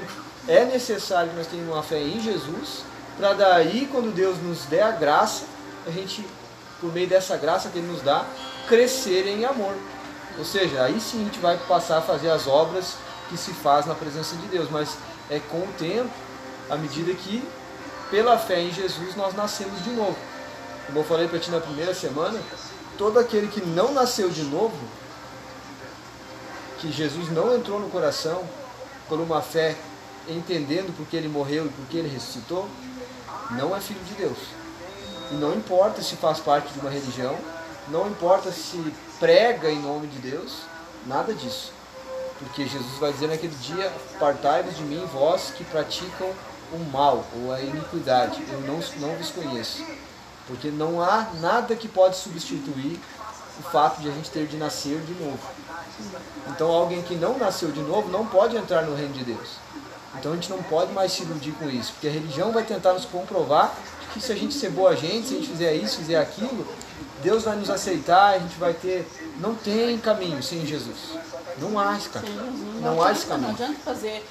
é 0.47 0.65
necessário 0.65 1.31
que 1.31 1.35
nós 1.35 1.47
tenhamos 1.47 1.73
uma 1.73 1.83
fé 1.83 1.99
em 1.99 2.19
Jesus, 2.19 2.83
para 3.17 3.33
daí, 3.33 3.89
quando 3.91 4.13
Deus 4.13 4.37
nos 4.37 4.65
der 4.65 4.83
a 4.83 4.91
graça, 4.91 5.45
a 5.85 5.89
gente, 5.89 6.25
por 6.79 6.93
meio 6.93 7.07
dessa 7.07 7.37
graça 7.37 7.69
que 7.69 7.79
Ele 7.79 7.87
nos 7.87 8.01
dá, 8.01 8.25
crescer 8.67 9.27
em 9.27 9.43
amor. 9.45 9.75
Ou 10.37 10.45
seja, 10.45 10.83
aí 10.83 10.99
sim 10.99 11.21
a 11.21 11.25
gente 11.25 11.39
vai 11.39 11.57
passar 11.67 11.97
a 11.97 12.01
fazer 12.01 12.29
as 12.29 12.47
obras 12.47 12.95
que 13.29 13.37
se 13.37 13.51
faz 13.51 13.85
na 13.85 13.95
presença 13.95 14.35
de 14.35 14.47
Deus, 14.47 14.69
mas 14.69 14.95
é 15.29 15.39
com 15.39 15.59
o 15.59 15.73
tempo, 15.77 16.09
à 16.69 16.75
medida 16.75 17.13
que, 17.13 17.43
pela 18.11 18.37
fé 18.37 18.61
em 18.61 18.71
Jesus, 18.71 19.15
nós 19.15 19.33
nascemos 19.33 19.81
de 19.83 19.89
novo. 19.91 20.17
Como 20.85 20.99
eu 20.99 21.03
falei 21.03 21.29
para 21.29 21.39
ti 21.39 21.49
na 21.49 21.61
primeira 21.61 21.95
semana, 21.95 22.39
todo 22.97 23.17
aquele 23.17 23.47
que 23.47 23.65
não 23.65 23.93
nasceu 23.93 24.29
de 24.29 24.43
novo, 24.43 24.77
que 26.79 26.91
Jesus 26.91 27.31
não 27.31 27.55
entrou 27.55 27.79
no 27.79 27.89
coração 27.89 28.43
por 29.07 29.19
uma 29.19 29.41
fé 29.41 29.77
entendendo 30.27 30.95
porque 30.95 31.15
ele 31.15 31.29
morreu 31.29 31.65
e 31.65 31.69
porque 31.69 31.97
ele 31.97 32.09
ressuscitou, 32.09 32.67
não 33.51 33.75
é 33.75 33.79
filho 33.79 34.03
de 34.03 34.13
Deus. 34.15 34.37
E 35.31 35.35
não 35.35 35.55
importa 35.55 36.01
se 36.01 36.17
faz 36.17 36.39
parte 36.39 36.73
de 36.73 36.79
uma 36.79 36.89
religião, 36.89 37.37
não 37.87 38.07
importa 38.07 38.51
se 38.51 38.93
prega 39.19 39.71
em 39.71 39.79
nome 39.79 40.07
de 40.07 40.19
Deus, 40.19 40.63
nada 41.07 41.33
disso. 41.33 41.71
Porque 42.39 42.67
Jesus 42.67 42.97
vai 42.99 43.13
dizer 43.13 43.27
naquele 43.27 43.55
dia: 43.55 43.91
Partai-vos 44.19 44.75
de 44.75 44.83
mim, 44.83 45.07
vós 45.13 45.51
que 45.55 45.63
praticam 45.63 46.29
o 46.71 46.79
mal 46.91 47.25
ou 47.35 47.51
a 47.51 47.61
iniquidade, 47.61 48.43
eu 48.49 48.61
não, 48.61 48.79
não 48.99 49.15
vos 49.15 49.31
conheço. 49.31 49.83
Porque 50.47 50.69
não 50.69 51.01
há 51.01 51.29
nada 51.39 51.75
que 51.75 51.87
pode 51.87 52.17
substituir 52.17 52.99
o 53.59 53.63
fato 53.63 54.01
de 54.01 54.09
a 54.09 54.11
gente 54.11 54.29
ter 54.31 54.47
de 54.47 54.57
nascer 54.57 54.99
de 55.01 55.13
novo. 55.13 55.39
Então 56.49 56.69
alguém 56.69 57.01
que 57.01 57.15
não 57.15 57.37
nasceu 57.37 57.71
de 57.71 57.81
novo 57.81 58.09
não 58.09 58.25
pode 58.25 58.57
entrar 58.57 58.83
no 58.83 58.95
reino 58.95 59.13
de 59.13 59.23
Deus. 59.23 59.57
Então 60.17 60.31
a 60.31 60.35
gente 60.35 60.49
não 60.49 60.61
pode 60.63 60.91
mais 60.91 61.11
se 61.11 61.23
iludir 61.23 61.53
com 61.53 61.69
isso, 61.69 61.93
porque 61.93 62.07
a 62.07 62.11
religião 62.11 62.51
vai 62.51 62.63
tentar 62.63 62.93
nos 62.93 63.05
comprovar 63.05 63.73
que 64.13 64.19
se 64.19 64.31
a 64.31 64.35
gente 64.35 64.53
ser 64.53 64.69
boa 64.71 64.95
gente, 64.95 65.27
se 65.27 65.33
a 65.35 65.37
gente 65.37 65.49
fizer 65.49 65.73
isso, 65.73 65.97
fizer 65.97 66.19
aquilo, 66.19 66.67
Deus 67.23 67.43
vai 67.43 67.55
nos 67.55 67.69
aceitar, 67.69 68.33
a 68.33 68.39
gente 68.39 68.57
vai 68.57 68.73
ter. 68.73 69.07
Não 69.39 69.55
tem 69.55 69.97
caminho 69.97 70.41
sem 70.43 70.65
Jesus. 70.65 70.97
Não 71.61 71.79
há 71.79 71.97
esse 71.97 72.09
caminho. 72.09 72.35
Não, 72.81 72.95
não 72.95 73.03
há 73.03 73.11
esse 73.11 73.25
caminho. 73.25 73.47
Não 73.47 73.55
adianta 73.55 73.79
fazer 73.79 74.23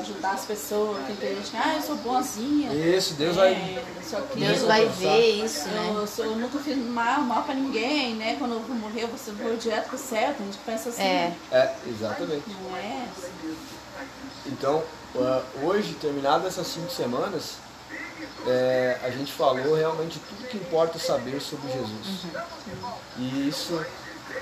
ajudar 0.00 0.32
as 0.32 0.44
pessoas, 0.44 0.98
tem 1.06 1.36
gente 1.36 1.50
que, 1.50 1.56
ah, 1.56 1.74
eu 1.76 1.82
sou 1.82 1.96
boazinha. 1.96 2.72
Isso, 2.72 3.14
Deus 3.14 3.36
é, 3.36 3.40
vai. 3.40 3.84
Deus 4.34 4.62
vai 4.62 4.86
ver 4.86 5.44
isso, 5.44 5.68
né? 5.68 5.92
Eu, 5.94 6.06
sou, 6.06 6.24
eu 6.24 6.36
nunca 6.36 6.58
fiz 6.58 6.76
mal, 6.76 7.20
mal 7.20 7.42
pra 7.42 7.54
ninguém, 7.54 8.14
né? 8.14 8.36
Quando 8.38 8.54
eu 8.54 8.60
vou 8.60 8.76
morrer, 8.76 9.06
você 9.06 9.30
vou 9.30 9.56
direto 9.56 9.88
pro 9.88 9.98
céu, 9.98 10.30
a 10.30 10.42
gente 10.42 10.58
pensa 10.64 10.88
assim. 10.88 11.02
É, 11.02 11.36
é 11.52 11.74
exatamente. 11.86 12.44
Não 12.48 12.76
é 12.76 13.06
assim. 13.16 13.56
Então, 14.46 14.82
hoje, 15.62 15.94
terminadas 15.94 16.46
essas 16.46 16.66
cinco 16.66 16.90
semanas, 16.90 17.54
é, 18.46 18.98
a 19.02 19.10
gente 19.10 19.32
falou 19.32 19.74
realmente 19.74 20.18
tudo 20.18 20.48
que 20.48 20.56
importa 20.56 20.98
saber 20.98 21.40
sobre 21.40 21.70
Jesus. 21.70 22.24
Uhum. 22.24 22.92
E 23.18 23.48
isso 23.48 23.84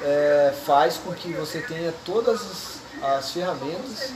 é, 0.02 0.54
faz 0.64 0.96
com 0.96 1.12
que 1.12 1.32
você 1.32 1.60
tenha 1.60 1.92
todas 2.04 2.40
as 2.40 2.78
as 3.02 3.30
ferramentas 3.30 4.12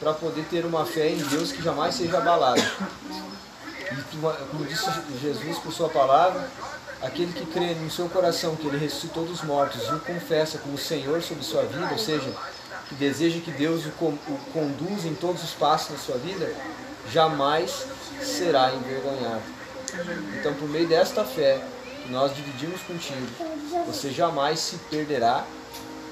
para 0.00 0.12
poder 0.14 0.44
ter 0.46 0.64
uma 0.64 0.86
fé 0.86 1.08
em 1.10 1.18
Deus 1.18 1.52
que 1.52 1.62
jamais 1.62 1.94
seja 1.94 2.18
abalada. 2.18 2.60
E 2.60 4.46
como 4.50 4.64
disse 4.64 4.86
Jesus 5.20 5.58
por 5.58 5.72
sua 5.72 5.88
palavra, 5.88 6.48
aquele 7.02 7.32
que 7.32 7.44
crê 7.46 7.74
no 7.74 7.90
seu 7.90 8.08
coração 8.08 8.56
que 8.56 8.66
ele 8.66 8.78
ressuscitou 8.78 9.24
dos 9.26 9.42
mortos 9.42 9.82
e 9.86 9.92
o 9.92 10.00
confessa 10.00 10.58
como 10.58 10.78
Senhor 10.78 11.22
sobre 11.22 11.44
sua 11.44 11.62
vida, 11.64 11.88
ou 11.90 11.98
seja, 11.98 12.32
que 12.88 12.94
deseja 12.94 13.40
que 13.40 13.50
Deus 13.50 13.84
o, 13.84 14.18
conduza 14.52 15.08
em 15.08 15.14
todos 15.14 15.42
os 15.42 15.50
passos 15.50 15.92
da 15.92 15.98
sua 15.98 16.16
vida, 16.16 16.50
jamais 17.10 17.86
será 18.22 18.72
envergonhado. 18.72 19.42
Então, 20.38 20.54
por 20.54 20.68
meio 20.68 20.88
desta 20.88 21.22
fé 21.22 21.62
que 22.02 22.10
nós 22.10 22.34
dividimos 22.34 22.80
contigo, 22.82 23.26
você 23.86 24.10
jamais 24.10 24.60
se 24.60 24.76
perderá, 24.90 25.44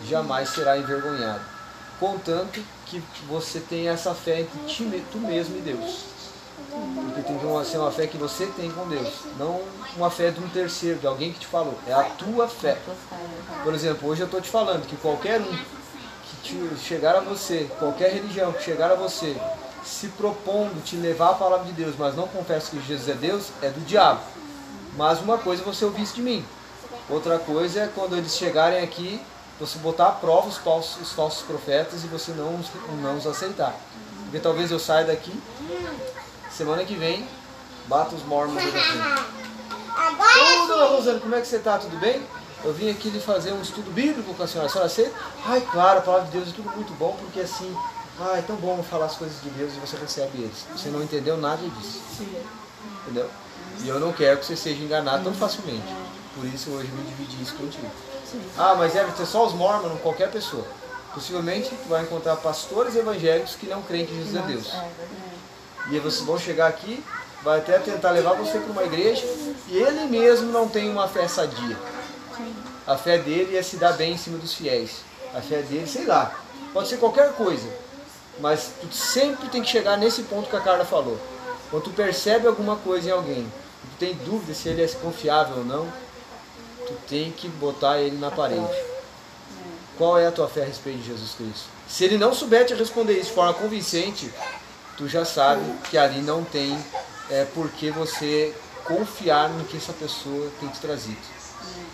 jamais 0.09 0.49
será 0.51 0.79
envergonhado 0.79 1.61
contanto 2.01 2.65
que 2.87 3.01
você 3.29 3.61
tenha 3.61 3.93
essa 3.93 4.15
fé 4.15 4.41
entre 4.41 4.59
ti, 4.67 5.05
tu 5.13 5.19
mesmo 5.19 5.57
e 5.59 5.61
Deus. 5.61 6.07
Porque 7.05 7.23
tem 7.23 7.39
que 7.39 7.71
ser 7.71 7.79
uma 7.79 7.93
fé 7.93 8.07
que 8.07 8.17
você 8.17 8.47
tem 8.47 8.71
com 8.71 8.89
Deus, 8.89 9.13
não 9.39 9.61
uma 9.97 10.11
fé 10.11 10.31
de 10.31 10.41
um 10.41 10.49
terceiro, 10.49 10.99
de 10.99 11.07
alguém 11.07 11.33
que 11.33 11.41
te 11.41 11.47
falou. 11.47 11.79
É 11.87 11.93
a 11.93 12.05
tua 12.05 12.49
fé. 12.49 12.79
Por 13.63 13.75
exemplo, 13.75 14.09
hoje 14.09 14.23
eu 14.23 14.27
estou 14.27 14.41
te 14.41 14.49
falando 14.49 14.87
que 14.87 14.97
qualquer 14.97 15.41
um 15.41 15.81
que 16.43 16.77
chegar 16.83 17.15
a 17.17 17.21
você, 17.21 17.69
qualquer 17.79 18.13
religião 18.13 18.53
que 18.53 18.65
chegar 18.65 18.91
a 18.91 18.95
você, 18.95 19.37
se 19.85 20.09
propondo 20.09 20.83
te 20.83 20.97
levar 20.97 21.31
a 21.31 21.35
palavra 21.35 21.67
de 21.67 21.73
Deus, 21.73 21.95
mas 21.99 22.17
não 22.17 22.27
confessa 22.27 22.71
que 22.71 22.81
Jesus 22.83 23.09
é 23.09 23.15
Deus, 23.15 23.51
é 23.63 23.69
do 23.69 23.81
diabo. 23.85 24.21
Mas 24.97 25.21
uma 25.21 25.39
coisa 25.39 25.63
você 25.63 25.85
ouvisse 25.85 26.15
de 26.15 26.23
mim. 26.23 26.45
Outra 27.09 27.39
coisa 27.39 27.81
é 27.81 27.91
quando 27.95 28.17
eles 28.17 28.37
chegarem 28.37 28.83
aqui 28.83 29.21
você 29.59 29.79
botar 29.79 30.09
à 30.09 30.13
prova 30.13 30.49
os 30.49 30.57
falsos, 30.57 31.01
os 31.03 31.13
falsos 31.13 31.43
profetas 31.43 32.03
e 32.03 32.07
você 32.07 32.33
não, 32.33 32.59
não 33.03 33.19
os 33.19 33.27
aceitar. 33.27 33.75
Porque 34.23 34.39
talvez 34.39 34.71
eu 34.71 34.79
saia 34.79 35.05
daqui, 35.05 35.39
semana 36.51 36.85
que 36.85 36.95
vem, 36.95 37.29
bata 37.87 38.15
os 38.15 38.25
mormons 38.25 38.57
aqui. 38.59 38.79
Ô, 40.63 40.67
dona 40.67 40.87
Rosana, 40.87 41.21
como 41.21 41.35
é 41.35 41.41
que 41.41 41.47
você 41.47 41.57
está? 41.57 41.79
Tudo 41.79 41.99
bem? 41.99 42.23
Eu 42.65 42.73
vim 42.73 42.91
aqui 42.91 43.11
lhe 43.11 43.21
fazer 43.21 43.53
um 43.53 43.61
estudo 43.61 43.91
bíblico 43.91 44.35
com 44.35 44.43
a 44.43 44.47
senhora. 44.47 44.69
A 44.69 44.71
senhora 44.71 44.87
aceita? 44.87 45.15
Ai, 45.45 45.61
claro, 45.61 45.99
a 45.99 46.03
palavra 46.03 46.27
de 46.27 46.33
Deus 46.33 46.49
é 46.49 46.53
tudo 46.53 46.71
muito 46.71 46.93
bom, 46.95 47.17
porque 47.21 47.41
assim, 47.41 47.75
ai, 48.19 48.39
é 48.39 48.43
tão 48.43 48.57
bom 48.57 48.83
falar 48.83 49.07
as 49.07 49.17
coisas 49.17 49.43
de 49.43 49.51
Deus 49.51 49.73
e 49.75 49.81
você 49.81 49.97
recebe 49.97 50.39
eles. 50.39 50.67
Você 50.75 50.89
não 50.89 51.03
entendeu 51.03 51.37
nada 51.37 51.61
disso. 51.63 52.01
Entendeu? 53.03 53.29
E 53.83 53.89
eu 53.89 53.99
não 53.99 54.13
quero 54.13 54.39
que 54.39 54.47
você 54.47 54.57
seja 54.57 54.83
enganado 54.83 55.25
tão 55.25 55.33
facilmente. 55.33 55.87
Por 56.35 56.45
isso 56.47 56.71
hoje 56.71 56.89
eu 56.89 56.97
me 56.97 57.03
dividi 57.05 57.43
isso 57.43 57.55
contigo. 57.55 57.91
Ah, 58.57 58.75
mas 58.77 58.93
deve 58.93 59.13
ter 59.13 59.27
só 59.27 59.47
os 59.47 59.53
mormons, 59.53 60.01
qualquer 60.01 60.31
pessoa. 60.31 60.65
Possivelmente 61.15 61.71
tu 61.71 61.89
vai 61.89 62.03
encontrar 62.03 62.37
pastores 62.37 62.95
evangélicos 62.95 63.57
que 63.57 63.67
não 63.67 63.83
creem 63.83 64.07
que 64.07 64.15
Jesus 64.15 64.37
é 64.37 64.43
Deus. 64.43 64.73
É 64.73 64.89
e 65.91 65.95
aí 65.95 66.01
vocês 66.01 66.25
vão 66.25 66.39
chegar 66.39 66.69
aqui, 66.69 67.03
vai 67.43 67.59
até 67.59 67.79
tentar 67.79 68.13
levar 68.13 68.35
você 68.35 68.59
para 68.59 68.71
uma 68.71 68.85
igreja 68.85 69.25
e 69.67 69.77
ele 69.77 70.07
mesmo 70.07 70.53
não 70.53 70.69
tem 70.69 70.89
uma 70.89 71.09
fé 71.09 71.27
sadia. 71.27 71.77
A 72.87 72.97
fé 72.97 73.19
dele 73.19 73.57
é 73.57 73.63
se 73.63 73.77
dar 73.77 73.95
bem 73.95 74.13
em 74.13 74.19
cima 74.19 74.39
dos 74.39 74.55
fiéis. 74.55 74.99
A 75.35 75.41
fé 75.41 75.63
dele, 75.63 75.87
sei 75.87 76.07
lá, 76.07 76.33
pode 76.73 76.89
ser 76.89 76.99
qualquer 76.99 77.33
coisa. 77.33 77.69
Mas 78.39 78.71
tu 78.81 78.95
sempre 78.95 79.49
tem 79.49 79.63
que 79.63 79.69
chegar 79.69 79.97
nesse 79.97 80.23
ponto 80.23 80.49
que 80.49 80.57
a 80.57 80.61
Carla 80.61 80.85
falou. 80.85 81.19
Quando 81.71 81.85
tu 81.85 81.91
percebe 81.91 82.47
alguma 82.47 82.77
coisa 82.77 83.09
em 83.09 83.13
alguém, 83.13 83.53
tem 84.01 84.15
dúvida 84.15 84.55
se 84.55 84.71
ele 84.71 84.83
é 84.83 84.89
confiável 84.89 85.59
ou 85.59 85.65
não, 85.65 85.87
tu 86.87 86.95
tem 87.07 87.31
que 87.31 87.47
botar 87.49 88.01
ele 88.01 88.17
na 88.17 88.31
parede. 88.31 88.67
Qual 89.99 90.19
é 90.19 90.27
a 90.27 90.33
tua 90.33 90.49
fé 90.49 90.63
a 90.63 90.65
respeito 90.65 91.01
de 91.01 91.09
Jesus 91.09 91.33
Cristo? 91.33 91.69
Se 91.87 92.05
ele 92.05 92.17
não 92.17 92.33
souber 92.33 92.65
te 92.65 92.73
responder 92.73 93.13
isso 93.13 93.29
de 93.29 93.35
forma 93.35 93.53
convincente, 93.53 94.33
tu 94.97 95.07
já 95.07 95.27
sabe 95.27 95.61
que 95.91 95.99
ali 95.99 96.23
não 96.23 96.43
tem 96.43 96.83
é, 97.29 97.45
por 97.45 97.69
que 97.69 97.91
você 97.91 98.55
confiar 98.85 99.51
no 99.51 99.65
que 99.67 99.77
essa 99.77 99.93
pessoa 99.93 100.51
tem 100.59 100.71
te 100.71 100.81
trazido. 100.81 101.21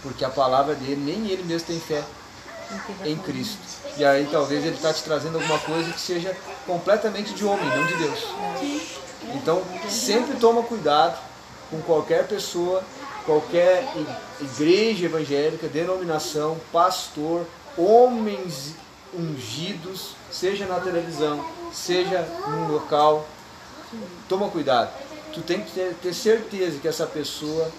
Porque 0.00 0.24
a 0.24 0.30
palavra 0.30 0.76
dele, 0.76 0.96
nem 0.96 1.28
ele 1.28 1.42
mesmo 1.42 1.66
tem 1.66 1.80
fé 1.80 2.04
em 3.04 3.16
Cristo. 3.16 3.58
E 3.96 4.04
aí 4.04 4.28
talvez 4.30 4.64
ele 4.64 4.76
está 4.76 4.92
te 4.92 5.02
trazendo 5.02 5.38
alguma 5.38 5.58
coisa 5.58 5.92
que 5.92 6.00
seja 6.00 6.36
completamente 6.64 7.34
de 7.34 7.44
homem, 7.44 7.66
não 7.66 7.84
de 7.84 7.96
Deus. 7.96 8.24
Então 9.34 9.60
sempre 9.88 10.36
toma 10.36 10.62
cuidado 10.62 11.25
com 11.70 11.80
qualquer 11.82 12.26
pessoa 12.26 12.82
qualquer 13.26 13.84
igreja 14.40 15.06
evangélica, 15.06 15.66
denominação, 15.66 16.56
pastor, 16.72 17.44
homens 17.76 18.76
ungidos, 19.12 20.12
seja 20.30 20.64
na 20.66 20.78
televisão, 20.78 21.44
seja 21.72 22.22
num 22.46 22.68
local, 22.68 23.26
toma 24.28 24.48
cuidado. 24.48 24.90
Tu 25.34 25.42
tem 25.42 25.60
que 25.60 25.72
ter, 26.00 26.14
certeza 26.14 26.78
que 26.78 26.88
essa 26.88 27.06
pessoa 27.06 27.70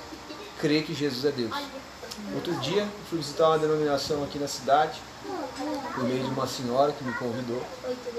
crê 0.60 0.82
que 0.82 0.94
Jesus 0.94 1.26
é 1.26 1.32
Deus. 1.32 1.56
Outro 2.36 2.54
dia 2.56 2.86
fui 3.10 3.20
visitar 3.20 3.48
uma 3.48 3.60
denominação 3.60 4.24
aqui 4.24 4.38
na 4.38 4.48
cidade, 4.48 5.00
por 5.96 6.04
meio 6.04 6.24
de 6.24 6.30
uma 6.30 6.46
senhora 6.46 6.92
que 6.92 7.04
me 7.04 7.14
convidou. 7.14 7.64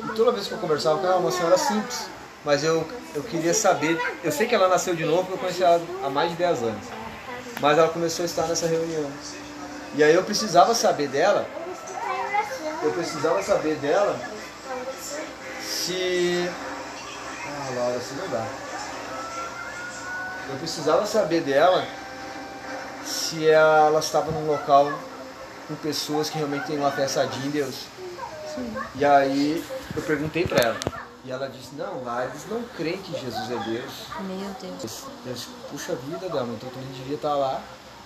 E 0.04 0.16
toda 0.16 0.32
vez 0.32 0.46
que 0.46 0.54
eu 0.54 0.58
conversava 0.58 0.98
com 0.98 1.06
ela, 1.06 1.18
uma 1.18 1.30
senhora 1.30 1.58
simples, 1.58 2.08
mas 2.48 2.64
eu, 2.64 2.82
eu 3.14 3.22
queria 3.22 3.52
saber. 3.52 4.00
Eu 4.24 4.32
sei 4.32 4.46
que 4.46 4.54
ela 4.54 4.68
nasceu 4.68 4.96
de 4.96 5.04
novo, 5.04 5.24
porque 5.24 5.34
eu 5.34 5.38
conheci 5.38 5.62
ela 5.62 5.82
há 6.02 6.08
mais 6.08 6.30
de 6.30 6.36
10 6.36 6.62
anos. 6.62 6.84
Mas 7.60 7.76
ela 7.76 7.88
começou 7.90 8.22
a 8.22 8.26
estar 8.26 8.46
nessa 8.46 8.66
reunião. 8.66 9.10
E 9.94 10.02
aí 10.02 10.14
eu 10.14 10.24
precisava 10.24 10.74
saber 10.74 11.08
dela. 11.08 11.46
Eu 12.82 12.90
precisava 12.92 13.42
saber 13.42 13.74
dela 13.74 14.18
se. 15.62 16.48
Ah, 17.44 17.74
Laura, 17.76 17.96
assim 17.98 18.14
não 18.16 18.28
dá. 18.28 18.46
Eu 20.48 20.56
precisava 20.56 21.04
saber 21.04 21.42
dela 21.42 21.84
se 23.04 23.46
ela 23.46 24.00
estava 24.00 24.30
num 24.30 24.46
local 24.46 24.90
com 25.66 25.74
pessoas 25.74 26.30
que 26.30 26.38
realmente 26.38 26.64
têm 26.64 26.78
uma 26.78 26.92
fé 26.92 27.06
sadia 27.06 27.44
em 27.44 27.50
Deus. 27.50 27.74
Sim. 28.54 28.74
E 28.94 29.04
aí 29.04 29.62
eu 29.94 30.00
perguntei 30.00 30.46
para 30.46 30.66
ela. 30.68 30.97
E 31.24 31.30
ela 31.30 31.48
disse, 31.48 31.74
não, 31.74 32.04
lá 32.04 32.24
eles 32.24 32.46
não 32.48 32.62
creem 32.76 32.98
que 32.98 33.12
Jesus 33.12 33.50
é 33.50 33.56
Deus. 33.56 33.92
Meu 34.20 34.50
Deus. 34.60 35.02
Eu 35.26 35.32
disse, 35.32 35.48
puxa 35.70 35.94
vida, 35.94 36.28
Dama, 36.28 36.54
então 36.54 36.70
tu 36.70 36.78
não 36.78 36.92
devia 36.92 37.16
estar 37.16 37.34
lá. 37.34 37.60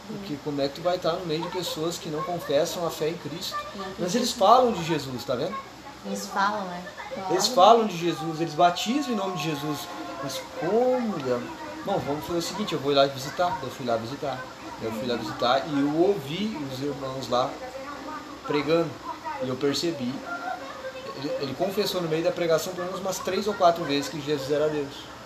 Porque 0.09 0.37
como 0.43 0.61
é 0.61 0.69
que 0.69 0.75
tu 0.77 0.83
vai 0.83 0.97
estar 0.97 1.13
no 1.13 1.27
meio 1.27 1.43
de 1.43 1.49
pessoas 1.51 1.97
que 1.97 2.09
não 2.09 2.23
confessam 2.23 2.85
a 2.87 2.91
fé 2.91 3.11
em 3.11 3.17
Cristo? 3.19 3.57
Mas 3.99 4.15
eles 4.15 4.33
falam 4.33 4.73
de 4.73 4.83
Jesus, 4.85 5.25
tá 5.25 5.37
vendo? 5.37 5.55
Eles 6.05 6.27
falam, 6.27 6.65
né? 6.65 6.85
Eles 7.31 7.47
falam 7.47 7.87
de 7.87 7.97
Jesus, 7.97 8.41
eles 8.41 8.55
batizam 8.55 9.13
em 9.13 9.17
nome 9.17 9.37
de 9.37 9.45
Jesus. 9.45 9.81
Mas 10.23 10.41
como, 10.59 11.19
Dama? 11.21 11.47
Bom, 11.85 11.99
vamos 11.99 12.27
fazer 12.27 12.39
o 12.39 12.43
seguinte, 12.43 12.73
eu 12.73 12.81
vou 12.81 12.93
ir 12.93 12.97
lá 12.97 13.07
visitar. 13.07 13.59
Eu 13.63 13.71
fui 13.71 13.87
lá 13.87 13.97
visitar. 13.97 14.39
Eu 14.83 14.91
fui 14.91 15.07
lá 15.07 15.17
visitar 15.17 15.63
e 15.69 15.81
eu 15.81 15.97
ouvi 15.97 16.57
os 16.73 16.81
irmãos 16.81 17.29
lá 17.29 17.49
pregando. 18.47 18.91
E 19.45 19.49
eu 19.49 19.57
percebi 19.57 20.13
ele, 21.29 21.55
confessou 21.55 22.01
no 22.01 22.09
meio 22.09 22.25
da 22.25 22.33
pregação 22.33 22.73
pelo 22.75 22.87
menos 22.87 23.01
umas 23.01 23.19
três 23.19 23.47
ou 23.47 23.55
quatro 23.55 23.85
vezes 23.85 24.09
que 24.09 24.21
Jesus 24.21 24.51
era 24.51 24.69
Deus. 24.69 25.12